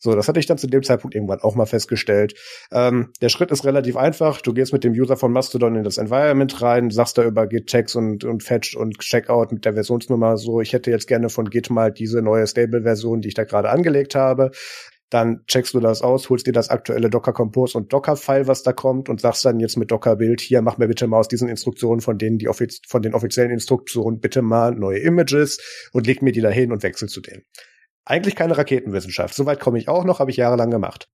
So, 0.00 0.14
das 0.14 0.28
hatte 0.28 0.38
ich 0.38 0.46
dann 0.46 0.58
zu 0.58 0.68
dem 0.68 0.82
Zeitpunkt 0.84 1.16
irgendwann 1.16 1.40
auch 1.40 1.56
mal 1.56 1.66
festgestellt. 1.66 2.34
Ähm, 2.70 3.12
der 3.20 3.30
Schritt 3.30 3.50
ist 3.50 3.64
relativ 3.64 3.96
einfach. 3.96 4.40
Du 4.40 4.54
gehst 4.54 4.72
mit 4.72 4.84
dem 4.84 4.92
User 4.92 5.16
von 5.16 5.32
Mastodon 5.32 5.74
in 5.74 5.82
das 5.82 5.98
Environment 5.98 6.62
rein, 6.62 6.90
sagst 6.90 7.18
da 7.18 7.24
über 7.24 7.48
Git 7.48 7.66
Checks 7.66 7.96
und, 7.96 8.22
und 8.22 8.44
Fetch 8.44 8.76
und 8.76 9.00
Checkout 9.00 9.50
mit 9.50 9.64
der 9.64 9.74
Versionsnummer 9.74 10.36
so, 10.36 10.60
ich 10.60 10.72
hätte 10.72 10.92
jetzt 10.92 11.08
gerne 11.08 11.30
von 11.30 11.47
Git 11.48 11.70
mal 11.70 11.92
diese 11.92 12.22
neue 12.22 12.46
Stable-Version, 12.46 13.20
die 13.20 13.28
ich 13.28 13.34
da 13.34 13.44
gerade 13.44 13.70
angelegt 13.70 14.14
habe. 14.14 14.50
Dann 15.10 15.44
checkst 15.46 15.72
du 15.72 15.80
das 15.80 16.02
aus, 16.02 16.28
holst 16.28 16.46
dir 16.46 16.52
das 16.52 16.68
aktuelle 16.68 17.08
Docker 17.08 17.32
Compose 17.32 17.78
und 17.78 17.92
Docker 17.92 18.14
File, 18.16 18.46
was 18.46 18.62
da 18.62 18.74
kommt 18.74 19.08
und 19.08 19.22
sagst 19.22 19.44
dann 19.44 19.58
jetzt 19.58 19.78
mit 19.78 19.90
Docker 19.90 20.16
Build, 20.16 20.40
hier 20.42 20.60
mach 20.60 20.76
mir 20.76 20.86
bitte 20.86 21.06
mal 21.06 21.18
aus 21.18 21.28
diesen 21.28 21.48
Instruktionen 21.48 22.02
von 22.02 22.18
denen, 22.18 22.36
die 22.36 22.48
offiz 22.48 22.80
von 22.86 23.00
den 23.00 23.14
offiziellen 23.14 23.50
Instruktionen 23.50 24.20
bitte 24.20 24.42
mal 24.42 24.74
neue 24.74 24.98
Images 24.98 25.88
und 25.92 26.06
leg 26.06 26.20
mir 26.20 26.32
die 26.32 26.42
dahin 26.42 26.72
und 26.72 26.82
wechsel 26.82 27.08
zu 27.08 27.22
denen. 27.22 27.42
Eigentlich 28.04 28.36
keine 28.36 28.58
Raketenwissenschaft. 28.58 29.34
Soweit 29.34 29.60
komme 29.60 29.78
ich 29.78 29.88
auch 29.88 30.04
noch, 30.04 30.18
habe 30.18 30.30
ich 30.30 30.36
jahrelang 30.36 30.70
gemacht. 30.70 31.08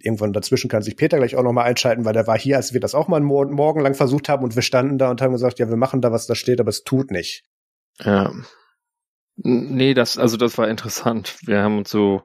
Irgendwann 0.00 0.32
dazwischen 0.32 0.70
kann 0.70 0.82
sich 0.82 0.96
Peter 0.96 1.18
gleich 1.18 1.36
auch 1.36 1.42
noch 1.42 1.52
mal 1.52 1.64
einschalten, 1.64 2.06
weil 2.06 2.14
der 2.14 2.26
war 2.26 2.38
hier, 2.38 2.56
als 2.56 2.72
wir 2.72 2.80
das 2.80 2.94
auch 2.94 3.08
mal 3.08 3.20
morgen 3.20 3.80
lang 3.80 3.94
versucht 3.94 4.30
haben 4.30 4.42
und 4.42 4.54
wir 4.56 4.62
standen 4.62 4.96
da 4.96 5.10
und 5.10 5.20
haben 5.20 5.32
gesagt, 5.32 5.58
ja, 5.58 5.68
wir 5.68 5.76
machen 5.76 6.00
da, 6.00 6.10
was 6.10 6.26
da 6.26 6.34
steht, 6.34 6.60
aber 6.60 6.70
es 6.70 6.84
tut 6.84 7.10
nicht. 7.10 7.44
Ja. 8.00 8.32
Nee, 9.36 9.94
das, 9.94 10.18
also 10.18 10.36
das 10.36 10.56
war 10.58 10.68
interessant. 10.68 11.36
Wir 11.42 11.62
haben 11.62 11.78
uns 11.78 11.90
so 11.90 12.22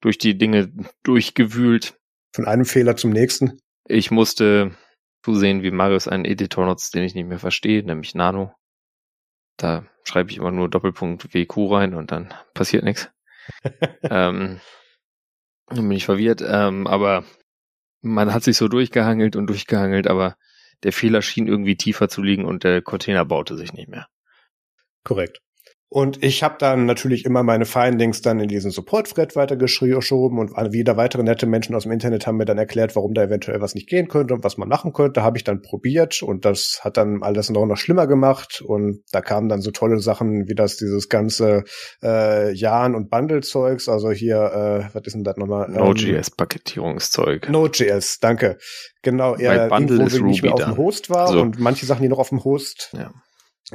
durch 0.00 0.18
die 0.18 0.36
Dinge 0.36 0.72
durchgewühlt. 1.02 1.96
Von 2.32 2.46
einem 2.46 2.64
Fehler 2.64 2.96
zum 2.96 3.10
nächsten. 3.10 3.58
Ich 3.86 4.10
musste 4.10 4.76
zusehen, 5.22 5.62
wie 5.62 5.70
Marius 5.70 6.08
einen 6.08 6.24
Editor 6.24 6.66
nutzt, 6.66 6.94
den 6.94 7.02
ich 7.02 7.14
nicht 7.14 7.26
mehr 7.26 7.38
verstehe, 7.38 7.82
nämlich 7.84 8.14
Nano. 8.14 8.54
Da 9.56 9.84
schreibe 10.04 10.30
ich 10.30 10.38
immer 10.38 10.50
nur 10.50 10.70
Doppelpunkt 10.70 11.34
WQ 11.34 11.72
rein 11.72 11.94
und 11.94 12.10
dann 12.12 12.32
passiert 12.54 12.84
nichts. 12.84 13.10
ähm, 14.02 14.60
dann 15.66 15.88
bin 15.88 15.92
ich 15.92 16.04
verwirrt, 16.04 16.42
ähm, 16.46 16.86
aber 16.86 17.24
man 18.00 18.32
hat 18.32 18.42
sich 18.42 18.56
so 18.56 18.68
durchgehangelt 18.68 19.36
und 19.36 19.46
durchgehangelt, 19.46 20.08
aber 20.08 20.36
der 20.82 20.92
Fehler 20.92 21.20
schien 21.20 21.46
irgendwie 21.46 21.76
tiefer 21.76 22.08
zu 22.08 22.22
liegen 22.22 22.44
und 22.44 22.64
der 22.64 22.80
Container 22.80 23.24
baute 23.24 23.56
sich 23.56 23.72
nicht 23.72 23.88
mehr. 23.88 24.06
Korrekt. 25.04 25.40
Und 25.92 26.22
ich 26.22 26.44
habe 26.44 26.54
dann 26.56 26.86
natürlich 26.86 27.24
immer 27.24 27.42
meine 27.42 27.66
Findings 27.66 28.22
dann 28.22 28.38
in 28.38 28.46
diesen 28.46 28.70
Support-Thread 28.70 29.34
weitergeschoben 29.34 30.38
und 30.38 30.52
wieder 30.72 30.96
weitere 30.96 31.24
nette 31.24 31.46
Menschen 31.46 31.74
aus 31.74 31.82
dem 31.82 31.90
Internet 31.90 32.28
haben 32.28 32.36
mir 32.36 32.44
dann 32.44 32.58
erklärt, 32.58 32.94
warum 32.94 33.12
da 33.12 33.24
eventuell 33.24 33.60
was 33.60 33.74
nicht 33.74 33.88
gehen 33.88 34.06
könnte 34.06 34.34
und 34.34 34.44
was 34.44 34.56
man 34.56 34.68
machen 34.68 34.92
könnte. 34.92 35.24
Habe 35.24 35.36
ich 35.36 35.42
dann 35.42 35.62
probiert 35.62 36.22
und 36.22 36.44
das 36.44 36.78
hat 36.84 36.96
dann 36.96 37.24
alles 37.24 37.50
noch, 37.50 37.66
noch 37.66 37.76
schlimmer 37.76 38.06
gemacht 38.06 38.62
und 38.64 39.02
da 39.10 39.20
kamen 39.20 39.48
dann 39.48 39.62
so 39.62 39.72
tolle 39.72 39.98
Sachen 39.98 40.46
wie 40.46 40.54
das 40.54 40.76
dieses 40.76 41.08
ganze 41.08 41.64
äh, 42.04 42.52
Jan 42.52 42.94
und 42.94 43.10
Bundle-Zeugs, 43.10 43.88
also 43.88 44.12
hier, 44.12 44.36
äh, 44.36 44.94
was 44.94 45.02
ist 45.06 45.14
denn 45.14 45.24
das 45.24 45.38
nochmal? 45.38 45.70
Ähm, 45.70 45.74
Node.js-Paketierungszeug. 45.74 47.50
Node.js, 47.50 48.20
danke. 48.20 48.58
Genau, 49.02 49.34
er 49.34 49.66
Bundle 49.68 50.04
irgendwo 50.04 50.26
nicht 50.26 50.44
mehr 50.44 50.54
auf 50.54 50.62
dem 50.62 50.76
Host 50.76 51.10
war 51.10 51.26
so. 51.32 51.40
und 51.40 51.58
manche 51.58 51.84
Sachen, 51.84 52.02
die 52.02 52.08
noch 52.08 52.18
auf 52.20 52.28
dem 52.28 52.44
Host 52.44 52.92
ja. 52.92 53.10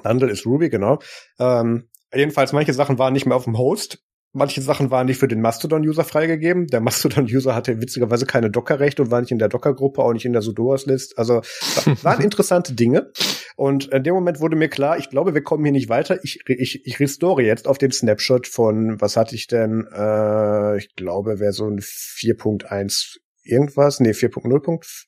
Bundle 0.02 0.32
ist 0.32 0.46
Ruby, 0.46 0.70
genau. 0.70 1.00
Ähm, 1.40 1.90
Jedenfalls, 2.14 2.54
manche 2.54 2.74
Sachen 2.74 2.98
waren 2.98 3.14
nicht 3.14 3.26
mehr 3.26 3.36
auf 3.36 3.46
dem 3.46 3.58
Host. 3.58 4.00
Manche 4.38 4.62
Sachen 4.62 4.92
waren 4.92 5.06
nicht 5.06 5.18
für 5.18 5.30
den 5.30 5.40
Mastodon-User 5.40 6.04
freigegeben. 6.04 6.68
Der 6.68 6.82
Mastodon-User 6.82 7.56
hatte 7.56 7.82
witzigerweise 7.82 8.26
keine 8.26 8.52
Docker-Rechte 8.52 9.02
und 9.02 9.12
war 9.12 9.22
nicht 9.22 9.32
in 9.32 9.40
der 9.40 9.48
Docker-Gruppe, 9.48 10.02
auch 10.02 10.12
nicht 10.12 10.26
in 10.26 10.34
der 10.34 10.42
Sudoers-List. 10.42 11.18
Also 11.18 11.36
waren 12.02 12.22
interessante 12.22 12.74
Dinge. 12.74 13.12
Und 13.56 13.88
in 13.88 14.04
dem 14.04 14.14
Moment 14.14 14.42
wurde 14.42 14.58
mir 14.58 14.68
klar, 14.68 14.98
ich 14.98 15.10
glaube, 15.10 15.34
wir 15.34 15.42
kommen 15.42 15.64
hier 15.64 15.72
nicht 15.72 15.88
weiter. 15.88 16.22
Ich, 16.24 16.42
ich, 16.48 16.86
ich 16.86 17.00
restore 17.00 17.44
jetzt 17.44 17.66
auf 17.66 17.78
den 17.78 17.92
Snapshot 17.92 18.48
von, 18.48 19.00
was 19.00 19.16
hatte 19.16 19.36
ich 19.36 19.48
denn? 19.48 19.88
Äh, 19.90 20.78
ich 20.78 20.96
glaube, 20.96 21.38
Version 21.38 21.80
4.1 21.80 23.20
irgendwas, 23.46 24.00
nee, 24.00 24.12
4.0, 24.12 24.50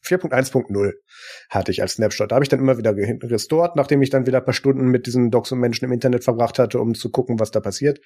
4.1.0 0.03 0.93
hatte 1.49 1.71
ich 1.71 1.81
als 1.81 1.93
Snapshot. 1.93 2.31
Da 2.31 2.35
habe 2.35 2.43
ich 2.45 2.49
dann 2.49 2.59
immer 2.59 2.77
wieder 2.77 2.95
restored, 2.95 3.75
nachdem 3.75 4.01
ich 4.01 4.09
dann 4.09 4.25
wieder 4.25 4.39
ein 4.39 4.45
paar 4.45 4.53
Stunden 4.53 4.88
mit 4.88 5.07
diesen 5.07 5.31
Docs 5.31 5.51
und 5.51 5.59
Menschen 5.59 5.85
im 5.85 5.91
Internet 5.91 6.23
verbracht 6.23 6.59
hatte, 6.59 6.79
um 6.79 6.93
zu 6.93 7.09
gucken, 7.11 7.39
was 7.39 7.51
da 7.51 7.59
passiert. 7.59 7.99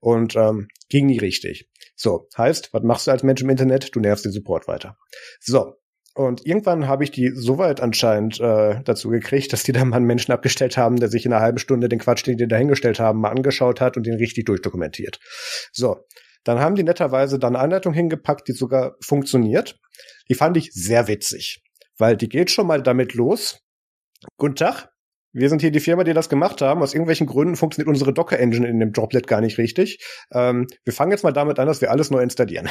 Und 0.00 0.36
ähm, 0.36 0.68
ging 0.88 1.06
nie 1.06 1.18
richtig. 1.18 1.68
So, 1.96 2.28
heißt, 2.36 2.72
was 2.72 2.82
machst 2.82 3.06
du 3.06 3.10
als 3.10 3.22
Mensch 3.22 3.42
im 3.42 3.50
Internet? 3.50 3.94
Du 3.94 4.00
nervst 4.00 4.24
den 4.24 4.32
Support 4.32 4.68
weiter. 4.68 4.96
So, 5.40 5.74
und 6.14 6.44
irgendwann 6.44 6.88
habe 6.88 7.04
ich 7.04 7.12
die 7.12 7.30
soweit 7.34 7.80
anscheinend 7.80 8.40
äh, 8.40 8.82
dazu 8.84 9.10
gekriegt, 9.10 9.52
dass 9.52 9.62
die 9.62 9.72
da 9.72 9.84
mal 9.84 9.96
einen 9.96 10.06
Menschen 10.06 10.32
abgestellt 10.32 10.76
haben, 10.76 10.96
der 10.96 11.08
sich 11.08 11.24
in 11.24 11.32
einer 11.32 11.42
halben 11.42 11.58
Stunde 11.58 11.88
den 11.88 12.00
Quatsch, 12.00 12.26
den 12.26 12.36
die 12.36 12.48
dahingestellt 12.48 12.98
haben, 12.98 13.20
mal 13.20 13.30
angeschaut 13.30 13.80
hat 13.80 13.96
und 13.96 14.06
den 14.06 14.16
richtig 14.16 14.44
durchdokumentiert. 14.46 15.20
So, 15.72 15.98
dann 16.44 16.58
haben 16.58 16.74
die 16.74 16.82
netterweise 16.82 17.38
da 17.38 17.48
eine 17.48 17.58
Anleitung 17.58 17.92
hingepackt, 17.92 18.48
die 18.48 18.52
sogar 18.52 18.96
funktioniert. 19.00 19.78
Die 20.28 20.34
fand 20.34 20.56
ich 20.56 20.72
sehr 20.72 21.08
witzig, 21.08 21.62
weil 21.98 22.16
die 22.16 22.28
geht 22.28 22.50
schon 22.50 22.66
mal 22.66 22.82
damit 22.82 23.14
los. 23.14 23.60
Guten 24.36 24.56
Tag. 24.56 24.88
Wir 25.32 25.48
sind 25.48 25.60
hier 25.60 25.70
die 25.70 25.80
Firma, 25.80 26.02
die 26.02 26.12
das 26.12 26.28
gemacht 26.28 26.60
haben. 26.60 26.82
Aus 26.82 26.92
irgendwelchen 26.92 27.26
Gründen 27.26 27.54
funktioniert 27.54 27.88
unsere 27.88 28.12
Docker-Engine 28.12 28.66
in 28.66 28.80
dem 28.80 28.92
Droplet 28.92 29.28
gar 29.28 29.40
nicht 29.40 29.58
richtig. 29.58 30.04
Ähm, 30.32 30.66
wir 30.84 30.92
fangen 30.92 31.12
jetzt 31.12 31.22
mal 31.22 31.32
damit 31.32 31.58
an, 31.60 31.68
dass 31.68 31.80
wir 31.80 31.90
alles 31.90 32.10
neu 32.10 32.20
installieren. 32.20 32.68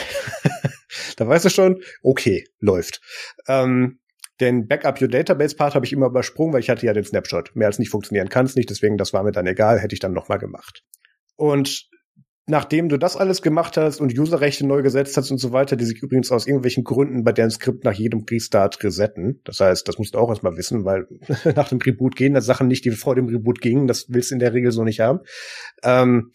da 1.18 1.28
weißt 1.28 1.46
du 1.46 1.50
schon, 1.50 1.82
okay, 2.04 2.44
läuft. 2.60 3.00
Ähm, 3.48 4.00
den 4.42 4.68
Backup 4.68 5.02
Your 5.02 5.08
Database 5.08 5.56
Part 5.56 5.76
habe 5.76 5.86
ich 5.86 5.94
immer 5.94 6.08
übersprungen, 6.08 6.54
weil 6.54 6.62
ich 6.62 6.70
hatte 6.70 6.86
ja 6.86 6.94
den 6.94 7.04
Snapshot. 7.04 7.56
Mehr 7.56 7.68
als 7.68 7.80
nicht 7.80 7.90
funktionieren 7.90 8.30
kann 8.30 8.46
es 8.46 8.56
nicht, 8.56 8.70
deswegen 8.70 8.98
das 8.98 9.14
war 9.14 9.24
mir 9.24 9.32
dann 9.32 9.48
egal, 9.48 9.80
hätte 9.80 9.94
ich 9.94 10.00
dann 10.00 10.14
nochmal 10.14 10.38
gemacht. 10.38 10.84
Und 11.36 11.90
nachdem 12.50 12.90
du 12.90 12.98
das 12.98 13.16
alles 13.16 13.42
gemacht 13.42 13.78
hast 13.78 14.02
und 14.02 14.18
Userrechte 14.18 14.66
neu 14.66 14.82
gesetzt 14.82 15.16
hast 15.18 15.30
und 15.30 15.38
so 15.38 15.52
weiter, 15.52 15.76
die 15.76 15.86
sich 15.86 16.02
übrigens 16.02 16.32
aus 16.32 16.48
irgendwelchen 16.48 16.84
Gründen 16.84 17.24
bei 17.24 17.32
deren 17.32 17.52
Skript 17.52 17.84
nach 17.84 17.94
jedem 17.94 18.26
Restart 18.30 18.84
resetten. 18.84 19.40
Das 19.44 19.60
heißt, 19.60 19.88
das 19.88 20.00
musst 20.00 20.16
du 20.16 20.20
auch 20.20 20.30
erstmal 20.30 20.58
wissen, 20.58 20.84
weil 20.84 21.08
nach 21.56 21.70
dem 21.70 21.78
Reboot 21.78 22.16
gehen 22.16 22.34
da 22.34 22.42
Sachen 22.42 22.68
nicht, 22.68 22.86
die 22.86 22.92
vor 22.92 23.16
dem 23.16 23.28
Reboot 23.28 23.62
gingen. 23.62 23.88
Das 23.88 24.08
willst 24.10 24.32
du 24.32 24.36
in 24.36 24.40
der 24.40 24.54
Regel 24.54 24.72
so 24.72 24.84
nicht 24.84 25.00
haben. 25.00 25.20
Ähm, 25.84 26.32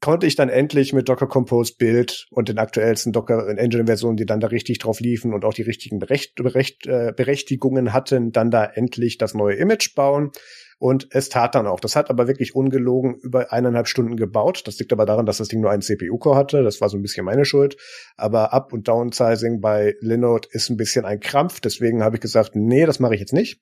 konnte 0.00 0.26
ich 0.26 0.36
dann 0.36 0.48
endlich 0.48 0.92
mit 0.92 1.08
Docker 1.08 1.26
Compose 1.26 1.74
Build 1.78 2.26
und 2.30 2.48
den 2.48 2.58
aktuellsten 2.58 3.12
Docker 3.12 3.46
Engine 3.56 3.86
Versionen, 3.86 4.16
die 4.16 4.26
dann 4.26 4.40
da 4.40 4.48
richtig 4.48 4.78
drauf 4.78 5.00
liefen 5.00 5.32
und 5.34 5.44
auch 5.44 5.54
die 5.54 5.62
richtigen 5.62 5.98
Berecht, 5.98 6.34
Berecht, 6.36 6.86
äh, 6.86 7.12
Berechtigungen 7.16 7.92
hatten, 7.92 8.32
dann 8.32 8.50
da 8.50 8.64
endlich 8.64 9.18
das 9.18 9.34
neue 9.34 9.54
Image 9.56 9.94
bauen. 9.94 10.32
Und 10.78 11.06
es 11.12 11.28
tat 11.28 11.54
dann 11.54 11.68
auch. 11.68 11.78
Das 11.78 11.94
hat 11.94 12.10
aber 12.10 12.26
wirklich 12.26 12.56
ungelogen 12.56 13.14
über 13.22 13.52
eineinhalb 13.52 13.86
Stunden 13.86 14.16
gebaut. 14.16 14.66
Das 14.66 14.80
liegt 14.80 14.92
aber 14.92 15.06
daran, 15.06 15.26
dass 15.26 15.36
das 15.36 15.46
Ding 15.46 15.60
nur 15.60 15.70
einen 15.70 15.82
CPU-Core 15.82 16.34
hatte. 16.34 16.64
Das 16.64 16.80
war 16.80 16.88
so 16.88 16.96
ein 16.96 17.02
bisschen 17.02 17.24
meine 17.24 17.44
Schuld. 17.44 17.76
Aber 18.16 18.52
Up- 18.52 18.72
und 18.72 18.88
Downsizing 18.88 19.60
bei 19.60 19.94
Linode 20.00 20.48
ist 20.50 20.70
ein 20.70 20.76
bisschen 20.76 21.04
ein 21.04 21.20
Krampf. 21.20 21.60
Deswegen 21.60 22.02
habe 22.02 22.16
ich 22.16 22.20
gesagt, 22.20 22.56
nee, 22.56 22.84
das 22.84 22.98
mache 22.98 23.14
ich 23.14 23.20
jetzt 23.20 23.32
nicht. 23.32 23.60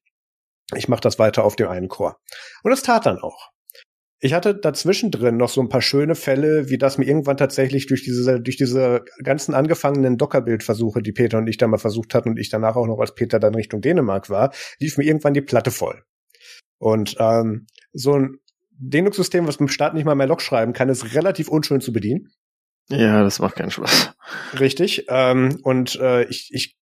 Ich 0.74 0.89
mache 0.89 1.03
das 1.03 1.18
weiter 1.18 1.45
auf 1.45 1.57
dem 1.57 1.68
einen 1.68 1.89
Core. 1.89 2.16
Und 2.62 2.72
es 2.72 2.83
tat 2.83 3.05
dann 3.05 3.18
auch. 3.18 3.51
Ich 4.23 4.35
hatte 4.35 4.55
dazwischen 4.55 5.11
drin 5.11 5.39
noch 5.39 5.49
so 5.49 5.62
ein 5.62 5.71
paar 5.71 5.81
schöne 5.81 6.14
Fälle, 6.14 6.68
wie 6.68 6.77
das 6.77 6.99
mir 6.99 7.07
irgendwann 7.07 7.39
tatsächlich 7.39 7.87
durch 7.87 8.05
diese, 8.05 8.41
durch 8.41 8.59
diese 8.59 9.05
ganzen 9.23 9.55
angefangenen 9.55 10.18
Docker-Bildversuche, 10.18 11.01
die 11.01 11.12
Peter 11.12 11.39
und 11.39 11.47
ich 11.47 11.57
da 11.57 11.66
mal 11.66 11.79
versucht 11.79 12.14
hatten 12.14 12.29
und 12.29 12.39
ich 12.39 12.51
danach 12.51 12.77
auch 12.77 12.87
noch 12.87 12.99
als 12.99 13.14
Peter 13.14 13.41
dann 13.41 13.55
Richtung 13.55 13.81
Dänemark 13.81 14.29
war, 14.29 14.53
lief 14.79 14.99
mir 14.99 15.05
irgendwann 15.05 15.33
die 15.33 15.41
Platte 15.41 15.71
voll. 15.71 16.03
Und 16.79 17.16
ähm, 17.18 17.66
so 17.93 18.12
ein 18.14 18.39
Linux-System, 18.79 19.47
was 19.47 19.57
beim 19.57 19.68
Start 19.68 19.95
nicht 19.95 20.05
mal 20.05 20.14
mehr 20.14 20.27
Log 20.27 20.43
schreiben 20.43 20.75
kann, 20.75 20.91
ist 20.91 21.14
relativ 21.14 21.49
unschön 21.49 21.81
zu 21.81 21.93
bedienen. 21.93 22.29
Ja, 22.91 23.23
das 23.23 23.39
macht 23.39 23.57
keinen 23.57 23.71
Spaß. 23.71 24.14
Richtig. 24.59 25.07
Ähm, 25.09 25.61
und 25.62 25.97
äh, 25.97 26.25
ich, 26.25 26.51
ich 26.53 26.77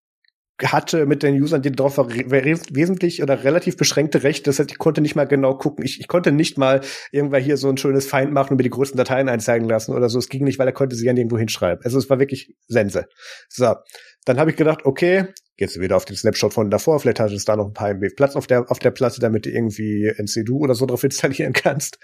hatte 0.64 1.06
mit 1.06 1.22
den 1.22 1.40
Usern, 1.40 1.62
die 1.62 1.70
drauf 1.70 1.98
war, 1.98 2.08
wesentlich 2.10 3.22
oder 3.22 3.44
relativ 3.44 3.76
beschränkte 3.76 4.22
Rechte. 4.24 4.44
Das 4.44 4.58
heißt, 4.58 4.70
ich 4.70 4.78
konnte 4.78 5.00
nicht 5.00 5.14
mal 5.14 5.26
genau 5.26 5.54
gucken. 5.54 5.84
Ich, 5.84 6.00
ich 6.00 6.08
konnte 6.08 6.32
nicht 6.32 6.58
mal 6.58 6.80
irgendwann 7.12 7.42
hier 7.42 7.56
so 7.56 7.68
ein 7.68 7.76
schönes 7.76 8.06
Feind 8.06 8.32
machen 8.32 8.52
und 8.52 8.56
mir 8.56 8.64
die 8.64 8.70
größten 8.70 8.98
Dateien 8.98 9.28
einzeigen 9.28 9.68
lassen 9.68 9.94
oder 9.94 10.08
so. 10.08 10.18
Es 10.18 10.28
ging 10.28 10.44
nicht, 10.44 10.58
weil 10.58 10.66
er 10.66 10.72
konnte 10.72 10.96
sie 10.96 11.06
ja 11.06 11.12
nirgendwo 11.12 11.38
hinschreiben. 11.38 11.84
Also 11.84 11.98
es 11.98 12.10
war 12.10 12.18
wirklich 12.18 12.54
Sense. 12.66 13.06
So. 13.48 13.74
Dann 14.24 14.38
habe 14.38 14.50
ich 14.50 14.56
gedacht, 14.56 14.84
okay, 14.84 15.28
du 15.58 15.80
wieder 15.80 15.96
auf 15.96 16.04
den 16.04 16.16
Snapshot 16.16 16.54
von 16.54 16.70
davor. 16.70 17.00
Vielleicht 17.00 17.20
hat 17.20 17.32
es 17.32 17.44
da 17.44 17.56
noch 17.56 17.66
ein 17.66 17.72
paar 17.72 17.90
MB 17.90 18.16
Platz 18.16 18.36
auf 18.36 18.46
der, 18.46 18.70
auf 18.70 18.78
der 18.78 18.90
Platte, 18.90 19.20
damit 19.20 19.46
du 19.46 19.50
irgendwie 19.50 20.06
NCDU 20.06 20.58
oder 20.58 20.74
so 20.74 20.86
drauf 20.86 21.04
installieren 21.04 21.52
kannst. 21.52 21.98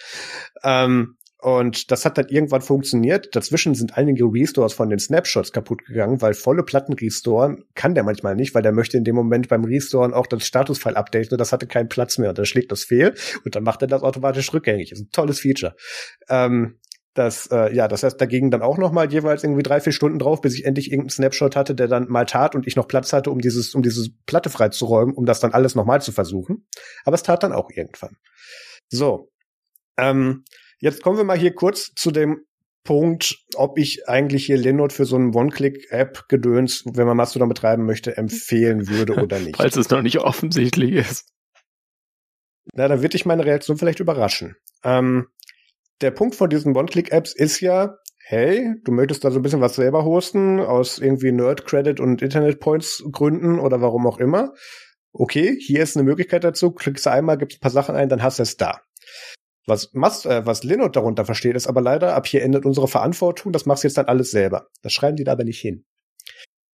Ähm, 0.63 1.17
und 1.45 1.91
das 1.91 2.07
hat 2.07 2.17
dann 2.17 2.29
irgendwann 2.29 2.63
funktioniert. 2.63 3.37
Dazwischen 3.37 3.75
sind 3.75 3.99
einige 3.99 4.25
Restores 4.25 4.73
von 4.73 4.89
den 4.89 4.99
Snapshots 4.99 5.53
kaputt 5.53 5.85
gegangen, 5.85 6.23
weil 6.23 6.33
volle 6.33 6.63
Platten 6.63 6.95
restoren 6.95 7.65
kann 7.75 7.95
der 7.95 8.03
manchmal 8.03 8.35
nicht, 8.35 8.55
weil 8.55 8.63
der 8.63 8.73
möchte 8.73 8.97
in 8.97 9.05
dem 9.05 9.15
Moment 9.15 9.51
beim 9.51 9.63
Restoren 9.63 10.15
auch 10.15 10.27
das 10.27 10.47
Statusfile 10.47 10.97
updaten 10.97 11.33
und 11.33 11.39
das 11.39 11.53
hatte 11.53 11.67
keinen 11.67 11.91
Platz 11.91 12.17
mehr. 12.17 12.31
Und 12.31 12.39
dann 12.39 12.47
schlägt 12.47 12.73
das 12.73 12.85
fehl 12.85 13.13
und 13.45 13.55
dann 13.55 13.63
macht 13.63 13.83
er 13.83 13.89
das 13.89 14.03
automatisch 14.03 14.55
rückgängig. 14.55 14.89
Das 14.89 15.01
ist 15.01 15.05
ein 15.05 15.13
tolles 15.13 15.41
Feature. 15.41 15.77
Ähm, 16.31 16.79
das, 17.13 17.47
äh, 17.49 17.75
ja, 17.75 17.89
das 17.89 18.05
heißt, 18.05 18.19
da 18.19 18.25
gingen 18.25 18.51
dann 18.51 18.63
auch 18.63 18.79
noch 18.79 18.91
mal 18.91 19.13
jeweils 19.13 19.45
irgendwie 19.45 19.63
drei, 19.63 19.81
vier 19.81 19.93
Stunden 19.93 20.19
drauf, 20.19 20.41
bis 20.41 20.55
ich 20.55 20.65
endlich 20.65 20.91
irgendeinen 20.91 21.11
Snapshot 21.11 21.57
hatte, 21.57 21.75
der 21.75 21.89
dann 21.89 22.09
mal 22.09 22.25
tat 22.25 22.55
und 22.55 22.67
ich 22.67 22.75
noch 22.75 22.89
Platz 22.89 23.13
hatte, 23.13 23.31
um 23.31 23.41
dieses, 23.41 23.75
um 23.75 23.83
diese 23.83 24.09
Platte 24.25 24.49
freizuräumen, 24.49 25.15
um 25.15 25.27
das 25.27 25.41
dann 25.41 25.53
alles 25.53 25.75
nochmal 25.75 26.01
zu 26.01 26.11
versuchen. 26.11 26.67
Aber 27.05 27.17
es 27.17 27.23
tat 27.23 27.43
dann 27.43 27.53
auch 27.53 27.69
irgendwann. 27.69 28.17
So. 28.89 29.31
Ähm, 29.99 30.45
jetzt 30.85 31.03
kommen 31.03 31.17
wir 31.17 31.25
mal 31.25 31.39
hier 31.39 31.55
kurz 31.55 31.93
zu 31.95 32.11
dem 32.11 32.45
Punkt, 32.85 33.39
ob 33.55 33.79
ich 33.79 34.07
eigentlich 34.07 34.45
hier 34.45 34.59
Linode 34.59 34.95
für 34.95 35.07
so 35.07 35.17
einen 35.17 35.35
One-Click-App-Gedöns, 35.35 36.85
wenn 36.93 37.07
man 37.07 37.17
Mastodon 37.17 37.49
betreiben 37.49 37.87
möchte, 37.87 38.19
empfehlen 38.19 38.87
würde 38.89 39.15
oder 39.23 39.39
nicht. 39.39 39.57
Falls 39.57 39.77
es 39.77 39.89
noch 39.89 40.03
nicht 40.03 40.19
offensichtlich 40.19 40.93
ist. 40.93 41.27
Na, 42.75 42.87
dann 42.87 43.01
wird 43.01 43.15
dich 43.15 43.25
meine 43.25 43.47
Reaktion 43.47 43.79
vielleicht 43.79 44.01
überraschen. 44.01 44.57
Ähm, 44.83 45.29
der 46.03 46.11
Punkt 46.11 46.35
von 46.35 46.51
diesen 46.51 46.77
One-Click-Apps 46.77 47.35
ist 47.35 47.61
ja, 47.61 47.97
hey, 48.19 48.75
du 48.85 48.93
möchtest 48.93 49.25
da 49.25 49.31
so 49.31 49.39
ein 49.39 49.43
bisschen 49.43 49.63
was 49.63 49.77
selber 49.77 50.05
hosten, 50.05 50.61
aus 50.61 50.99
irgendwie 50.99 51.33
Nerd-Credit 51.33 51.99
und 51.99 52.21
Internet-Points 52.21 53.05
Gründen 53.11 53.59
oder 53.59 53.81
warum 53.81 54.07
auch 54.07 54.19
immer. 54.19 54.53
Okay, 55.15 55.57
hier 55.59 55.83
ist 55.83 55.97
eine 55.97 56.05
Möglichkeit 56.05 56.45
dazu, 56.45 56.73
klickst 56.73 57.07
du 57.07 57.11
einmal, 57.11 57.39
gibst 57.39 57.59
ein 57.59 57.61
paar 57.61 57.71
Sachen 57.71 57.95
ein, 57.95 58.11
dann 58.11 58.23
hast 58.23 58.39
du 58.39 58.43
es 58.43 58.59
da. 58.59 58.83
Was, 59.67 59.91
Mas, 59.93 60.27
äh, 60.27 60.45
was 60.45 60.63
Linode 60.63 60.93
darunter 60.93 61.25
versteht, 61.25 61.57
ist 61.57 61.67
aber 61.67 61.81
leider, 61.81 62.15
ab 62.15 62.27
hier 62.27 62.43
endet 62.43 62.67
unsere 62.67 62.89
Verantwortung, 62.89 63.53
das 63.53 63.67
machst 63.67 63.83
du 63.83 63.89
jetzt 63.89 63.97
dann 63.97 64.07
alles 64.07 64.31
selber. 64.31 64.69
Das 64.83 64.93
schreiben 64.93 65.17
die 65.17 65.25
da 65.25 65.33
aber 65.33 65.45
nicht 65.45 65.61
hin. 65.61 65.85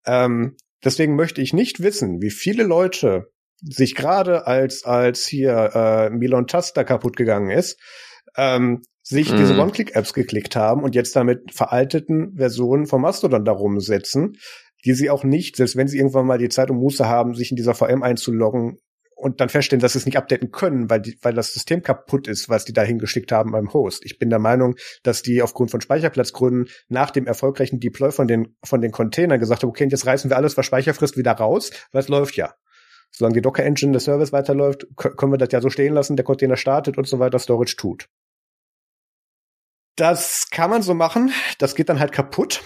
Ähm, 0.06 0.58
deswegen 0.84 1.16
möchte 1.16 1.42
ich 1.42 1.54
nicht 1.54 1.82
wissen, 1.82 2.22
wie 2.22 2.32
viele 2.32 2.64
Leute 2.64 3.32
sich 3.62 3.96
gerade 3.96 4.48
als, 4.48 4.86
als 4.86 5.28
hier 5.28 5.72
äh, 5.74 6.10
Milon 6.10 6.48
Taster 6.48 6.84
kaputt 6.84 7.16
gegangen 7.16 7.52
ist, 7.52 7.80
ähm, 8.38 8.82
sich 9.04 9.32
mhm. 9.32 9.38
diese 9.38 9.60
One-Click-Apps 9.60 10.14
geklickt 10.14 10.56
haben 10.56 10.84
und 10.84 10.96
jetzt 10.96 11.16
damit 11.16 11.54
veralteten 11.54 12.36
Versionen 12.38 12.86
von 12.86 13.02
Mastodon 13.02 13.44
darum 13.44 13.80
setzen, 13.80 14.38
die 14.86 14.94
sie 14.94 15.10
auch 15.10 15.24
nicht, 15.24 15.58
selbst 15.58 15.76
wenn 15.76 15.88
sie 15.88 15.98
irgendwann 15.98 16.26
mal 16.26 16.38
die 16.38 16.50
Zeit 16.50 16.70
und 16.70 16.78
Muße 16.78 17.08
haben, 17.08 17.34
sich 17.34 17.52
in 17.52 17.58
dieser 17.58 17.76
VM 17.76 18.02
einzuloggen, 18.02 18.78
und 19.20 19.42
dann 19.42 19.50
feststellen, 19.50 19.82
dass 19.82 19.94
sie 19.94 20.00
es 20.00 20.06
nicht 20.06 20.18
updaten 20.18 20.52
können, 20.52 20.90
weil, 20.90 21.02
die, 21.02 21.18
weil 21.22 21.34
das 21.34 21.54
System 21.54 21.84
kaputt 21.84 22.28
ist, 22.28 22.48
was 22.48 22.64
die 22.64 22.74
da 22.74 22.84
hingeschickt 22.84 23.32
haben 23.32 23.52
beim 23.52 23.74
Host. 23.74 24.06
Ich 24.06 24.18
bin 24.18 24.30
der 24.30 24.40
Meinung, 24.40 24.76
dass 25.04 25.22
die 25.22 25.42
aufgrund 25.42 25.72
von 25.72 25.82
Speicherplatzgründen 25.82 26.70
nach 26.88 27.12
dem 27.12 27.28
erfolgreichen 27.28 27.80
Deploy 27.80 28.12
von 28.12 28.28
den, 28.28 28.56
von 28.64 28.82
den 28.82 28.92
Containern 28.92 29.40
gesagt 29.40 29.64
haben, 29.64 29.70
okay, 29.70 29.88
jetzt 29.90 30.06
reißen 30.06 30.30
wir 30.32 30.38
alles, 30.38 30.56
was 30.56 30.66
Speicher 30.66 30.94
frisst, 30.94 31.18
wieder 31.18 31.34
raus, 31.34 31.72
weil 31.92 32.02
es 32.02 32.08
läuft 32.08 32.38
ja. 32.38 32.54
Solange 33.12 33.36
die 33.36 33.42
Docker-Engine 33.42 33.92
des 33.92 34.06
Service 34.06 34.32
weiterläuft, 34.32 34.88
können 34.96 35.34
wir 35.34 35.38
das 35.38 35.52
ja 35.52 35.62
so 35.62 35.70
stehen 35.70 35.94
lassen, 35.94 36.16
der 36.16 36.26
Container 36.26 36.56
startet 36.56 36.98
und 36.98 37.08
so 37.08 37.20
weiter, 37.20 37.40
Storage 37.40 37.76
tut. 37.76 38.08
Das 39.96 40.48
kann 40.50 40.70
man 40.70 40.82
so 40.82 40.94
machen, 40.94 41.34
das 41.58 41.76
geht 41.76 41.90
dann 41.90 42.00
halt 42.00 42.14
kaputt 42.14 42.62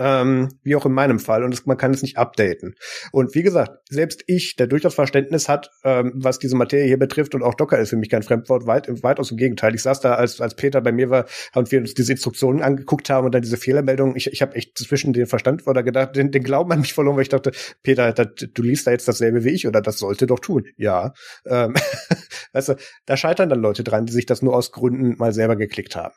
ähm, 0.00 0.48
wie 0.62 0.74
auch 0.76 0.86
in 0.86 0.92
meinem 0.92 1.18
Fall, 1.18 1.44
und 1.44 1.52
es, 1.52 1.66
man 1.66 1.76
kann 1.76 1.92
es 1.92 2.02
nicht 2.02 2.16
updaten. 2.16 2.74
Und 3.12 3.34
wie 3.34 3.42
gesagt, 3.42 3.72
selbst 3.90 4.24
ich, 4.26 4.56
der 4.56 4.66
durchaus 4.66 4.94
Verständnis 4.94 5.48
hat, 5.48 5.70
ähm, 5.84 6.12
was 6.14 6.38
diese 6.38 6.56
Materie 6.56 6.86
hier 6.86 6.98
betrifft, 6.98 7.34
und 7.34 7.42
auch 7.42 7.54
Docker 7.54 7.78
ist 7.78 7.90
für 7.90 7.96
mich 7.96 8.08
kein 8.08 8.22
Fremdwort, 8.22 8.66
weit, 8.66 8.88
weitaus 9.02 9.30
im 9.30 9.36
Gegenteil. 9.36 9.74
Ich 9.74 9.82
saß 9.82 10.00
da, 10.00 10.14
als, 10.14 10.40
als 10.40 10.56
Peter 10.56 10.80
bei 10.80 10.90
mir 10.90 11.10
war, 11.10 11.26
und 11.54 11.70
wir 11.70 11.80
uns 11.80 11.92
diese 11.92 12.12
Instruktionen 12.12 12.62
angeguckt 12.62 13.10
haben 13.10 13.26
und 13.26 13.34
dann 13.34 13.42
diese 13.42 13.58
Fehlermeldungen, 13.58 14.16
ich, 14.16 14.28
ich 14.28 14.40
habe 14.40 14.54
echt 14.56 14.78
zwischen 14.78 15.12
den 15.12 15.26
Verstand 15.26 15.66
oder 15.66 15.82
gedacht, 15.82 16.16
den, 16.16 16.30
den 16.30 16.42
Glauben 16.42 16.72
an 16.72 16.80
mich 16.80 16.94
verloren, 16.94 17.16
weil 17.16 17.22
ich 17.22 17.28
dachte, 17.28 17.52
Peter, 17.82 18.12
das, 18.14 18.28
du 18.54 18.62
liest 18.62 18.86
da 18.86 18.92
jetzt 18.92 19.06
dasselbe 19.06 19.44
wie 19.44 19.50
ich, 19.50 19.66
oder 19.66 19.82
das 19.82 19.98
sollte 19.98 20.26
doch 20.26 20.40
tun. 20.40 20.64
Ja. 20.78 21.12
Ähm, 21.46 21.74
weißt 22.54 22.70
du, 22.70 22.76
da 23.04 23.18
scheitern 23.18 23.50
dann 23.50 23.60
Leute 23.60 23.84
dran, 23.84 24.06
die 24.06 24.12
sich 24.14 24.24
das 24.24 24.40
nur 24.40 24.56
aus 24.56 24.72
Gründen 24.72 25.16
mal 25.18 25.34
selber 25.34 25.56
geklickt 25.56 25.94
haben. 25.94 26.14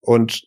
Und 0.00 0.42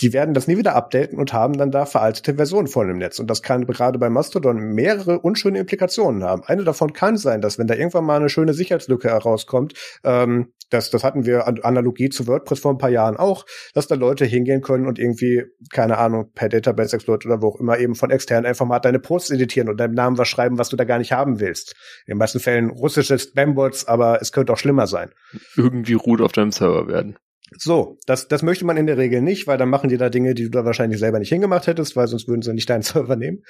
die 0.00 0.12
werden 0.12 0.34
das 0.34 0.48
nie 0.48 0.56
wieder 0.56 0.74
updaten 0.74 1.18
und 1.18 1.32
haben 1.32 1.56
dann 1.56 1.70
da 1.70 1.86
veraltete 1.86 2.34
Versionen 2.34 2.66
vor 2.66 2.84
dem 2.84 2.98
Netz. 2.98 3.18
Und 3.18 3.28
das 3.28 3.42
kann 3.42 3.66
gerade 3.66 3.98
bei 3.98 4.10
Mastodon 4.10 4.74
mehrere 4.74 5.20
unschöne 5.20 5.60
Implikationen 5.60 6.24
haben. 6.24 6.42
Eine 6.44 6.64
davon 6.64 6.92
kann 6.92 7.16
sein, 7.16 7.40
dass 7.40 7.58
wenn 7.58 7.66
da 7.66 7.74
irgendwann 7.74 8.04
mal 8.04 8.16
eine 8.16 8.28
schöne 8.28 8.54
Sicherheitslücke 8.54 9.08
herauskommt, 9.08 9.74
ähm, 10.02 10.52
das, 10.70 10.90
das 10.90 11.04
hatten 11.04 11.24
wir 11.24 11.46
an 11.46 11.60
Analogie 11.62 12.08
zu 12.08 12.26
WordPress 12.26 12.58
vor 12.58 12.72
ein 12.72 12.78
paar 12.78 12.90
Jahren 12.90 13.16
auch, 13.16 13.46
dass 13.74 13.86
da 13.86 13.94
Leute 13.94 14.24
hingehen 14.24 14.62
können 14.62 14.86
und 14.86 14.98
irgendwie, 14.98 15.44
keine 15.72 15.98
Ahnung, 15.98 16.32
per 16.34 16.48
Database 16.48 16.96
Exploit 16.96 17.24
oder 17.24 17.42
wo 17.42 17.48
auch 17.48 17.60
immer 17.60 17.78
eben 17.78 17.94
von 17.94 18.10
externen 18.10 18.46
einfach 18.46 18.66
mal 18.66 18.80
deine 18.80 18.98
Posts 18.98 19.30
editieren 19.30 19.68
und 19.68 19.78
deinem 19.78 19.94
Namen 19.94 20.18
was 20.18 20.28
schreiben, 20.28 20.58
was 20.58 20.70
du 20.70 20.76
da 20.76 20.84
gar 20.84 20.98
nicht 20.98 21.12
haben 21.12 21.38
willst. 21.38 21.74
In 22.06 22.14
den 22.14 22.18
meisten 22.18 22.40
Fällen 22.40 22.70
russische 22.70 23.18
Spambots, 23.18 23.86
aber 23.86 24.20
es 24.20 24.32
könnte 24.32 24.52
auch 24.52 24.58
schlimmer 24.58 24.86
sein. 24.86 25.10
Irgendwie 25.56 25.94
root 25.94 26.20
auf 26.20 26.32
deinem 26.32 26.50
Server 26.50 26.88
werden. 26.88 27.16
So, 27.56 27.98
das, 28.06 28.28
das 28.28 28.42
möchte 28.42 28.64
man 28.64 28.76
in 28.76 28.86
der 28.86 28.96
Regel 28.96 29.20
nicht, 29.20 29.46
weil 29.46 29.58
dann 29.58 29.68
machen 29.68 29.90
die 29.90 29.96
da 29.96 30.08
Dinge, 30.08 30.34
die 30.34 30.44
du 30.44 30.50
da 30.50 30.64
wahrscheinlich 30.64 30.98
selber 30.98 31.18
nicht 31.18 31.28
hingemacht 31.28 31.66
hättest, 31.66 31.94
weil 31.94 32.06
sonst 32.06 32.26
würden 32.26 32.42
sie 32.42 32.52
nicht 32.52 32.68
deinen 32.70 32.82
Server 32.82 33.16
nehmen. 33.16 33.42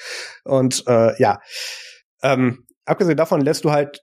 Und 0.44 0.84
äh, 0.86 1.20
ja, 1.20 1.40
ähm, 2.22 2.66
abgesehen 2.84 3.16
davon 3.16 3.40
lässt 3.40 3.64
du 3.64 3.70
halt 3.70 4.00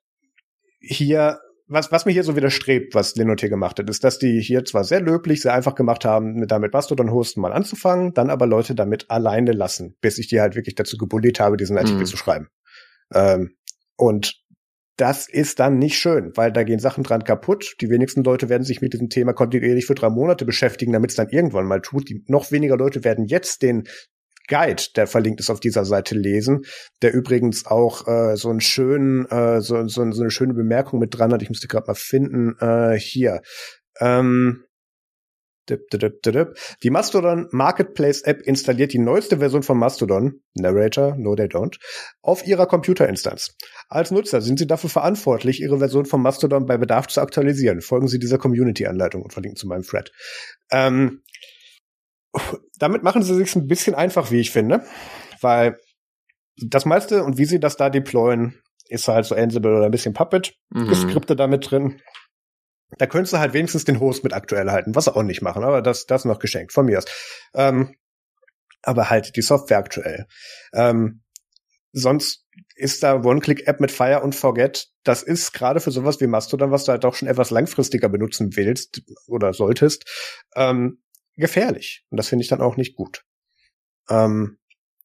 hier, 0.80 1.40
was, 1.68 1.92
was 1.92 2.06
mir 2.06 2.12
hier 2.12 2.24
so 2.24 2.36
widerstrebt, 2.36 2.96
was 2.96 3.16
Linux 3.16 3.42
hier 3.42 3.50
gemacht 3.50 3.80
hat, 3.80 3.90
ist, 3.90 4.04
dass 4.04 4.20
die 4.20 4.42
hier 4.42 4.66
zwar 4.66 4.84
sehr 4.84 5.02
löblich, 5.02 5.42
sehr 5.42 5.54
einfach 5.54 5.76
gemacht 5.76 6.06
haben, 6.06 6.34
mit 6.34 6.52
damit 6.52 6.74
Mastodon-Hosten 6.74 7.42
mal 7.42 7.54
anzufangen, 7.54 8.14
dann 8.14 8.30
aber 8.30 8.48
Leute 8.48 8.76
damit 8.76 9.10
alleine 9.10 9.52
lassen, 9.52 9.96
bis 10.02 10.18
ich 10.18 10.28
die 10.28 10.42
halt 10.42 10.56
wirklich 10.56 10.76
dazu 10.76 10.98
gebullied 10.98 11.40
habe, 11.40 11.58
diesen 11.58 11.78
Artikel 11.78 12.00
mhm. 12.00 12.06
zu 12.06 12.18
schreiben. 12.18 12.48
Ähm, 13.14 13.56
und 13.96 14.42
das 14.98 15.28
ist 15.28 15.60
dann 15.60 15.80
nicht 15.80 15.98
schön, 15.98 16.32
weil 16.36 16.52
da 16.52 16.64
gehen 16.64 16.80
Sachen 16.80 17.04
dran 17.04 17.24
kaputt. 17.24 17.76
Die 17.82 17.90
wenigsten 17.90 18.24
Leute 18.24 18.50
werden 18.50 18.64
sich 18.64 18.82
mit 18.82 18.94
diesem 18.94 19.10
Thema 19.10 19.34
kontinuierlich 19.34 19.86
für 19.86 19.96
drei 19.96 20.10
Monate 20.10 20.46
beschäftigen, 20.46 20.92
damit 20.92 21.12
es 21.12 21.16
dann 21.16 21.30
irgendwann 21.30 21.66
mal 21.66 21.82
tut. 21.82 22.10
Die 22.10 22.24
noch 22.28 22.52
weniger 22.52 22.78
Leute 22.78 23.04
werden 23.04 23.26
jetzt 23.26 23.62
den 23.62 23.88
Guide, 24.48 24.84
der 24.96 25.08
verlinkt 25.08 25.40
ist 25.40 25.50
auf 25.50 25.60
dieser 25.60 25.86
Seite 25.86 26.16
lesen, 26.16 26.64
der 27.02 27.14
übrigens 27.14 27.66
auch 27.66 28.08
äh, 28.08 28.36
so 28.36 28.50
einen 28.50 28.60
schönen, 28.60 29.26
äh, 29.28 29.62
so, 29.62 29.88
so, 29.88 30.12
so 30.12 30.22
eine 30.22 30.32
schöne 30.32 30.54
Bemerkung 30.54 31.00
mit 31.00 31.18
dran 31.18 31.32
hat. 31.32 31.42
Ich 31.42 31.50
müsste 31.50 31.68
gerade 31.68 31.88
mal 31.88 31.96
finden. 31.96 32.58
Äh, 32.60 33.00
hier. 33.00 33.42
Ähm, 34.00 34.66
die 35.70 36.90
Mastodon 36.90 37.48
Marketplace 37.52 38.22
App 38.22 38.42
installiert 38.42 38.94
die 38.94 39.00
neueste 39.00 39.38
Version 39.38 39.64
von 39.64 39.78
Mastodon, 39.78 40.42
Narrator, 40.56 41.16
no 41.18 41.36
they 41.36 41.46
don't, 41.46 41.78
auf 42.22 42.46
ihrer 42.46 42.66
Computerinstanz. 42.66 43.56
Als 43.88 44.12
Nutzer 44.12 44.42
sind 44.42 44.60
Sie 44.60 44.68
dafür 44.68 44.90
verantwortlich, 44.90 45.62
Ihre 45.62 45.80
Version 45.80 46.06
von 46.06 46.22
Mastodon 46.22 46.66
bei 46.66 46.78
Bedarf 46.78 47.08
zu 47.08 47.22
aktualisieren. 47.22 47.82
Folgen 47.82 48.08
Sie 48.08 48.20
dieser 48.20 48.38
Community-Anleitung 48.38 49.22
und 49.22 49.34
verlinken 49.34 49.58
zu 49.58 49.68
meinem 49.68 49.84
Thread. 49.84 50.12
Ähm, 50.72 51.22
damit 52.78 53.04
machen 53.04 53.24
Sie 53.24 53.36
sich 53.36 53.56
ein 53.56 53.68
bisschen 53.68 53.96
einfach, 53.96 54.32
wie 54.32 54.40
ich 54.40 54.52
finde, 54.52 54.84
weil 55.42 55.78
das 56.58 56.86
meiste 56.86 57.24
und 57.24 57.38
wie 57.38 57.46
Sie 57.46 57.60
das 57.60 57.78
da 57.78 57.90
deployen, 57.90 58.62
ist 58.88 59.08
halt 59.08 59.26
so 59.26 59.36
Ansible 59.36 59.76
oder 59.76 59.86
ein 59.86 59.92
bisschen 59.92 60.14
Puppet, 60.14 60.54
mhm. 60.70 60.94
Skripte 60.94 61.36
damit 61.36 61.72
drin. 61.72 62.02
Da 62.98 63.08
könntest 63.08 63.34
du 63.34 63.40
halt 63.40 63.54
wenigstens 63.54 63.86
den 63.86 64.00
Host 64.00 64.24
mit 64.24 64.34
aktuell 64.34 64.70
halten, 64.70 64.96
was 64.96 65.06
sie 65.06 65.16
auch 65.16 65.24
nicht 65.24 65.42
machen, 65.42 65.64
aber 65.64 65.82
das, 65.82 66.06
das 66.06 66.26
noch 66.26 66.40
geschenkt, 66.40 66.74
von 66.74 66.86
mir 66.86 66.98
aus. 66.98 67.06
Ähm, 67.54 67.96
aber 68.84 69.10
halt 69.10 69.36
die 69.36 69.42
Software 69.42 69.78
aktuell. 69.78 70.28
Ähm, 70.74 71.22
sonst 71.94 72.46
ist 72.76 73.04
da 73.04 73.22
One-Click-App 73.22 73.80
mit 73.80 73.92
Fire 73.92 74.22
und 74.22 74.36
Forget. 74.36 74.90
Das 75.04 75.24
ist 75.24 75.54
gerade 75.54 75.80
für 75.80 75.92
sowas 75.92 76.20
wie 76.20 76.28
Mastodon, 76.28 76.72
was 76.72 76.86
du 76.86 76.92
halt 76.92 77.06
auch 77.06 77.16
schon 77.16 77.28
etwas 77.28 77.52
langfristiger 77.52 78.10
benutzen 78.10 78.56
willst 78.56 79.02
oder 79.28 79.54
solltest, 79.54 80.10
ähm, 80.56 81.02
gefährlich. 81.38 82.06
Und 82.10 82.18
das 82.18 82.28
finde 82.28 82.44
ich 82.44 82.50
dann 82.50 82.62
auch 82.62 82.78
nicht 82.78 82.96
gut. 82.96 83.24
Ähm, 84.10 84.58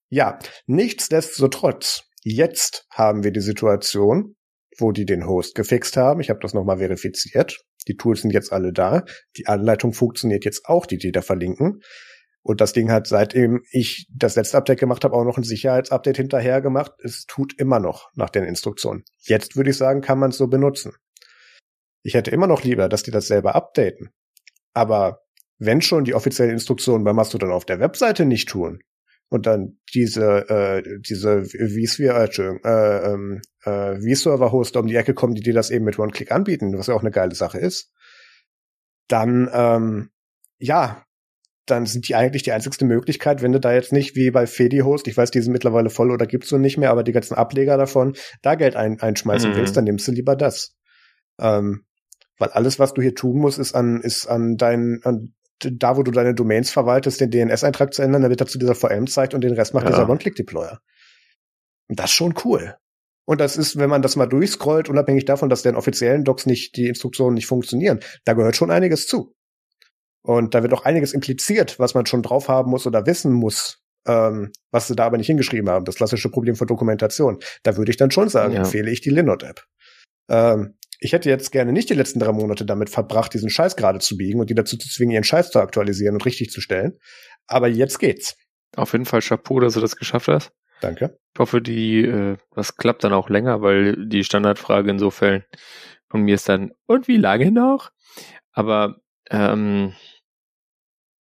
ja, 0.09 0.39
nichtsdestotrotz, 0.67 2.05
jetzt 2.23 2.87
haben 2.91 3.25
wir 3.25 3.33
die 3.33 3.41
Situation, 3.41 4.37
wo 4.79 4.93
die 4.93 5.07
den 5.07 5.27
Host 5.27 5.55
gefixt 5.55 5.97
haben. 5.97 6.21
Ich 6.21 6.31
habe 6.31 6.41
das 6.41 6.55
nochmal 6.55 6.79
verifiziert. 6.79 7.65
Die 7.89 7.97
Tools 7.97 8.23
sind 8.23 8.33
jetzt 8.33 8.53
alle 8.53 8.73
da. 8.73 9.05
Die 9.37 9.47
Anleitung 9.47 9.93
funktioniert 9.93 10.45
jetzt 10.45 10.67
auch, 10.67 10.87
die 10.87 10.99
die 10.99 11.13
da 11.13 11.23
verlinken. 11.23 11.81
Und 12.43 12.61
das 12.61 12.73
Ding 12.73 12.93
hat, 12.93 13.09
seitdem 13.09 13.63
ich 13.73 14.07
das 14.15 14.37
letzte 14.37 14.59
Update 14.59 14.79
gemacht 14.79 15.05
habe, 15.05 15.17
auch 15.17 15.25
noch 15.25 15.37
ein 15.37 15.43
Sicherheitsupdate 15.43 16.17
hinterher 16.17 16.61
gemacht. 16.61 16.93
Es 17.03 17.27
tut 17.27 17.59
immer 17.59 17.81
noch 17.81 18.11
nach 18.15 18.31
den 18.31 18.45
Instruktionen. 18.45 19.05
Jetzt 19.23 19.57
würde 19.57 19.71
ich 19.71 19.77
sagen, 19.77 20.01
kann 20.01 20.19
man 20.19 20.31
es 20.31 20.37
so 20.37 20.47
benutzen. 20.47 20.93
Ich 22.05 22.15
hätte 22.15 22.31
immer 22.31 22.47
noch 22.47 22.63
lieber, 22.63 22.89
dass 22.89 23.03
die 23.03 23.11
das 23.11 23.27
selber 23.27 23.57
updaten. 23.57 24.11
Aber 24.75 25.23
wenn 25.59 25.81
schon 25.81 26.05
die 26.05 26.15
offiziellen 26.15 26.53
Instruktionen 26.53 27.03
bei 27.03 27.13
Mastodon 27.13 27.51
auf 27.51 27.65
der 27.65 27.81
Webseite 27.81 28.25
nicht 28.27 28.49
tun, 28.49 28.79
und 29.29 29.47
dann 29.47 29.79
diese 29.93 30.49
äh, 30.49 31.01
diese 31.01 31.45
vSphere 31.45 32.29
äh, 32.39 32.69
äh, 32.69 33.13
ähm, 33.13 33.41
äh, 33.67 34.01
vServer-Hoster 34.01 34.81
um 34.81 34.87
die 34.87 34.97
Ecke 34.97 35.15
kommen, 35.15 35.35
die 35.35 35.43
dir 35.43 35.55
das 35.55 35.71
eben 35.71 35.85
mit 35.85 35.99
One-Click 35.99 36.33
anbieten, 36.33 36.77
was 36.79 36.87
ja 36.87 36.95
auch 36.95 37.01
eine 37.01 37.11
geile 37.11 37.35
Sache 37.35 37.59
ist, 37.59 37.93
dann 39.09 39.51
ähm, 39.53 40.11
ja, 40.59 41.05
dann 41.67 41.85
sind 41.85 42.09
die 42.09 42.15
eigentlich 42.15 42.45
die 42.45 42.53
einzigste 42.53 42.85
Möglichkeit, 42.85 43.43
wenn 43.43 43.53
du 43.53 43.59
da 43.59 43.75
jetzt 43.75 43.93
nicht 43.93 44.15
wie 44.15 44.31
bei 44.31 44.47
Fedi-Host, 44.47 45.09
ich 45.09 45.17
weiß, 45.17 45.33
die 45.33 45.41
sind 45.41 45.53
mittlerweile 45.53 45.91
voll 45.91 46.13
oder 46.13 46.27
gibt's 46.27 46.49
so 46.49 46.59
nicht 46.59 46.79
mehr, 46.79 46.91
aber 46.91 47.03
die 47.03 47.13
ganzen 47.13 47.35
Ableger 47.35 47.77
davon, 47.77 48.15
da 48.41 48.55
Geld 48.55 48.77
ein, 48.77 49.01
einschmeißen 49.01 49.51
mhm. 49.51 49.57
willst, 49.57 49.77
dann 49.77 49.85
nimmst 49.85 50.07
du 50.07 50.13
lieber 50.13 50.37
das. 50.37 50.77
Ähm, 51.41 51.85
weil 52.39 52.51
alles, 52.51 52.79
was 52.79 52.95
du 52.95 53.03
hier 53.03 53.15
tun 53.15 53.39
musst, 53.39 53.59
ist 53.59 53.75
an, 53.75 54.01
ist 54.01 54.27
an 54.27 54.57
dein, 54.57 55.01
an 55.03 55.35
da, 55.59 55.97
wo 55.97 56.03
du 56.03 56.11
deine 56.13 56.35
Domains 56.35 56.71
verwaltest, 56.71 57.21
den 57.21 57.31
DNS-Eintrag 57.31 57.95
zu 57.95 58.03
ändern, 58.03 58.23
damit 58.23 58.41
er 58.41 58.47
zu 58.47 58.59
dieser 58.59 58.75
VM 58.75 59.07
zeigt 59.07 59.35
und 59.35 59.43
den 59.43 59.55
Rest 59.55 59.75
macht 59.75 59.85
ja. 59.85 59.91
dieser 59.91 60.09
One-Click-Deployer. 60.09 60.81
Das 61.89 62.11
ist 62.11 62.17
schon 62.17 62.35
cool. 62.45 62.77
Und 63.27 63.40
das 63.40 63.57
ist, 63.57 63.77
wenn 63.77 63.90
man 63.90 64.03
das 64.03 64.16
mal 64.16 64.27
durchscrollt, 64.27 64.89
unabhängig 64.89 65.24
davon, 65.24 65.51
dass 65.51 65.62
den 65.62 65.74
offiziellen 65.74 66.24
Docs 66.24 66.47
nicht, 66.47 66.77
die 66.77 66.86
Instruktionen 66.86 67.35
nicht 67.35 67.47
funktionieren, 67.47 68.01
da 68.24 68.32
gehört 68.32 68.57
schon 68.57 68.70
einiges 68.70 69.07
zu. 69.07 69.35
Und 70.23 70.55
da 70.55 70.62
wird 70.62 70.73
auch 70.73 70.85
einiges 70.85 71.12
impliziert, 71.12 71.78
was 71.78 71.94
man 71.94 72.07
schon 72.07 72.23
drauf 72.23 72.48
haben 72.48 72.70
muss 72.70 72.86
oder 72.86 73.05
wissen 73.07 73.32
muss, 73.32 73.82
ähm, 74.07 74.53
was 74.70 74.86
sie 74.86 74.97
da 74.97 75.07
aber 75.07 75.19
nicht 75.19 75.27
hingeschrieben 75.27 75.69
haben. 75.69 75.85
Das 75.85 75.97
klassische 75.97 76.31
Problem 76.31 76.57
von 76.57 76.66
Dokumentation. 76.66 77.39
Da 77.62 77.77
würde 77.77 77.90
ich 77.90 77.97
dann 77.97 78.11
schon 78.11 78.28
sagen, 78.28 78.55
ja. 78.55 78.61
empfehle 78.61 78.90
ich 78.90 79.01
die 79.01 79.11
Linode-App. 79.11 79.65
Ähm, 80.28 80.78
ich 80.98 81.12
hätte 81.12 81.28
jetzt 81.28 81.53
gerne 81.53 81.73
nicht 81.73 81.90
die 81.90 81.94
letzten 81.94 82.20
drei 82.20 82.32
Monate 82.32 82.65
damit 82.65 82.90
verbracht, 82.90 83.35
diesen 83.35 83.51
Scheiß 83.51 83.77
gerade 83.77 83.98
zu 83.98 84.16
biegen 84.16 84.40
und 84.40 84.51
die 84.51 84.55
dazu 84.55 84.77
zu 84.77 84.89
zwingen, 84.89 85.12
ihren 85.12 85.24
Scheiß 85.24 85.51
zu 85.51 85.61
aktualisieren 85.61 86.15
und 86.15 86.24
richtig 86.24 86.51
zu 86.51 86.61
stellen. 86.61 86.98
Aber 87.47 87.69
jetzt 87.69 87.98
geht's. 87.98 88.36
Auf 88.77 88.93
jeden 88.93 89.05
Fall 89.05 89.20
Chapeau, 89.20 89.61
dass 89.61 89.74
du 89.74 89.81
das 89.81 89.97
geschafft 89.97 90.28
hast. 90.28 90.53
Danke. 90.81 91.19
Ich 91.35 91.40
hoffe, 91.40 91.61
die, 91.61 92.05
äh, 92.05 92.36
das 92.55 92.77
klappt 92.77 93.05
dann 93.05 93.12
auch 93.12 93.28
länger, 93.28 93.62
weil 93.62 94.07
die 94.07 94.24
Standardfrage 94.24 94.90
in 94.90 94.98
so 94.98 95.11
Fällen 95.11 95.44
von 96.09 96.23
mir 96.23 96.35
ist 96.35 96.48
dann, 96.48 96.73
und 96.86 97.09
wie 97.09 97.16
lange 97.16 97.51
noch? 97.51 97.90
Aber 98.53 99.01
ähm, 99.31 99.94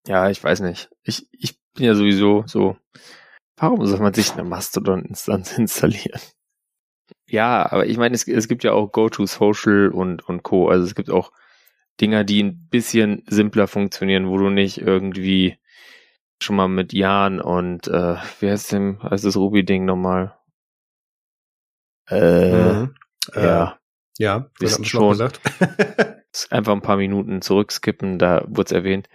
ja, 0.08 0.30
ich 0.30 0.44
weiß 0.44 0.62
nicht. 0.62 0.90
Ich, 1.04 1.28
ich 1.32 1.58
bin 1.74 1.86
ja 1.86 1.96
sowieso 1.96 2.44
so, 2.48 2.78
warum 3.58 3.86
soll 3.86 4.00
man 4.00 4.14
sich 4.14 4.32
eine 4.32 4.44
Mastodon-Instanz 4.44 5.52
installieren? 5.58 6.22
Ja, 7.28 7.72
aber 7.72 7.88
ich 7.88 7.98
meine, 7.98 8.16
es, 8.16 8.28
es 8.28 8.48
gibt 8.48 8.64
ja 8.64 8.72
auch 8.72 8.92
Go-to-Social 8.92 9.90
und, 9.90 10.28
und 10.28 10.44
Co. 10.44 10.70
Also 10.70 10.86
es 10.86 10.96
gibt 10.96 11.10
auch 11.10 11.32
Dinger, 12.00 12.24
die 12.24 12.44
ein 12.44 12.68
bisschen 12.70 13.24
simpler 13.28 13.68
funktionieren, 13.68 14.28
wo 14.28 14.38
du 14.38 14.50
nicht 14.50 14.80
irgendwie 14.80 15.58
schon 16.46 16.56
mal 16.56 16.68
mit 16.68 16.94
Jan 16.94 17.42
und 17.42 17.88
äh, 17.88 18.16
wie 18.40 18.50
heißt 18.50 18.72
dem, 18.72 19.02
heißt 19.04 19.26
das 19.26 19.36
Ruby-Ding 19.36 19.86
nochmal? 19.86 20.38
Äh, 22.08 22.52
mhm. 22.52 22.96
ja. 23.36 23.72
Äh, 23.72 23.76
ja, 24.18 24.50
das 24.60 24.86
schon 24.88 25.10
gesagt. 25.10 25.42
einfach 26.50 26.74
ein 26.74 26.82
paar 26.82 26.98
Minuten 26.98 27.42
zurückskippen, 27.42 28.18
da 28.20 28.46
wurde 28.48 28.68
es 28.68 28.72
erwähnt, 28.72 29.10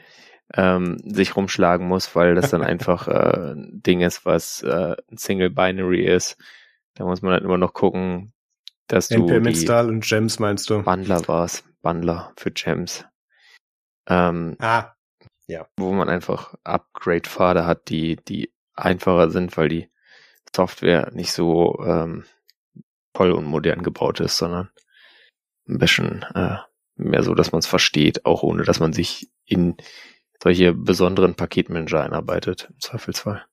ähm, 0.55 0.98
sich 1.05 1.36
rumschlagen 1.36 1.86
muss, 1.86 2.15
weil 2.15 2.35
das 2.35 2.51
dann 2.51 2.62
einfach 2.62 3.09
äh, 3.09 3.52
ein 3.52 3.82
Ding 3.82 4.01
ist, 4.01 4.27
was 4.27 4.62
äh, 4.62 4.97
ein 5.11 5.16
Single 5.16 5.51
Binary 5.51 6.05
ist. 6.05 6.36
Da 6.94 7.05
muss 7.05 7.23
man 7.23 7.32
halt 7.32 7.44
immer 7.44 7.59
noch 7.59 7.73
gucken, 7.73 8.32
dass 8.89 9.09
du 9.09 9.15
Implement 9.15 9.57
Style 9.57 9.89
und 9.89 10.05
Gems 10.05 10.39
meinst 10.39 10.69
du? 10.69 10.82
Bundler 10.82 11.27
war's, 11.28 11.65
Bundler 11.82 12.32
für 12.36 12.51
Gems. 12.51 13.05
Ähm, 14.09 14.57
ah, 14.59 14.93
ja. 15.51 15.66
Wo 15.77 15.93
man 15.93 16.09
einfach 16.09 16.55
Upgrade-Pfade 16.64 17.66
hat, 17.66 17.89
die, 17.89 18.16
die 18.16 18.52
einfacher 18.74 19.31
sind, 19.31 19.56
weil 19.56 19.68
die 19.68 19.90
Software 20.55 21.10
nicht 21.12 21.32
so 21.32 21.78
ähm, 21.85 22.24
toll 23.12 23.32
und 23.32 23.44
modern 23.44 23.82
gebaut 23.82 24.20
ist, 24.20 24.36
sondern 24.36 24.70
ein 25.68 25.78
bisschen 25.78 26.24
äh, 26.35 26.56
mehr 26.97 27.22
so, 27.22 27.35
dass 27.35 27.52
man 27.52 27.60
es 27.60 27.66
versteht, 27.66 28.24
auch 28.24 28.43
ohne 28.43 28.64
dass 28.64 28.81
man 28.81 28.93
sich 28.93 29.31
in 29.44 29.77
solche 30.43 30.72
besonderen 30.72 31.35
Paketmanager 31.35 32.02
einarbeitet, 32.02 32.68
im 32.70 32.81
Zweifelsfall. 32.81 33.44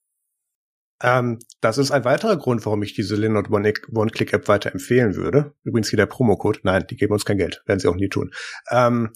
Ähm, 1.01 1.39
das 1.61 1.77
ist 1.77 1.91
ein 1.91 2.05
weiterer 2.05 2.37
Grund, 2.37 2.65
warum 2.65 2.81
ich 2.81 2.93
diese 2.93 3.15
Linode 3.15 3.51
One-Click-App 3.51 4.47
weiter 4.47 4.71
empfehlen 4.71 5.15
würde. 5.15 5.53
Übrigens 5.63 5.89
hier 5.89 5.97
der 5.97 6.07
Promocode. 6.07 6.59
Nein, 6.63 6.85
die 6.89 6.95
geben 6.95 7.13
uns 7.13 7.25
kein 7.25 7.37
Geld. 7.37 7.61
Werden 7.65 7.79
sie 7.79 7.87
auch 7.87 7.95
nie 7.95 8.09
tun. 8.09 8.31
Ähm, 8.71 9.13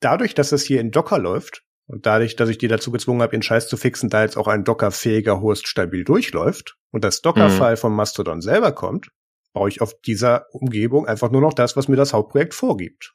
dadurch, 0.00 0.34
dass 0.34 0.52
es 0.52 0.64
hier 0.64 0.80
in 0.80 0.92
Docker 0.92 1.18
läuft 1.18 1.64
und 1.88 2.06
dadurch, 2.06 2.36
dass 2.36 2.50
ich 2.50 2.58
die 2.58 2.68
dazu 2.68 2.92
gezwungen 2.92 3.22
habe, 3.22 3.34
ihren 3.34 3.42
Scheiß 3.42 3.66
zu 3.66 3.76
fixen, 3.76 4.10
da 4.10 4.22
jetzt 4.22 4.36
auch 4.36 4.46
ein 4.46 4.62
Docker-fähiger 4.62 5.40
Host 5.40 5.66
stabil 5.66 6.04
durchläuft 6.04 6.76
und 6.92 7.02
das 7.02 7.22
Docker-File 7.22 7.72
mhm. 7.72 7.78
vom 7.78 7.96
Mastodon 7.96 8.42
selber 8.42 8.72
kommt, 8.72 9.08
baue 9.54 9.70
ich 9.70 9.80
auf 9.80 9.98
dieser 10.02 10.46
Umgebung 10.52 11.06
einfach 11.06 11.30
nur 11.30 11.40
noch 11.40 11.54
das, 11.54 11.76
was 11.76 11.88
mir 11.88 11.96
das 11.96 12.12
Hauptprojekt 12.12 12.54
vorgibt. 12.54 13.14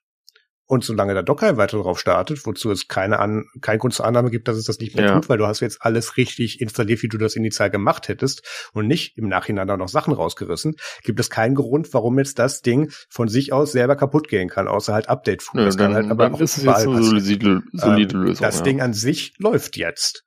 Und 0.74 0.84
solange 0.84 1.14
der 1.14 1.22
Docker 1.22 1.56
weiter 1.58 1.78
drauf 1.78 2.00
startet, 2.00 2.48
wozu 2.48 2.72
es 2.72 2.88
keine 2.88 3.20
An 3.20 3.46
kein 3.62 3.78
Grund 3.78 3.94
zur 3.94 4.08
Annahme 4.08 4.32
gibt, 4.32 4.48
dass 4.48 4.58
es 4.58 4.66
das 4.66 4.80
nicht 4.80 4.96
mehr 4.96 5.06
ja. 5.06 5.14
tut, 5.14 5.30
weil 5.30 5.38
du 5.38 5.46
hast 5.46 5.60
jetzt 5.60 5.84
alles 5.84 6.18
richtig 6.18 6.62
installiert, 6.62 7.04
wie 7.04 7.10
du 7.10 7.20
das 7.20 7.36
initial 7.36 7.70
gemacht 7.70 8.08
hättest 8.08 8.72
und 8.74 8.88
nicht 8.88 9.16
im 9.16 9.28
Nachhinein 9.28 9.68
da 9.68 9.78
noch 9.78 9.88
Sachen 9.88 10.16
rausgerissen, 10.16 10.76
gibt 11.04 11.20
es 11.20 11.30
keinen 11.30 11.54
Grund, 11.54 11.94
warum 11.94 12.18
jetzt 12.18 12.40
das 12.40 12.64
Ding 12.64 12.92
von 13.08 13.28
sich 13.28 13.54
aus 13.54 13.72
selber 13.72 13.96
kaputt 13.96 14.28
gehen 14.28 14.50
kann, 14.50 14.68
außer 14.68 14.96
halt 14.96 15.10
Update-Fuß. 15.10 15.60
Ja, 15.60 15.66
das 15.66 15.78
kann 15.78 15.94
halt 15.94 16.10
aber 16.10 16.34
auch 16.34 16.42
ist 16.42 16.58
es 16.58 16.64
jetzt 16.64 16.88
eine 16.88 17.04
solide, 17.04 17.62
solide 17.72 18.16
ähm, 18.16 18.24
Lösung. 18.24 18.44
Das 18.44 18.58
ja. 18.58 18.64
Ding 18.64 18.82
an 18.82 18.94
sich 18.94 19.36
läuft 19.38 19.78
jetzt. 19.78 20.26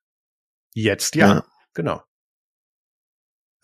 Jetzt 0.74 1.16
ja, 1.16 1.26
ja. 1.26 1.44
genau. 1.74 2.02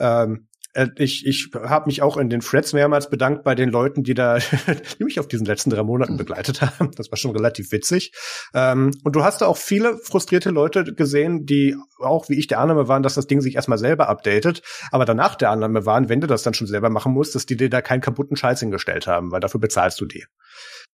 Ähm, 0.00 0.48
äh, 0.48 0.51
ich, 0.96 1.26
ich 1.26 1.50
habe 1.54 1.86
mich 1.86 2.00
auch 2.02 2.16
in 2.16 2.30
den 2.30 2.40
Threads 2.40 2.72
mehrmals 2.72 3.10
bedankt 3.10 3.44
bei 3.44 3.54
den 3.54 3.68
Leuten, 3.68 4.02
die 4.02 4.14
da 4.14 4.38
die 4.98 5.04
mich 5.04 5.20
auf 5.20 5.28
diesen 5.28 5.46
letzten 5.46 5.70
drei 5.70 5.82
Monaten 5.82 6.16
begleitet 6.16 6.62
haben. 6.62 6.90
Das 6.96 7.10
war 7.10 7.18
schon 7.18 7.32
relativ 7.32 7.72
witzig. 7.72 8.12
Ähm, 8.54 8.92
und 9.04 9.14
du 9.14 9.22
hast 9.22 9.42
da 9.42 9.46
auch 9.46 9.58
viele 9.58 9.98
frustrierte 9.98 10.50
Leute 10.50 10.94
gesehen, 10.94 11.44
die 11.44 11.76
auch 11.98 12.28
wie 12.28 12.38
ich 12.38 12.46
der 12.46 12.60
Annahme 12.60 12.88
waren, 12.88 13.02
dass 13.02 13.14
das 13.14 13.26
Ding 13.26 13.40
sich 13.40 13.54
erstmal 13.54 13.78
selber 13.78 14.08
updatet, 14.08 14.62
aber 14.90 15.04
danach 15.04 15.34
der 15.34 15.50
Annahme 15.50 15.84
waren, 15.84 16.08
wenn 16.08 16.20
du 16.20 16.26
das 16.26 16.42
dann 16.42 16.54
schon 16.54 16.66
selber 16.66 16.90
machen 16.90 17.12
musst, 17.12 17.34
dass 17.34 17.46
die 17.46 17.56
dir 17.56 17.68
da 17.68 17.82
keinen 17.82 18.00
kaputten 18.00 18.36
Scheiß 18.36 18.60
hingestellt 18.60 19.06
haben, 19.06 19.30
weil 19.30 19.40
dafür 19.40 19.60
bezahlst 19.60 20.00
du 20.00 20.06
die. 20.06 20.24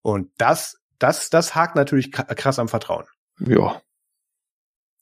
Und 0.02 0.30
das, 0.38 0.76
das, 0.98 1.30
das 1.30 1.54
hakt 1.54 1.76
natürlich 1.76 2.10
krass 2.12 2.58
am 2.58 2.68
Vertrauen. 2.68 3.04
Ja. 3.38 3.80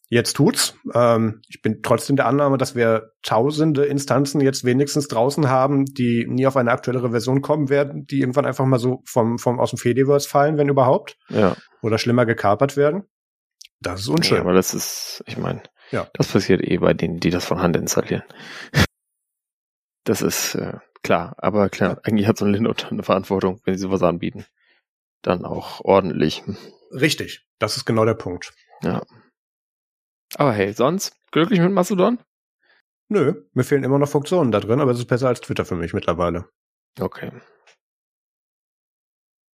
Jetzt 0.09 0.35
tut's. 0.35 0.79
Ähm, 0.95 1.43
ich 1.49 1.63
bin 1.63 1.83
trotzdem 1.83 2.15
der 2.15 2.27
Annahme, 2.27 2.59
dass 2.59 2.77
wir 2.77 3.13
tausende 3.23 3.87
Instanzen 3.87 4.41
jetzt 4.41 4.65
wenigstens 4.65 5.09
draußen 5.09 5.49
haben, 5.49 5.85
die 5.85 6.27
nie 6.29 6.47
auf 6.47 6.57
eine 6.57 6.71
aktuellere 6.71 7.11
Version 7.11 7.43
kommen 7.43 7.69
werden, 7.69 8.07
die 8.07 8.21
irgendwann 8.21 8.47
einfach 8.47 8.65
mal 8.67 8.79
so 8.79 9.03
vom, 9.05 9.39
vom 9.39 9.59
aus 9.59 9.71
dem 9.71 9.79
Fediverse 9.79 10.29
fallen, 10.29 10.59
wenn 10.59 10.69
überhaupt. 10.69 11.17
Ja. 11.29 11.57
Oder 11.83 11.99
schlimmer 11.99 12.25
gekapert 12.25 12.77
werden. 12.77 13.05
Das 13.81 14.01
ist 14.01 14.09
unschön. 14.09 14.37
Ja, 14.37 14.43
aber 14.43 14.53
das 14.53 14.75
ist, 14.75 15.25
ich 15.27 15.37
meine, 15.37 15.63
ja. 15.91 16.09
das 16.15 16.29
passiert 16.29 16.63
eh 16.63 16.79
bei 16.79 16.95
denen, 16.95 17.19
die 17.19 17.31
das 17.31 17.45
von 17.45 17.61
Hand 17.61 17.77
installieren. 17.77 18.25
Das 20.05 20.23
ist 20.23 20.55
äh, 20.55 20.75
klar, 21.03 21.35
aber 21.39 21.69
klar, 21.69 21.95
ja. 21.95 22.01
eigentlich 22.05 22.29
hat 22.29 22.39
so 22.39 22.45
ein 22.45 22.53
Linux 22.53 22.85
eine 22.85 23.03
Verantwortung, 23.03 23.61
wenn 23.65 23.75
sie 23.75 23.81
sowas 23.81 24.05
anbieten. 24.05 24.47
Dann 25.21 25.45
auch 25.45 25.81
ordentlich. 25.81 26.45
Richtig, 26.93 27.45
das 27.59 27.77
ist 27.77 27.87
genau 27.87 28.05
der 28.05 28.15
Punkt. 28.15 28.55
Ja. 28.85 29.03
Aber 30.35 30.53
hey, 30.53 30.73
sonst 30.73 31.17
glücklich 31.31 31.61
mit 31.61 31.73
Mastodon? 31.73 32.19
Nö, 33.09 33.45
mir 33.53 33.65
fehlen 33.65 33.85
immer 33.85 33.99
noch 33.99 34.09
Funktionen 34.09 34.51
da 34.51 34.61
drin, 34.61 34.81
aber 34.81 34.91
es 34.91 34.99
ist 34.99 35.07
besser 35.07 35.29
als 35.29 35.41
Twitter 35.41 35.65
für 35.65 35.77
mich 35.77 35.95
mittlerweile. 35.95 36.49
Okay. 36.99 37.31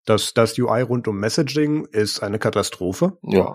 Das, 0.06 0.32
das 0.32 0.58
UI 0.58 0.82
rund 0.82 1.08
um 1.08 1.18
Messaging 1.18 1.86
ist 1.86 2.22
eine 2.22 2.38
Katastrophe. 2.38 3.18
Ja. 3.22 3.54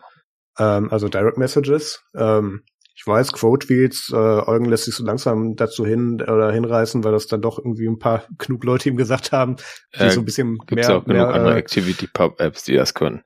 Ähm, 0.59 0.91
also 0.91 1.07
Direct 1.07 1.37
Messages. 1.37 2.03
Ähm, 2.15 2.63
ich 2.97 3.05
weiß, 3.05 3.33
Quote-Tweets, 3.33 4.11
äh, 4.13 4.15
Eugen 4.15 4.65
lässt 4.65 4.85
sich 4.85 4.95
so 4.95 5.03
langsam 5.03 5.55
dazu 5.55 5.85
hin 5.85 6.21
oder 6.21 6.51
hinreißen, 6.51 7.03
weil 7.03 7.11
das 7.11 7.27
dann 7.27 7.41
doch 7.41 7.59
irgendwie 7.59 7.87
ein 7.87 7.99
paar 7.99 8.25
genug 8.37 8.63
Leute 8.63 8.89
ihm 8.89 8.97
gesagt 8.97 9.31
haben, 9.31 9.57
die 9.95 9.99
äh, 9.99 10.11
so 10.11 10.21
ein 10.21 10.25
bisschen 10.25 10.57
gibt's 10.59 10.69
mehr. 10.69 10.75
Gibt's 10.75 10.89
auch 10.89 11.05
genug 11.05 11.27
mehr, 11.27 11.27
andere 11.27 11.55
äh, 11.55 11.59
Activity-Pub-Apps, 11.59 12.63
die 12.63 12.75
das 12.75 12.93
können. 12.93 13.23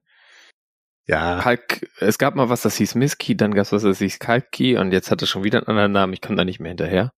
Ja. 1.10 1.40
Kalk, 1.41 1.90
es 1.99 2.19
gab 2.19 2.36
mal 2.36 2.49
was, 2.49 2.61
das 2.61 2.76
hieß 2.76 2.94
Misskey, 2.94 3.36
dann 3.36 3.56
gab 3.56 3.64
es 3.64 3.72
was, 3.72 3.81
das 3.81 3.98
hieß 3.98 4.19
Kalkkey 4.19 4.77
und 4.77 4.91
jetzt 4.91 5.10
hat 5.10 5.23
es 5.23 5.30
schon 5.30 5.44
wieder 5.44 5.57
einen 5.57 5.68
anderen 5.68 5.91
Namen. 5.91 6.14
Ich 6.14 6.22
komme 6.22 6.36
da 6.36 6.45
nicht 6.45 6.60
mehr 6.60 6.69
hinterher. 6.69 7.11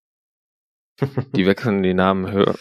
die 1.35 1.45
wechseln 1.45 1.83
die 1.83 1.93
Namen 1.93 2.31
höher, 2.31 2.55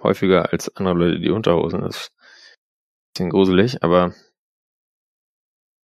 häufiger 0.00 0.52
als 0.52 0.74
andere 0.76 0.94
Leute 0.94 1.18
die 1.18 1.30
Unterhosen. 1.30 1.80
Das 1.80 1.96
ist 1.96 2.12
ein 2.12 3.10
bisschen 3.14 3.30
gruselig, 3.30 3.82
aber 3.82 4.14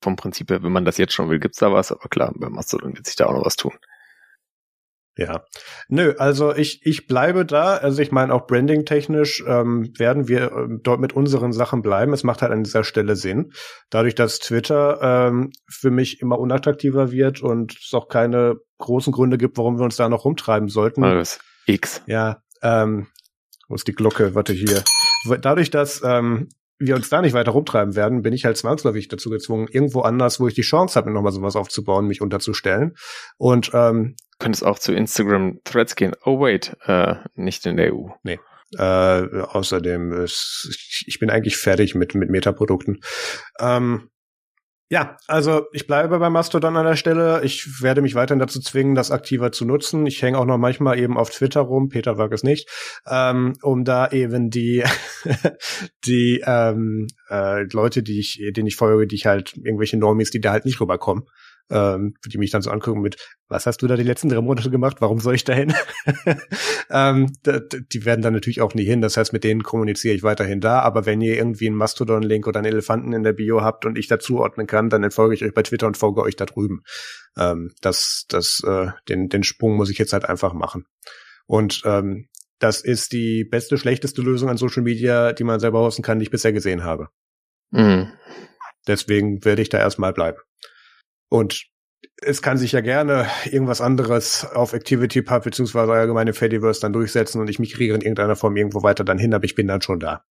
vom 0.02 0.16
Prinzip 0.16 0.50
her, 0.50 0.64
wenn 0.64 0.72
man 0.72 0.84
das 0.84 0.98
jetzt 0.98 1.14
schon 1.14 1.30
will, 1.30 1.38
gibt's 1.38 1.58
da 1.58 1.72
was, 1.72 1.92
aber 1.92 2.08
klar, 2.08 2.32
bei 2.34 2.48
Mastodon 2.48 2.96
wird 2.96 3.06
sich 3.06 3.14
da 3.14 3.26
auch 3.26 3.34
noch 3.34 3.46
was 3.46 3.54
tun. 3.54 3.78
Ja. 5.16 5.44
Nö, 5.88 6.14
also 6.18 6.54
ich, 6.54 6.80
ich 6.84 7.06
bleibe 7.06 7.46
da. 7.46 7.76
Also 7.76 8.02
ich 8.02 8.12
meine, 8.12 8.34
auch 8.34 8.46
branding-technisch 8.46 9.42
ähm, 9.46 9.90
werden 9.96 10.28
wir 10.28 10.52
ähm, 10.52 10.80
dort 10.82 11.00
mit 11.00 11.14
unseren 11.14 11.52
Sachen 11.52 11.80
bleiben. 11.80 12.12
Es 12.12 12.22
macht 12.22 12.42
halt 12.42 12.52
an 12.52 12.64
dieser 12.64 12.84
Stelle 12.84 13.16
Sinn. 13.16 13.52
Dadurch, 13.88 14.14
dass 14.14 14.38
Twitter 14.38 14.98
ähm, 15.00 15.52
für 15.70 15.90
mich 15.90 16.20
immer 16.20 16.38
unattraktiver 16.38 17.12
wird 17.12 17.42
und 17.42 17.76
es 17.82 17.94
auch 17.94 18.08
keine 18.08 18.56
großen 18.78 19.12
Gründe 19.12 19.38
gibt, 19.38 19.56
warum 19.56 19.78
wir 19.78 19.84
uns 19.84 19.96
da 19.96 20.08
noch 20.10 20.26
rumtreiben 20.26 20.68
sollten. 20.68 21.02
Alles. 21.02 21.40
X. 21.64 22.02
Ja, 22.06 22.42
ähm, 22.62 23.06
wo 23.68 23.74
ist 23.74 23.88
die 23.88 23.94
Glocke? 23.94 24.34
Warte 24.34 24.52
hier. 24.52 24.82
Dadurch, 25.40 25.70
dass 25.70 26.02
ähm, 26.04 26.48
wir 26.78 26.94
uns 26.94 27.08
da 27.08 27.22
nicht 27.22 27.32
weiter 27.32 27.52
rumtreiben 27.52 27.96
werden, 27.96 28.22
bin 28.22 28.32
ich 28.32 28.44
halt 28.44 28.56
zwangsläufig 28.56 29.08
dazu 29.08 29.30
gezwungen, 29.30 29.68
irgendwo 29.70 30.00
anders, 30.00 30.40
wo 30.40 30.48
ich 30.48 30.54
die 30.54 30.62
Chance 30.62 30.96
habe, 30.96 31.10
nochmal 31.10 31.32
sowas 31.32 31.56
aufzubauen, 31.56 32.06
mich 32.06 32.20
unterzustellen. 32.20 32.94
Und 33.38 33.70
ähm, 33.72 34.16
könntest 34.38 34.64
auch 34.64 34.78
zu 34.78 34.92
Instagram 34.92 35.60
Threads 35.64 35.96
gehen. 35.96 36.14
Oh 36.24 36.40
wait, 36.40 36.76
äh, 36.84 37.14
nicht 37.34 37.64
in 37.66 37.76
der 37.76 37.94
EU. 37.94 38.08
Nee. 38.22 38.38
Äh, 38.76 38.82
außerdem 38.82 40.12
ist, 40.12 41.04
ich 41.06 41.18
bin 41.18 41.30
eigentlich 41.30 41.56
fertig 41.56 41.94
mit 41.94 42.14
mit 42.14 42.30
Metaprodukten. 42.30 43.00
Ähm, 43.60 44.10
ja, 44.88 45.16
also 45.26 45.66
ich 45.72 45.88
bleibe 45.88 46.18
bei 46.20 46.30
Mastodon 46.30 46.76
an 46.76 46.86
der 46.86 46.94
Stelle. 46.94 47.42
Ich 47.42 47.82
werde 47.82 48.02
mich 48.02 48.14
weiterhin 48.14 48.38
dazu 48.38 48.60
zwingen, 48.60 48.94
das 48.94 49.10
aktiver 49.10 49.50
zu 49.50 49.64
nutzen. 49.64 50.06
Ich 50.06 50.22
hänge 50.22 50.38
auch 50.38 50.44
noch 50.44 50.58
manchmal 50.58 50.98
eben 50.98 51.18
auf 51.18 51.30
Twitter 51.30 51.60
rum, 51.60 51.88
Peter 51.88 52.18
wag 52.18 52.30
es 52.30 52.44
nicht, 52.44 52.68
ähm, 53.04 53.54
um 53.62 53.84
da 53.84 54.08
eben 54.08 54.48
die 54.48 54.84
die 56.06 56.40
ähm, 56.46 57.08
äh, 57.28 57.64
Leute, 57.72 58.04
die 58.04 58.20
ich, 58.20 58.40
denen 58.54 58.68
ich 58.68 58.76
folge, 58.76 59.08
die 59.08 59.16
ich 59.16 59.26
halt 59.26 59.56
irgendwelche 59.56 59.96
Normis, 59.96 60.30
die 60.30 60.40
da 60.40 60.52
halt 60.52 60.64
nicht 60.64 60.80
rüberkommen, 60.80 61.24
ähm, 61.70 62.14
die 62.24 62.38
mich 62.38 62.50
dann 62.50 62.62
so 62.62 62.70
angucken 62.70 63.00
mit, 63.00 63.16
was 63.48 63.66
hast 63.66 63.82
du 63.82 63.86
da 63.86 63.96
die 63.96 64.02
letzten 64.02 64.28
drei 64.28 64.40
Monate 64.40 64.70
gemacht? 64.70 64.96
Warum 65.00 65.20
soll 65.20 65.34
ich 65.34 65.44
da 65.44 65.52
hin? 65.52 65.74
ähm, 66.90 67.32
die 67.44 68.04
werden 68.04 68.22
dann 68.22 68.34
natürlich 68.34 68.60
auch 68.60 68.74
nie 68.74 68.84
hin. 68.84 69.00
Das 69.00 69.16
heißt, 69.16 69.32
mit 69.32 69.44
denen 69.44 69.62
kommuniziere 69.62 70.14
ich 70.14 70.22
weiterhin 70.22 70.60
da. 70.60 70.80
Aber 70.80 71.06
wenn 71.06 71.20
ihr 71.20 71.36
irgendwie 71.36 71.66
einen 71.66 71.76
Mastodon-Link 71.76 72.46
oder 72.46 72.60
einen 72.60 72.72
Elefanten 72.72 73.12
in 73.12 73.22
der 73.22 73.32
Bio 73.32 73.62
habt 73.62 73.84
und 73.84 73.98
ich 73.98 74.06
dazuordnen 74.06 74.66
kann, 74.66 74.90
dann 74.90 75.02
entfolge 75.02 75.34
ich 75.34 75.44
euch 75.44 75.54
bei 75.54 75.62
Twitter 75.62 75.86
und 75.86 75.96
folge 75.96 76.22
euch 76.22 76.36
da 76.36 76.46
drüben. 76.46 76.82
Ähm, 77.36 77.72
das, 77.80 78.26
das, 78.28 78.62
äh, 78.66 78.88
den, 79.08 79.28
den 79.28 79.42
Sprung 79.42 79.76
muss 79.76 79.90
ich 79.90 79.98
jetzt 79.98 80.12
halt 80.12 80.24
einfach 80.24 80.52
machen. 80.52 80.86
Und 81.46 81.82
ähm, 81.84 82.28
das 82.58 82.82
ist 82.82 83.12
die 83.12 83.44
beste, 83.44 83.76
schlechteste 83.76 84.22
Lösung 84.22 84.48
an 84.48 84.56
Social 84.56 84.82
Media, 84.82 85.32
die 85.32 85.44
man 85.44 85.60
selber 85.60 85.80
hosten 85.80 86.02
kann, 86.02 86.18
die 86.18 86.24
ich 86.24 86.30
bisher 86.30 86.52
gesehen 86.52 86.84
habe. 86.84 87.08
Mhm. 87.70 88.12
Deswegen 88.86 89.44
werde 89.44 89.62
ich 89.62 89.68
da 89.68 89.78
erstmal 89.78 90.12
bleiben. 90.12 90.38
Und 91.28 91.66
es 92.22 92.40
kann 92.40 92.58
sich 92.58 92.72
ja 92.72 92.80
gerne 92.80 93.26
irgendwas 93.44 93.80
anderes 93.80 94.44
auf 94.44 94.72
ActivityPub 94.72 95.44
beziehungsweise 95.44 95.92
allgemeine 95.92 96.32
Fediverse 96.32 96.80
dann 96.80 96.92
durchsetzen 96.92 97.40
und 97.40 97.50
ich 97.50 97.58
migriere 97.58 97.96
in 97.96 98.00
irgendeiner 98.00 98.36
Form 98.36 98.56
irgendwo 98.56 98.82
weiter 98.82 99.04
dann 99.04 99.18
hin, 99.18 99.34
aber 99.34 99.44
ich 99.44 99.54
bin 99.54 99.66
dann 99.66 99.82
schon 99.82 100.00
da. 100.00 100.24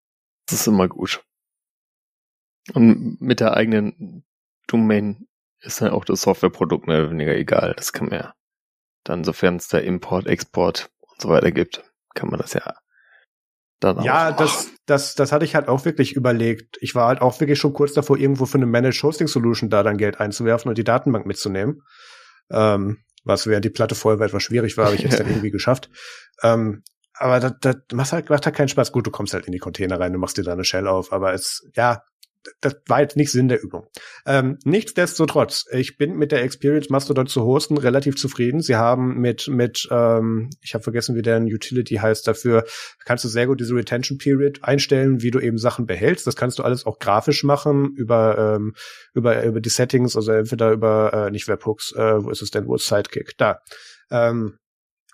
Das 0.47 0.61
ist 0.61 0.67
immer 0.67 0.89
gut. 0.89 1.25
Und 2.73 3.21
mit 3.21 3.41
der 3.41 3.55
eigenen 3.55 4.25
Domain 4.67 5.27
ist 5.61 5.81
dann 5.81 5.91
auch 5.91 6.05
das 6.05 6.23
Softwareprodukt 6.23 6.87
mehr 6.87 7.01
oder 7.01 7.11
weniger 7.11 7.35
egal. 7.35 7.75
Das 7.77 7.93
kann 7.93 8.09
man 8.09 8.19
ja 8.19 8.35
dann, 9.05 9.25
sofern 9.25 9.57
es 9.57 9.69
da 9.69 9.79
Import, 9.79 10.27
Export 10.27 10.91
und 11.01 11.21
so 11.21 11.29
weiter 11.29 11.53
gibt, 11.53 11.85
kann 12.15 12.31
man 12.31 12.41
das 12.41 12.55
ja 12.55 12.75
dann 13.81 14.03
ja, 14.03 14.33
das, 14.33 14.71
das, 14.87 15.15
das 15.15 15.33
hatte 15.33 15.45
ich 15.45 15.55
halt 15.55 15.69
auch 15.69 15.85
wirklich 15.85 16.15
überlegt. 16.15 16.79
Ich 16.81 16.95
war 16.95 17.09
halt 17.09 17.21
auch 17.21 17.39
wirklich 17.41 17.59
schon 17.59 17.73
kurz 17.73 17.93
davor, 17.93 18.17
irgendwo 18.17 18.47
für 18.47 18.59
eine 18.59 18.67
Managed 18.67 19.03
Hosting 19.03 19.27
Solution 19.27 19.71
da 19.71 19.83
dann 19.83 19.99
Geld 19.99 20.21
einzuwerfen 20.21 20.69
und 20.69 20.79
die 20.79 20.85
Datenbank 20.85 21.27
mitzunehmen. 21.27 21.83
Ähm, 22.51 22.99
was 23.25 23.47
während 23.47 23.65
die 23.65 23.71
Platte 23.71 23.95
voll 23.95 24.19
war 24.19 24.27
etwas 24.27 24.43
schwierig 24.43 24.77
war, 24.77 24.87
habe 24.87 24.97
ich 24.97 25.03
jetzt 25.03 25.19
dann 25.19 25.29
irgendwie 25.29 25.51
geschafft. 25.51 25.91
Ähm, 26.43 26.83
aber 27.15 27.41
das, 27.41 27.55
das 27.61 27.77
macht 27.93 28.13
halt, 28.13 28.31
macht 28.31 28.45
halt 28.45 28.57
keinen 28.57 28.69
Spaß. 28.69 28.93
Gut, 28.93 29.07
du 29.07 29.11
kommst 29.11 29.35
halt 29.35 29.47
in 29.47 29.53
die 29.53 29.59
Container 29.59 30.01
rein, 30.01 30.13
du 30.13 30.19
machst 30.19 30.37
dir 30.37 30.43
da 30.43 30.53
eine 30.53 30.65
Shell 30.65 30.87
auf, 30.87 31.13
aber 31.13 31.33
es, 31.33 31.69
ja, 31.75 32.03
das 32.61 32.77
war 32.87 33.01
jetzt 33.01 33.17
nicht 33.17 33.31
Sinn 33.31 33.49
der 33.49 33.63
Übung. 33.63 33.87
Ähm, 34.27 34.59
nichtsdestotrotz, 34.65 35.65
ich 35.73 35.97
bin 35.97 36.17
mit 36.17 36.33
der 36.33 36.43
Experience 36.43 36.91
Mastodon 36.91 37.27
zu 37.27 37.45
hosten 37.45 37.79
relativ 37.79 38.17
zufrieden. 38.17 38.61
Sie 38.61 38.77
haben 38.77 39.19
mit, 39.21 39.49
mit 39.49 39.89
ähm, 39.91 40.51
ich 40.63 40.75
habe 40.75 40.85
vergessen, 40.85 41.17
wie 41.17 41.23
deren 41.23 41.45
Utility 41.45 41.97
heißt, 41.97 42.27
dafür 42.27 42.65
kannst 43.05 43.25
du 43.25 43.29
sehr 43.29 43.47
gut 43.47 43.61
diese 43.61 43.75
Retention 43.75 44.19
Period 44.19 44.63
einstellen, 44.63 45.23
wie 45.23 45.31
du 45.31 45.41
eben 45.41 45.59
Sachen 45.59 45.87
behältst. 45.87 46.27
Das 46.27 46.37
kannst 46.37 46.59
du 46.59 46.63
alles 46.63 46.87
auch 46.87 46.99
grafisch 46.99 47.45
machen 47.45 47.95
über, 47.97 48.57
ähm, 48.57 48.75
über, 49.15 49.43
über 49.45 49.61
die 49.61 49.71
Settings, 49.71 50.17
also 50.17 50.33
entweder 50.33 50.73
über, 50.73 51.13
äh, 51.13 51.31
nicht 51.31 51.49
Webhooks, 51.49 51.93
äh, 51.93 52.23
wo 52.23 52.31
ist 52.31 52.43
es 52.43 52.51
denn, 52.51 52.67
wo 52.67 52.75
ist 52.75 52.87
Sidekick? 52.87 53.33
Da. 53.39 53.59
Ähm, 54.11 54.59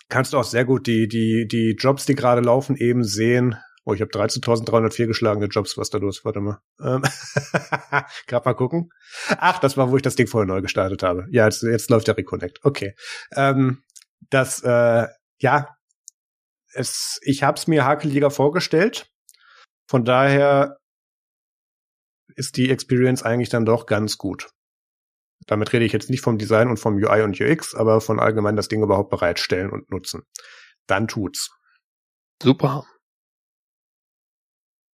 kannst 0.09 0.33
du 0.33 0.37
auch 0.37 0.43
sehr 0.43 0.65
gut 0.65 0.87
die, 0.87 1.07
die, 1.07 1.47
die 1.47 1.75
Jobs, 1.79 2.05
die 2.05 2.15
gerade 2.15 2.41
laufen, 2.41 2.75
eben 2.75 3.03
sehen 3.03 3.55
Oh, 3.83 3.93
ich 3.93 4.01
habe 4.01 4.11
13.304 4.11 5.07
geschlagene 5.07 5.47
Jobs, 5.47 5.77
was 5.77 5.89
da 5.89 5.97
los? 5.97 6.23
Warte 6.23 6.39
mal. 6.39 6.61
Ähm, 6.79 7.01
Gerade 8.27 8.45
mal 8.45 8.53
gucken. 8.53 8.91
Ach, 9.29 9.59
das 9.59 9.75
war, 9.75 9.89
wo 9.89 9.95
ich 9.95 10.03
das 10.03 10.15
Ding 10.15 10.27
vorher 10.27 10.47
neu 10.47 10.61
gestartet 10.61 11.01
habe. 11.01 11.25
Ja, 11.31 11.45
jetzt, 11.45 11.63
jetzt 11.63 11.89
läuft 11.89 12.07
der 12.07 12.15
Reconnect. 12.15 12.63
Okay. 12.63 12.95
Ähm, 13.35 13.83
das, 14.29 14.61
äh, 14.61 15.07
ja, 15.39 15.75
es, 16.73 17.19
ich 17.23 17.41
habe 17.43 17.57
es 17.57 17.67
mir 17.67 17.85
hakeliger 17.85 18.29
vorgestellt. 18.29 19.07
Von 19.87 20.05
daher 20.05 20.77
ist 22.35 22.57
die 22.57 22.69
Experience 22.69 23.23
eigentlich 23.23 23.49
dann 23.49 23.65
doch 23.65 23.87
ganz 23.87 24.17
gut. 24.17 24.49
Damit 25.47 25.73
rede 25.73 25.85
ich 25.85 25.91
jetzt 25.91 26.09
nicht 26.09 26.21
vom 26.21 26.37
Design 26.37 26.69
und 26.69 26.77
vom 26.77 26.95
UI 26.95 27.23
und 27.23 27.39
UX, 27.41 27.73
aber 27.73 27.99
von 27.99 28.19
allgemein 28.19 28.55
das 28.55 28.67
Ding 28.67 28.83
überhaupt 28.83 29.09
bereitstellen 29.09 29.71
und 29.71 29.89
nutzen. 29.89 30.21
Dann 30.87 31.07
tut's. 31.07 31.49
Super. 32.41 32.85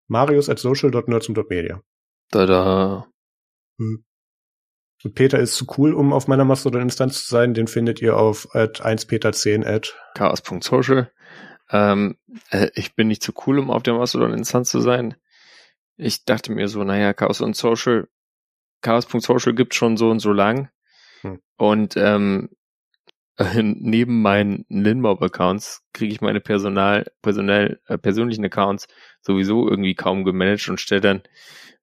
Marius 0.07 0.49
at 0.49 0.59
social.nerdsum.media. 0.59 1.81
Da, 2.31 2.45
da. 2.45 3.07
Hm. 3.79 4.03
Und 5.03 5.13
Peter 5.13 5.39
ist 5.39 5.55
zu 5.55 5.67
cool, 5.77 5.93
um 5.93 6.11
auf 6.11 6.27
meiner 6.27 6.45
Mastodon-Instanz 6.45 7.25
zu 7.25 7.29
sein. 7.29 7.53
Den 7.53 7.67
findet 7.67 8.01
ihr 8.01 8.17
auf 8.17 8.55
at 8.55 8.81
1peter10 8.81 9.65
at 9.65 9.95
chaos.social. 10.15 11.11
Ähm, 11.69 12.17
äh, 12.49 12.69
ich 12.73 12.95
bin 12.95 13.07
nicht 13.07 13.21
zu 13.21 13.33
cool, 13.45 13.59
um 13.59 13.69
auf 13.69 13.83
der 13.83 13.93
Mastodon-Instanz 13.93 14.71
zu 14.71 14.81
sein. 14.81 15.15
Ich 15.97 16.25
dachte 16.25 16.51
mir 16.51 16.67
so, 16.67 16.83
naja, 16.83 17.13
Chaos 17.13 17.41
und 17.41 17.55
Social, 17.55 18.07
Chaos.social 18.81 19.53
gibt 19.53 19.75
schon 19.75 19.97
so 19.97 20.09
und 20.09 20.19
so 20.19 20.31
lang. 20.31 20.69
Hm. 21.21 21.41
Und 21.57 21.95
ähm, 21.97 22.49
neben 23.61 24.21
meinen 24.21 24.65
Linmob-Accounts 24.69 25.83
kriege 25.93 26.13
ich 26.13 26.21
meine 26.21 26.39
Personal, 26.39 27.05
personell, 27.21 27.79
äh, 27.87 27.97
persönlichen 27.97 28.45
Accounts 28.45 28.87
sowieso 29.21 29.69
irgendwie 29.69 29.95
kaum 29.95 30.23
gemanagt 30.23 30.67
und 30.69 30.79
stelle 30.79 31.01
dann, 31.01 31.21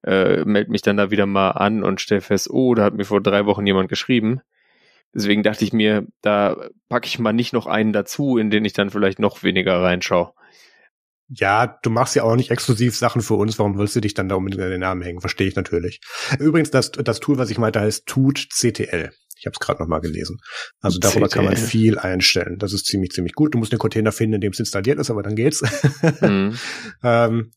äh, 0.03 0.43
melde 0.43 0.71
mich 0.71 0.81
dann 0.81 0.97
da 0.97 1.11
wieder 1.11 1.25
mal 1.25 1.51
an 1.51 1.83
und 1.83 2.01
stelle 2.01 2.21
fest, 2.21 2.49
oh, 2.49 2.75
da 2.75 2.83
hat 2.83 2.95
mir 2.95 3.05
vor 3.05 3.21
drei 3.21 3.45
Wochen 3.45 3.65
jemand 3.65 3.89
geschrieben. 3.89 4.41
Deswegen 5.13 5.43
dachte 5.43 5.63
ich 5.63 5.71
mir, 5.71 6.05
da 6.21 6.57
packe 6.89 7.07
ich 7.07 7.19
mal 7.19 7.31
nicht 7.31 7.53
noch 7.53 7.67
einen 7.67 7.93
dazu, 7.93 8.37
in 8.37 8.49
den 8.49 8.65
ich 8.65 8.73
dann 8.73 8.89
vielleicht 8.89 9.19
noch 9.19 9.43
weniger 9.43 9.81
reinschaue. 9.81 10.33
Ja, 11.29 11.79
du 11.81 11.89
machst 11.89 12.15
ja 12.15 12.23
auch 12.23 12.35
nicht 12.35 12.51
exklusiv 12.51 12.95
Sachen 12.97 13.21
für 13.21 13.35
uns. 13.35 13.57
Warum 13.57 13.77
willst 13.77 13.95
du 13.95 14.01
dich 14.01 14.13
dann 14.13 14.29
da 14.29 14.35
unbedingt 14.35 14.61
in 14.61 14.69
den 14.69 14.81
Namen 14.81 15.01
hängen? 15.01 15.21
Verstehe 15.21 15.47
ich 15.47 15.55
natürlich. 15.55 16.01
Übrigens, 16.37 16.69
das, 16.69 16.91
das 16.91 17.19
Tool, 17.19 17.37
was 17.37 17.49
ich 17.49 17.57
meinte, 17.57 17.79
heißt 17.79 18.05
Tut 18.05 18.47
CTL. 18.51 19.11
Ich 19.45 19.47
habe 19.47 19.53
es 19.53 19.59
gerade 19.59 19.79
noch 19.79 19.87
mal 19.87 19.99
gelesen. 19.99 20.39
Also 20.81 20.97
darüber 20.97 21.29
kann 21.29 21.45
man 21.45 21.55
viel 21.55 21.99
einstellen. 21.99 22.57
Das 22.57 22.73
ist 22.73 22.87
ziemlich, 22.87 23.11
ziemlich 23.11 23.33
gut. 23.33 23.53
Du 23.53 23.59
musst 23.59 23.71
den 23.71 23.77
Container 23.77 24.11
finden, 24.11 24.35
in 24.35 24.41
dem 24.41 24.53
es 24.53 24.59
installiert 24.59 24.97
ist, 24.97 25.11
aber 25.11 25.21
dann 25.21 25.35
geht's. 25.35 25.61
Mhm. 26.19 26.57
ähm, 27.03 27.51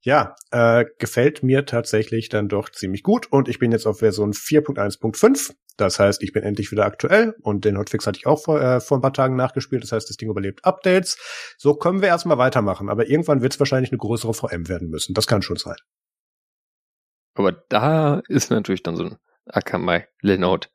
ja, 0.00 0.34
äh, 0.52 0.86
gefällt 0.98 1.42
mir 1.42 1.66
tatsächlich 1.66 2.30
dann 2.30 2.48
doch 2.48 2.70
ziemlich 2.70 3.02
gut. 3.02 3.30
Und 3.30 3.48
ich 3.48 3.58
bin 3.58 3.72
jetzt 3.72 3.86
auf 3.86 3.98
Version 3.98 4.32
4.1.5. 4.32 5.54
Das 5.76 5.98
heißt, 5.98 6.22
ich 6.22 6.32
bin 6.32 6.44
endlich 6.44 6.72
wieder 6.72 6.86
aktuell 6.86 7.34
und 7.42 7.66
den 7.66 7.76
Hotfix 7.76 8.06
hatte 8.06 8.18
ich 8.18 8.26
auch 8.26 8.42
vor, 8.42 8.58
äh, 8.58 8.80
vor 8.80 8.96
ein 8.96 9.02
paar 9.02 9.12
Tagen 9.12 9.36
nachgespielt. 9.36 9.82
Das 9.82 9.92
heißt, 9.92 10.08
das 10.08 10.16
Ding 10.16 10.30
überlebt 10.30 10.64
Updates. 10.64 11.18
So 11.58 11.74
können 11.74 12.00
wir 12.00 12.08
erstmal 12.08 12.38
weitermachen. 12.38 12.88
Aber 12.88 13.06
irgendwann 13.06 13.42
wird 13.42 13.52
es 13.52 13.60
wahrscheinlich 13.60 13.92
eine 13.92 13.98
größere 13.98 14.32
VM 14.32 14.68
werden 14.70 14.88
müssen. 14.88 15.12
Das 15.12 15.26
kann 15.26 15.42
schon 15.42 15.56
sein. 15.56 15.76
Aber 17.34 17.52
da 17.68 18.22
ist 18.28 18.50
natürlich 18.50 18.82
dann 18.82 18.96
so 18.96 19.04
ein 19.04 19.16
Akamai 19.44 20.08
Linode. 20.22 20.68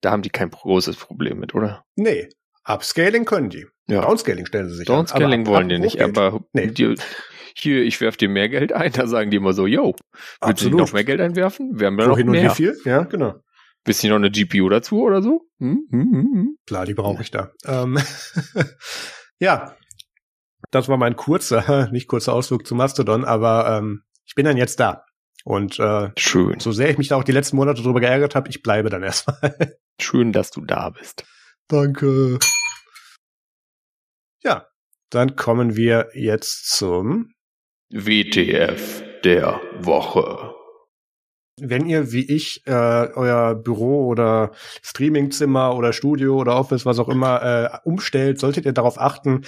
Da 0.00 0.10
haben 0.10 0.22
die 0.22 0.30
kein 0.30 0.50
großes 0.50 0.96
Problem 0.96 1.38
mit, 1.38 1.54
oder? 1.54 1.84
Nee. 1.96 2.28
Upscaling 2.64 3.24
können 3.24 3.50
die. 3.50 3.66
Ja. 3.88 4.02
Downscaling 4.02 4.46
stellen 4.46 4.68
sie 4.68 4.76
sich 4.76 4.86
Downscaling 4.86 5.40
an. 5.40 5.46
wollen 5.46 5.68
die 5.68 5.78
nicht, 5.78 6.00
aber 6.02 6.44
nee. 6.52 6.66
die, 6.66 6.94
hier, 7.54 7.82
ich 7.82 8.00
werf 8.00 8.16
dir 8.16 8.28
mehr 8.28 8.48
Geld 8.48 8.72
ein, 8.72 8.92
da 8.92 9.06
sagen 9.06 9.30
die 9.30 9.38
immer 9.38 9.52
so, 9.52 9.66
yo, 9.66 9.94
willst 10.44 10.64
du 10.64 10.70
noch 10.70 10.92
mehr 10.92 11.04
Geld 11.04 11.20
einwerfen? 11.20 11.80
Wir 11.80 11.86
haben 11.86 11.96
da 11.96 12.06
noch 12.06 12.16
mehr. 12.16 12.26
Und 12.26 12.34
wie 12.34 12.48
viel? 12.50 12.78
Ja, 12.84 13.04
genau. 13.04 13.34
Bisschen 13.84 14.10
noch 14.10 14.16
eine 14.16 14.30
GPU 14.30 14.68
dazu 14.68 15.00
oder 15.00 15.22
so? 15.22 15.46
Hm, 15.58 15.86
hm, 15.90 16.00
hm, 16.00 16.30
hm. 16.34 16.56
Klar, 16.66 16.84
die 16.84 16.94
brauche 16.94 17.22
ich 17.22 17.30
da. 17.30 17.52
Ähm, 17.64 17.98
ja, 19.40 19.74
das 20.70 20.88
war 20.88 20.98
mein 20.98 21.16
kurzer, 21.16 21.88
nicht 21.92 22.08
kurzer 22.08 22.34
Ausflug 22.34 22.66
zu 22.66 22.74
Mastodon, 22.74 23.24
aber 23.24 23.78
ähm, 23.78 24.02
ich 24.26 24.34
bin 24.34 24.44
dann 24.44 24.56
jetzt 24.56 24.78
da. 24.80 25.04
Und 25.44 25.78
äh, 25.78 26.10
schön. 26.18 26.60
So 26.60 26.72
sehr 26.72 26.90
ich 26.90 26.98
mich 26.98 27.08
da 27.08 27.16
auch 27.16 27.24
die 27.24 27.32
letzten 27.32 27.56
Monate 27.56 27.82
drüber 27.82 28.00
geärgert 28.00 28.34
habe, 28.34 28.50
ich 28.50 28.62
bleibe 28.62 28.90
dann 28.90 29.02
erstmal. 29.02 29.78
Schön, 30.00 30.32
dass 30.32 30.50
du 30.50 30.62
da 30.62 30.90
bist. 30.90 31.24
Danke. 31.68 32.38
Ja, 34.42 34.66
dann 35.10 35.36
kommen 35.36 35.76
wir 35.76 36.08
jetzt 36.14 36.70
zum 36.70 37.32
WTF 37.90 39.02
der 39.24 39.60
Woche. 39.78 40.54
Wenn 41.60 41.86
ihr 41.86 42.12
wie 42.12 42.24
ich 42.24 42.62
äh, 42.66 42.70
euer 42.70 43.56
Büro 43.56 44.06
oder 44.06 44.52
Streamingzimmer 44.82 45.74
oder 45.74 45.92
Studio 45.92 46.36
oder 46.36 46.56
Office, 46.56 46.86
was 46.86 47.00
auch 47.00 47.08
immer, 47.08 47.42
äh, 47.42 47.78
umstellt, 47.84 48.38
solltet 48.38 48.64
ihr 48.64 48.72
darauf 48.72 49.00
achten, 49.00 49.42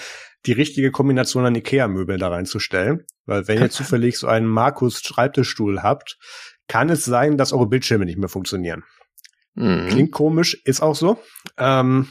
die 0.46 0.52
richtige 0.52 0.90
Kombination 0.90 1.44
an 1.44 1.54
Ikea-Möbeln 1.54 2.18
da 2.18 2.28
reinzustellen. 2.28 3.04
Weil 3.26 3.46
wenn 3.46 3.60
ihr 3.60 3.70
zufällig 3.70 4.18
so 4.18 4.26
einen 4.26 4.46
Markus-Schreibtischstuhl 4.48 5.82
habt, 5.82 6.18
kann 6.66 6.88
es 6.88 7.04
sein, 7.04 7.36
dass 7.36 7.52
eure 7.52 7.68
Bildschirme 7.68 8.06
nicht 8.06 8.18
mehr 8.18 8.28
funktionieren. 8.28 8.84
Mhm. 9.54 9.88
Klingt 9.88 10.12
komisch, 10.12 10.60
ist 10.64 10.82
auch 10.82 10.94
so. 10.94 11.18
Ähm, 11.58 12.08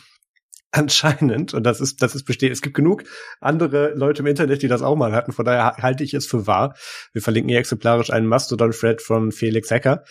anscheinend, 0.71 1.53
und 1.53 1.63
das 1.63 1.81
ist, 1.81 2.01
das 2.01 2.15
ist 2.15 2.25
besteht, 2.25 2.51
es 2.51 2.61
gibt 2.61 2.75
genug 2.75 3.03
andere 3.39 3.93
Leute 3.95 4.21
im 4.21 4.27
Internet, 4.27 4.61
die 4.61 4.67
das 4.67 4.81
auch 4.81 4.95
mal 4.95 5.13
hatten, 5.13 5.31
von 5.31 5.45
daher 5.45 5.77
halte 5.77 6.03
ich 6.03 6.13
es 6.13 6.27
für 6.27 6.47
wahr. 6.47 6.75
Wir 7.13 7.21
verlinken 7.21 7.49
hier 7.49 7.59
exemplarisch 7.59 8.11
einen 8.11 8.27
Mastodon-Thread 8.27 9.01
von 9.01 9.31
Felix 9.31 9.71
Hacker, 9.71 10.03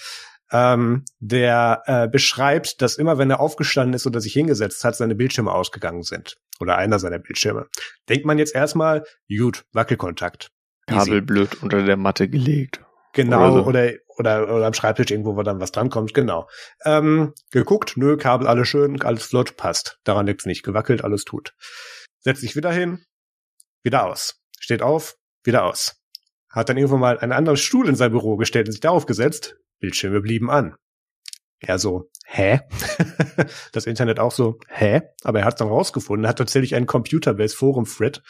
ähm, 0.51 1.05
der 1.19 1.83
äh, 1.87 2.09
beschreibt, 2.09 2.81
dass 2.83 2.97
immer 2.97 3.19
wenn 3.19 3.31
er 3.31 3.41
aufgestanden 3.41 3.95
ist 3.95 4.07
oder 4.07 4.21
sich 4.21 4.33
hingesetzt 4.33 4.85
hat, 4.85 4.97
seine 4.97 5.15
Bildschirme 5.15 5.53
ausgegangen 5.53 6.03
sind. 6.03 6.37
Oder 6.61 6.77
einer 6.77 6.99
seiner 6.99 7.21
Bildschirme. 7.21 7.67
Denkt 8.09 8.27
man 8.27 8.39
jetzt 8.39 8.55
erstmal, 8.55 9.05
gut, 9.29 9.65
Wackelkontakt. 9.73 10.51
Kabel 10.87 11.23
blöd 11.23 11.63
unter 11.63 11.85
der 11.85 11.97
Matte 11.97 12.29
gelegt. 12.29 12.81
Genau, 13.13 13.53
oder, 13.53 13.53
so. 13.53 13.65
oder, 13.65 13.93
oder, 14.19 14.55
oder 14.55 14.67
am 14.67 14.75
Schreibtisch 14.75 15.11
irgendwo, 15.11 15.37
wo 15.37 15.43
dann 15.43 15.61
was 15.61 15.73
drankommt, 15.73 16.15
genau. 16.15 16.49
Ähm, 16.85 17.33
geguckt, 17.51 17.97
nö, 17.97 18.17
Kabel 18.17 18.47
alles 18.47 18.69
schön, 18.69 19.01
alles 19.03 19.25
flott, 19.25 19.57
passt. 19.57 19.99
Daran 20.05 20.27
liegt's 20.27 20.47
nicht. 20.47 20.63
Gewackelt, 20.63 21.05
alles 21.05 21.25
tut. 21.25 21.55
Setzt 22.21 22.41
sich 22.41 22.57
wieder 22.57 22.73
hin, 22.73 23.05
wieder 23.83 24.07
aus. 24.07 24.41
Steht 24.61 24.83
auf, 24.83 25.17
wieder 25.45 25.65
aus. 25.65 25.97
Hat 26.51 26.69
dann 26.69 26.77
irgendwann 26.77 27.01
mal 27.01 27.19
einen 27.19 27.33
anderen 27.33 27.57
Stuhl 27.57 27.89
in 27.89 27.95
sein 27.95 28.11
Büro 28.11 28.37
gestellt 28.37 28.67
und 28.67 28.73
sich 28.73 28.81
darauf 28.81 29.07
gesetzt. 29.07 29.57
Bildschirme 29.81 30.21
blieben 30.21 30.51
an. 30.51 30.77
Er 31.61 31.79
so, 31.79 32.09
hä? 32.25 32.61
das 33.73 33.87
Internet 33.87 34.21
auch 34.21 34.31
so, 34.31 34.59
hä? 34.69 35.03
Aber 35.25 35.41
er 35.41 35.45
hat 35.45 35.61
dann 35.61 35.69
rausgefunden, 35.69 36.25
er 36.25 36.31
hat 36.31 36.39
tatsächlich 36.39 36.77
einen 36.77 36.87
Computerbase 36.87 37.57
Forum 37.57 37.85
Thread 37.85 38.23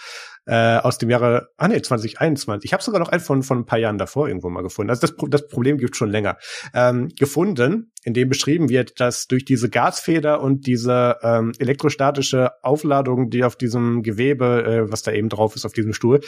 äh, 0.46 0.78
aus 0.78 0.96
dem 0.96 1.10
Jahre, 1.10 1.50
ah 1.59 1.68
nee, 1.68 1.82
2021. 1.82 2.66
Ich 2.66 2.72
habe 2.72 2.82
sogar 2.82 3.00
noch 3.00 3.10
einen 3.10 3.20
von, 3.20 3.42
von 3.42 3.59
ein 3.59 3.66
paar 3.66 3.78
Jahren 3.78 3.98
davor 3.98 4.28
irgendwo 4.28 4.48
mal 4.48 4.62
gefunden. 4.62 4.88
Also 4.88 5.06
das, 5.06 5.14
das 5.28 5.46
Problem 5.48 5.76
gibt 5.76 5.94
schon 5.94 6.10
länger. 6.10 6.38
Ähm, 6.72 7.10
gefunden, 7.18 7.92
in 8.02 8.14
dem 8.14 8.30
beschrieben 8.30 8.70
wird, 8.70 8.98
dass 8.98 9.26
durch 9.26 9.44
diese 9.44 9.68
Gasfeder 9.68 10.40
und 10.40 10.66
diese 10.66 11.18
ähm, 11.22 11.52
elektrostatische 11.59 12.52
Aufladung, 12.62 13.28
die 13.28 13.44
auf 13.44 13.56
diesem 13.56 14.02
Gewebe, 14.02 14.64
äh, 14.64 14.90
was 14.90 15.02
da 15.02 15.12
eben 15.12 15.28
drauf 15.28 15.55
ist, 15.55 15.66
auf 15.66 15.74
diesem 15.74 15.92
Stuhl, 15.92 16.20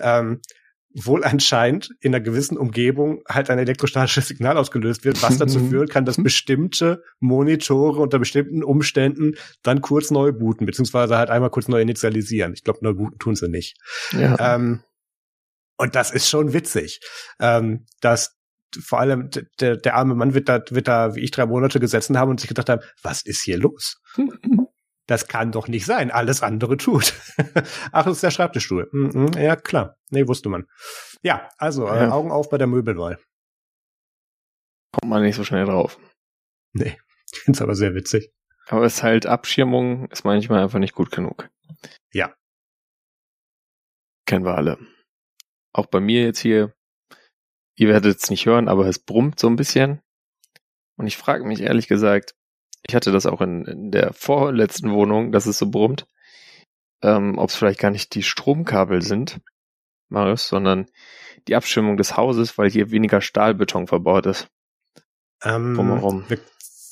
ähm, 0.00 0.40
wohl 0.94 1.22
anscheinend 1.24 1.90
in 2.00 2.14
einer 2.14 2.22
gewissen 2.22 2.56
Umgebung 2.56 3.22
halt 3.28 3.50
ein 3.50 3.58
elektrostatisches 3.58 4.28
Signal 4.28 4.56
ausgelöst 4.56 5.04
wird, 5.04 5.22
was 5.22 5.36
dazu 5.38 5.60
führen 5.60 5.88
kann, 5.88 6.04
dass 6.04 6.16
bestimmte 6.16 7.02
Monitore 7.20 8.00
unter 8.00 8.18
bestimmten 8.18 8.64
Umständen 8.64 9.34
dann 9.62 9.80
kurz 9.80 10.10
neu 10.10 10.32
booten, 10.32 10.66
beziehungsweise 10.66 11.18
halt 11.18 11.30
einmal 11.30 11.50
kurz 11.50 11.68
neu 11.68 11.80
initialisieren. 11.80 12.54
Ich 12.54 12.64
glaube, 12.64 12.80
neu 12.82 12.94
booten 12.94 13.18
tun 13.18 13.36
sie 13.36 13.48
nicht. 13.48 13.76
Ja. 14.12 14.54
Ähm, 14.54 14.82
und 15.76 15.94
das 15.94 16.10
ist 16.10 16.28
schon 16.28 16.52
witzig, 16.52 17.00
ähm, 17.38 17.86
dass 18.00 18.36
vor 18.80 19.00
allem 19.00 19.30
der, 19.60 19.76
der 19.76 19.94
arme 19.94 20.14
Mann 20.14 20.34
wird 20.34 20.48
da, 20.48 20.62
wird 20.70 20.88
da, 20.88 21.14
wie 21.14 21.20
ich 21.20 21.30
drei 21.30 21.46
Monate 21.46 21.80
gesessen 21.80 22.18
haben 22.18 22.30
und 22.30 22.40
sich 22.40 22.48
gedacht 22.48 22.68
haben, 22.68 22.82
was 23.02 23.22
ist 23.22 23.42
hier 23.42 23.58
los? 23.58 24.00
Das 25.08 25.26
kann 25.26 25.52
doch 25.52 25.68
nicht 25.68 25.86
sein. 25.86 26.10
Alles 26.10 26.42
andere 26.42 26.76
tut. 26.76 27.14
Ach, 27.92 28.04
das 28.04 28.16
ist 28.16 28.22
der 28.22 28.30
Schreibtischstuhl. 28.30 28.90
Mhm, 28.92 29.32
ja, 29.38 29.56
klar. 29.56 29.96
Nee, 30.10 30.28
wusste 30.28 30.50
man. 30.50 30.68
Ja, 31.22 31.48
also 31.56 31.88
äh, 31.88 31.96
ja. 31.96 32.10
Augen 32.10 32.30
auf 32.30 32.50
bei 32.50 32.58
der 32.58 32.66
Möbelwahl. 32.66 33.18
Kommt 34.92 35.10
man 35.10 35.22
nicht 35.22 35.36
so 35.36 35.44
schnell 35.44 35.64
drauf. 35.64 35.98
Nee, 36.74 36.98
ich 37.32 37.40
finde 37.40 37.56
es 37.56 37.62
aber 37.62 37.74
sehr 37.74 37.94
witzig. 37.94 38.30
Aber 38.66 38.84
es 38.84 38.96
ist 38.96 39.02
halt 39.02 39.24
Abschirmung 39.24 40.10
ist 40.10 40.24
manchmal 40.24 40.62
einfach 40.62 40.78
nicht 40.78 40.94
gut 40.94 41.10
genug. 41.10 41.48
Ja. 42.12 42.34
Kennen 44.26 44.44
wir 44.44 44.56
alle. 44.56 44.78
Auch 45.72 45.86
bei 45.86 46.00
mir 46.00 46.22
jetzt 46.22 46.40
hier, 46.40 46.74
ihr 47.76 47.88
werdet 47.88 48.18
es 48.18 48.28
nicht 48.28 48.44
hören, 48.44 48.68
aber 48.68 48.86
es 48.86 48.98
brummt 48.98 49.40
so 49.40 49.46
ein 49.46 49.56
bisschen. 49.56 50.02
Und 50.98 51.06
ich 51.06 51.16
frage 51.16 51.44
mich 51.44 51.62
ehrlich 51.62 51.88
gesagt, 51.88 52.34
ich 52.86 52.94
hatte 52.94 53.12
das 53.12 53.26
auch 53.26 53.40
in, 53.40 53.64
in 53.64 53.90
der 53.90 54.12
vorletzten 54.12 54.92
Wohnung, 54.92 55.32
dass 55.32 55.46
es 55.46 55.58
so 55.58 55.70
brummt, 55.70 56.06
ähm, 57.02 57.38
ob 57.38 57.50
es 57.50 57.56
vielleicht 57.56 57.80
gar 57.80 57.90
nicht 57.90 58.14
die 58.14 58.22
Stromkabel 58.22 59.02
sind, 59.02 59.40
Marius, 60.08 60.48
sondern 60.48 60.86
die 61.46 61.54
Abschirmung 61.54 61.96
des 61.96 62.16
Hauses, 62.16 62.58
weil 62.58 62.70
hier 62.70 62.90
weniger 62.90 63.20
Stahlbeton 63.20 63.86
verbaut 63.86 64.26
ist. 64.26 64.48
Ähm, 65.42 65.74
Drumherum. 65.74 66.24
Wir 66.28 66.40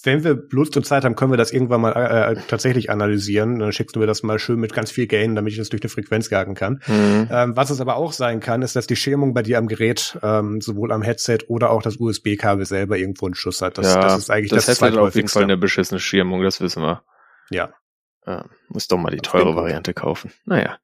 wenn 0.07 0.25
wir 0.25 0.45
Lust 0.51 0.77
und 0.77 0.85
Zeit 0.85 1.05
haben, 1.05 1.17
können 1.17 1.33
wir 1.33 1.37
das 1.37 1.53
irgendwann 1.53 1.81
mal 1.81 1.93
äh, 1.93 2.33
äh, 2.33 2.37
tatsächlich 2.49 2.91
analysieren. 2.91 3.59
Dann 3.59 3.73
schickst 3.73 3.97
du 3.97 4.01
mir 4.01 4.07
das 4.07 4.23
mal 4.23 4.39
schön 4.39 4.59
mit 4.59 4.73
ganz 4.73 4.91
viel 4.91 5.07
Gain, 5.07 5.35
damit 5.35 5.53
ich 5.53 5.59
das 5.59 5.69
durch 5.69 5.81
die 5.81 5.89
Frequenz 5.89 6.31
jagen 6.31 6.55
kann. 6.55 6.81
Mhm. 6.87 7.29
Ähm, 7.31 7.57
was 7.57 7.71
es 7.71 7.81
aber 7.81 7.97
auch 7.97 8.13
sein 8.13 8.41
kann, 8.41 8.63
ist, 8.63 8.77
dass 8.77 8.87
die 8.87 8.97
Schirmung 8.97 9.35
bei 9.35 9.43
dir 9.43 9.59
am 9.59 9.69
Gerät 9.69 10.19
ähm, 10.23 10.61
sowohl 10.61 10.93
am 10.93 11.03
Headset 11.03 11.39
oder 11.49 11.71
auch 11.71 11.83
das 11.83 11.97
USB-Kabel 11.97 12.65
selber 12.65 12.97
irgendwo 12.97 13.27
einen 13.27 13.35
Schuss 13.35 13.61
hat. 13.61 13.77
Das, 13.77 13.95
ja, 13.95 14.01
das 14.01 14.19
ist 14.19 14.31
eigentlich 14.31 14.51
das, 14.51 14.67
das 14.67 14.81
Headset 14.81 14.99
auf 14.99 15.15
jeden 15.15 15.29
Fall 15.29 15.43
eine 15.43 15.57
beschissene 15.57 16.01
Schirmung, 16.01 16.43
das 16.43 16.61
wissen 16.61 16.83
wir. 16.83 17.03
Ja. 17.51 17.71
ja 18.27 18.47
muss 18.69 18.89
doch 18.89 18.99
mal 18.99 19.11
die 19.11 19.19
teure 19.19 19.57
Variante 19.57 19.93
kaufen. 19.93 20.33
Naja. 20.45 20.79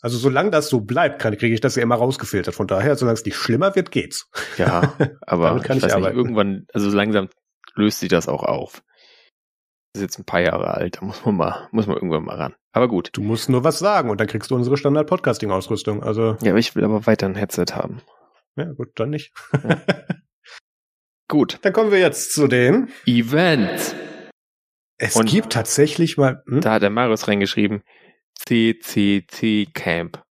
Also 0.00 0.16
solange 0.16 0.50
das 0.50 0.68
so 0.68 0.80
bleibt, 0.80 1.20
kriege 1.20 1.48
ich 1.48 1.60
das 1.60 1.74
ja 1.74 1.82
immer 1.82 1.96
rausgefiltert. 1.96 2.54
Von 2.54 2.68
daher, 2.68 2.94
solange 2.94 3.14
es 3.14 3.24
nicht 3.24 3.36
schlimmer 3.36 3.74
wird, 3.74 3.90
geht's. 3.90 4.30
Ja, 4.56 4.94
aber 5.22 5.56
ich, 5.56 5.62
ich 5.64 5.82
weiß 5.82 5.96
nicht, 5.96 6.14
irgendwann, 6.14 6.66
also 6.72 6.88
langsam 6.90 7.28
löst 7.78 8.00
sich 8.00 8.08
das 8.08 8.28
auch 8.28 8.42
auf. 8.42 8.82
Das 9.92 10.02
ist 10.02 10.02
jetzt 10.02 10.18
ein 10.18 10.24
paar 10.24 10.40
Jahre 10.40 10.74
alt, 10.74 10.98
da 11.00 11.06
muss 11.06 11.24
man 11.24 11.36
mal, 11.36 11.68
muss 11.72 11.86
man 11.86 11.96
irgendwann 11.96 12.24
mal 12.24 12.36
ran. 12.36 12.54
Aber 12.72 12.88
gut. 12.88 13.10
Du 13.14 13.22
musst 13.22 13.48
nur 13.48 13.64
was 13.64 13.78
sagen 13.78 14.10
und 14.10 14.20
dann 14.20 14.26
kriegst 14.26 14.50
du 14.50 14.54
unsere 14.54 14.76
Standard-Podcasting-Ausrüstung. 14.76 16.02
Also. 16.02 16.36
Ja, 16.42 16.50
aber 16.50 16.58
ich 16.58 16.76
will 16.76 16.84
aber 16.84 17.06
weiter 17.06 17.26
ein 17.26 17.34
Headset 17.34 17.72
haben. 17.72 18.02
Ja, 18.56 18.72
gut, 18.72 18.90
dann 18.96 19.10
nicht. 19.10 19.32
Ja. 19.52 19.80
gut. 21.28 21.58
Dann 21.62 21.72
kommen 21.72 21.90
wir 21.90 21.98
jetzt 21.98 22.34
zu 22.34 22.46
den 22.48 22.90
Events. 23.06 23.94
Es 24.98 25.16
und 25.16 25.30
gibt 25.30 25.52
tatsächlich 25.52 26.18
mal. 26.18 26.42
Hm? 26.46 26.60
Da 26.60 26.72
hat 26.72 26.82
der 26.82 26.90
Marius 26.90 27.28
reingeschrieben, 27.28 27.82
CCC 28.44 29.66
Camp. 29.72 30.22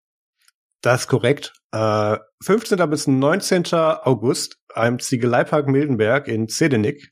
Das 0.81 1.01
ist 1.01 1.07
korrekt. 1.07 1.53
Äh, 1.71 2.17
15. 2.43 2.89
bis 2.89 3.07
19. 3.07 3.65
August 3.73 4.59
am 4.77 4.99
Ziegeleipark 4.99 5.67
Mildenberg 5.67 6.27
in 6.27 6.47
Zedenik. 6.47 7.11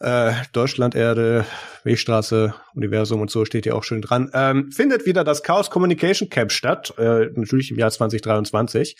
Äh, 0.00 0.32
Deutschland, 0.52 0.96
Erde, 0.96 1.46
Wegstraße, 1.84 2.54
Universum 2.74 3.20
und 3.20 3.30
so 3.30 3.44
steht 3.44 3.64
hier 3.64 3.76
auch 3.76 3.84
schön 3.84 4.02
dran. 4.02 4.30
Ähm, 4.34 4.72
findet 4.72 5.06
wieder 5.06 5.22
das 5.22 5.44
Chaos 5.44 5.70
Communication 5.70 6.28
Camp 6.28 6.50
statt, 6.50 6.92
äh, 6.98 7.26
natürlich 7.36 7.70
im 7.70 7.78
Jahr 7.78 7.90
2023. 7.90 8.96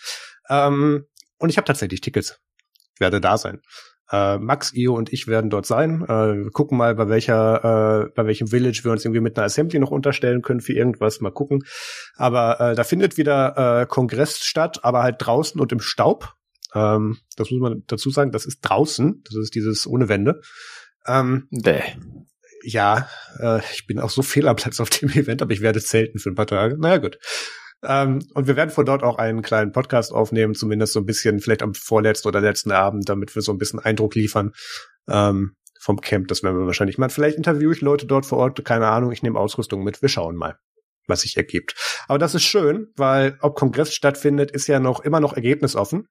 Ähm, 0.49 1.05
und 1.39 1.49
ich 1.49 1.57
habe 1.57 1.65
tatsächlich 1.65 1.99
Tickets. 1.99 2.39
Ich 2.95 3.01
werde 3.01 3.19
da 3.19 3.37
sein. 3.37 3.61
Äh, 4.11 4.37
Max, 4.37 4.73
Io 4.73 4.95
und 4.95 5.11
ich 5.11 5.27
werden 5.27 5.49
dort 5.49 5.65
sein. 5.65 6.03
Äh, 6.03 6.43
wir 6.43 6.51
gucken 6.51 6.77
mal, 6.77 6.95
bei 6.95 7.09
welcher, 7.09 8.05
äh, 8.05 8.11
bei 8.15 8.25
welchem 8.25 8.47
Village 8.47 8.81
wir 8.83 8.91
uns 8.91 9.03
irgendwie 9.03 9.21
mit 9.21 9.37
einer 9.37 9.45
Assembly 9.45 9.79
noch 9.79 9.91
unterstellen 9.91 10.41
können 10.41 10.61
für 10.61 10.73
irgendwas. 10.73 11.19
Mal 11.19 11.31
gucken. 11.31 11.63
Aber 12.15 12.59
äh, 12.61 12.75
da 12.75 12.83
findet 12.83 13.17
wieder 13.17 13.81
äh, 13.81 13.85
Kongress 13.87 14.39
statt, 14.39 14.79
aber 14.83 15.03
halt 15.03 15.15
draußen 15.19 15.59
und 15.59 15.71
im 15.71 15.79
Staub. 15.79 16.33
Ähm, 16.73 17.17
das 17.37 17.51
muss 17.51 17.59
man 17.59 17.83
dazu 17.87 18.09
sagen, 18.09 18.31
das 18.31 18.45
ist 18.45 18.61
draußen. 18.61 19.21
Das 19.25 19.35
ist 19.35 19.55
dieses 19.55 19.87
ohne 19.87 20.09
Wände. 20.09 20.41
Ähm, 21.05 21.47
Bäh. 21.51 21.81
Ja, 22.63 23.09
äh, 23.39 23.59
ich 23.73 23.85
bin 23.87 23.99
auch 23.99 24.09
so 24.09 24.21
fehl 24.21 24.47
am 24.47 24.55
Platz 24.55 24.79
auf 24.79 24.89
dem 24.89 25.09
Event, 25.13 25.41
aber 25.41 25.51
ich 25.51 25.61
werde 25.61 25.81
zelten 25.81 26.19
für 26.19 26.29
ein 26.29 26.35
paar 26.35 26.47
Tage. 26.47 26.77
Naja, 26.77 26.97
gut. 26.97 27.17
Ähm, 27.83 28.19
und 28.33 28.47
wir 28.47 28.55
werden 28.55 28.69
von 28.69 28.85
dort 28.85 29.03
auch 29.03 29.17
einen 29.17 29.41
kleinen 29.41 29.71
Podcast 29.71 30.13
aufnehmen, 30.13 30.55
zumindest 30.55 30.93
so 30.93 30.99
ein 30.99 31.05
bisschen, 31.05 31.39
vielleicht 31.39 31.61
am 31.61 31.73
vorletzten 31.73 32.29
oder 32.29 32.39
letzten 32.39 32.71
Abend, 32.71 33.09
damit 33.09 33.35
wir 33.35 33.41
so 33.41 33.51
ein 33.51 33.57
bisschen 33.57 33.79
Eindruck 33.79 34.15
liefern 34.15 34.53
ähm, 35.09 35.55
vom 35.79 35.99
Camp. 35.99 36.29
Das 36.29 36.43
werden 36.43 36.57
wir 36.57 36.65
wahrscheinlich 36.65 36.97
mal. 36.97 37.09
Vielleicht 37.09 37.37
interviewe 37.37 37.73
ich 37.73 37.81
Leute 37.81 38.05
dort 38.05 38.25
vor 38.25 38.37
Ort, 38.37 38.63
keine 38.63 38.87
Ahnung, 38.87 39.11
ich 39.11 39.21
nehme 39.21 39.37
Ausrüstung 39.37 39.83
mit. 39.83 40.01
Wir 40.01 40.07
schauen 40.07 40.37
mal, 40.37 40.57
was 41.07 41.21
sich 41.21 41.35
ergibt. 41.35 41.75
Aber 42.07 42.19
das 42.19 42.35
ist 42.35 42.43
schön, 42.43 42.87
weil 42.95 43.37
ob 43.41 43.55
Kongress 43.55 43.93
stattfindet, 43.93 44.51
ist 44.51 44.67
ja 44.67 44.79
noch 44.79 45.01
immer 45.01 45.19
noch 45.19 45.33
ergebnisoffen. 45.33 46.07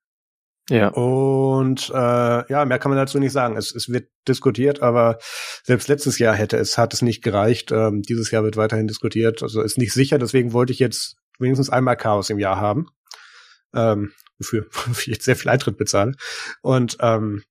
Ja. 0.71 0.89
Und 0.89 1.91
äh, 1.91 2.53
ja, 2.53 2.65
mehr 2.65 2.79
kann 2.79 2.91
man 2.91 2.99
dazu 2.99 3.19
nicht 3.19 3.33
sagen. 3.33 3.57
Es, 3.57 3.75
es 3.75 3.89
wird 3.89 4.09
diskutiert, 4.29 4.81
aber 4.81 5.19
selbst 5.65 5.89
letztes 5.89 6.19
Jahr 6.19 6.35
hätte 6.35 6.57
es, 6.57 6.79
hat 6.79 6.95
es 6.95 7.03
nicht 7.03 7.23
gereicht. 7.23 7.73
Ähm, 7.73 8.03
dieses 8.03 8.31
Jahr 8.31 8.45
wird 8.45 8.57
weiterhin 8.57 8.87
diskutiert. 8.87 9.43
Also 9.43 9.61
ist 9.63 9.79
nicht 9.79 9.93
sicher, 9.93 10.19
deswegen 10.19 10.53
wollte 10.53 10.73
ich 10.73 10.79
jetzt 10.79 11.17
wenigstens 11.39 11.71
einmal 11.71 11.97
Chaos 11.97 12.31
im 12.31 12.39
Jahr 12.39 12.61
haben. 12.61 12.87
Ähm, 13.75 14.13
wofür 14.39 14.67
ich 14.93 15.07
jetzt 15.07 15.25
sehr 15.25 15.37
viel 15.37 15.51
Eintritt 15.51 15.77
bezahle. 15.77 16.13
Und 16.63 16.97
ähm, 17.01 17.43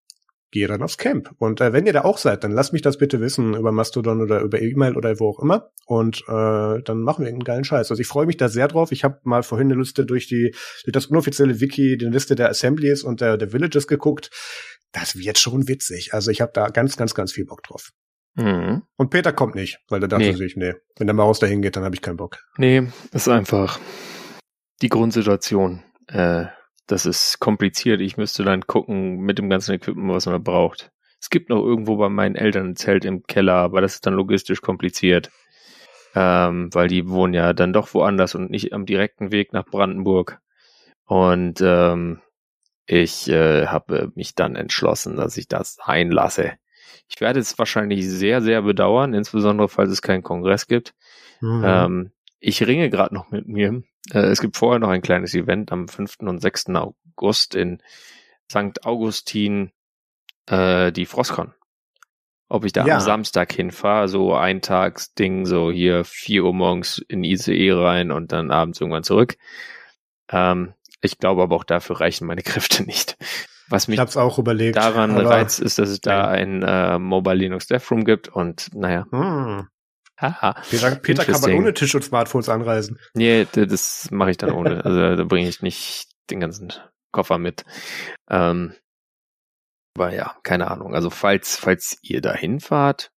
gehe 0.52 0.68
dann 0.68 0.84
aufs 0.84 0.98
Camp. 0.98 1.32
Und 1.38 1.62
äh, 1.62 1.74
wenn 1.74 1.86
ihr 1.86 1.94
da 1.94 2.04
auch 2.04 2.18
seid, 2.18 2.44
dann 2.44 2.52
lasst 2.52 2.74
mich 2.74 2.82
das 2.82 2.98
bitte 2.98 3.20
wissen 3.22 3.56
über 3.56 3.72
Mastodon 3.72 4.22
oder 4.22 4.42
über 4.42 4.62
E-Mail 4.62 4.96
oder 4.98 5.20
wo 5.20 5.30
auch 5.30 5.40
immer. 5.40 5.72
Und 5.86 6.24
äh, 6.28 6.82
dann 6.84 7.02
machen 7.02 7.24
wir 7.24 7.30
irgendeinen 7.30 7.44
geilen 7.44 7.64
Scheiß. 7.64 7.90
Also 7.90 8.02
ich 8.02 8.08
freue 8.08 8.26
mich 8.26 8.38
da 8.38 8.50
sehr 8.50 8.68
drauf. 8.68 8.92
Ich 8.92 9.04
habe 9.04 9.20
mal 9.24 9.44
vorhin 9.44 9.72
eine 9.72 9.80
Liste 9.80 10.06
durch 10.06 10.28
die 10.28 10.54
durch 10.84 10.94
das 10.94 11.08
unoffizielle 11.08 11.60
Wiki, 11.62 11.98
die 11.98 12.06
Liste 12.06 12.36
der 12.36 12.50
Assemblies 12.50 13.04
und 13.04 13.22
der, 13.22 13.38
der 13.38 13.54
Villages 13.54 13.88
geguckt. 13.88 14.30
Das 14.92 15.18
wird 15.18 15.40
schon 15.40 15.68
witzig. 15.68 16.14
Also 16.14 16.32
ich 16.32 16.42
habe 16.42 16.52
da 16.54 16.68
ganz, 16.68 16.98
ganz, 16.98 17.16
ganz 17.16 17.32
viel 17.32 17.46
Bock 17.46 17.64
drauf. 17.64 17.92
Mhm. 18.36 18.84
Und 18.98 19.10
Peter 19.10 19.34
kommt 19.34 19.56
nicht, 19.56 19.80
weil 19.90 20.00
der 20.00 20.10
dachte 20.10 20.26
nee. 20.26 20.34
sich, 20.34 20.56
nee, 20.56 20.74
wenn 20.98 21.08
der 21.08 21.14
Maus 21.14 21.40
dahin 21.40 21.62
geht, 21.62 21.76
dann 21.76 21.84
habe 21.84 21.96
ich 21.96 22.02
keinen 22.02 22.18
Bock. 22.18 22.40
Nee, 22.58 22.88
ist 23.12 23.28
einfach 23.28 23.80
die 24.82 24.90
Grundsituation. 24.90 25.84
Äh, 26.08 26.46
das 26.88 27.06
ist 27.06 27.40
kompliziert. 27.40 28.02
Ich 28.02 28.18
müsste 28.18 28.44
dann 28.44 28.68
gucken 28.68 29.18
mit 29.18 29.38
dem 29.38 29.50
ganzen 29.50 29.74
Equipment, 29.74 30.14
was 30.14 30.26
man 30.26 30.44
braucht. 30.44 30.92
Es 31.20 31.30
gibt 31.30 31.50
noch 31.50 31.64
irgendwo 31.64 31.98
bei 31.98 32.10
meinen 32.10 32.36
Eltern 32.36 32.70
ein 32.70 32.76
Zelt 32.76 33.06
im 33.06 33.24
Keller, 33.24 33.54
aber 33.54 33.82
das 33.82 33.96
ist 33.96 34.06
dann 34.06 34.16
logistisch 34.16 34.62
kompliziert. 34.62 35.30
Ähm, 36.14 36.74
weil 36.74 36.88
die 36.88 37.08
wohnen 37.08 37.34
ja 37.34 37.54
dann 37.54 37.72
doch 37.72 37.94
woanders 37.94 38.36
und 38.36 38.52
nicht 38.52 38.74
am 38.74 38.86
direkten 38.86 39.32
Weg 39.32 39.54
nach 39.54 39.66
Brandenburg. 39.66 40.40
Und 41.06 41.62
ähm, 41.62 42.22
ich 42.86 43.30
äh, 43.30 43.68
habe 43.68 44.12
mich 44.16 44.36
dann 44.36 44.56
entschlossen, 44.56 45.16
dass 45.16 45.38
ich 45.38 45.48
das 45.48 45.78
einlasse. 45.80 46.54
Ich 47.08 47.22
werde 47.22 47.40
es 47.40 47.58
wahrscheinlich 47.60 48.10
sehr, 48.10 48.42
sehr 48.42 48.62
bedauern, 48.62 49.14
insbesondere 49.14 49.70
falls 49.70 49.92
es 49.92 50.02
keinen 50.02 50.24
Kongress 50.24 50.68
gibt. 50.68 50.94
Mhm. 51.40 51.64
Ähm, 51.66 52.12
ich 52.42 52.66
ringe 52.66 52.90
gerade 52.90 53.14
noch 53.16 53.32
mit 53.32 53.48
mir. 53.48 53.84
Äh, 54.12 54.20
es 54.20 54.42
gibt 54.42 54.58
vorher 54.58 54.80
noch 54.80 54.90
ein 54.90 55.02
kleines 55.02 55.34
Event 55.34 55.72
am 55.72 55.88
5. 55.88 56.18
und 56.22 56.42
6. 56.42 56.70
August 56.70 57.56
in 57.56 57.82
St. 58.52 58.84
Augustin, 58.84 59.72
äh, 60.48 60.92
die 60.92 61.06
Frostcon. 61.06 61.54
Ob 62.50 62.66
ich 62.66 62.74
da 62.74 62.86
ja. 62.86 62.96
am 62.96 63.00
Samstag 63.00 63.54
hinfahre, 63.54 64.10
so 64.10 64.36
ein 64.36 64.62
Tagsding, 64.62 65.46
so 65.46 65.72
hier 65.72 66.04
4 66.04 66.44
Uhr 66.44 66.54
morgens 66.54 66.98
in 66.98 67.24
ICE 67.24 67.72
rein 67.72 68.12
und 68.12 68.34
dann 68.34 68.52
abends 68.52 68.82
irgendwann 68.82 69.04
zurück. 69.04 69.38
Ähm, 70.30 70.74
ich 71.00 71.18
glaube 71.18 71.44
aber 71.44 71.56
auch 71.56 71.64
dafür 71.64 72.02
reichen 72.02 72.28
meine 72.28 72.42
Kräfte 72.44 72.84
nicht. 72.84 73.18
Was 73.70 73.88
mich 73.88 74.02
auch 74.02 74.38
überlegt, 74.38 74.76
daran 74.76 75.16
reizt, 75.18 75.62
ist, 75.62 75.80
dass 75.80 75.90
es 75.90 76.02
da 76.02 76.28
ein 76.28 76.62
äh, 76.62 77.00
Mobile 77.00 77.36
Linux 77.36 77.68
Dev 77.68 77.90
Room 77.90 78.04
gibt 78.04 78.28
und 78.28 78.70
naja. 78.76 79.06
Hm. 79.12 79.68
Haha. 80.22 80.62
Peter, 80.70 80.96
Peter 80.96 81.26
kann 81.26 81.42
man 81.42 81.54
ohne 81.54 81.74
Tisch 81.74 81.96
und 81.96 82.04
Smartphones 82.04 82.48
anreisen. 82.48 83.00
Nee, 83.14 83.48
das 83.52 84.10
mache 84.12 84.32
ich 84.32 84.38
dann 84.38 84.52
ohne. 84.52 84.86
Also 84.86 85.16
da 85.16 85.24
bringe 85.24 85.50
ich 85.50 85.62
nicht 85.62 86.10
den 86.30 86.40
ganzen 86.40 86.72
Koffer 87.12 87.38
mit. 87.38 87.66
Ähm, 88.30 88.76
aber 89.96 90.14
ja, 90.14 90.38
keine 90.44 90.70
Ahnung. 90.70 90.96
Also 90.96 91.10
falls, 91.10 91.58
falls 91.58 91.98
ihr 92.02 92.22
da 92.22 92.34
hinfahrt, 92.34 93.12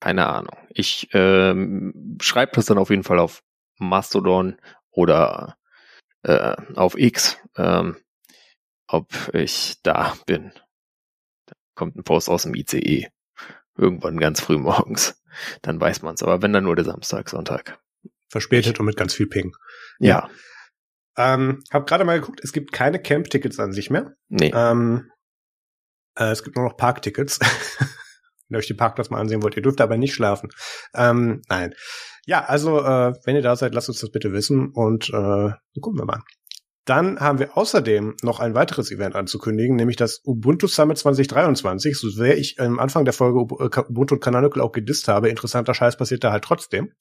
keine 0.00 0.26
Ahnung. 0.26 0.56
Ich 0.70 1.08
ähm, 1.12 2.18
schreibe 2.20 2.52
das 2.54 2.66
dann 2.66 2.78
auf 2.78 2.90
jeden 2.90 3.04
Fall 3.04 3.18
auf 3.18 3.42
Mastodon 3.78 4.60
oder 4.90 5.56
äh, 6.22 6.56
auf 6.74 6.98
X, 6.98 7.38
ähm, 7.56 7.96
ob 8.88 9.08
ich 9.32 9.76
da 9.82 10.14
bin. 10.26 10.52
Da 11.46 11.54
kommt 11.74 11.96
ein 11.96 12.04
Post 12.04 12.28
aus 12.28 12.42
dem 12.42 12.54
ICE. 12.54 13.08
Irgendwann 13.76 14.18
ganz 14.18 14.40
früh 14.40 14.58
morgens. 14.58 15.22
Dann 15.62 15.80
weiß 15.80 16.02
man's. 16.02 16.22
Aber 16.22 16.42
wenn 16.42 16.52
dann 16.52 16.64
nur 16.64 16.76
der 16.76 16.84
Samstag, 16.84 17.28
Sonntag. 17.28 17.78
Verspätet 18.28 18.80
und 18.80 18.86
mit 18.86 18.96
ganz 18.96 19.14
viel 19.14 19.26
Ping. 19.28 19.54
Ja. 19.98 20.28
Ähm, 21.16 21.62
hab 21.72 21.86
gerade 21.86 22.04
mal 22.04 22.20
geguckt, 22.20 22.40
es 22.42 22.52
gibt 22.52 22.72
keine 22.72 22.98
Camp-Tickets 22.98 23.58
an 23.58 23.72
sich 23.72 23.88
mehr. 23.90 24.14
Nee. 24.28 24.52
Ähm, 24.54 25.10
äh, 26.16 26.30
es 26.30 26.42
gibt 26.42 26.56
nur 26.56 26.66
noch 26.66 26.76
Parktickets. 26.76 27.38
Wenn 28.48 28.56
ihr 28.56 28.58
euch 28.58 28.66
die 28.66 28.74
Parkplatz 28.74 29.10
mal 29.10 29.20
ansehen 29.20 29.42
wollt, 29.42 29.56
ihr 29.56 29.62
dürft 29.62 29.80
aber 29.80 29.96
nicht 29.96 30.14
schlafen. 30.14 30.50
Ähm, 30.94 31.42
nein. 31.48 31.74
Ja, 32.26 32.44
also 32.44 32.80
äh, 32.80 33.14
wenn 33.24 33.36
ihr 33.36 33.42
da 33.42 33.54
seid, 33.54 33.74
lasst 33.74 33.88
uns 33.88 34.00
das 34.00 34.10
bitte 34.10 34.32
wissen 34.32 34.70
und 34.72 35.08
äh, 35.10 35.50
gucken 35.80 35.98
wir 35.98 36.04
mal. 36.04 36.22
Dann 36.86 37.20
haben 37.20 37.38
wir 37.40 37.56
außerdem 37.56 38.16
noch 38.22 38.40
ein 38.40 38.54
weiteres 38.54 38.90
Event 38.90 39.14
anzukündigen, 39.14 39.76
nämlich 39.76 39.96
das 39.96 40.22
Ubuntu 40.24 40.68
Summit 40.68 40.96
2023. 40.96 41.98
So 41.98 42.08
sehr 42.08 42.38
ich 42.38 42.58
am 42.58 42.78
Anfang 42.78 43.04
der 43.04 43.12
Folge 43.12 43.40
äh, 43.40 43.80
Ubuntu 43.90 44.14
und 44.14 44.20
Canonical 44.20 44.62
auch 44.62 44.72
gedisst 44.72 45.08
habe, 45.08 45.28
interessanter 45.28 45.74
Scheiß 45.74 45.96
passiert 45.96 46.24
da 46.24 46.32
halt 46.32 46.44
trotzdem. 46.44 46.92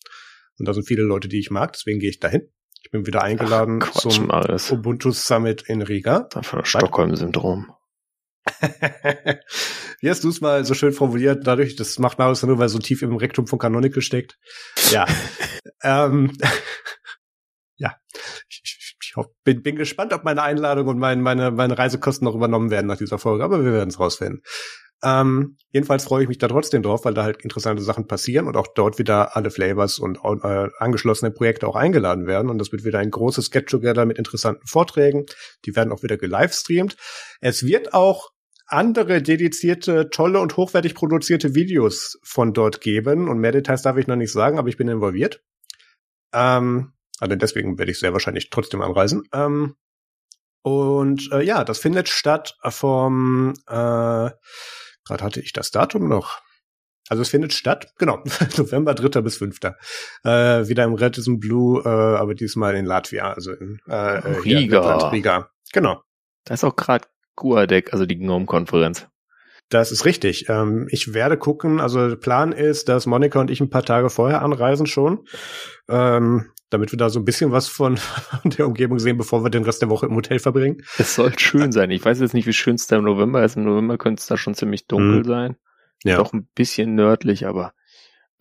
Und 0.58 0.68
da 0.68 0.74
sind 0.74 0.88
viele 0.88 1.04
Leute, 1.04 1.28
die 1.28 1.40
ich 1.40 1.52
mag, 1.52 1.74
deswegen 1.74 2.00
gehe 2.00 2.10
ich 2.10 2.20
dahin. 2.20 2.50
Ich 2.82 2.92
bin 2.92 3.06
wieder 3.06 3.24
eingeladen 3.24 3.80
Ach, 3.82 3.92
Quatsch, 3.92 4.14
zum 4.14 4.28
Marius. 4.28 4.72
Ubuntu 4.72 5.12
Summit 5.12 5.64
in 5.64 5.82
Riga. 5.82 6.30
Stockholm-Syndrom. 6.64 7.72
Wie 10.02 10.10
hast 10.10 10.24
du 10.24 10.30
es 10.30 10.42
mal 10.42 10.66
so 10.66 10.74
schön 10.74 10.94
formuliert? 10.94 11.48
Dadurch, 11.48 11.76
das 11.76 11.98
macht 12.00 12.20
Marius 12.20 12.44
nur, 12.44 12.58
weil 12.58 12.66
er 12.66 12.70
so 12.70 12.80
tief 12.80 13.02
im 13.02 13.16
Rektum 13.16 13.48
von 13.48 13.60
Canonical 13.60 14.02
steckt. 14.02 14.38
Ja. 14.92 15.06
ähm, 15.84 16.32
ja. 17.78 17.96
Ich, 18.50 18.62
ich, 19.18 19.26
bin, 19.44 19.64
bin 19.64 19.76
gespannt, 19.76 20.14
ob 20.14 20.24
meine 20.24 20.42
Einladung 20.42 20.88
und 20.88 21.00
mein, 21.00 21.22
meine, 21.22 21.52
meine 21.52 21.78
Reisekosten 21.78 22.26
noch 22.26 22.36
übernommen 22.36 22.72
werden 22.72 22.88
nach 22.88 22.98
dieser 22.98 23.18
Folge, 23.18 23.44
aber 23.44 23.64
wir 23.64 23.74
werden 23.74 23.90
es 23.90 24.00
rausfinden. 24.00 24.42
Ähm, 25.04 25.58
jedenfalls 25.72 26.06
freue 26.06 26.24
ich 26.24 26.30
mich 26.30 26.38
da 26.38 26.48
trotzdem 26.48 26.82
drauf, 26.82 27.06
weil 27.06 27.14
da 27.14 27.24
halt 27.24 27.42
interessante 27.44 27.84
Sachen 27.84 28.08
passieren 28.08 28.48
und 28.48 28.58
auch 28.58 28.68
dort 28.74 28.98
wieder 28.98 29.36
alle 29.36 29.52
Flavors 29.52 30.00
und 30.00 30.18
äh, 30.24 30.68
angeschlossene 30.80 31.32
Projekte 31.32 31.68
auch 31.68 31.76
eingeladen 31.76 32.26
werden. 32.26 32.50
Und 32.50 32.58
das 32.58 32.72
wird 32.72 32.86
wieder 32.86 33.00
ein 33.00 33.12
großes 33.12 33.52
Get-Together 33.52 34.06
mit 34.06 34.18
interessanten 34.18 34.66
Vorträgen. 34.66 35.26
Die 35.66 35.76
werden 35.76 35.92
auch 35.92 36.02
wieder 36.02 36.18
gelivestreamt. 36.18 36.96
Es 37.42 37.64
wird 37.64 37.94
auch 37.94 38.32
andere 38.68 39.22
dedizierte, 39.22 40.10
tolle 40.10 40.40
und 40.40 40.58
hochwertig 40.58 40.96
produzierte 40.96 41.54
Videos 41.54 42.18
von 42.24 42.54
dort 42.54 42.82
geben. 42.82 43.30
Und 43.30 43.38
mehr 43.38 43.52
Details 43.52 43.84
darf 43.84 43.98
ich 43.98 44.08
noch 44.08 44.16
nicht 44.16 44.32
sagen, 44.32 44.58
aber 44.58 44.70
ich 44.70 44.78
bin 44.78 44.88
involviert. 44.88 45.44
Ähm, 46.34 46.95
also 47.20 47.36
deswegen 47.36 47.78
werde 47.78 47.92
ich 47.92 48.00
sehr 48.00 48.14
wahrscheinlich 48.14 48.50
trotzdem 48.50 48.82
anreisen. 48.82 49.24
Ähm, 49.34 49.76
und 50.62 51.32
äh, 51.32 51.42
ja, 51.44 51.64
das 51.64 51.80
findet 51.80 52.10
statt 52.10 52.56
vom 52.64 53.54
äh, 53.68 54.30
Gerade 55.06 55.24
hatte 55.24 55.40
ich 55.40 55.54
das 55.54 55.72
Datum 55.72 56.10
noch. 56.10 56.42
Also 57.08 57.22
es 57.22 57.30
findet 57.30 57.54
statt, 57.54 57.94
genau, 58.00 58.24
November 58.58 58.96
3. 58.96 59.22
bis 59.22 59.38
5. 59.38 59.60
Äh, 60.24 60.68
wieder 60.68 60.84
im 60.84 60.96
Redison 60.96 61.40
Blue, 61.40 61.84
äh, 61.86 61.88
aber 61.88 62.34
diesmal 62.34 62.76
in 62.76 62.86
Latvia, 62.86 63.32
also 63.32 63.52
in 63.52 63.80
äh, 63.86 63.96
Riga. 63.96 65.10
Riga. 65.10 65.50
Genau. 65.72 66.02
Da 66.46 66.56
ist 66.56 66.64
auch 66.64 66.76
gerade 66.76 67.08
Guadec, 67.36 67.94
also 67.94 68.08
die 68.08 68.18
GNOME-Konferenz. 68.18 69.08
Das 69.70 69.92
ist 69.92 70.06
richtig. 70.06 70.50
Ähm, 70.50 70.88
ich 70.90 71.14
werde 71.14 71.38
gucken, 71.38 71.80
also 71.80 72.16
Plan 72.16 72.52
ist, 72.52 72.90
dass 72.90 73.06
Monika 73.06 73.40
und 73.40 73.52
ich 73.52 73.62
ein 73.62 73.70
paar 73.70 73.84
Tage 73.84 74.10
vorher 74.10 74.42
anreisen 74.42 74.88
schon, 74.88 75.28
ähm, 75.88 76.52
damit 76.70 76.92
wir 76.92 76.98
da 76.98 77.10
so 77.10 77.20
ein 77.20 77.26
bisschen 77.26 77.52
was 77.52 77.68
von 77.68 78.00
der 78.44 78.68
Umgebung 78.68 79.00
sehen, 79.00 79.18
bevor 79.18 79.44
wir 79.44 79.50
den 79.50 79.64
Rest 79.64 79.82
der 79.82 79.90
Woche 79.90 80.08
im 80.08 80.16
Hotel 80.16 80.40
verbringen. 80.40 80.84
Es 80.98 81.16
soll 81.16 81.38
schön 81.38 81.72
sein. 81.72 81.92
Ich 81.92 82.04
weiß 82.04 82.20
jetzt 82.20 82.34
nicht, 82.34 82.48
wie 82.48 82.54
schön 82.54 82.76
es 82.76 82.88
da 82.88 82.98
im 82.98 83.04
November 83.04 83.44
ist. 83.44 83.56
Im 83.56 83.64
November 83.64 83.98
könnte 83.98 84.22
es 84.22 84.28
da 84.28 84.38
schon 84.38 84.56
ziemlich 84.56 84.88
dunkel 84.88 85.20
mhm. 85.20 85.26
sein. 85.26 85.58
Ja. 86.04 86.18
Doch 86.18 86.34
ein 86.34 86.48
bisschen 86.56 86.96
nördlich, 86.96 87.48
aber 87.48 87.74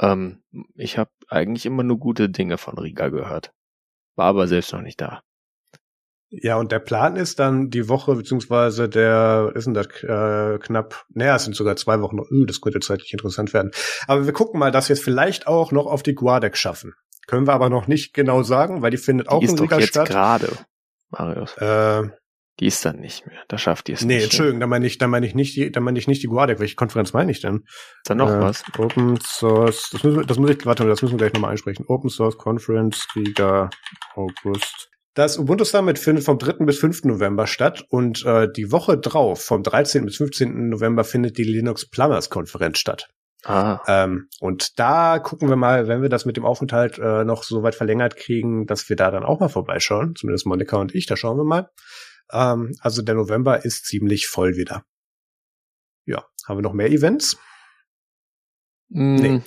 ähm, 0.00 0.42
ich 0.74 0.98
habe 0.98 1.10
eigentlich 1.28 1.66
immer 1.66 1.82
nur 1.82 1.98
gute 1.98 2.28
Dinge 2.28 2.58
von 2.58 2.78
Riga 2.78 3.08
gehört. 3.08 3.52
War 4.16 4.26
aber 4.26 4.46
selbst 4.46 4.72
noch 4.72 4.82
nicht 4.82 5.00
da. 5.00 5.22
Ja, 6.30 6.56
und 6.56 6.72
der 6.72 6.80
Plan 6.80 7.14
ist 7.14 7.38
dann 7.38 7.70
die 7.70 7.88
Woche, 7.88 8.16
beziehungsweise 8.16 8.88
der, 8.88 9.52
ist 9.54 9.66
denn 9.66 9.74
das 9.74 9.86
äh, 10.02 10.58
knapp, 10.58 11.04
naja, 11.10 11.36
es 11.36 11.44
sind 11.44 11.54
sogar 11.54 11.76
zwei 11.76 12.00
Wochen 12.00 12.16
noch, 12.16 12.26
das 12.46 12.60
könnte 12.60 12.80
zeitlich 12.80 13.12
interessant 13.12 13.54
werden. 13.54 13.70
Aber 14.08 14.26
wir 14.26 14.32
gucken 14.32 14.58
mal, 14.58 14.72
dass 14.72 14.88
wir 14.88 14.94
es 14.94 15.02
vielleicht 15.02 15.46
auch 15.46 15.70
noch 15.70 15.86
auf 15.86 16.02
die 16.02 16.14
Guadec 16.14 16.56
schaffen. 16.56 16.94
Können 17.26 17.46
wir 17.46 17.52
aber 17.52 17.70
noch 17.70 17.86
nicht 17.86 18.14
genau 18.14 18.42
sagen, 18.42 18.82
weil 18.82 18.90
die 18.90 18.96
findet 18.96 19.28
auch 19.28 19.40
die 19.40 19.46
in 19.46 19.58
Riga 19.58 19.80
statt. 19.80 20.08
gerade, 20.08 20.50
Marius. 21.10 21.56
Äh, 21.58 22.08
die 22.60 22.66
ist 22.66 22.84
dann 22.84 23.00
nicht 23.00 23.26
mehr. 23.26 23.38
Da 23.48 23.58
schafft 23.58 23.88
die 23.88 23.92
es 23.92 24.02
nee, 24.02 24.06
nicht. 24.06 24.18
Nee, 24.18 24.24
Entschuldigung, 24.24 24.60
da 24.60 24.66
meine 24.68 24.86
ich, 24.86 24.98
da 24.98 25.08
meine 25.08 25.26
ich 25.26 25.34
nicht 25.34 25.56
die, 25.56 25.72
da 25.72 25.80
meine 25.80 25.98
ich 25.98 26.06
nicht 26.06 26.22
die 26.22 26.28
Guadec. 26.28 26.60
Welche 26.60 26.76
Konferenz 26.76 27.12
meine 27.12 27.32
ich 27.32 27.40
denn? 27.40 27.64
Dann 28.04 28.18
noch 28.18 28.30
äh, 28.30 28.40
was? 28.40 28.62
Open 28.78 29.18
Source, 29.20 29.90
das 29.90 30.04
müssen, 30.04 30.26
das 30.26 30.38
muss 30.38 30.50
ich, 30.50 30.64
warte, 30.64 30.86
das 30.86 31.02
müssen 31.02 31.14
wir 31.14 31.18
gleich 31.18 31.32
nochmal 31.32 31.50
einsprechen. 31.50 31.84
Open 31.88 32.10
Source 32.10 32.38
Conference, 32.38 33.08
Riga, 33.16 33.70
August. 34.14 34.90
Das 35.14 35.38
Ubuntu 35.38 35.64
Summit 35.64 35.98
findet 35.98 36.24
vom 36.24 36.38
3. 36.38 36.64
bis 36.64 36.78
5. 36.78 37.04
November 37.04 37.46
statt 37.46 37.84
und 37.88 38.24
äh, 38.24 38.48
die 38.50 38.70
Woche 38.70 38.98
drauf, 38.98 39.44
vom 39.44 39.62
13. 39.62 40.04
bis 40.04 40.16
15. 40.16 40.68
November, 40.68 41.04
findet 41.04 41.38
die 41.38 41.44
Linux 41.44 41.88
Plumbers 41.88 42.30
Konferenz 42.30 42.78
statt. 42.78 43.08
Ah. 43.44 43.80
Ähm, 43.86 44.28
und 44.40 44.78
da 44.78 45.18
gucken 45.18 45.48
wir 45.48 45.56
mal, 45.56 45.86
wenn 45.86 46.02
wir 46.02 46.08
das 46.08 46.24
mit 46.24 46.36
dem 46.36 46.44
Aufenthalt 46.44 46.98
äh, 46.98 47.24
noch 47.24 47.42
so 47.42 47.62
weit 47.62 47.74
verlängert 47.74 48.16
kriegen, 48.16 48.66
dass 48.66 48.88
wir 48.88 48.96
da 48.96 49.10
dann 49.10 49.24
auch 49.24 49.40
mal 49.40 49.48
vorbeischauen. 49.48 50.14
Zumindest 50.16 50.46
Monika 50.46 50.76
und 50.78 50.94
ich, 50.94 51.06
da 51.06 51.16
schauen 51.16 51.36
wir 51.36 51.44
mal. 51.44 51.70
Ähm, 52.32 52.74
also 52.80 53.02
der 53.02 53.14
November 53.14 53.64
ist 53.64 53.84
ziemlich 53.86 54.26
voll 54.26 54.56
wieder. 54.56 54.84
Ja, 56.06 56.24
haben 56.46 56.58
wir 56.58 56.62
noch 56.62 56.72
mehr 56.72 56.90
Events? 56.90 57.38
Mm. 58.88 59.14
Nee. 59.16 59.42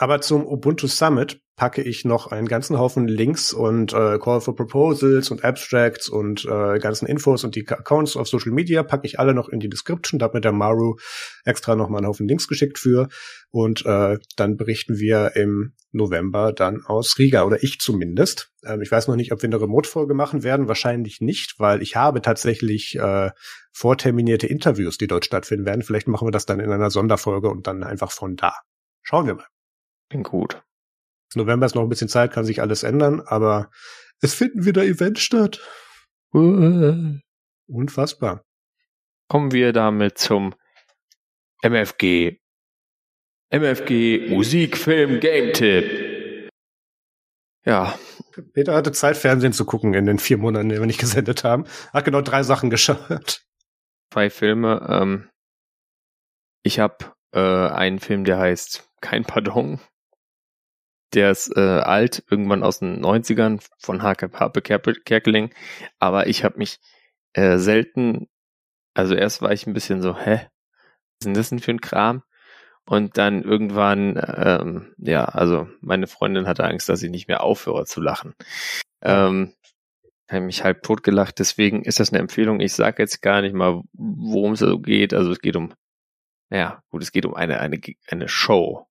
Aber 0.00 0.22
zum 0.22 0.46
Ubuntu 0.46 0.86
Summit 0.86 1.42
packe 1.56 1.82
ich 1.82 2.06
noch 2.06 2.28
einen 2.28 2.48
ganzen 2.48 2.78
Haufen 2.78 3.06
Links 3.06 3.52
und 3.52 3.92
äh, 3.92 4.18
Call 4.18 4.40
for 4.40 4.56
Proposals 4.56 5.30
und 5.30 5.44
Abstracts 5.44 6.08
und 6.08 6.46
äh, 6.46 6.78
ganzen 6.78 7.04
Infos 7.04 7.44
und 7.44 7.54
die 7.54 7.68
Accounts 7.68 8.16
auf 8.16 8.26
Social 8.26 8.52
Media 8.52 8.82
packe 8.82 9.06
ich 9.06 9.18
alle 9.18 9.34
noch 9.34 9.50
in 9.50 9.60
die 9.60 9.68
Description. 9.68 10.18
Da 10.18 10.24
hat 10.24 10.32
mir 10.32 10.40
der 10.40 10.52
Maru 10.52 10.96
extra 11.44 11.76
noch 11.76 11.90
mal 11.90 11.98
einen 11.98 12.06
Haufen 12.06 12.26
Links 12.26 12.48
geschickt 12.48 12.78
für. 12.78 13.08
Und 13.50 13.84
äh, 13.84 14.16
dann 14.36 14.56
berichten 14.56 14.96
wir 14.96 15.36
im 15.36 15.74
November 15.92 16.54
dann 16.54 16.82
aus 16.86 17.18
Riga 17.18 17.44
oder 17.44 17.62
ich 17.62 17.78
zumindest. 17.78 18.54
Ähm, 18.64 18.80
ich 18.80 18.90
weiß 18.90 19.06
noch 19.06 19.16
nicht, 19.16 19.32
ob 19.32 19.42
wir 19.42 19.48
eine 19.50 19.60
Remote-Folge 19.60 20.14
machen 20.14 20.42
werden. 20.42 20.66
Wahrscheinlich 20.66 21.20
nicht, 21.20 21.56
weil 21.58 21.82
ich 21.82 21.94
habe 21.96 22.22
tatsächlich 22.22 22.96
äh, 22.98 23.32
vorterminierte 23.70 24.46
Interviews, 24.46 24.96
die 24.96 25.08
dort 25.08 25.26
stattfinden 25.26 25.66
werden. 25.66 25.82
Vielleicht 25.82 26.08
machen 26.08 26.26
wir 26.26 26.32
das 26.32 26.46
dann 26.46 26.58
in 26.58 26.72
einer 26.72 26.90
Sonderfolge 26.90 27.50
und 27.50 27.66
dann 27.66 27.84
einfach 27.84 28.12
von 28.12 28.36
da. 28.36 28.54
Schauen 29.02 29.26
wir 29.26 29.34
mal. 29.34 29.46
Bin 30.10 30.22
gut. 30.22 30.62
November 31.34 31.64
ist 31.64 31.74
noch 31.74 31.82
ein 31.82 31.88
bisschen 31.88 32.08
Zeit, 32.08 32.32
kann 32.32 32.44
sich 32.44 32.60
alles 32.60 32.82
ändern, 32.82 33.22
aber 33.24 33.70
es 34.20 34.34
finden 34.34 34.66
wieder 34.66 34.84
Events 34.84 35.22
statt. 35.22 35.60
Unfassbar. 36.32 38.44
Kommen 39.28 39.52
wir 39.52 39.72
damit 39.72 40.18
zum 40.18 40.54
MFG. 41.62 42.40
MFG 43.50 44.28
Musikfilm 44.28 45.20
Game 45.20 45.52
Tipp. 45.52 46.48
Ja. 47.64 47.98
Peter 48.52 48.74
hatte 48.74 48.92
Zeit, 48.92 49.16
Fernsehen 49.16 49.52
zu 49.52 49.64
gucken 49.64 49.94
in 49.94 50.06
den 50.06 50.18
vier 50.18 50.38
Monaten, 50.38 50.68
die 50.68 50.78
wir 50.78 50.86
nicht 50.86 51.00
gesendet 51.00 51.44
haben. 51.44 51.64
Hat 51.92 52.04
genau 52.04 52.22
drei 52.22 52.42
Sachen 52.42 52.70
geschaut. 52.70 53.44
Zwei 54.12 54.30
Filme. 54.30 54.86
Ähm, 54.88 55.30
ich 56.62 56.78
habe 56.78 57.12
äh, 57.32 57.38
einen 57.38 58.00
Film, 58.00 58.24
der 58.24 58.38
heißt 58.38 58.88
Kein 59.00 59.24
Pardon. 59.24 59.80
Der 61.14 61.30
ist 61.30 61.56
äh, 61.56 61.60
alt, 61.60 62.22
irgendwann 62.30 62.62
aus 62.62 62.78
den 62.78 63.04
90ern 63.04 63.60
von 63.78 64.02
Harpe 64.02 64.28
Kerkeling. 64.62 65.50
Aber 65.98 66.28
ich 66.28 66.44
habe 66.44 66.58
mich 66.58 66.78
äh, 67.32 67.58
selten, 67.58 68.28
also 68.94 69.14
erst 69.14 69.42
war 69.42 69.52
ich 69.52 69.66
ein 69.66 69.72
bisschen 69.72 70.02
so, 70.02 70.16
hä, 70.16 70.34
was 70.34 70.42
ist 71.20 71.26
denn 71.26 71.34
das 71.34 71.48
denn 71.50 71.58
für 71.60 71.72
ein 71.72 71.80
Kram? 71.80 72.22
Und 72.86 73.18
dann 73.18 73.42
irgendwann, 73.42 74.20
ähm, 74.36 74.94
ja, 74.98 75.24
also 75.24 75.68
meine 75.80 76.06
Freundin 76.06 76.46
hatte 76.48 76.64
Angst, 76.64 76.88
dass 76.88 77.02
ich 77.02 77.10
nicht 77.10 77.28
mehr 77.28 77.42
aufhöre 77.42 77.84
zu 77.84 78.00
lachen. 78.00 78.34
Ähm, 79.02 79.54
habe 80.30 80.44
mich 80.44 80.64
halb 80.64 80.82
tot 80.82 81.02
gelacht, 81.02 81.38
deswegen 81.38 81.82
ist 81.84 82.00
das 82.00 82.12
eine 82.12 82.20
Empfehlung. 82.20 82.60
Ich 82.60 82.72
sage 82.72 83.02
jetzt 83.02 83.20
gar 83.22 83.42
nicht 83.42 83.54
mal, 83.54 83.82
worum 83.92 84.52
es 84.52 84.60
so 84.60 84.78
geht. 84.78 85.12
Also 85.14 85.32
es 85.32 85.40
geht 85.40 85.56
um, 85.56 85.74
ja, 86.50 86.82
gut, 86.90 87.02
es 87.02 87.12
geht 87.12 87.26
um 87.26 87.34
eine, 87.34 87.60
eine, 87.60 87.80
eine 88.08 88.28
Show 88.28 88.86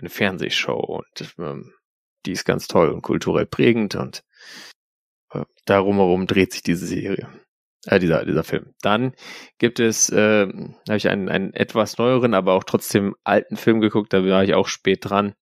eine 0.00 0.10
Fernsehshow 0.10 0.78
und 0.78 1.34
ähm, 1.38 1.72
die 2.26 2.32
ist 2.32 2.44
ganz 2.44 2.68
toll 2.68 2.90
und 2.90 3.02
kulturell 3.02 3.46
prägend 3.46 3.94
und 3.94 4.22
äh, 5.32 5.44
darum 5.64 5.96
herum 5.96 6.26
dreht 6.26 6.52
sich 6.52 6.62
diese 6.62 6.86
Serie, 6.86 7.28
äh, 7.86 7.98
dieser, 7.98 8.24
dieser 8.24 8.44
Film. 8.44 8.74
Dann 8.82 9.14
gibt 9.58 9.80
es, 9.80 10.10
äh, 10.10 10.46
habe 10.46 10.96
ich 10.96 11.08
einen, 11.08 11.28
einen 11.28 11.54
etwas 11.54 11.98
neueren, 11.98 12.34
aber 12.34 12.54
auch 12.54 12.64
trotzdem 12.64 13.16
alten 13.24 13.56
Film 13.56 13.80
geguckt, 13.80 14.12
da 14.12 14.24
war 14.24 14.44
ich 14.44 14.54
auch 14.54 14.68
spät 14.68 15.08
dran. 15.08 15.34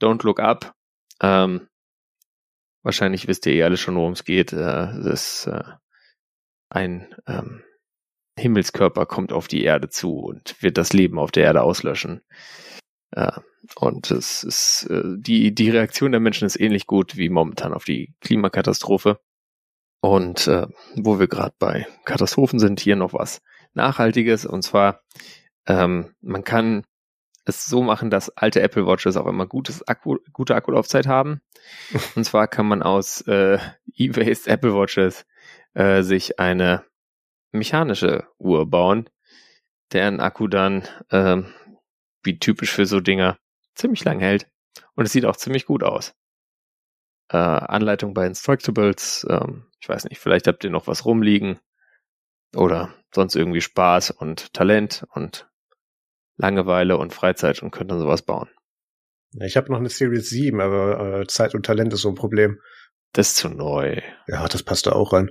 Don't 0.00 0.24
Look 0.24 0.40
Up. 0.40 0.74
Ähm, 1.20 1.68
wahrscheinlich 2.82 3.28
wisst 3.28 3.46
ihr 3.46 3.52
eh 3.52 3.62
alle 3.62 3.76
schon, 3.76 3.96
worum 3.96 4.12
es 4.12 4.24
geht. 4.24 4.52
Äh, 4.52 4.56
das 4.56 5.46
äh, 5.46 5.62
ein 6.70 7.14
ähm, 7.26 7.62
Himmelskörper 8.38 9.06
kommt 9.06 9.32
auf 9.32 9.46
die 9.46 9.62
Erde 9.62 9.88
zu 9.88 10.18
und 10.18 10.60
wird 10.62 10.78
das 10.78 10.92
Leben 10.92 11.18
auf 11.18 11.30
der 11.30 11.44
Erde 11.44 11.62
auslöschen. 11.62 12.22
Äh, 13.12 13.32
und 13.76 14.10
es 14.10 14.42
ist 14.42 14.88
äh, 14.90 15.02
die 15.16 15.54
die 15.54 15.70
Reaktion 15.70 16.12
der 16.12 16.20
Menschen 16.20 16.46
ist 16.46 16.60
ähnlich 16.60 16.86
gut 16.86 17.16
wie 17.16 17.28
momentan 17.28 17.72
auf 17.72 17.84
die 17.84 18.14
Klimakatastrophe. 18.20 19.20
Und 20.00 20.48
äh, 20.48 20.66
wo 20.96 21.20
wir 21.20 21.28
gerade 21.28 21.54
bei 21.58 21.86
Katastrophen 22.04 22.58
sind, 22.58 22.80
hier 22.80 22.96
noch 22.96 23.12
was 23.12 23.40
Nachhaltiges. 23.72 24.44
Und 24.44 24.62
zwar, 24.62 25.00
ähm, 25.66 26.14
man 26.20 26.42
kann 26.42 26.84
es 27.44 27.66
so 27.66 27.82
machen, 27.82 28.10
dass 28.10 28.28
alte 28.30 28.62
Apple 28.62 28.86
Watches 28.86 29.16
auch 29.16 29.26
immer 29.26 29.46
gutes 29.46 29.86
Akku, 29.86 30.18
gute 30.32 30.54
Akkulaufzeit 30.54 31.06
haben. 31.06 31.40
Und 32.16 32.24
zwar 32.24 32.48
kann 32.48 32.66
man 32.66 32.82
aus 32.82 33.20
äh, 33.22 33.58
E-Waste 33.94 34.50
Apple 34.50 34.74
Watches 34.74 35.24
äh, 35.74 36.02
sich 36.02 36.38
eine 36.38 36.84
mechanische 37.52 38.26
Uhr 38.38 38.68
bauen, 38.68 39.08
deren 39.92 40.20
Akku 40.20 40.48
dann, 40.48 40.82
äh, 41.10 41.42
wie 42.22 42.38
typisch 42.38 42.72
für 42.72 42.86
so 42.86 43.00
Dinger, 43.00 43.38
ziemlich 43.74 44.04
lang 44.04 44.20
hält. 44.20 44.48
Und 44.94 45.04
es 45.04 45.12
sieht 45.12 45.24
auch 45.24 45.36
ziemlich 45.36 45.66
gut 45.66 45.82
aus. 45.82 46.14
Äh, 47.28 47.36
Anleitung 47.36 48.14
bei 48.14 48.26
Instructables, 48.26 49.26
ähm, 49.28 49.66
ich 49.80 49.88
weiß 49.88 50.04
nicht, 50.04 50.18
vielleicht 50.18 50.46
habt 50.46 50.64
ihr 50.64 50.70
noch 50.70 50.86
was 50.86 51.04
rumliegen 51.04 51.58
oder 52.54 52.94
sonst 53.14 53.34
irgendwie 53.36 53.60
Spaß 53.60 54.10
und 54.10 54.52
Talent 54.52 55.06
und 55.14 55.48
Langeweile 56.36 56.96
und 56.96 57.12
Freizeit 57.12 57.62
und 57.62 57.70
könnt 57.70 57.90
dann 57.90 57.98
sowas 57.98 58.22
bauen. 58.22 58.48
Ich 59.40 59.56
habe 59.56 59.70
noch 59.70 59.78
eine 59.78 59.88
Series 59.88 60.28
7, 60.28 60.60
aber 60.60 61.20
äh, 61.20 61.26
Zeit 61.26 61.54
und 61.54 61.64
Talent 61.64 61.92
ist 61.92 62.02
so 62.02 62.10
ein 62.10 62.14
Problem. 62.14 62.60
Das 63.12 63.28
ist 63.28 63.36
zu 63.36 63.48
neu. 63.48 64.00
Ja, 64.26 64.46
das 64.48 64.62
passt 64.62 64.86
da 64.86 64.92
auch 64.92 65.12
rein. 65.12 65.30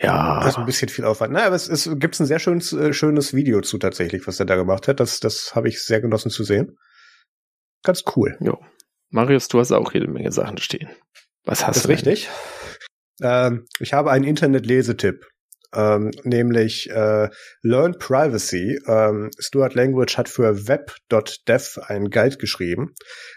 Ja. 0.00 0.40
Das 0.40 0.50
ist 0.50 0.58
ein 0.58 0.66
bisschen 0.66 0.88
viel 0.88 1.04
Aufwand. 1.04 1.32
Naja, 1.32 1.46
aber 1.46 1.56
es, 1.56 1.68
es 1.68 1.90
gibt 1.98 2.18
ein 2.20 2.26
sehr 2.26 2.38
schönes, 2.38 2.72
äh, 2.72 2.92
schönes 2.92 3.34
Video 3.34 3.60
zu 3.60 3.78
tatsächlich, 3.78 4.26
was 4.26 4.38
er 4.38 4.46
da 4.46 4.56
gemacht 4.56 4.86
hat. 4.86 5.00
Das, 5.00 5.20
das 5.20 5.54
habe 5.54 5.68
ich 5.68 5.82
sehr 5.82 6.00
genossen 6.00 6.30
zu 6.30 6.44
sehen. 6.44 6.78
Ganz 7.82 8.04
cool. 8.14 8.36
Jo. 8.40 8.58
Marius, 9.10 9.48
du 9.48 9.58
hast 9.58 9.72
auch 9.72 9.92
jede 9.92 10.08
Menge 10.08 10.30
Sachen 10.30 10.58
stehen. 10.58 10.88
Was 11.44 11.66
hast 11.66 11.76
das 11.76 11.82
du? 11.82 11.88
Das 11.88 12.00
ist 12.00 12.06
richtig. 12.06 12.28
Ähm, 13.22 13.66
ich 13.80 13.92
habe 13.92 14.10
einen 14.10 14.24
Internet-Lesetipp 14.24 15.26
ähm, 15.74 16.10
nämlich 16.24 16.90
äh, 16.90 17.28
Learn 17.62 17.98
Privacy. 17.98 18.80
Ähm, 18.86 19.30
Stuart 19.38 19.74
Language 19.74 20.16
hat 20.16 20.28
für 20.28 20.68
web.dev 20.68 21.78
einen 21.86 22.10
Guide 22.10 22.36
geschrieben, 22.36 22.94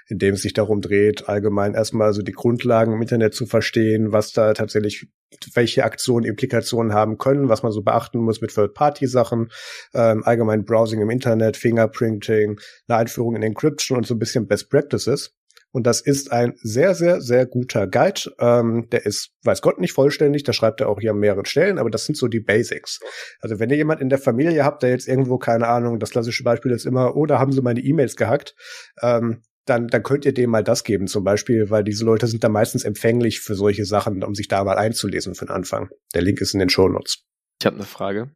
in 0.08 0.18
dem 0.18 0.36
es 0.36 0.42
sich 0.42 0.54
darum 0.54 0.82
dreht, 0.82 1.28
allgemein 1.28 1.74
erstmal 1.74 2.14
so 2.14 2.22
die 2.22 2.32
Grundlagen 2.32 2.94
im 2.94 3.02
Internet 3.02 3.34
zu 3.34 3.46
verstehen, 3.46 4.12
was 4.12 4.32
da 4.32 4.54
tatsächlich 4.54 5.08
welche 5.54 5.84
Aktionen 5.84 6.26
Implikationen 6.26 6.94
haben 6.94 7.18
können, 7.18 7.50
was 7.50 7.64
man 7.64 7.72
so 7.72 7.82
beachten 7.82 8.20
muss 8.20 8.42
mit 8.42 8.54
Third-Party-Sachen, 8.54 9.50
ähm, 9.94 10.24
allgemein 10.26 10.66
Browsing 10.66 11.02
im 11.02 11.10
Internet, 11.10 11.58
Fingerprinting, 11.58 12.60
eine 12.88 12.98
Einführung 12.98 13.36
in 13.36 13.44
Encryption 13.44 13.98
und 13.98 14.06
so 14.06 14.14
ein 14.14 14.20
bisschen 14.20 14.48
Best 14.48 14.70
Practices. 14.70 15.34
Und 15.72 15.88
das 15.88 16.02
ist 16.02 16.32
ein 16.32 16.54
sehr, 16.62 16.96
sehr, 16.96 17.22
sehr 17.22 17.46
guter 17.46 17.88
Guide. 17.88 18.34
Ähm, 18.40 18.90
der 18.92 19.06
ist, 19.06 19.32
weiß 19.44 19.62
Gott, 19.62 19.80
nicht 19.80 19.94
vollständig. 19.94 20.44
Da 20.44 20.54
schreibt 20.54 20.82
er 20.82 20.90
auch 20.90 21.00
hier 21.00 21.12
an 21.12 21.20
mehreren 21.20 21.46
Stellen, 21.46 21.78
aber 21.78 21.90
das 21.90 22.06
sind 22.06 22.18
so 22.18 22.28
die 22.28 22.42
Basics. 22.42 23.00
Also 23.40 23.60
wenn 23.60 23.70
ihr 23.70 23.78
jemand 23.78 24.02
in 24.02 24.10
der 24.10 24.20
Familie 24.20 24.66
habt, 24.66 24.84
der 24.84 24.90
jetzt 24.90 25.08
irgendwo, 25.08 25.38
keine 25.38 25.68
Ahnung, 25.68 26.00
das 26.00 26.12
klassische 26.12 26.44
Beispiel 26.44 26.72
ist 26.72 26.86
immer, 26.86 27.16
oder 27.16 27.36
oh, 27.36 27.40
haben 27.40 27.54
sie 27.54 27.62
meine 27.62 27.80
E-Mails 27.80 28.16
gehackt, 28.16 28.56
ähm, 29.02 29.42
dann, 29.66 29.88
dann 29.88 30.04
könnt 30.04 30.26
ihr 30.26 30.34
dem 30.34 30.50
mal 30.50 30.64
das 30.64 30.84
geben, 30.84 31.08
zum 31.08 31.24
Beispiel, 31.24 31.70
weil 31.70 31.84
diese 31.84 32.04
Leute 32.04 32.28
sind 32.28 32.44
da 32.44 32.50
meistens 32.50 32.84
empfänglich 32.84 33.40
für 33.40 33.56
solche 33.56 33.86
Sachen, 33.86 34.24
um 34.24 34.36
sich 34.36 34.48
da 34.48 34.64
mal 34.64 34.78
einzulesen 34.78 35.36
für 35.36 35.46
den 35.46 35.56
Anfang. 35.56 35.90
Der 36.14 36.22
Link 36.22 36.42
ist 36.42 36.54
in 36.54 36.60
den 36.60 36.70
Show 36.70 36.90
Notes. 36.90 37.24
Ich 37.60 37.66
habe 37.66 37.76
eine 37.76 37.86
Frage. 37.86 38.32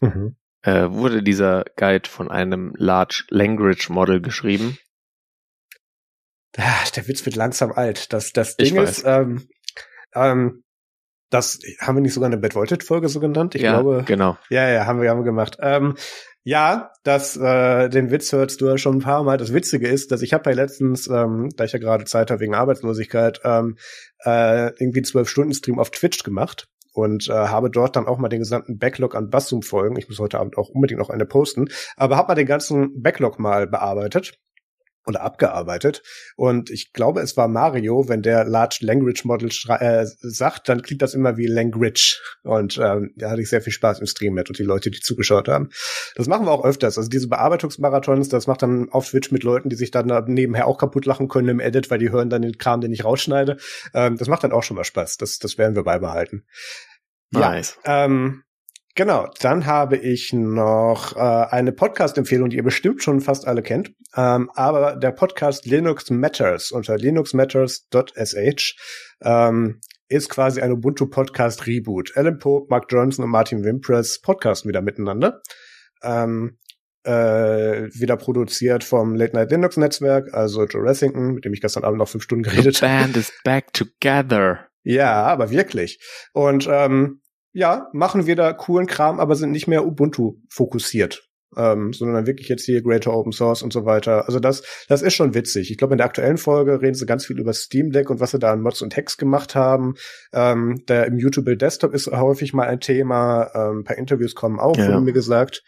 Mhm. 0.00 0.36
Äh, 0.62 0.90
wurde 0.90 1.22
dieser 1.22 1.64
Guide 1.76 2.08
von 2.08 2.30
einem 2.30 2.74
Large 2.76 3.24
Language 3.30 3.88
Model 3.88 4.20
geschrieben? 4.20 4.76
Der 6.56 7.08
Witz 7.08 7.24
wird 7.26 7.36
langsam 7.36 7.72
alt. 7.72 8.12
Das, 8.12 8.32
das 8.32 8.56
Ding 8.56 8.76
ist, 8.76 9.04
ähm, 9.04 9.48
ähm, 10.14 10.62
das 11.30 11.60
haben 11.80 11.96
wir 11.96 12.02
nicht 12.02 12.14
sogar 12.14 12.28
eine 12.28 12.38
Bad 12.38 12.54
Voltage 12.54 12.84
Folge 12.84 13.08
so 13.08 13.20
genannt? 13.20 13.54
Ich 13.54 13.62
ja, 13.62 13.74
glaube. 13.74 14.04
Genau. 14.06 14.38
Ja, 14.48 14.68
ja, 14.68 14.86
haben 14.86 15.00
wir, 15.00 15.10
haben 15.10 15.20
wir 15.20 15.24
gemacht. 15.24 15.58
Ähm, 15.60 15.96
ja, 16.44 16.92
das, 17.02 17.36
äh, 17.36 17.88
den 17.88 18.12
Witz 18.12 18.32
hörst 18.32 18.60
du 18.60 18.66
ja 18.66 18.78
schon 18.78 18.98
ein 18.98 19.02
paar 19.02 19.24
Mal. 19.24 19.36
Das 19.36 19.52
Witzige 19.52 19.88
ist, 19.88 20.12
dass 20.12 20.22
ich 20.22 20.32
habe 20.32 20.48
ja 20.48 20.54
letztens, 20.54 21.08
ähm, 21.08 21.48
da 21.56 21.64
ich 21.64 21.72
ja 21.72 21.80
gerade 21.80 22.04
Zeit 22.04 22.30
habe 22.30 22.40
wegen 22.40 22.54
Arbeitslosigkeit, 22.54 23.40
ähm, 23.42 23.76
äh, 24.24 24.68
irgendwie 24.80 25.02
zwölf 25.02 25.28
Stunden 25.28 25.54
Stream 25.54 25.80
auf 25.80 25.90
Twitch 25.90 26.22
gemacht 26.22 26.68
und 26.92 27.28
äh, 27.28 27.32
habe 27.32 27.68
dort 27.68 27.96
dann 27.96 28.06
auch 28.06 28.18
mal 28.18 28.28
den 28.28 28.38
gesamten 28.38 28.78
Backlog 28.78 29.16
an 29.16 29.28
Bassum-Folgen, 29.28 29.96
ich 29.96 30.08
muss 30.08 30.20
heute 30.20 30.38
Abend 30.38 30.56
auch 30.56 30.68
unbedingt 30.68 31.00
noch 31.00 31.10
eine 31.10 31.26
posten, 31.26 31.66
aber 31.96 32.16
habe 32.16 32.28
mal 32.28 32.34
den 32.36 32.46
ganzen 32.46 33.02
Backlog 33.02 33.40
mal 33.40 33.66
bearbeitet 33.66 34.38
oder 35.06 35.22
abgearbeitet. 35.22 36.02
Und 36.36 36.70
ich 36.70 36.92
glaube, 36.92 37.20
es 37.20 37.36
war 37.36 37.48
Mario, 37.48 38.08
wenn 38.08 38.22
der 38.22 38.44
Large 38.44 38.78
Language 38.80 39.24
Model 39.24 39.50
äh, 39.68 40.04
sagt, 40.04 40.68
dann 40.68 40.82
klingt 40.82 41.02
das 41.02 41.14
immer 41.14 41.36
wie 41.36 41.46
Language. 41.46 42.20
Und 42.42 42.78
ähm, 42.78 43.12
da 43.16 43.30
hatte 43.30 43.42
ich 43.42 43.48
sehr 43.48 43.62
viel 43.62 43.72
Spaß 43.72 44.00
im 44.00 44.06
Stream 44.06 44.34
mit 44.34 44.48
und 44.48 44.58
die 44.58 44.64
Leute, 44.64 44.90
die 44.90 45.00
zugeschaut 45.00 45.48
haben. 45.48 45.70
Das 46.16 46.26
machen 46.26 46.46
wir 46.46 46.52
auch 46.52 46.64
öfters. 46.64 46.98
Also 46.98 47.08
diese 47.08 47.28
Bearbeitungsmarathons, 47.28 48.28
das 48.28 48.46
macht 48.46 48.62
dann 48.62 48.88
auf 48.90 49.08
Twitch 49.08 49.30
mit 49.30 49.44
Leuten, 49.44 49.68
die 49.68 49.76
sich 49.76 49.90
dann 49.90 50.06
nebenher 50.26 50.66
auch 50.66 50.78
kaputt 50.78 51.06
lachen 51.06 51.28
können 51.28 51.48
im 51.48 51.60
Edit, 51.60 51.90
weil 51.90 51.98
die 51.98 52.10
hören 52.10 52.30
dann 52.30 52.42
den 52.42 52.58
Kram, 52.58 52.80
den 52.80 52.92
ich 52.92 53.04
rausschneide. 53.04 53.58
Ähm, 53.94 54.16
das 54.16 54.28
macht 54.28 54.44
dann 54.44 54.52
auch 54.52 54.62
schon 54.62 54.76
mal 54.76 54.84
Spaß. 54.84 55.16
Das, 55.18 55.38
das 55.38 55.56
werden 55.58 55.76
wir 55.76 55.84
beibehalten. 55.84 56.44
Nice. 57.30 57.78
Ja, 57.84 58.04
ähm, 58.04 58.42
Genau, 58.96 59.28
dann 59.40 59.66
habe 59.66 59.98
ich 59.98 60.32
noch 60.32 61.16
äh, 61.16 61.20
eine 61.20 61.72
Podcast-Empfehlung, 61.72 62.48
die 62.48 62.56
ihr 62.56 62.62
bestimmt 62.62 63.02
schon 63.02 63.20
fast 63.20 63.46
alle 63.46 63.60
kennt. 63.60 63.92
Ähm, 64.16 64.50
aber 64.54 64.96
der 64.96 65.10
Podcast 65.10 65.66
Linux 65.66 66.08
Matters 66.08 66.72
unter 66.72 66.96
linuxmatters.sh 66.96 68.74
ähm, 69.22 69.80
ist 70.08 70.30
quasi 70.30 70.62
ein 70.62 70.72
Ubuntu-Podcast 70.72 71.66
Reboot. 71.66 72.16
Alan 72.16 72.38
Pope, 72.38 72.68
Mark 72.70 72.86
Johnson 72.88 73.26
und 73.26 73.30
Martin 73.30 73.64
Wimpress 73.64 74.22
podcasten 74.22 74.70
wieder 74.70 74.80
miteinander. 74.80 75.42
Ähm, 76.02 76.56
äh, 77.04 77.90
wieder 77.92 78.16
produziert 78.16 78.82
vom 78.82 79.14
Late 79.14 79.36
Night 79.36 79.50
Linux 79.50 79.76
Netzwerk, 79.76 80.32
also 80.32 80.64
Joe 80.64 80.82
Ressington, 80.82 81.34
mit 81.34 81.44
dem 81.44 81.52
ich 81.52 81.60
gestern 81.60 81.84
Abend 81.84 81.98
noch 81.98 82.08
fünf 82.08 82.24
Stunden 82.24 82.44
geredet 82.44 82.80
habe. 82.80 82.92
The 82.92 82.98
band 83.04 83.16
is 83.18 83.32
back 83.44 83.74
together. 83.74 84.68
Ja, 84.84 85.24
aber 85.24 85.50
wirklich. 85.50 86.00
Und 86.32 86.66
ähm, 86.70 87.20
ja, 87.56 87.88
machen 87.94 88.26
wir 88.26 88.36
da 88.36 88.52
coolen 88.52 88.86
Kram, 88.86 89.18
aber 89.18 89.34
sind 89.34 89.50
nicht 89.50 89.66
mehr 89.66 89.86
Ubuntu 89.86 90.34
fokussiert. 90.50 91.26
Ähm, 91.56 91.94
sondern 91.94 92.26
wirklich 92.26 92.48
jetzt 92.48 92.66
hier 92.66 92.82
Greater 92.82 93.14
Open 93.14 93.32
Source 93.32 93.62
und 93.62 93.72
so 93.72 93.86
weiter. 93.86 94.26
Also 94.26 94.40
das, 94.40 94.62
das 94.88 95.00
ist 95.00 95.14
schon 95.14 95.32
witzig. 95.32 95.70
Ich 95.70 95.78
glaube, 95.78 95.94
in 95.94 95.98
der 95.98 96.04
aktuellen 96.04 96.36
Folge 96.36 96.82
reden 96.82 96.92
sie 96.92 97.06
ganz 97.06 97.24
viel 97.24 97.38
über 97.38 97.54
Steam 97.54 97.92
Deck 97.92 98.10
und 98.10 98.20
was 98.20 98.32
sie 98.32 98.38
da 98.38 98.52
an 98.52 98.60
Mods 98.60 98.82
und 98.82 98.94
Hacks 98.94 99.16
gemacht 99.16 99.54
haben. 99.54 99.94
Ähm, 100.34 100.82
der 100.86 101.06
Immutable 101.06 101.56
Desktop 101.56 101.94
ist 101.94 102.08
häufig 102.08 102.52
mal 102.52 102.66
ein 102.66 102.80
Thema. 102.80 103.50
Ähm, 103.54 103.78
ein 103.78 103.84
paar 103.84 103.96
Interviews 103.96 104.34
kommen 104.34 104.60
auch, 104.60 104.76
ja. 104.76 104.88
wurde 104.88 105.00
mir 105.00 105.14
gesagt. 105.14 105.62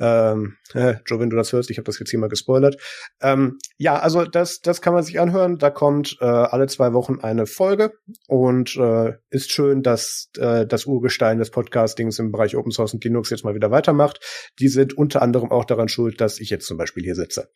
Ähm, 0.00 0.56
äh, 0.74 0.94
Joe, 1.06 1.20
wenn 1.20 1.30
du 1.30 1.36
das 1.36 1.52
hörst, 1.52 1.70
ich 1.70 1.78
habe 1.78 1.84
das 1.84 1.98
jetzt 1.98 2.10
hier 2.10 2.18
mal 2.18 2.28
gespoilert. 2.28 2.76
Ähm, 3.20 3.58
ja, 3.76 3.98
also 3.98 4.24
das, 4.24 4.60
das 4.60 4.80
kann 4.80 4.94
man 4.94 5.02
sich 5.02 5.20
anhören. 5.20 5.58
Da 5.58 5.70
kommt 5.70 6.16
äh, 6.20 6.24
alle 6.24 6.66
zwei 6.66 6.92
Wochen 6.92 7.20
eine 7.20 7.46
Folge 7.46 7.92
und 8.26 8.76
äh, 8.76 9.14
ist 9.30 9.50
schön, 9.50 9.82
dass 9.82 10.30
äh, 10.38 10.66
das 10.66 10.86
Urgestein 10.86 11.38
des 11.38 11.50
Podcastings 11.50 12.18
im 12.18 12.32
Bereich 12.32 12.56
Open 12.56 12.72
Source 12.72 12.94
und 12.94 13.04
Linux 13.04 13.30
jetzt 13.30 13.44
mal 13.44 13.54
wieder 13.54 13.70
weitermacht. 13.70 14.20
Die 14.58 14.68
sind 14.68 14.96
unter 14.96 15.22
anderem 15.22 15.50
auch 15.50 15.64
daran 15.64 15.88
schuld, 15.88 16.20
dass 16.20 16.40
ich 16.40 16.50
jetzt 16.50 16.66
zum 16.66 16.76
Beispiel 16.76 17.04
hier 17.04 17.14
sitze. 17.14 17.50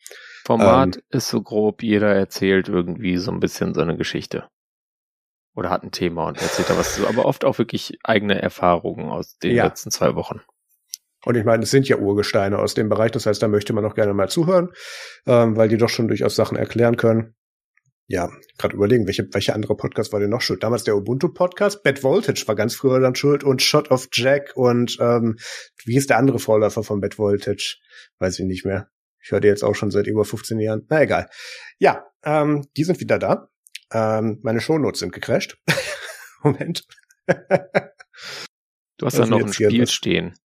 Format 0.45 0.97
ähm, 0.97 1.01
ist 1.09 1.29
so 1.29 1.41
grob, 1.41 1.83
jeder 1.83 2.13
erzählt 2.13 2.67
irgendwie 2.67 3.17
so 3.17 3.31
ein 3.31 3.39
bisschen 3.39 3.73
seine 3.73 3.95
Geschichte 3.97 4.47
oder 5.55 5.69
hat 5.69 5.83
ein 5.83 5.91
Thema 5.91 6.27
und 6.27 6.41
erzählt 6.41 6.69
da 6.69 6.77
was 6.77 6.95
zu, 6.95 7.07
aber 7.07 7.25
oft 7.25 7.45
auch 7.45 7.57
wirklich 7.57 7.97
eigene 8.03 8.41
Erfahrungen 8.41 9.09
aus 9.09 9.37
den 9.37 9.55
ja. 9.55 9.65
letzten 9.65 9.91
zwei 9.91 10.15
Wochen. 10.15 10.41
Und 11.25 11.35
ich 11.35 11.45
meine, 11.45 11.63
es 11.63 11.71
sind 11.71 11.87
ja 11.87 11.97
Urgesteine 11.97 12.59
aus 12.59 12.73
dem 12.73 12.89
Bereich, 12.89 13.11
das 13.11 13.25
heißt, 13.25 13.41
da 13.41 13.47
möchte 13.47 13.73
man 13.73 13.85
auch 13.85 13.95
gerne 13.95 14.13
mal 14.13 14.29
zuhören, 14.29 14.69
ähm, 15.25 15.55
weil 15.55 15.69
die 15.69 15.77
doch 15.77 15.89
schon 15.89 16.07
durchaus 16.07 16.35
Sachen 16.35 16.57
erklären 16.57 16.97
können. 16.97 17.35
Ja, 18.07 18.29
gerade 18.57 18.75
überlegen, 18.75 19.07
welche, 19.07 19.27
welche 19.31 19.53
andere 19.53 19.77
Podcast 19.77 20.11
war 20.11 20.19
denn 20.19 20.29
noch 20.29 20.41
schuld? 20.41 20.61
Damals 20.61 20.83
der 20.83 20.97
Ubuntu-Podcast, 20.97 21.83
Bad 21.83 22.03
Voltage 22.03 22.43
war 22.47 22.55
ganz 22.55 22.75
früher 22.75 22.99
dann 22.99 23.15
schuld 23.15 23.45
und 23.45 23.61
Shot 23.61 23.91
of 23.91 24.09
Jack 24.11 24.51
und 24.55 24.97
ähm, 24.99 25.37
wie 25.85 25.95
ist 25.95 26.09
der 26.09 26.17
andere 26.17 26.39
Vorläufer 26.39 26.83
von 26.83 26.99
Bad 26.99 27.17
Voltage? 27.17 27.77
Weiß 28.19 28.37
ich 28.39 28.45
nicht 28.45 28.65
mehr. 28.65 28.89
Ich 29.23 29.31
höre 29.31 29.39
die 29.39 29.47
jetzt 29.47 29.63
auch 29.63 29.73
schon 29.73 29.89
seit 29.89 30.07
über 30.07 30.25
15 30.25 30.59
Jahren. 30.59 30.85
Na 30.89 31.01
egal. 31.01 31.29
Ja, 31.79 32.05
ähm, 32.25 32.67
die 32.75 32.83
sind 32.83 32.99
wieder 32.99 33.19
da. 33.19 33.47
Ähm, 33.93 34.39
meine 34.43 34.59
Shownotes 34.59 34.99
sind 34.99 35.13
gecrashed. 35.13 35.57
Moment. 36.43 36.85
du 38.97 39.05
hast 39.05 39.17
da 39.17 39.25
noch 39.25 39.39
ein 39.39 39.53
Spiel 39.53 39.87
stehen. 39.87 40.35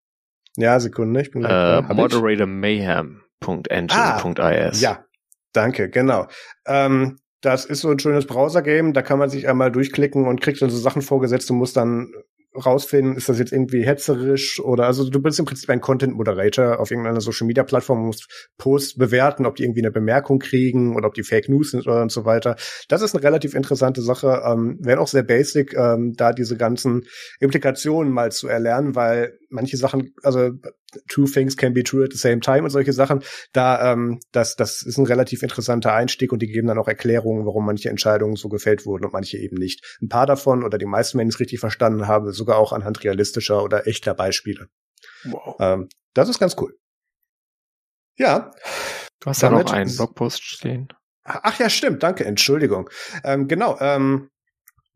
Ja, 0.58 0.80
Sekunde, 0.80 1.20
ich 1.22 1.30
bin 1.30 1.44
äh, 1.44 1.82
Moderator 1.82 2.46
Mayhem.engine.is. 2.46 3.96
Ah, 3.96 4.70
ja, 4.72 5.04
danke, 5.52 5.88
genau. 5.88 6.26
Ähm, 6.66 7.18
das 7.40 7.64
ist 7.64 7.82
so 7.82 7.90
ein 7.90 8.00
schönes 8.00 8.26
Browser-Game, 8.26 8.92
da 8.92 9.02
kann 9.02 9.20
man 9.20 9.30
sich 9.30 9.46
einmal 9.48 9.70
durchklicken 9.70 10.26
und 10.26 10.40
kriegt 10.40 10.60
dann 10.60 10.70
so 10.70 10.76
Sachen 10.76 11.02
vorgesetzt 11.02 11.48
und 11.52 11.58
muss 11.58 11.72
dann 11.72 12.12
rausfinden, 12.54 13.16
ist 13.16 13.28
das 13.28 13.38
jetzt 13.38 13.52
irgendwie 13.52 13.84
hetzerisch 13.84 14.60
oder 14.60 14.86
also 14.86 15.08
du 15.08 15.20
bist 15.20 15.38
im 15.38 15.44
Prinzip 15.44 15.68
ein 15.70 15.80
Content 15.80 16.16
Moderator 16.16 16.80
auf 16.80 16.90
irgendeiner 16.90 17.20
Social 17.20 17.46
Media 17.46 17.62
Plattform, 17.62 18.06
musst 18.06 18.50
Posts 18.58 18.96
bewerten, 18.96 19.46
ob 19.46 19.56
die 19.56 19.64
irgendwie 19.64 19.82
eine 19.82 19.90
Bemerkung 19.90 20.38
kriegen 20.38 20.96
oder 20.96 21.08
ob 21.08 21.14
die 21.14 21.22
Fake 21.22 21.48
News 21.48 21.70
sind 21.70 21.86
oder 21.86 22.02
und 22.02 22.10
so 22.10 22.24
weiter. 22.24 22.56
Das 22.88 23.02
ist 23.02 23.14
eine 23.14 23.22
relativ 23.22 23.54
interessante 23.54 24.02
Sache, 24.02 24.42
ähm, 24.44 24.78
wäre 24.80 25.00
auch 25.00 25.08
sehr 25.08 25.22
basic, 25.22 25.74
ähm, 25.74 26.14
da 26.16 26.32
diese 26.32 26.56
ganzen 26.56 27.04
Implikationen 27.38 28.12
mal 28.12 28.32
zu 28.32 28.48
erlernen, 28.48 28.94
weil 28.94 29.38
manche 29.48 29.76
Sachen, 29.76 30.14
also 30.22 30.50
two 31.08 31.26
things 31.26 31.56
can 31.56 31.74
be 31.74 31.82
true 31.82 32.04
at 32.04 32.12
the 32.12 32.18
same 32.18 32.40
time 32.40 32.62
und 32.62 32.70
solche 32.70 32.92
Sachen, 32.92 33.22
da 33.52 33.92
ähm, 33.92 34.20
das 34.32 34.56
das 34.56 34.82
ist 34.82 34.98
ein 34.98 35.06
relativ 35.06 35.42
interessanter 35.42 35.92
Einstieg 35.92 36.32
und 36.32 36.40
die 36.40 36.48
geben 36.48 36.68
dann 36.68 36.78
auch 36.78 36.88
Erklärungen, 36.88 37.46
warum 37.46 37.66
manche 37.66 37.88
Entscheidungen 37.90 38.36
so 38.36 38.48
gefällt 38.48 38.86
wurden 38.86 39.04
und 39.04 39.12
manche 39.12 39.38
eben 39.38 39.56
nicht. 39.56 39.98
Ein 40.00 40.08
paar 40.08 40.26
davon 40.26 40.64
oder 40.64 40.78
die 40.78 40.86
meisten, 40.86 41.18
wenn 41.18 41.28
ich 41.28 41.34
es 41.34 41.40
richtig 41.40 41.60
verstanden 41.60 42.06
habe, 42.06 42.32
sogar 42.32 42.58
auch 42.58 42.72
anhand 42.72 43.04
realistischer 43.04 43.62
oder 43.62 43.86
echter 43.86 44.14
Beispiele. 44.14 44.68
Wow. 45.24 45.56
Ähm, 45.60 45.88
das 46.14 46.28
ist 46.28 46.38
ganz 46.38 46.56
cool. 46.60 46.76
Ja. 48.16 48.52
Du 49.20 49.30
hast 49.30 49.42
ja 49.42 49.50
noch 49.50 49.72
einen 49.72 49.94
Blogpost 49.94 50.42
stehen. 50.42 50.88
Ach 51.24 51.58
ja, 51.58 51.68
stimmt, 51.68 52.02
danke, 52.02 52.24
Entschuldigung. 52.24 52.88
Ähm, 53.22 53.48
genau, 53.48 53.78
ähm, 53.80 54.30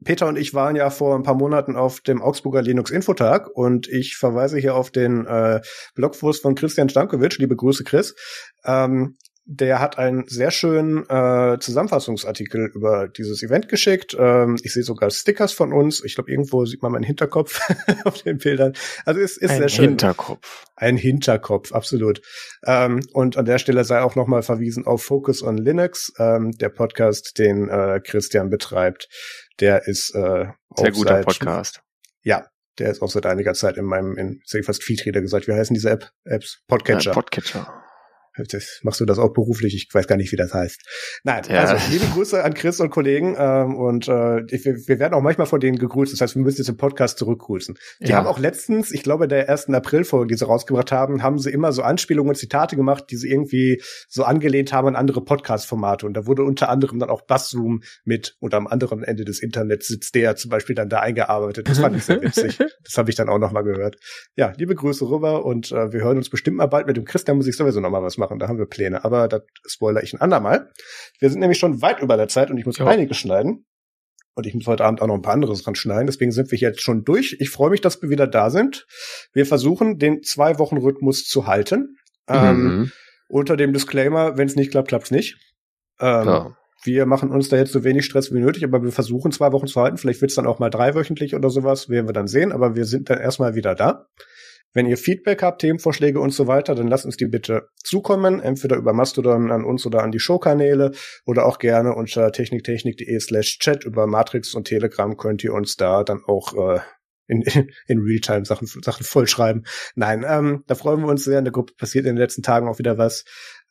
Peter 0.04 0.26
und 0.26 0.36
ich 0.36 0.54
waren 0.54 0.76
ja 0.76 0.90
vor 0.90 1.14
ein 1.14 1.22
paar 1.22 1.34
Monaten 1.34 1.76
auf 1.76 2.00
dem 2.00 2.22
Augsburger 2.22 2.62
Linux 2.62 2.90
Infotag 2.90 3.48
und 3.48 3.88
ich 3.88 4.16
verweise 4.16 4.58
hier 4.58 4.74
auf 4.74 4.90
den 4.90 5.26
äh, 5.26 5.60
Blogpost 5.94 6.42
von 6.42 6.54
Christian 6.54 6.88
Stankovic, 6.88 7.38
liebe 7.38 7.56
Grüße 7.56 7.84
Chris. 7.84 8.14
Ähm, 8.64 9.16
der 9.44 9.80
hat 9.80 9.98
einen 9.98 10.26
sehr 10.28 10.50
schönen 10.50 11.04
äh, 11.08 11.58
Zusammenfassungsartikel 11.58 12.70
über 12.74 13.08
dieses 13.08 13.42
Event 13.42 13.68
geschickt. 13.68 14.16
Ähm, 14.18 14.56
ich 14.62 14.72
sehe 14.72 14.84
sogar 14.84 15.10
Stickers 15.10 15.52
von 15.52 15.72
uns. 15.72 16.02
Ich 16.04 16.14
glaube, 16.14 16.30
irgendwo 16.30 16.64
sieht 16.64 16.82
man 16.82 16.92
meinen 16.92 17.02
Hinterkopf 17.02 17.60
auf 18.04 18.22
den 18.22 18.38
Bildern. 18.38 18.74
Also 19.04 19.20
es 19.20 19.36
ist 19.36 19.50
Ein 19.50 19.58
sehr 19.58 19.68
schön. 19.68 19.84
Ein 19.84 19.88
Hinterkopf. 19.90 20.64
Ein 20.76 20.96
Hinterkopf, 20.96 21.72
absolut. 21.72 22.22
Ähm, 22.64 23.00
und 23.12 23.36
an 23.36 23.44
der 23.44 23.58
Stelle 23.58 23.84
sei 23.84 24.00
auch 24.02 24.14
nochmal 24.14 24.42
verwiesen 24.42 24.86
auf 24.86 25.02
Focus 25.02 25.42
on 25.42 25.56
Linux, 25.56 26.12
ähm, 26.18 26.52
der 26.52 26.68
Podcast, 26.68 27.38
den 27.38 27.68
äh, 27.68 28.00
Christian 28.04 28.48
betreibt. 28.48 29.08
Der 29.60 29.88
ist 29.88 30.14
äh, 30.14 30.46
sehr 30.76 30.92
guter 30.92 31.16
seit, 31.16 31.24
Podcast. 31.26 31.82
Ja, 32.22 32.46
der 32.78 32.90
ist 32.90 33.02
auch 33.02 33.10
seit 33.10 33.26
einiger 33.26 33.54
Zeit 33.54 33.76
in 33.76 33.84
meinem, 33.84 34.16
in, 34.16 34.40
fast 34.62 34.84
Feedreader 34.84 35.20
gesagt, 35.20 35.48
wie 35.48 35.52
heißen 35.52 35.74
diese 35.74 35.90
App? 35.90 36.10
Apps? 36.24 36.62
Podcatcher. 36.68 37.10
Ja, 37.10 37.14
Podcatcher. 37.14 37.81
Das, 38.36 38.80
machst 38.82 39.00
du 39.00 39.04
das 39.04 39.18
auch 39.18 39.32
beruflich? 39.32 39.74
Ich 39.74 39.92
weiß 39.92 40.06
gar 40.06 40.16
nicht, 40.16 40.32
wie 40.32 40.36
das 40.36 40.54
heißt. 40.54 40.80
Nein, 41.24 41.42
ja. 41.48 41.64
also 41.64 41.92
liebe 41.92 42.06
Grüße 42.06 42.42
an 42.42 42.54
Chris 42.54 42.80
und 42.80 42.90
Kollegen 42.90 43.36
ähm, 43.38 43.76
und 43.76 44.08
äh, 44.08 44.10
wir, 44.10 44.76
wir 44.86 44.98
werden 44.98 45.12
auch 45.12 45.20
manchmal 45.20 45.46
von 45.46 45.60
denen 45.60 45.78
gegrüßt. 45.78 46.12
Das 46.12 46.20
heißt, 46.20 46.34
wir 46.34 46.42
müssen 46.42 46.58
jetzt 46.58 46.68
im 46.68 46.78
Podcast 46.78 47.18
zurückgrüßen. 47.18 47.76
Die 48.00 48.08
ja. 48.08 48.16
haben 48.16 48.26
auch 48.26 48.38
letztens, 48.38 48.90
ich 48.90 49.02
glaube, 49.02 49.28
der 49.28 49.48
ersten 49.48 49.74
April-Folge, 49.74 50.28
die 50.28 50.38
sie 50.38 50.46
rausgebracht 50.46 50.92
haben, 50.92 51.22
haben 51.22 51.38
sie 51.38 51.50
immer 51.50 51.72
so 51.72 51.82
Anspielungen 51.82 52.30
und 52.30 52.36
Zitate 52.36 52.74
gemacht, 52.74 53.04
die 53.10 53.16
sie 53.16 53.30
irgendwie 53.30 53.82
so 54.08 54.24
angelehnt 54.24 54.72
haben 54.72 54.88
an 54.88 54.96
andere 54.96 55.22
Podcast-Formate. 55.22 56.06
Und 56.06 56.14
da 56.14 56.26
wurde 56.26 56.42
unter 56.42 56.70
anderem 56.70 56.98
dann 56.98 57.10
auch 57.10 57.22
Basszoom 57.22 57.82
mit 58.04 58.36
und 58.40 58.54
am 58.54 58.66
anderen 58.66 59.02
Ende 59.02 59.26
des 59.26 59.40
Internets 59.40 59.88
sitzt 59.88 60.14
der 60.14 60.36
zum 60.36 60.50
Beispiel 60.50 60.74
dann 60.74 60.88
da 60.88 61.00
eingearbeitet. 61.00 61.68
Das 61.68 61.80
fand 61.80 61.96
ich 61.96 62.04
sehr 62.04 62.22
witzig. 62.22 62.58
das 62.84 62.96
habe 62.96 63.10
ich 63.10 63.16
dann 63.16 63.28
auch 63.28 63.38
nochmal 63.38 63.64
gehört. 63.64 63.96
Ja, 64.36 64.54
liebe 64.56 64.74
Grüße 64.74 65.08
rüber 65.08 65.44
und 65.44 65.70
äh, 65.70 65.92
wir 65.92 66.00
hören 66.00 66.16
uns 66.16 66.30
bestimmt 66.30 66.56
mal 66.56 66.66
bald 66.66 66.86
mit 66.86 66.96
dem 66.96 67.04
Chris. 67.04 67.24
Da 67.24 67.34
muss 67.34 67.46
ich 67.46 67.56
sowieso 67.56 67.80
nochmal 67.80 68.02
was 68.02 68.16
machen 68.16 68.21
machen, 68.22 68.38
da 68.38 68.48
haben 68.48 68.58
wir 68.58 68.66
Pläne, 68.66 69.04
aber 69.04 69.28
das 69.28 69.42
spoiler 69.66 70.02
ich 70.02 70.12
ein 70.12 70.20
andermal. 70.20 70.70
Wir 71.18 71.30
sind 71.30 71.40
nämlich 71.40 71.58
schon 71.58 71.82
weit 71.82 72.00
über 72.00 72.16
der 72.16 72.28
Zeit 72.28 72.50
und 72.50 72.58
ich 72.58 72.66
muss 72.66 72.78
ja. 72.78 72.86
einiges 72.86 73.16
schneiden. 73.16 73.66
Und 74.34 74.46
ich 74.46 74.54
muss 74.54 74.66
heute 74.66 74.84
Abend 74.84 75.02
auch 75.02 75.06
noch 75.06 75.14
ein 75.14 75.22
paar 75.22 75.34
anderes 75.34 75.62
dran 75.62 75.74
schneiden. 75.74 76.06
Deswegen 76.06 76.32
sind 76.32 76.50
wir 76.50 76.58
jetzt 76.58 76.80
schon 76.80 77.04
durch. 77.04 77.36
Ich 77.38 77.50
freue 77.50 77.68
mich, 77.68 77.82
dass 77.82 78.00
wir 78.00 78.08
wieder 78.08 78.26
da 78.26 78.48
sind. 78.48 78.86
Wir 79.34 79.44
versuchen, 79.44 79.98
den 79.98 80.22
zwei 80.22 80.58
Wochen 80.58 80.78
Rhythmus 80.78 81.24
zu 81.24 81.46
halten. 81.46 81.96
Ähm, 82.28 82.56
mhm. 82.56 82.70
Ähm, 82.70 82.92
unter 83.28 83.56
dem 83.56 83.74
Disclaimer, 83.74 84.38
wenn 84.38 84.46
es 84.46 84.56
nicht 84.56 84.70
klappt, 84.70 84.88
klappt 84.88 85.04
es 85.04 85.10
nicht. 85.10 85.36
Ähm, 86.00 86.26
ja. 86.26 86.56
Wir 86.84 87.06
machen 87.06 87.30
uns 87.30 87.48
da 87.48 87.56
jetzt 87.56 87.72
so 87.72 87.84
wenig 87.84 88.04
Stress 88.04 88.32
wie 88.32 88.40
nötig, 88.40 88.64
aber 88.64 88.82
wir 88.82 88.90
versuchen 88.90 89.32
zwei 89.32 89.52
Wochen 89.52 89.66
zu 89.66 89.80
halten. 89.80 89.98
Vielleicht 89.98 90.20
wird 90.20 90.30
es 90.30 90.34
dann 90.34 90.46
auch 90.46 90.58
mal 90.58 90.70
dreiwöchentlich 90.70 91.34
oder 91.34 91.48
sowas, 91.50 91.88
werden 91.88 92.08
wir 92.08 92.12
dann 92.12 92.26
sehen. 92.26 92.52
Aber 92.52 92.74
wir 92.74 92.86
sind 92.86 93.10
dann 93.10 93.20
erstmal 93.20 93.54
wieder 93.54 93.74
da. 93.74 94.06
Wenn 94.74 94.86
ihr 94.86 94.96
Feedback 94.96 95.42
habt, 95.42 95.60
Themenvorschläge 95.60 96.18
und 96.18 96.30
so 96.30 96.46
weiter, 96.46 96.74
dann 96.74 96.88
lasst 96.88 97.04
uns 97.04 97.16
die 97.16 97.26
bitte 97.26 97.68
zukommen, 97.76 98.40
entweder 98.40 98.76
über 98.76 98.92
Mastodon 98.92 99.50
an 99.50 99.64
uns 99.64 99.84
oder 99.84 100.02
an 100.02 100.12
die 100.12 100.20
Showkanäle 100.20 100.92
oder 101.26 101.46
auch 101.46 101.58
gerne 101.58 101.94
unter 101.94 102.32
techniktechnik.de 102.32 103.20
slash 103.20 103.58
chat 103.58 103.84
über 103.84 104.06
Matrix 104.06 104.54
und 104.54 104.64
Telegram 104.64 105.16
könnt 105.16 105.44
ihr 105.44 105.52
uns 105.52 105.76
da 105.76 106.04
dann 106.04 106.22
auch 106.26 106.54
äh, 106.54 106.80
in, 107.26 107.42
in, 107.42 107.68
in 107.86 107.98
Realtime 108.00 108.44
Sachen, 108.44 108.66
Sachen 108.66 109.04
vollschreiben. 109.04 109.64
Nein, 109.94 110.24
ähm, 110.26 110.64
da 110.66 110.74
freuen 110.74 111.00
wir 111.00 111.08
uns 111.08 111.24
sehr. 111.24 111.38
In 111.38 111.44
der 111.44 111.52
Gruppe 111.52 111.74
passiert 111.76 112.06
in 112.06 112.14
den 112.14 112.20
letzten 112.20 112.42
Tagen 112.42 112.68
auch 112.68 112.78
wieder 112.78 112.98
was. 112.98 113.24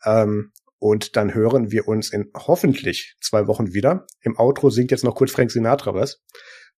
Ähm, 0.06 0.52
und 0.78 1.16
dann 1.16 1.36
hören 1.36 1.72
wir 1.72 1.88
uns 1.88 2.12
in 2.12 2.32
hoffentlich 2.36 3.16
zwei 3.22 3.46
Wochen 3.46 3.74
wieder. 3.74 4.08
Im 4.22 4.38
Outro 4.40 4.72
singt 4.72 4.90
jetzt 4.90 5.04
noch 5.04 5.14
kurz 5.14 5.32
Frank 5.32 5.52
Sinatra 5.52 5.94
was. 5.94 6.24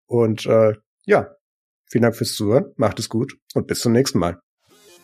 Und 0.06 0.45
äh, 0.45 0.74
ja, 1.06 1.36
Vielen 1.94 2.02
Dank 2.02 2.15
fürs 2.15 2.34
Zuhören, 2.34 2.74
macht 2.76 2.98
es 2.98 3.07
gut 3.07 3.38
und 3.53 3.68
bis 3.68 3.82
zum 3.82 3.91
nächsten 3.91 4.18
Mal. 4.18 4.40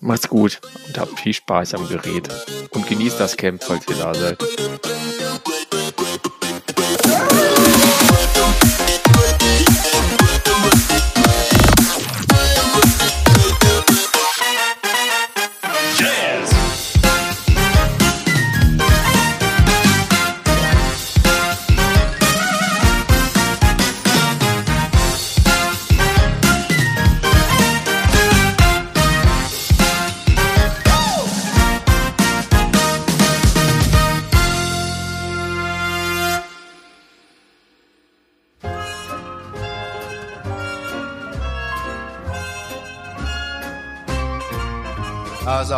Macht's 0.02 0.28
gut 0.28 0.60
und 0.88 0.98
habt 0.98 1.20
viel 1.20 1.34
Spaß 1.34 1.76
am 1.76 1.88
Gerät. 1.88 2.28
Und 2.72 2.88
genießt 2.88 3.20
das 3.20 3.38
Camp, 3.38 3.64
falls 3.64 3.88
ihr 3.88 3.96
da 3.96 4.12
seid. 4.16 4.40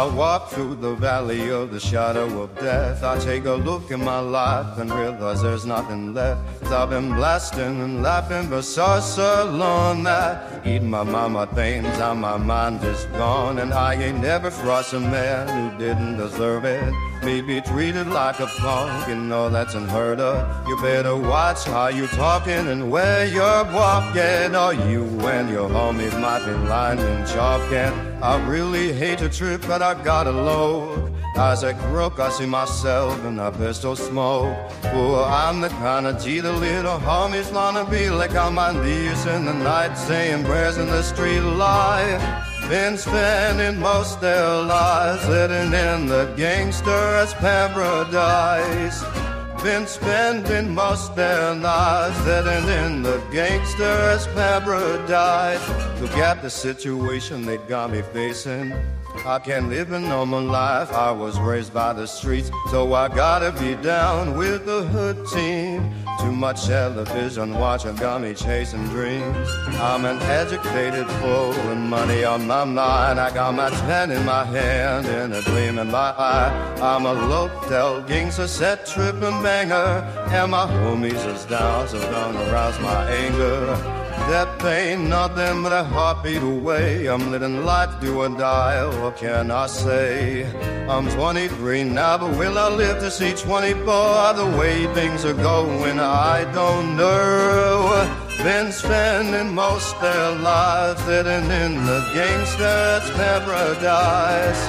I 0.02 0.06
walk 0.06 0.50
through 0.50 0.78
the 0.78 0.96
valley 0.96 1.52
of 1.52 1.70
the 1.70 1.80
shadow 1.80 2.42
of 2.42 2.56
death, 2.56 3.04
I 3.04 3.20
take 3.20 3.46
a 3.46 3.54
look 3.54 3.92
at 3.92 4.00
my 4.00 4.18
life 4.18 4.80
and 4.80 4.92
realize 4.92 5.44
there's 5.44 5.68
nothing 5.68 6.16
left. 6.16 6.42
I've 6.72 6.90
been 6.90 7.14
blasting 7.14 7.80
and 7.82 8.02
laughing 8.02 8.50
for 8.50 8.64
so, 8.64 9.00
so 9.00 9.46
long 9.46 10.02
that 10.06 10.66
eating 10.66 10.90
my 10.90 11.04
mama 11.04 11.46
things 11.54 11.86
and 11.86 12.20
my 12.20 12.36
mind 12.38 12.84
is 12.84 13.06
gone. 13.18 13.60
And 13.60 13.76
I 13.76 13.94
ain't 13.94 14.22
never 14.22 14.50
crossed 14.50 14.94
a 14.94 15.00
man 15.00 15.48
who 15.48 15.78
didn't 15.78 16.18
deserve 16.18 16.66
it. 16.66 16.92
Me 17.24 17.42
be 17.42 17.62
treated 17.62 18.08
like 18.08 18.40
a 18.40 18.48
punk, 18.48 19.08
you 19.08 19.14
know 19.14 19.52
that's 19.52 19.76
unheard 19.76 20.20
of. 20.20 20.68
You 20.68 20.82
better 20.82 21.16
watch 21.16 21.66
how 21.66 21.90
you 21.90 22.08
talking 22.08 22.70
and 22.70 22.90
where 22.90 23.28
you're 23.28 23.66
walking, 23.66 24.56
or 24.56 24.74
you 24.90 25.04
and 25.28 25.48
your 25.48 25.70
homies 25.70 26.20
might 26.20 26.44
be 26.44 26.54
lying 26.68 26.98
and 26.98 27.28
chalking. 27.28 28.11
I 28.24 28.38
really 28.48 28.94
hate 28.94 29.18
to 29.18 29.30
trip, 29.30 29.64
but 29.68 29.82
I 29.82 29.96
gotta 30.04 30.32
load. 30.32 31.12
As 31.36 31.64
I 31.64 31.74
croak, 31.74 32.20
I 32.20 32.30
see 32.30 32.46
myself 32.46 33.18
in 33.26 33.40
a 33.40 33.52
pistol 33.52 33.96
smoke. 33.96 34.56
Oh, 34.94 35.24
I'm 35.24 35.60
the 35.60 35.70
kind 35.70 36.06
of 36.06 36.22
G 36.22 36.40
the 36.40 36.54
little 36.54 37.00
homies 37.00 37.52
wanna 37.52 37.84
be 37.90 38.12
like 38.12 38.36
I'm 38.36 38.60
on 38.60 38.76
my 38.76 38.86
knees 38.86 39.26
in 39.26 39.46
the 39.46 39.54
night, 39.54 39.96
saying 39.96 40.44
prayers 40.44 40.78
in 40.78 40.86
the 40.86 41.02
street 41.02 41.42
light. 41.42 42.20
Been 42.70 42.96
spending 42.96 43.80
most 43.80 44.22
their 44.22 44.46
lives 44.46 45.28
living 45.28 45.74
in 45.74 46.06
the 46.06 46.32
gangster's 46.38 47.34
paradise 47.34 49.04
been 49.64 49.86
spending 49.86 50.74
most 50.74 51.16
their 51.16 51.54
lives 51.54 52.18
in 52.20 53.04
the 53.04 53.22
gangster's 53.32 54.26
paradise. 54.28 56.02
Look 56.02 56.18
at 56.18 56.42
the 56.42 56.50
situation 56.50 57.46
they 57.46 57.58
got 57.58 57.92
me 57.92 58.02
facing. 58.02 58.74
I 59.26 59.40
can't 59.40 59.70
live 59.70 59.92
a 59.92 60.00
normal 60.00 60.42
life. 60.42 60.92
I 60.92 61.12
was 61.12 61.40
raised 61.40 61.74
by 61.74 61.94
the 61.94 62.08
streets, 62.08 62.50
so 62.72 62.94
I 62.94 63.08
gotta 63.08 63.52
be 63.52 63.76
down 63.76 64.36
with 64.38 64.66
the 64.66 64.84
hood 64.84 65.28
team. 65.28 65.94
Too 66.20 66.32
much 66.32 66.66
television 66.66 67.58
watching 67.58 67.96
got 67.96 68.22
me 68.22 68.34
chasing 68.34 68.88
dreams. 68.90 69.50
I'm 69.80 70.06
an 70.06 70.22
educated 70.24 71.08
fool 71.20 71.54
and 71.72 71.90
money 71.90 72.24
on 72.24 72.48
my 72.48 72.64
mind. 72.64 73.20
I 73.20 73.34
got 73.34 73.54
my 73.54 73.70
pen 73.70 74.12
in 74.12 74.26
my 74.26 74.44
hand 74.46 75.08
and 75.08 75.34
a 75.34 75.42
gleam 75.44 75.78
in 75.78 75.92
my 75.92 76.12
eye. 76.18 76.78
I'm 76.82 77.06
a 77.06 77.14
local 77.14 78.02
gangster 78.02 78.48
set 78.48 78.86
tripping 78.86 79.42
banger, 79.44 80.04
and 80.30 80.52
my 80.52 80.66
homies 80.66 81.26
is 81.34 81.46
down, 81.46 81.88
so 81.88 82.00
don't 82.12 82.36
arouse 82.48 82.80
my 82.80 83.10
anger. 83.10 84.02
That 84.30 84.64
ain't 84.64 85.10
nothing 85.10 85.64
but 85.64 85.74
a 85.74 85.84
heartbeat 85.84 86.42
away. 86.42 87.08
I'm 87.08 87.32
living 87.32 87.66
life 87.66 88.00
do 88.00 88.22
or 88.22 88.30
die. 88.30 88.86
What 89.02 89.18
can 89.18 89.52
I 89.52 89.68
say? 89.68 90.46
I'm 90.88 91.10
23 91.10 91.84
now, 91.84 92.18
but 92.18 92.38
will 92.38 92.58
I 92.58 92.70
live 92.70 93.00
to 93.00 93.12
see 93.12 93.34
24? 93.34 94.34
The 94.34 94.46
way 94.60 94.86
things 94.94 95.26
are 95.26 95.34
going, 95.34 96.00
I 96.00 96.52
don't 96.54 96.98
know. 96.98 98.22
Been 98.44 98.72
spending 98.72 99.54
most 99.54 100.00
their 100.02 100.32
lives 100.36 101.06
living 101.06 101.46
in 101.64 101.86
the 101.86 102.02
gangster's 102.14 103.10
paradise. 103.16 104.62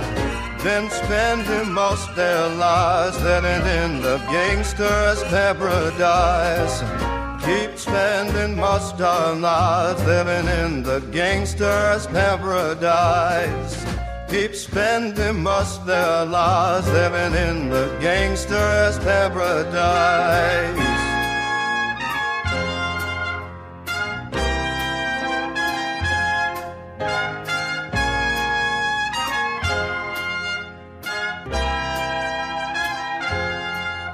Been 0.62 0.90
spending 0.90 1.72
most 1.72 2.14
their 2.14 2.48
lives 2.48 3.20
living 3.22 3.66
in 3.80 4.02
the 4.02 4.18
gangster's 4.30 5.22
paradise. 5.24 7.21
Keep 7.44 7.76
spending 7.76 8.56
most 8.56 9.00
our 9.00 9.34
lives 9.34 10.04
living 10.04 10.46
in 10.46 10.84
the 10.84 11.00
gangster's 11.10 12.06
paradise. 12.06 13.84
Keep 14.30 14.54
spending 14.54 15.42
most 15.42 15.84
their 15.84 16.24
lives 16.24 16.86
living 16.88 17.34
in 17.34 17.68
the 17.68 17.98
gangster's 18.00 18.96
paradise. 19.00 20.92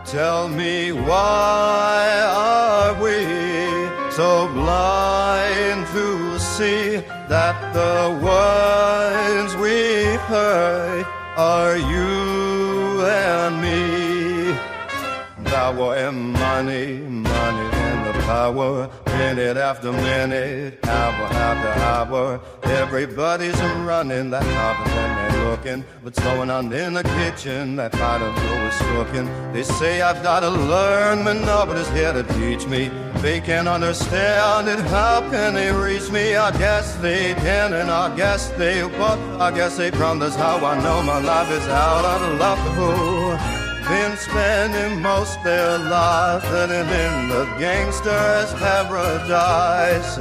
Tell 0.06 0.48
me 0.48 0.92
why 0.92 2.37
the 7.72 8.18
ones 8.22 9.54
we 9.56 10.16
hurt 10.28 11.06
are 11.36 11.76
you 11.76 13.04
and 13.04 13.60
me? 13.60 14.56
Power 15.44 15.96
and 15.96 16.32
money, 16.32 16.96
power 18.28 18.90
minute 19.06 19.56
after 19.56 19.90
minute, 19.90 20.78
hour 20.86 21.26
after 21.48 21.72
hour. 21.80 22.40
Everybody's 22.62 23.58
running 23.88 24.28
that 24.28 24.42
carpet 24.42 24.92
and 24.92 25.34
they're 25.34 25.50
looking. 25.50 25.80
What's 26.02 26.20
going 26.20 26.50
on 26.50 26.70
in 26.70 26.92
the 26.92 27.04
kitchen? 27.04 27.76
That 27.76 27.92
pot 27.92 28.20
of 28.20 28.34
dough 28.36 28.66
is 28.70 28.78
cooking. 28.92 29.26
They 29.54 29.62
say 29.62 30.02
I've 30.02 30.22
got 30.22 30.40
to 30.40 30.50
learn, 30.50 31.24
but 31.24 31.38
nobody's 31.54 31.88
here 31.88 32.12
to 32.12 32.22
teach 32.38 32.66
me. 32.66 32.90
They 33.22 33.40
can't 33.40 33.66
understand 33.66 34.68
it. 34.68 34.80
How 34.96 35.22
can 35.30 35.54
they 35.54 35.72
reach 35.72 36.10
me? 36.10 36.36
I 36.36 36.50
guess 36.50 36.96
they 36.96 37.32
can, 37.32 37.72
and 37.72 37.90
I 37.90 38.14
guess 38.14 38.50
they 38.62 38.84
won't. 38.84 39.20
I 39.40 39.50
guess 39.52 39.78
they 39.78 39.90
promise 39.90 40.36
how 40.36 40.56
I 40.66 40.74
know 40.82 41.02
my 41.02 41.18
life 41.18 41.50
is 41.50 41.66
out 41.68 42.04
of 42.04 42.38
love 42.38 43.67
been 43.88 44.18
spending 44.18 45.00
most 45.00 45.42
their 45.42 45.78
lives 45.78 46.44
living 46.50 46.88
in 47.04 47.28
the 47.30 47.44
gangster's 47.58 48.52
paradise. 48.60 50.18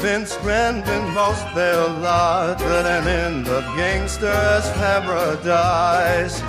Been 0.00 0.24
spending 0.24 1.12
most 1.12 1.44
their 1.54 1.88
lives 1.88 2.62
living 2.62 3.06
in 3.20 3.44
the 3.44 3.60
gangster's 3.76 4.66
paradise. 4.80 6.40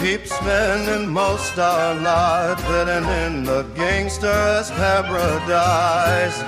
Keep 0.00 0.26
spending 0.26 1.08
most 1.08 1.56
our 1.56 1.94
lives 1.94 2.64
living 2.68 3.08
in 3.24 3.44
the 3.44 3.62
gangster's 3.76 4.72
paradise. 4.72 6.38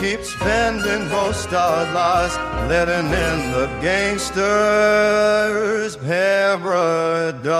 Keep 0.00 0.24
spending 0.24 1.08
most 1.08 1.52
our 1.52 1.92
lives 1.92 2.36
letting 2.68 3.06
in 3.06 3.52
the 3.52 3.66
gangster's 3.80 4.36
paradise. 5.96 7.52